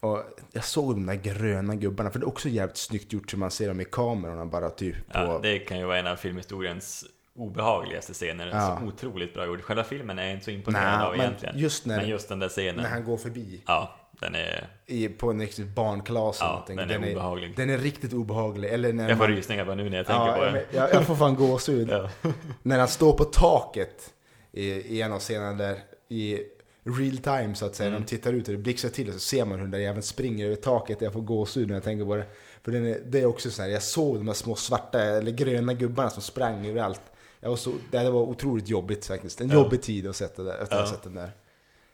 Och 0.00 0.24
jag 0.52 0.64
såg 0.64 0.94
de 0.94 1.06
där 1.06 1.14
gröna 1.14 1.74
gubbarna, 1.74 2.10
för 2.10 2.18
det 2.18 2.24
är 2.24 2.28
också 2.28 2.48
jävligt 2.48 2.76
snyggt 2.76 3.12
gjort 3.12 3.30
så 3.30 3.36
man 3.36 3.50
ser 3.50 3.68
dem 3.68 3.80
i 3.80 3.84
kamerorna 3.84 4.46
bara 4.46 4.70
typ 4.70 4.96
på... 4.96 5.18
ja, 5.18 5.40
det 5.42 5.58
kan 5.58 5.78
ju 5.78 5.84
vara 5.84 5.98
en 5.98 6.06
av 6.06 6.16
filmhistoriens 6.16 7.04
obehagligaste 7.40 8.12
scener. 8.12 8.46
Ja. 8.52 8.78
Så 8.80 8.86
otroligt 8.86 9.34
bra 9.34 9.46
gjord. 9.46 9.62
Själva 9.62 9.84
filmen 9.84 10.18
är 10.18 10.22
jag 10.24 10.32
inte 10.32 10.44
så 10.44 10.50
imponerad 10.50 10.98
Nej, 10.98 11.06
av 11.08 11.14
egentligen. 11.16 11.58
just 11.58 11.86
när- 11.86 11.96
men 11.96 12.08
just 12.08 12.28
den 12.28 12.38
där 12.38 12.48
scenen. 12.48 12.76
När 12.82 12.90
han 12.90 13.04
går 13.04 13.16
förbi 13.16 13.62
Ja, 13.66 13.96
den 14.20 14.34
är... 14.34 14.68
i, 14.86 15.08
på 15.08 15.30
en 15.30 15.40
riktigt 15.40 15.68
barnklass 15.74 16.36
Ja, 16.40 16.48
någonting. 16.48 16.76
den 16.76 16.90
är 17.04 17.12
obehaglig. 17.12 17.56
Den 17.56 17.70
är 17.70 17.78
riktigt 17.78 18.12
obehaglig. 18.12 18.68
Eller 18.68 18.92
när 18.92 19.08
Jag 19.08 19.18
får 19.18 19.28
man, 19.28 19.36
rysningar 19.36 19.64
bara 19.64 19.74
nu 19.76 19.90
när 19.90 19.96
jag 19.96 20.06
tänker 20.06 20.26
ja, 20.26 20.34
på 20.36 20.44
det. 20.44 20.64
jag, 20.70 20.94
jag 20.94 21.06
får 21.06 21.14
fan 21.14 21.34
gåshud. 21.34 21.88
Ja. 21.90 22.10
När 22.62 22.78
han 22.78 22.88
står 22.88 23.12
på 23.12 23.24
taket 23.24 24.14
i, 24.52 24.64
i 24.70 25.02
en 25.02 25.12
av 25.12 25.18
scenerna 25.18 25.52
där 25.52 25.76
i 26.08 26.38
real 26.84 27.16
time 27.18 27.54
så 27.54 27.66
att 27.66 27.74
säga. 27.74 27.88
Mm. 27.88 28.00
De 28.00 28.06
tittar 28.06 28.32
ut 28.32 28.48
och 28.48 28.54
det 28.54 28.58
blixtrar 28.60 28.90
till 28.90 29.08
och 29.08 29.14
så 29.14 29.20
ser 29.20 29.44
man 29.44 29.54
hur 29.54 29.62
den 29.62 29.70
där 29.70 29.78
jäveln 29.78 30.02
springer 30.02 30.46
över 30.46 30.56
taket. 30.56 31.00
Jag 31.00 31.12
får 31.12 31.20
gåshud 31.20 31.68
när 31.68 31.74
jag 31.74 31.84
tänker 31.84 32.04
på 32.04 32.16
det. 32.16 32.24
För 32.64 32.72
den 32.72 32.86
är, 32.86 32.98
det 33.06 33.20
är 33.20 33.26
också 33.26 33.50
så 33.50 33.62
här, 33.62 33.68
jag 33.68 33.82
såg 33.82 34.16
de 34.16 34.26
där 34.26 34.32
små 34.32 34.54
svarta 34.54 35.02
eller 35.02 35.32
gröna 35.32 35.74
gubbarna 35.74 36.10
som 36.10 36.22
sprang 36.22 36.66
överallt. 36.66 37.00
Jag 37.40 37.48
var 37.50 37.56
så, 37.56 37.72
det 37.90 38.10
var 38.10 38.20
otroligt 38.20 38.68
jobbigt 38.68 39.06
faktiskt. 39.06 39.40
En 39.40 39.48
Ja. 39.48 39.54
jobbig 39.54 39.82
tid 39.82 40.06
att 40.06 40.16
sätta 40.16 40.42
där, 40.42 40.58
att 40.58 40.68
Ja. 40.70 40.86
sett 40.86 41.02
den 41.02 41.14
där. 41.14 41.30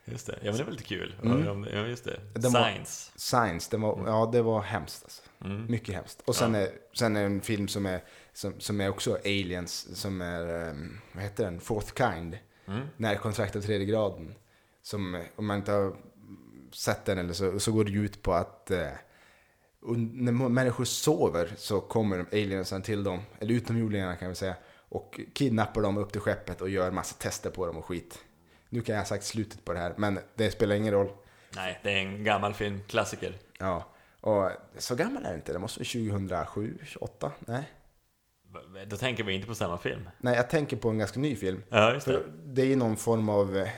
Just 0.04 0.26
det. 0.26 0.38
Ja, 0.42 0.50
men 0.50 0.56
det 0.56 0.64
var 0.64 0.70
lite 0.70 0.84
kul. 0.84 1.14
Mm. 1.22 1.66
Ja, 1.72 1.86
just 1.86 2.04
det. 2.04 2.20
Den 2.34 2.52
var- 2.52 2.62
Science. 2.70 3.12
Science, 3.16 3.68
den 3.70 3.80
var, 3.80 4.02
ja 4.06 4.28
det 4.32 4.42
var 4.42 4.60
hemskt 4.60 5.02
alltså. 5.04 5.22
Mm. 5.44 5.66
Mycket 5.70 5.94
hemskt. 5.94 6.22
Och 6.24 6.36
sen, 6.36 6.54
Ja. 6.54 6.60
är, 6.60 6.68
sen 6.92 7.16
är 7.16 7.24
en 7.24 7.40
film 7.40 7.68
som 7.68 7.86
är, 7.86 8.04
som, 8.32 8.60
som 8.60 8.80
är 8.80 8.88
också 8.88 9.18
aliens, 9.24 10.00
som 10.00 10.20
är, 10.20 10.68
ehm, 10.68 10.98
vad 11.12 11.22
heter 11.24 11.44
den, 11.44 11.60
Fourth 11.60 11.92
Kind. 11.96 12.38
Mm. 12.68 12.80
Närkontrakt 12.96 13.56
av 13.56 13.60
tredje 13.60 13.86
graden. 13.86 14.34
Som, 14.82 15.24
om 15.36 15.46
man 15.46 15.56
inte 15.56 15.72
har 15.72 15.96
sett 16.72 17.04
den 17.04 17.18
eller 17.18 17.32
så, 17.32 17.58
så 17.60 17.72
går 17.72 17.84
det 17.84 17.92
ut 17.92 18.22
på 18.22 18.32
att 18.32 18.70
och 19.82 19.98
när 19.98 20.32
människor 20.32 20.84
sover 20.84 21.52
så 21.56 21.80
kommer 21.80 22.24
aliensen 22.32 22.82
till 22.82 23.04
dem, 23.04 23.20
eller 23.40 23.54
utomjordingarna 23.54 24.16
kan 24.16 24.28
vi 24.28 24.34
säga, 24.34 24.54
och 24.88 25.20
kidnappar 25.32 25.82
dem 25.82 25.98
upp 25.98 26.12
till 26.12 26.20
skeppet 26.20 26.60
och 26.60 26.68
gör 26.68 26.90
massa 26.90 27.16
tester 27.18 27.50
på 27.50 27.66
dem 27.66 27.76
och 27.76 27.84
skit. 27.84 28.18
Nu 28.68 28.80
kan 28.80 28.94
jag 28.94 29.02
ha 29.02 29.06
sagt 29.06 29.24
slutet 29.24 29.64
på 29.64 29.72
det 29.72 29.78
här, 29.78 29.94
men 29.96 30.18
det 30.34 30.50
spelar 30.50 30.74
ingen 30.74 30.92
roll. 30.92 31.08
Nej, 31.56 31.80
det 31.82 31.90
är 31.90 31.96
en 31.96 32.24
gammal 32.24 32.54
film. 32.54 32.80
Klassiker. 32.88 33.34
Ja, 33.58 33.86
och 34.20 34.50
så 34.78 34.94
gammal 34.94 35.24
är 35.24 35.30
det 35.30 35.34
inte, 35.34 35.52
det 35.52 35.58
måste 35.58 35.80
vara 35.80 36.10
2007, 36.10 36.78
28? 36.84 37.32
Nej. 37.38 37.72
Då 38.86 38.96
tänker 38.96 39.24
vi 39.24 39.32
inte 39.34 39.46
på 39.46 39.54
samma 39.54 39.78
film. 39.78 40.08
Nej, 40.18 40.36
jag 40.36 40.50
tänker 40.50 40.76
på 40.76 40.88
en 40.88 40.98
ganska 40.98 41.20
ny 41.20 41.36
film. 41.36 41.62
Ja, 41.68 41.92
just 41.94 42.06
det. 42.06 42.12
För 42.12 42.32
det 42.44 42.62
är 42.62 42.66
ju 42.66 42.76
någon 42.76 42.96
form 42.96 43.28
av, 43.28 43.56
eh, 43.56 43.68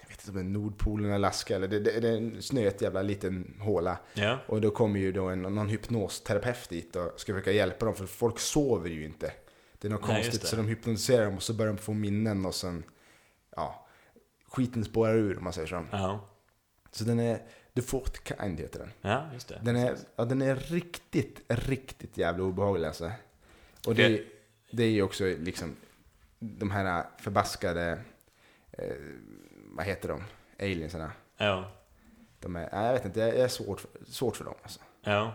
jag 0.00 0.08
vet 0.08 0.20
inte 0.20 0.30
om 0.30 0.34
det 0.34 0.40
är 0.40 0.44
Nordpolen, 0.44 1.12
Alaska, 1.12 1.56
eller 1.56 1.68
det, 1.68 1.80
det, 1.80 2.00
det 2.00 2.08
är 2.08 2.16
en 2.16 2.42
snöt 2.42 2.82
jävla 2.82 3.02
liten 3.02 3.56
håla. 3.60 3.98
Ja. 4.14 4.38
Och 4.46 4.60
då 4.60 4.70
kommer 4.70 5.00
ju 5.00 5.12
då 5.12 5.28
en, 5.28 5.42
någon 5.42 5.68
hypnosterapeut 5.68 6.68
dit 6.68 6.96
och 6.96 7.20
ska 7.20 7.32
försöka 7.32 7.52
hjälpa 7.52 7.86
dem, 7.86 7.94
för 7.94 8.06
folk 8.06 8.38
sover 8.38 8.90
ju 8.90 9.04
inte. 9.04 9.32
Det 9.82 9.88
är 9.88 9.90
något 9.90 10.08
Nej, 10.08 10.14
konstigt, 10.22 10.40
det. 10.40 10.46
så 10.46 10.56
de 10.56 10.66
hypnotiserar 10.68 11.24
dem 11.24 11.36
och 11.36 11.42
så 11.42 11.54
börjar 11.54 11.72
de 11.72 11.78
få 11.78 11.92
minnen 11.92 12.46
och 12.46 12.54
sen, 12.54 12.84
ja, 13.56 13.86
skiten 14.48 14.84
spårar 14.84 15.14
ur 15.14 15.38
om 15.38 15.44
man 15.44 15.52
säger 15.52 15.68
så. 15.68 15.86
Ja. 15.92 16.28
Så 16.90 17.04
den 17.04 17.20
är, 17.20 17.42
The 17.74 17.82
Fourth 17.82 18.20
Kind 18.40 18.60
heter 18.60 18.78
den. 18.78 18.92
ja, 19.00 19.26
just 19.32 19.48
det. 19.48 19.60
Den 19.64 19.76
är, 19.76 19.96
ja, 20.16 20.24
den 20.24 20.42
är 20.42 20.56
riktigt, 20.56 21.40
riktigt 21.48 22.16
jävla 22.18 22.44
obehaglig 22.44 22.86
alltså. 22.88 23.12
Och 23.86 23.94
det, 23.94 24.08
Det- 24.08 24.24
det 24.70 24.82
är 24.82 24.90
ju 24.90 25.02
också 25.02 25.24
liksom 25.24 25.76
de 26.38 26.70
här 26.70 27.04
förbaskade, 27.18 27.98
eh, 28.72 28.96
vad 29.76 29.86
heter 29.86 30.08
de, 30.08 30.22
aliensarna. 30.58 31.12
Ja. 31.36 31.70
De 32.40 32.56
är, 32.56 32.68
jag 32.86 32.92
vet 32.92 33.04
inte, 33.04 33.20
jag 33.20 33.28
är 33.36 33.48
svårt, 33.48 33.84
svårt 34.08 34.36
för 34.36 34.44
dem 34.44 34.54
alltså. 34.62 34.80
Ja. 35.02 35.34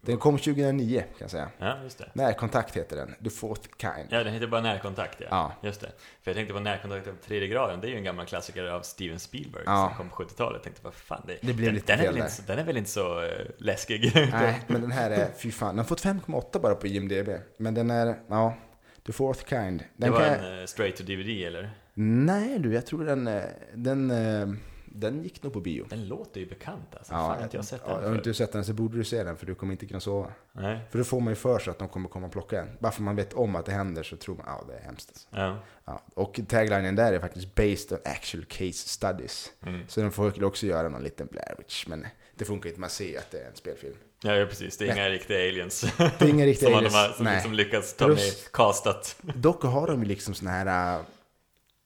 Den 0.00 0.18
kom 0.18 0.38
2009 0.38 1.00
kan 1.00 1.08
jag 1.18 1.30
säga. 1.30 1.50
Ja, 1.58 1.78
just 1.82 1.98
det. 1.98 2.10
Närkontakt 2.12 2.76
heter 2.76 2.96
den, 2.96 3.14
The 3.24 3.30
Fourth 3.30 3.68
Kind. 3.76 4.08
Ja, 4.10 4.24
den 4.24 4.32
heter 4.32 4.46
bara 4.46 4.60
Närkontakt, 4.60 5.20
ja. 5.20 5.26
Ja. 5.30 5.52
Just 5.68 5.80
det. 5.80 5.90
För 6.22 6.30
jag 6.30 6.36
tänkte 6.36 6.54
på 6.54 6.60
Närkontakt 6.60 7.08
av 7.08 7.12
tredje 7.26 7.48
graden, 7.48 7.80
det 7.80 7.86
är 7.86 7.90
ju 7.90 7.96
en 7.96 8.04
gammal 8.04 8.26
klassiker 8.26 8.64
av 8.64 8.82
Steven 8.82 9.18
Spielberg 9.18 9.62
Ja. 9.66 9.88
som 9.88 9.98
kom 9.98 10.16
på 10.16 10.22
70-talet. 10.22 10.54
Jag 10.54 10.62
tänkte, 10.62 10.80
vad 10.84 10.94
fan, 10.94 11.22
det, 11.26 11.38
Det 11.40 11.52
blev 11.52 11.66
den, 11.66 11.74
lite 11.74 11.96
den, 11.96 12.06
är 12.06 12.16
inte, 12.16 12.42
den 12.46 12.58
är 12.58 12.64
väl 12.64 12.76
inte 12.76 12.90
så 12.90 13.22
uh, 13.22 13.30
läskig? 13.58 14.12
Nej, 14.14 14.60
men 14.66 14.80
den 14.80 14.92
här 14.92 15.10
är, 15.10 15.28
fy 15.38 15.52
fan, 15.52 15.68
den 15.68 15.78
har 15.78 15.84
fått 15.84 16.04
5,8 16.04 16.60
bara 16.60 16.74
på 16.74 16.86
IMDB. 16.86 17.28
Men 17.56 17.74
den 17.74 17.90
är, 17.90 18.18
ja, 18.28 18.56
The 19.06 19.12
Fourth 19.12 19.44
Kind. 19.48 19.78
det 19.78 19.86
Den 19.96 20.12
var 20.12 20.20
kan, 20.20 20.34
en 20.34 20.58
uh, 20.58 20.66
straight 20.66 20.96
to 20.96 21.02
DVD, 21.02 21.28
eller? 21.28 21.70
Nej 21.94 22.58
du, 22.58 22.74
jag 22.74 22.86
tror 22.86 23.04
den, 23.04 23.26
eh, 23.26 23.42
den, 23.74 24.10
eh, 24.10 24.48
den 25.00 25.22
gick 25.22 25.42
nog 25.42 25.52
på 25.52 25.60
bio. 25.60 25.86
Den 25.90 26.08
låter 26.08 26.40
ju 26.40 26.46
bekant 26.46 26.94
alltså. 26.96 27.12
Ja, 27.12 27.34
Fan 27.34 27.44
att 27.44 27.52
jag 27.52 27.60
har 27.60 27.64
sett 27.64 27.82
ja, 27.86 27.94
den 27.94 28.04
Har 28.04 28.10
du 28.10 28.16
inte 28.16 28.34
sett 28.34 28.52
den 28.52 28.64
så 28.64 28.72
borde 28.72 28.96
du 28.96 29.04
se 29.04 29.22
den 29.22 29.36
för 29.36 29.46
du 29.46 29.54
kommer 29.54 29.72
inte 29.72 29.86
kunna 29.86 30.00
sova. 30.00 30.32
Nej. 30.52 30.80
För 30.90 30.98
då 30.98 31.04
får 31.04 31.20
man 31.20 31.32
ju 31.32 31.34
för 31.34 31.58
sig 31.58 31.70
att 31.70 31.78
de 31.78 31.88
kommer 31.88 32.08
komma 32.08 32.26
och 32.26 32.32
plocka 32.32 32.60
en. 32.60 32.68
Bara 32.78 32.92
för 32.92 33.02
man 33.02 33.16
vet 33.16 33.32
om 33.32 33.56
att 33.56 33.66
det 33.66 33.72
händer 33.72 34.02
så 34.02 34.16
tror 34.16 34.36
man, 34.36 34.44
ja 34.46 34.64
det 34.68 34.74
är 34.74 34.82
hemskt. 34.82 35.08
Alltså. 35.08 35.28
Ja. 35.30 35.58
Ja. 35.84 36.02
Och 36.14 36.40
taglinen 36.48 36.96
där 36.96 37.12
är 37.12 37.20
faktiskt 37.20 37.54
based 37.54 37.92
on 37.92 37.98
actual 38.04 38.44
case 38.44 38.88
studies. 38.88 39.52
Mm. 39.66 39.80
Så 39.88 40.00
de 40.00 40.12
får 40.12 40.44
också 40.44 40.66
göra 40.66 40.88
någon 40.88 41.02
liten 41.02 41.26
Blair 41.26 41.54
Witch, 41.58 41.86
men 41.86 42.06
det 42.34 42.44
funkar 42.44 42.68
inte, 42.68 42.80
man 42.80 42.90
ser 42.90 43.18
att 43.18 43.30
det 43.30 43.38
är 43.38 43.48
en 43.48 43.56
spelfilm. 43.56 43.96
Ja, 44.22 44.34
ja, 44.34 44.46
precis. 44.46 44.76
Det 44.76 44.88
är 44.88 44.94
inga 44.94 45.08
riktiga 45.08 45.38
aliens. 45.48 45.80
Det 45.98 46.22
är 46.22 46.28
inga 46.28 46.46
riktiga 46.46 46.68
som 46.70 46.76
aliens. 46.76 46.94
har 46.94 47.12
som 47.12 47.24
Nej. 47.24 47.34
liksom 47.34 47.52
lyckats 47.52 47.94
ta 47.96 48.08
med 48.08 48.18
castat. 48.52 49.16
Dock 49.34 49.62
har 49.62 49.86
de 49.86 50.02
ju 50.02 50.08
liksom 50.08 50.34
såna 50.34 50.50
här 50.50 50.96
äh, 50.98 51.04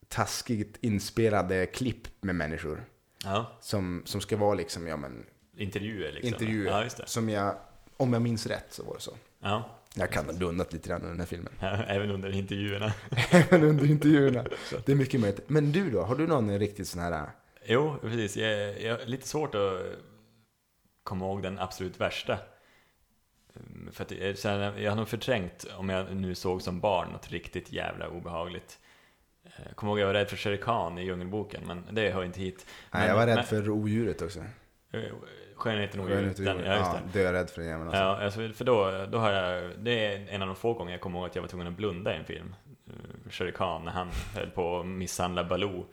taskigt 0.07 0.77
inspelade 0.81 1.65
klipp 1.65 2.07
med 2.21 2.35
människor. 2.35 2.85
Ja, 3.23 3.51
Som, 3.61 4.01
som 4.05 4.21
ska 4.21 4.37
vara 4.37 4.53
liksom, 4.53 4.87
ja 4.87 4.97
men, 4.97 5.25
intervjuer 5.57 6.11
liksom. 6.11 6.27
intervjuer. 6.33 6.89
Ja. 6.97 7.05
Som 7.05 7.29
jag, 7.29 7.55
om 7.97 8.13
jag 8.13 8.21
minns 8.21 8.45
rätt 8.45 8.73
så 8.73 8.83
var 8.83 8.93
det 8.95 9.01
så. 9.01 9.17
Ja, 9.39 9.69
Jag 9.95 10.11
kan 10.11 10.25
ha 10.25 10.33
blundat 10.33 10.73
lite 10.73 10.89
grann 10.89 10.97
under 11.01 11.11
den 11.11 11.19
här 11.19 11.27
filmen. 11.27 11.53
ja, 11.59 11.67
även 11.83 12.11
under 12.11 12.35
intervjuerna. 12.35 12.93
Även 13.31 13.63
under 13.63 13.85
intervjuerna. 13.85 14.45
Det 14.85 14.91
är 14.91 14.95
mycket 14.95 15.19
möjligt. 15.19 15.49
Men 15.49 15.71
du 15.71 15.91
då, 15.91 16.01
har 16.01 16.15
du 16.15 16.27
någon 16.27 16.59
riktigt 16.59 16.87
sån 16.87 17.01
här... 17.01 17.11
äh, 17.11 17.27
Jo, 17.65 17.95
precis. 18.01 18.37
Jag, 18.37 18.81
jag 18.81 19.09
lite 19.09 19.27
svårt 19.27 19.55
att 19.55 19.81
komma 21.03 21.25
ihåg 21.25 21.43
den 21.43 21.59
absolut 21.59 21.99
värsta. 21.99 22.37
För 23.91 24.03
att 24.03 24.11
jag, 24.43 24.79
jag 24.81 24.91
har 24.91 24.95
nog 24.95 25.07
förträngt, 25.07 25.65
om 25.77 25.89
jag 25.89 26.15
nu 26.15 26.35
såg 26.35 26.61
som 26.61 26.79
barn, 26.79 27.09
något 27.11 27.31
riktigt 27.31 27.71
jävla 27.71 28.07
obehagligt. 28.09 28.79
Eh, 29.57 29.63
Jag 29.67 29.75
kommer 29.75 29.91
ihåg 29.91 29.97
att 29.99 30.01
jag 30.01 30.07
var 30.07 30.13
rädd 30.13 30.29
för 30.29 30.37
Shere 30.37 30.57
Khan 30.57 30.97
i 30.97 31.03
Djungelboken, 31.05 31.61
men 31.67 31.83
det 31.91 32.09
hör 32.09 32.23
inte 32.23 32.39
hit. 32.39 32.65
Nej, 32.91 32.99
Men- 33.01 33.09
jag 33.09 33.15
var 33.15 33.25
rädd 33.27 33.35
men- 33.35 33.43
för 33.45 33.69
odjuret 33.69 34.21
också. 34.21 34.39
eh, 34.39 34.99
Skönheten 35.55 35.99
och 35.99 36.05
odjuret, 36.05 36.37
den- 36.37 36.45
ja, 36.65 36.77
just 36.77 36.91
det. 36.91 37.19
Ja, 37.19 37.23
dörädd 37.23 37.49
för 37.49 37.61
den 37.61 37.69
jäveln 37.69 37.87
alltså. 37.87 38.03
Ja, 38.03 38.23
alltså, 38.23 38.49
för 38.53 38.65
då, 38.65 39.05
då 39.11 39.17
har 39.17 39.31
jag, 39.31 39.71
det 39.79 40.05
är 40.05 40.27
en 40.29 40.41
av 40.41 40.47
de 40.47 40.55
få 40.55 40.73
gånger 40.73 40.91
jag 40.91 41.01
kommer 41.01 41.19
ihåg 41.19 41.27
att 41.29 41.35
jag 41.35 41.41
var 41.41 41.49
tvungen 41.49 41.67
att 41.67 41.73
blunda 41.73 42.13
i 42.13 42.17
en 42.17 42.25
film. 42.25 42.55
Uh, 42.93 43.29
Shere 43.31 43.51
Khan 43.51 43.85
när 43.85 43.91
han 43.91 44.09
höll 44.35 44.49
på 44.49 44.79
att 44.79 44.85
misshandla 44.85 45.43
Baloo. 45.43 45.85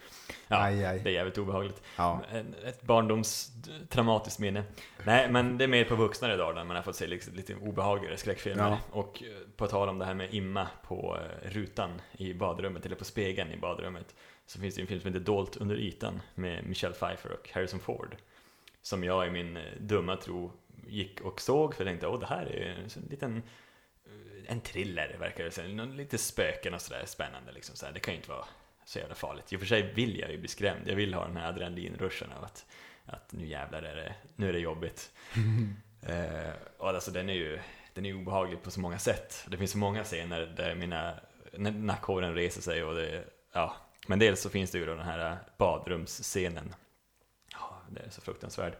Ja, 0.48 0.62
Aj, 0.62 0.84
aj. 0.84 1.01
det 1.05 1.11
är 1.11 1.14
jävligt 1.14 1.38
obehagligt. 1.38 1.82
Ja. 1.96 2.20
Ett 2.64 2.82
barndoms 2.82 3.53
traumatiskt 3.88 4.38
minne. 4.38 4.64
Nej, 5.05 5.30
men 5.30 5.59
det 5.59 5.64
är 5.64 5.68
mer 5.68 5.84
på 5.84 5.94
vuxnare 5.94 6.36
dagar 6.36 6.55
när 6.55 6.64
man 6.64 6.76
har 6.76 6.82
fått 6.82 6.96
se 6.96 7.07
liksom 7.07 7.34
lite 7.34 7.55
obehagligare 7.55 8.16
skräckfilmer. 8.16 8.70
Ja. 8.70 8.78
Och 8.90 9.22
eh, 9.22 9.28
på 9.57 9.66
tal 9.66 9.88
om 9.88 9.98
det 9.98 10.05
här 10.05 10.14
med 10.14 10.34
imma 10.34 10.68
på 10.82 11.18
eh, 11.18 11.51
rutan 11.51 11.90
i 12.12 12.34
badrummet, 12.34 12.86
eller 12.86 12.96
på 12.96 13.05
spegeln 13.05 13.53
i 13.53 13.57
badrummet, 13.57 14.14
så 14.46 14.61
finns 14.61 14.74
det 14.74 14.80
en 14.80 14.86
film 14.86 15.01
som 15.01 15.12
heter 15.12 15.24
Dolt 15.24 15.57
under 15.57 15.76
ytan 15.76 16.20
med 16.34 16.64
Michelle 16.64 16.94
Pfeiffer 16.94 17.32
och 17.32 17.51
Harrison 17.53 17.80
Ford. 17.80 18.16
Som 18.82 19.05
jag 19.05 19.26
i 19.26 19.30
min 19.30 19.57
eh, 19.57 19.62
dumma 19.80 20.16
tro 20.16 20.53
gick 20.86 21.20
och 21.20 21.40
såg, 21.40 21.74
för 21.74 21.84
jag 21.84 21.90
tänkte 21.90 22.07
åh 22.07 22.20
det 22.20 22.26
här 22.26 22.46
är 22.46 22.70
en 22.70 23.09
liten 23.11 23.36
eh, 23.36 23.42
en 24.47 24.61
thriller 24.61 25.16
verkar 25.20 25.45
det 25.45 25.51
som, 25.51 25.93
lite 25.93 26.18
spöken 26.18 26.74
och 26.74 26.80
sådär 26.80 27.03
spännande 27.07 27.53
liksom 27.53 27.76
så 27.76 27.86
här. 27.86 27.93
Det 27.93 28.01
kan 28.01 28.14
ju 28.14 28.18
inte 28.18 28.30
vara 28.30 28.45
så 28.84 28.99
jävla 28.99 29.14
farligt. 29.14 29.53
I 29.53 29.57
och 29.57 29.61
för 29.61 29.66
sig 29.66 29.93
vill 29.93 30.18
jag 30.18 30.30
ju 30.30 30.38
bli 30.38 30.49
skrämd, 30.49 30.88
jag 30.88 30.97
vill 30.97 31.14
ha 31.14 31.26
den 31.26 31.36
här 31.36 31.49
adrenalinruschen 31.49 32.32
av 32.32 32.45
att, 32.45 32.66
att 33.07 33.32
nu 33.32 33.47
jävlar 33.47 33.82
är 33.82 33.97
det, 33.97 34.14
nu 34.36 34.49
är 34.49 34.53
det 34.53 34.59
jobbigt. 34.59 35.12
eh, 36.03 36.53
och 36.78 36.88
alltså 36.88 37.11
den 37.11 37.28
är 37.28 37.34
ju 37.34 37.61
den 37.95 38.07
är 38.07 38.14
obehaglig 38.14 38.62
på 38.62 38.70
så 38.70 38.80
många 38.80 38.99
sätt. 38.99 39.47
Det 39.49 39.57
finns 39.57 39.70
så 39.70 39.78
många 39.78 40.05
scener 40.05 40.41
där 40.57 40.74
mina 40.74 41.14
när 41.53 41.70
nackhåren 41.70 42.34
reser 42.34 42.62
sig 42.62 42.84
och 42.84 42.95
det, 42.95 43.24
ja. 43.53 43.76
Men 44.07 44.18
dels 44.18 44.41
så 44.41 44.51
finns 44.51 44.70
det 44.70 44.78
ju 44.78 44.86
då 44.86 44.95
den 44.95 45.07
här 45.07 45.38
badrumsscenen. 45.59 46.74
Ja, 47.53 47.82
det 47.91 48.01
är 48.01 48.11
så 48.11 48.20
fruktansvärt. 48.20 48.78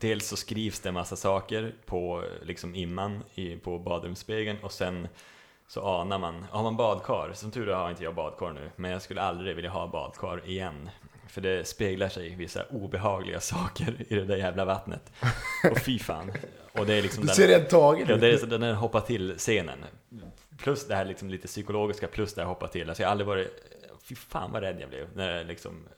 Dels 0.00 0.28
så 0.28 0.36
skrivs 0.36 0.80
det 0.80 0.88
en 0.88 0.94
massa 0.94 1.16
saker 1.16 1.74
på 1.86 2.24
liksom 2.42 2.74
imman 2.74 3.22
i, 3.34 3.56
på 3.56 3.78
badrumsspegeln 3.78 4.58
och 4.62 4.72
sen 4.72 5.08
så 5.68 5.86
anar 6.00 6.18
man, 6.18 6.46
har 6.50 6.62
man 6.62 6.76
badkar, 6.76 7.32
som 7.34 7.50
tur 7.50 7.68
är 7.68 7.74
har 7.74 7.90
inte 7.90 8.04
jag 8.04 8.14
badkar 8.14 8.52
nu, 8.52 8.70
men 8.76 8.90
jag 8.90 9.02
skulle 9.02 9.22
aldrig 9.22 9.56
vilja 9.56 9.70
ha 9.70 9.86
badkar 9.86 10.48
igen. 10.48 10.90
För 11.28 11.40
det 11.40 11.68
speglar 11.68 12.08
sig 12.08 12.34
vissa 12.34 12.64
obehagliga 12.70 13.40
saker 13.40 13.96
i 14.08 14.14
det 14.14 14.24
där 14.24 14.36
jävla 14.36 14.64
vattnet. 14.64 15.12
Och 15.70 15.78
fy 15.78 15.98
fan. 15.98 16.32
Och 16.72 16.86
det 16.86 16.94
är 16.94 17.02
liksom 17.02 17.20
Du 17.20 17.26
den- 17.26 17.36
ser 17.36 17.48
rätt 17.48 17.70
tagen 17.70 18.06
Ja, 18.08 18.16
det 18.16 18.42
är 18.42 18.46
den 18.46 18.62
här 18.62 18.72
hoppa 18.72 19.00
till-scenen. 19.00 19.78
Plus 20.58 20.86
det 20.88 20.94
här 20.94 21.04
liksom 21.04 21.30
lite 21.30 21.46
psykologiska, 21.46 22.06
plus 22.08 22.34
det 22.34 22.40
här 22.40 22.48
hoppa 22.48 22.68
till. 22.68 22.88
Alltså 22.88 23.02
jag 23.02 23.08
har 23.08 23.10
aldrig 23.10 23.26
varit, 23.26 23.50
fy 24.02 24.14
fan 24.14 24.52
vad 24.52 24.62
rädd 24.62 24.80
jag 24.80 24.88
blev. 24.88 25.16
När 25.16 25.44
liksom, 25.44 25.88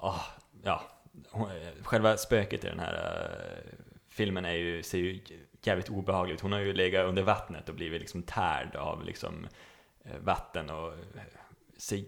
ah, 0.00 0.20
ja. 0.64 0.82
Hon- 1.30 1.50
Själva 1.82 2.16
spöket 2.16 2.64
i 2.64 2.68
den 2.68 2.78
här 2.78 2.94
eh, 2.94 3.72
filmen 4.08 4.44
är 4.44 4.52
ju, 4.54 4.82
ser 4.82 4.98
ju 4.98 5.20
jävligt 5.62 5.88
obehagligt 5.88 6.34
ut. 6.34 6.40
Hon 6.40 6.52
har 6.52 6.60
ju 6.60 6.72
legat 6.72 7.06
under 7.06 7.22
vattnet 7.22 7.68
och 7.68 7.74
blivit 7.74 8.00
liksom 8.00 8.22
tärd 8.22 8.76
av 8.76 9.04
liksom 9.04 9.46
eh, 10.04 10.16
vatten 10.20 10.70
och 10.70 10.88
eh, 10.92 11.22
ser, 11.76 12.04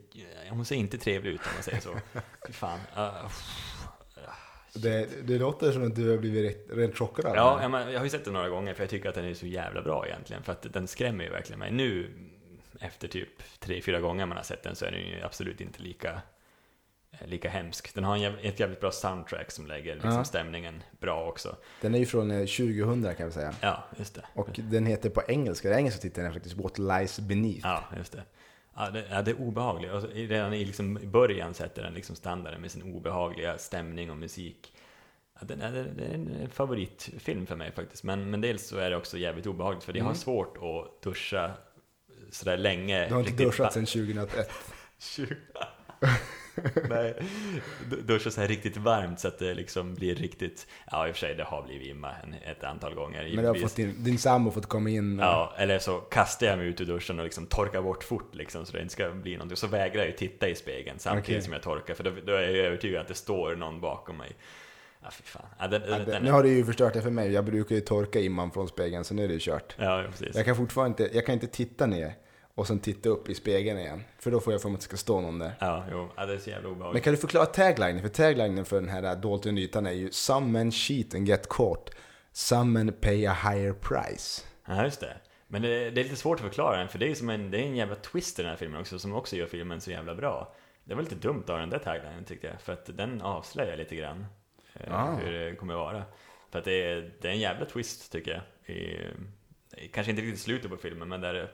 hon 0.51 0.65
ser 0.65 0.77
inte 0.77 0.99
trevlig 0.99 1.31
ut 1.31 1.41
om 1.41 1.53
man 1.55 1.63
säger 1.63 1.81
så. 1.81 1.95
Fy 2.47 2.53
fan. 2.53 2.81
Ah, 2.95 3.29
Det, 4.75 5.09
det 5.27 5.39
låter 5.39 5.73
som 5.73 5.87
att 5.87 5.95
du 5.97 6.11
har 6.11 6.19
blivit 6.19 6.45
rent, 6.57 6.79
rent 6.79 6.99
chockad 6.99 7.27
av 7.27 7.37
Ja, 7.63 7.69
men, 7.69 7.93
jag 7.93 8.01
har 8.01 8.05
ju 8.05 8.11
sett 8.11 8.25
den 8.25 8.35
några 8.35 8.49
gånger 8.49 8.75
för 8.75 8.83
jag 8.83 8.91
tycker 8.91 9.09
att 9.09 9.15
den 9.15 9.25
är 9.25 9.35
så 9.35 9.47
jävla 9.47 9.83
bra 9.83 10.07
egentligen. 10.07 10.43
För 10.43 10.53
att 10.53 10.73
den 10.73 10.87
skrämmer 10.89 11.25
ju 11.25 11.31
verkligen 11.31 11.59
mig. 11.59 11.73
Nu, 11.73 12.11
efter 12.81 13.09
typ 13.09 13.29
tre, 13.59 13.83
fyra 13.83 14.01
gånger 14.01 14.27
man 14.27 14.37
har 14.37 14.45
sett 14.45 14.63
den 14.63 14.77
så 14.77 14.85
är 14.85 14.91
den 14.91 15.01
ju 15.01 15.23
absolut 15.23 15.61
inte 15.61 15.83
lika, 15.83 16.11
eh, 16.11 16.19
lika 17.27 17.49
hemsk. 17.49 17.95
Den 17.95 18.05
har 18.05 18.17
en, 18.17 18.39
ett 18.43 18.61
jävligt 18.61 18.81
bra 18.81 18.91
soundtrack 18.91 19.51
som 19.51 19.67
lägger 19.67 19.95
liksom 19.95 20.11
Ja. 20.13 20.25
stämningen 20.25 20.83
bra 21.01 21.29
också. 21.29 21.57
Den 21.81 21.95
är 21.95 21.99
ju 21.99 22.07
från 22.07 22.31
eh, 22.31 22.39
2000 22.39 23.15
kan 23.15 23.27
vi 23.27 23.33
säga. 23.33 23.55
Ja, 23.61 23.85
just 23.99 24.15
det. 24.15 24.25
Och 24.35 24.49
den 24.63 24.87
heter 24.87 25.11
på 25.11 25.23
engelska, 25.29 25.69
den 25.69 25.79
engelska 25.79 26.01
titeln 26.01 26.27
är 26.27 26.33
faktiskt 26.33 26.57
What 26.57 26.79
Lies 26.79 27.21
Beneath. 27.21 27.61
Ja, 27.63 27.85
just 27.97 28.13
det. 28.13 28.23
Ja, 28.77 28.91
det, 28.91 29.05
ja, 29.11 29.23
det 29.23 29.31
är 29.31 29.41
obehagligt. 29.41 29.93
Alltså, 29.93 30.13
i- 30.13 30.27
redan 30.27 30.55
i 30.55 30.65
liksom 30.65 30.99
början 31.03 31.55
sätter 31.55 31.83
den 31.83 31.95
liksom 31.95 32.17
standarden 32.17 32.61
med 32.61 32.71
sin 32.71 32.83
obehagliga 32.95 33.59
stämning 33.59 34.11
och 34.11 34.17
musik. 34.17 34.73
Ja, 35.41 35.47
den 35.47 35.61
är, 35.61 35.73
det 35.73 36.05
är 36.05 36.15
en 36.15 36.49
favoritfilm 36.53 37.47
för 37.47 37.57
mig 37.57 37.73
faktiskt. 37.73 38.05
Men, 38.05 38.31
men 38.31 38.41
dels 38.41 38.69
så 38.69 38.77
är 38.77 38.91
det 38.91 38.97
också 38.97 39.19
jävligt 39.19 39.47
obehagligt 39.47 39.85
för 39.85 39.93
har 39.93 40.01
Mm. 40.01 40.15
svårt 40.15 40.57
att 40.57 41.03
duscha 41.03 41.51
sådär 42.31 42.57
länge. 42.57 43.09
Du 43.09 43.15
har 43.15 43.21
inte 43.21 43.45
duschat 43.45 43.73
sedan 43.73 43.87
2001. 43.87 44.51
20. 44.99 45.37
Nej, 46.89 47.15
du- 47.91 48.01
duscha 48.03 48.31
så 48.31 48.41
här 48.41 48.49
riktigt 48.49 48.77
varmt 48.77 49.21
så 49.21 49.29
att 49.29 49.39
det 49.39 49.55
liksom 49.55 49.95
blir 49.95 50.15
riktigt, 50.15 50.67
ja 50.91 51.09
i 51.09 51.11
och 51.11 51.15
för 51.15 51.21
sig 51.27 51.35
det 51.35 51.45
har 51.45 51.63
blivit 51.63 51.89
imma 51.89 52.11
ett 52.45 52.65
antal 52.65 52.95
gånger 52.95 53.31
Men 53.35 53.45
du 53.45 53.49
har 53.49 53.55
fått 53.55 53.77
din, 53.77 54.05
din 54.05 54.19
sambo 54.19 54.51
fått 54.51 54.67
komma 54.67 54.91
in 54.91 55.19
och, 55.21 55.25
Ja, 55.25 55.55
eller 55.59 55.79
så 55.79 55.99
kastar 55.99 56.47
jag 56.47 56.59
mig 56.59 56.67
ut 56.67 56.81
ur 56.81 56.85
duschen 56.85 57.19
och 57.19 57.25
liksom 57.25 57.47
torkar 57.47 57.83
bort 57.83 58.05
fort 58.05 58.35
liksom, 58.35 58.67
så 58.67 58.73
det 58.73 58.83
inte 58.83 58.93
ska 58.93 59.11
bli 59.11 59.33
någonting. 59.33 59.57
Så 59.57 59.67
vägrar 59.67 59.99
jag 59.99 60.07
ju 60.07 60.13
titta 60.13 60.49
i 60.49 60.55
spegeln 60.55 60.99
samtidigt 60.99 61.29
Okej. 61.29 61.43
som 61.43 61.53
jag 61.53 61.63
torkar, 61.63 61.95
för 61.95 62.05
då, 62.05 62.11
då 62.27 62.33
är 62.33 62.41
jag 62.43 62.67
övertygad 62.67 63.01
att 63.01 63.09
det 63.09 63.15
står 63.15 63.57
någon 63.57 63.81
bakom 63.81 64.17
mig. 64.17 64.33
Ja, 65.03 65.11
fy 65.11 65.23
fan. 65.25 65.43
Ja, 65.59 65.67
den, 65.69 65.83
Ja, 65.89 65.99
den, 65.99 66.07
den, 66.09 66.23
nu 66.23 66.31
har 66.31 66.43
du 66.43 66.49
ju 66.49 66.65
förstört 66.65 66.93
det 66.95 67.03
för 67.03 67.11
mig. 67.11 67.33
Jag 67.33 67.45
brukar 67.45 67.75
ju 67.75 67.81
torka 67.81 68.21
imman 68.21 68.51
från 68.51 68.69
spegeln, 68.69 69.05
så 69.05 69.15
nu 69.15 69.25
är 69.25 69.29
det 69.29 69.35
ju 69.35 69.41
kört. 69.41 69.75
ja, 69.79 70.05
precis. 70.11 70.37
Jag 70.37 70.45
kan 70.45 70.57
fortfarande 70.57 71.03
inte, 71.05 71.17
jag 71.17 71.27
kan 71.27 71.33
inte 71.33 71.47
titta 71.47 71.87
ner 71.87 72.15
och 72.55 72.67
sen 72.67 72.79
titta 72.81 73.09
upp 73.09 73.29
i 73.29 73.35
spegeln 73.35 73.79
igen. 73.79 74.05
För 74.19 74.31
då 74.31 74.41
får 74.41 74.53
jag 74.53 74.63
för 74.63 74.69
mig 74.69 74.75
att 74.75 74.81
det 74.81 74.85
ska 74.85 74.97
stå 74.97 75.21
någon 75.21 75.39
där. 75.39 75.53
Ja, 75.61 75.85
jo, 75.91 76.09
ja, 76.17 76.27
det 76.27 76.35
är 76.35 76.39
så 76.39 76.51
jävla 76.51 76.69
Men 76.69 76.77
obehagligt. 76.77 77.05
kan 77.05 77.13
du 77.13 77.17
förklara 77.17 77.47
taglinen? 77.47 78.03
För 78.03 78.09
taglinen 78.09 78.65
för 78.65 78.77
den 78.77 78.89
här 78.89 79.17
dolt 79.17 79.47
under 79.47 79.63
ytan 79.63 79.87
är 79.87 79.93
ju 79.93 80.11
Some 80.11 80.47
men 80.47 80.73
cheat 80.73 81.15
and 81.15 81.29
get 81.29 81.49
caught. 81.49 81.91
Some 82.33 82.71
men 82.85 82.93
pay 82.93 83.27
a 83.27 83.37
higher 83.43 83.73
price. 83.73 84.43
Ja, 84.67 84.85
just 84.85 85.01
det. 85.01 85.17
Men 85.49 85.63
det, 85.63 85.91
det 85.91 86.01
är 86.01 86.05
lite 86.05 86.17
svårt 86.17 86.39
att 86.41 86.47
förklara 86.47 86.79
den, 86.79 86.89
för 86.89 86.99
det 86.99 87.11
är 87.11 87.15
som 87.15 87.31
en, 87.31 87.51
det 87.51 87.59
är 87.59 87.63
en 87.63 87.77
jävla 87.77 87.95
twist 87.95 88.39
i 88.39 88.43
den 88.43 88.51
här 88.51 88.57
filmen 88.57 88.81
också, 88.81 88.99
som 88.99 89.15
också 89.15 89.37
gör 89.37 89.47
filmen 89.47 89.81
så 89.81 89.91
jävla 89.91 90.15
bra. 90.15 90.55
Det 90.85 90.95
var 90.95 91.03
lite 91.03 91.15
dumt 91.15 91.45
av 91.49 91.59
den 91.59 91.71
där 91.71 91.79
taglinen 91.79 92.25
tyckte 92.25 92.47
jag, 92.47 92.61
för 92.61 92.73
att 92.73 92.97
den 92.97 93.23
avslöjar 93.23 93.77
lite 93.77 93.97
grann 93.97 94.27
eh, 94.75 94.95
Ah. 94.95 95.17
hur 95.17 95.33
det 95.33 95.57
kommer 95.57 95.75
vara. 95.75 96.03
För 96.51 96.59
att 96.59 96.65
det 96.65 96.83
är, 96.91 97.13
det 97.21 97.29
är 97.29 97.33
en 97.33 97.39
jävla 97.41 97.65
twist 97.67 98.13
tycker 98.13 98.31
jag. 98.67 98.77
I, 98.77 98.99
kanske 99.93 100.11
inte 100.11 100.23
riktigt 100.23 100.41
slutet 100.41 100.71
på 100.71 100.77
filmen, 100.77 101.09
men 101.09 101.21
där, 101.21 101.53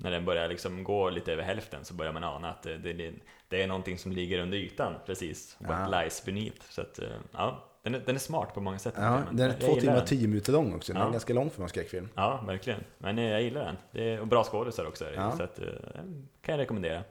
när 0.00 0.10
den 0.10 0.24
börjar 0.24 0.48
liksom 0.48 0.84
gå 0.84 1.10
lite 1.10 1.32
över 1.32 1.42
hälften 1.42 1.84
så 1.84 1.94
börjar 1.94 2.12
man 2.12 2.24
ana 2.24 2.50
att 2.50 2.62
det, 2.62 2.78
det, 2.78 3.12
det 3.48 3.62
är 3.62 3.66
någonting 3.66 3.98
som 3.98 4.12
ligger 4.12 4.38
under 4.38 4.58
ytan, 4.58 4.94
precis. 5.06 5.56
What 5.60 5.88
Ah. 5.94 6.00
lies 6.02 6.24
beneath. 6.24 6.62
Så 6.70 6.80
att, 6.80 6.98
eh, 6.98 7.08
ja, 7.32 7.64
den 7.82 7.94
är, 7.94 7.98
den 8.06 8.14
är 8.14 8.18
smart 8.20 8.54
på 8.54 8.60
många 8.60 8.78
sätt. 8.78 8.94
Ja, 8.96 9.22
den 9.32 9.50
är 9.50 9.54
två 9.60 9.74
timmar 9.74 9.96
och 10.02 10.06
tio 10.06 10.28
minuter 10.28 10.52
lång 10.52 10.74
också. 10.74 10.92
Den 10.92 11.02
Ja. 11.02 11.08
är 11.08 11.12
ganska 11.12 11.34
lång 11.34 11.50
för 11.50 11.62
en 11.62 11.68
skräckfilm. 11.68 12.08
Ja, 12.14 12.44
verkligen. 12.46 12.80
Men 12.98 13.18
eh, 13.18 13.24
jag 13.24 13.42
gillar 13.42 13.64
den. 13.64 13.76
Det 13.92 14.10
är, 14.14 14.20
och 14.20 14.26
bra 14.26 14.44
skådisar 14.44 14.86
också. 14.86 15.04
Ja. 15.16 15.36
Så 15.36 15.42
att, 15.42 15.58
eh, 15.58 15.64
den 15.94 16.28
kan 16.42 16.52
jag 16.52 16.58
rekommendera. 16.62 17.02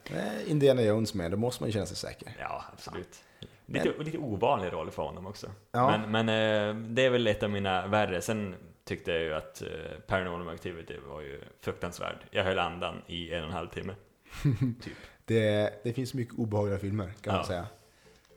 Indiana 0.48 0.82
Jones 0.82 1.14
med, 1.14 1.32
då 1.32 1.38
måste 1.38 1.64
man 1.64 1.70
ju 1.70 1.74
känna 1.74 1.86
sig 1.86 1.98
säker. 1.98 2.36
Ja, 2.40 2.64
absolut. 2.74 3.24
Lite, 3.66 3.94
lite 4.00 4.18
ovanlig 4.18 4.74
roll 4.74 4.92
för 4.92 5.04
honom 5.04 5.28
också. 5.28 5.48
Ja. 5.72 5.98
Men, 5.98 6.26
men 6.26 6.96
det 6.96 7.06
är 7.06 7.10
väl 7.10 7.28
ett 7.28 7.44
av 7.44 7.50
mina 7.50 7.88
värre. 7.88 8.22
Sen 8.22 8.56
tyckte 8.88 9.12
jag 9.12 9.22
ju 9.22 9.34
att 9.34 9.62
eh, 9.62 9.68
Paranormal 10.08 10.50
Activity 10.56 10.94
var 11.08 11.22
ju 11.22 11.42
fruktansvärd. 11.62 12.18
Jag 12.32 12.44
höll 12.44 12.60
andan 12.60 13.02
i 13.08 13.34
en 13.34 13.42
och 13.42 13.48
en 13.48 13.54
halv 13.54 13.68
timme. 13.70 13.96
typ. 14.84 14.94
Det, 15.26 15.74
det 15.84 15.94
finns 15.94 16.14
mycket 16.14 16.34
obehagliga 16.40 16.80
filmer 16.80 17.14
kan 17.22 17.34
man 17.34 17.42
Ja. 17.42 17.48
säga. 17.48 17.66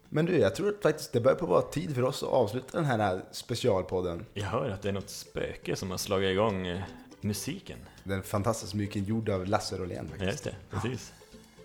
Men 0.08 0.26
du, 0.26 0.38
jag 0.38 0.54
tror 0.54 0.76
faktiskt 0.82 1.12
det 1.12 1.20
börjar 1.20 1.36
på 1.38 1.46
vara 1.46 1.62
tid 1.62 1.94
för 1.94 2.02
oss 2.02 2.22
att 2.22 2.28
avsluta 2.28 2.76
den 2.78 2.84
här 2.86 3.22
specialpodden. 3.32 4.24
Jag 4.34 4.44
hör 4.44 4.70
att 4.70 4.82
det 4.82 4.88
är 4.88 4.92
något 4.92 5.10
spöke 5.10 5.76
som 5.76 5.90
har 5.90 5.98
slagit 5.98 6.30
igång 6.30 6.66
eh, 6.66 6.80
musiken. 7.20 7.78
Den 8.04 8.22
fantastiska 8.22 8.76
musiken 8.76 9.04
gjord 9.04 9.28
av 9.28 9.46
Lasse 9.46 9.76
Rolén 9.76 10.10
Ja, 10.18 10.24
just 10.24 10.44
det. 10.44 10.54
Precis. 10.70 11.12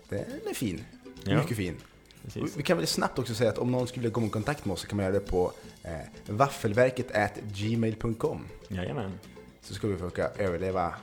Den 0.08 0.18
är 0.50 0.54
fin. 0.54 0.84
Ja. 1.24 1.36
Mycket 1.38 1.56
fin. 1.56 1.76
precis. 2.24 2.56
Vi 2.56 2.62
kan 2.62 2.76
väl 2.76 2.86
snabbt 2.86 3.18
också 3.18 3.34
säga 3.34 3.50
att 3.50 3.58
om 3.58 3.72
någon 3.72 3.86
skulle 3.86 4.02
vilja 4.02 4.14
komma 4.14 4.26
i 4.26 4.30
kontakt 4.30 4.64
med 4.64 4.72
oss 4.74 4.80
så 4.80 4.86
kan 4.86 4.96
man 4.96 5.04
göra 5.04 5.14
det 5.14 5.20
på 5.26 5.52
eh, 5.86 6.34
vaffelverket 6.34 7.12
gmail.com. 7.42 8.48
Jajamän. 8.68 9.12
Så 9.60 9.74
ska 9.74 9.86
vi 9.86 9.96
försöka 9.96 10.28
överleva 10.28 10.94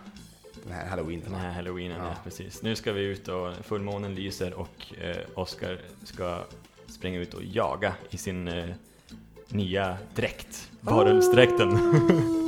den 0.64 0.74
här 0.74 0.88
halloweenen. 0.88 1.32
Den 1.32 1.40
här 1.40 1.52
halloweenen, 1.52 1.98
ja. 1.98 2.08
Ja. 2.08 2.16
precis. 2.24 2.62
Nu 2.62 2.76
ska 2.76 2.94
vi 2.94 3.02
ut 3.02 3.28
och 3.28 3.56
fullmånen 3.66 4.16
lyser 4.16 4.54
och 4.54 4.94
eh, 5.02 5.18
Oscar 5.36 5.80
ska 6.04 6.44
springa 6.88 7.20
ut 7.20 7.34
och 7.34 7.44
jaga 7.44 7.96
i 8.10 8.18
sin 8.18 8.48
eh, 8.48 8.70
nya 9.48 9.98
dräkt. 10.16 10.72
Varulvsdräkten. 10.82 11.70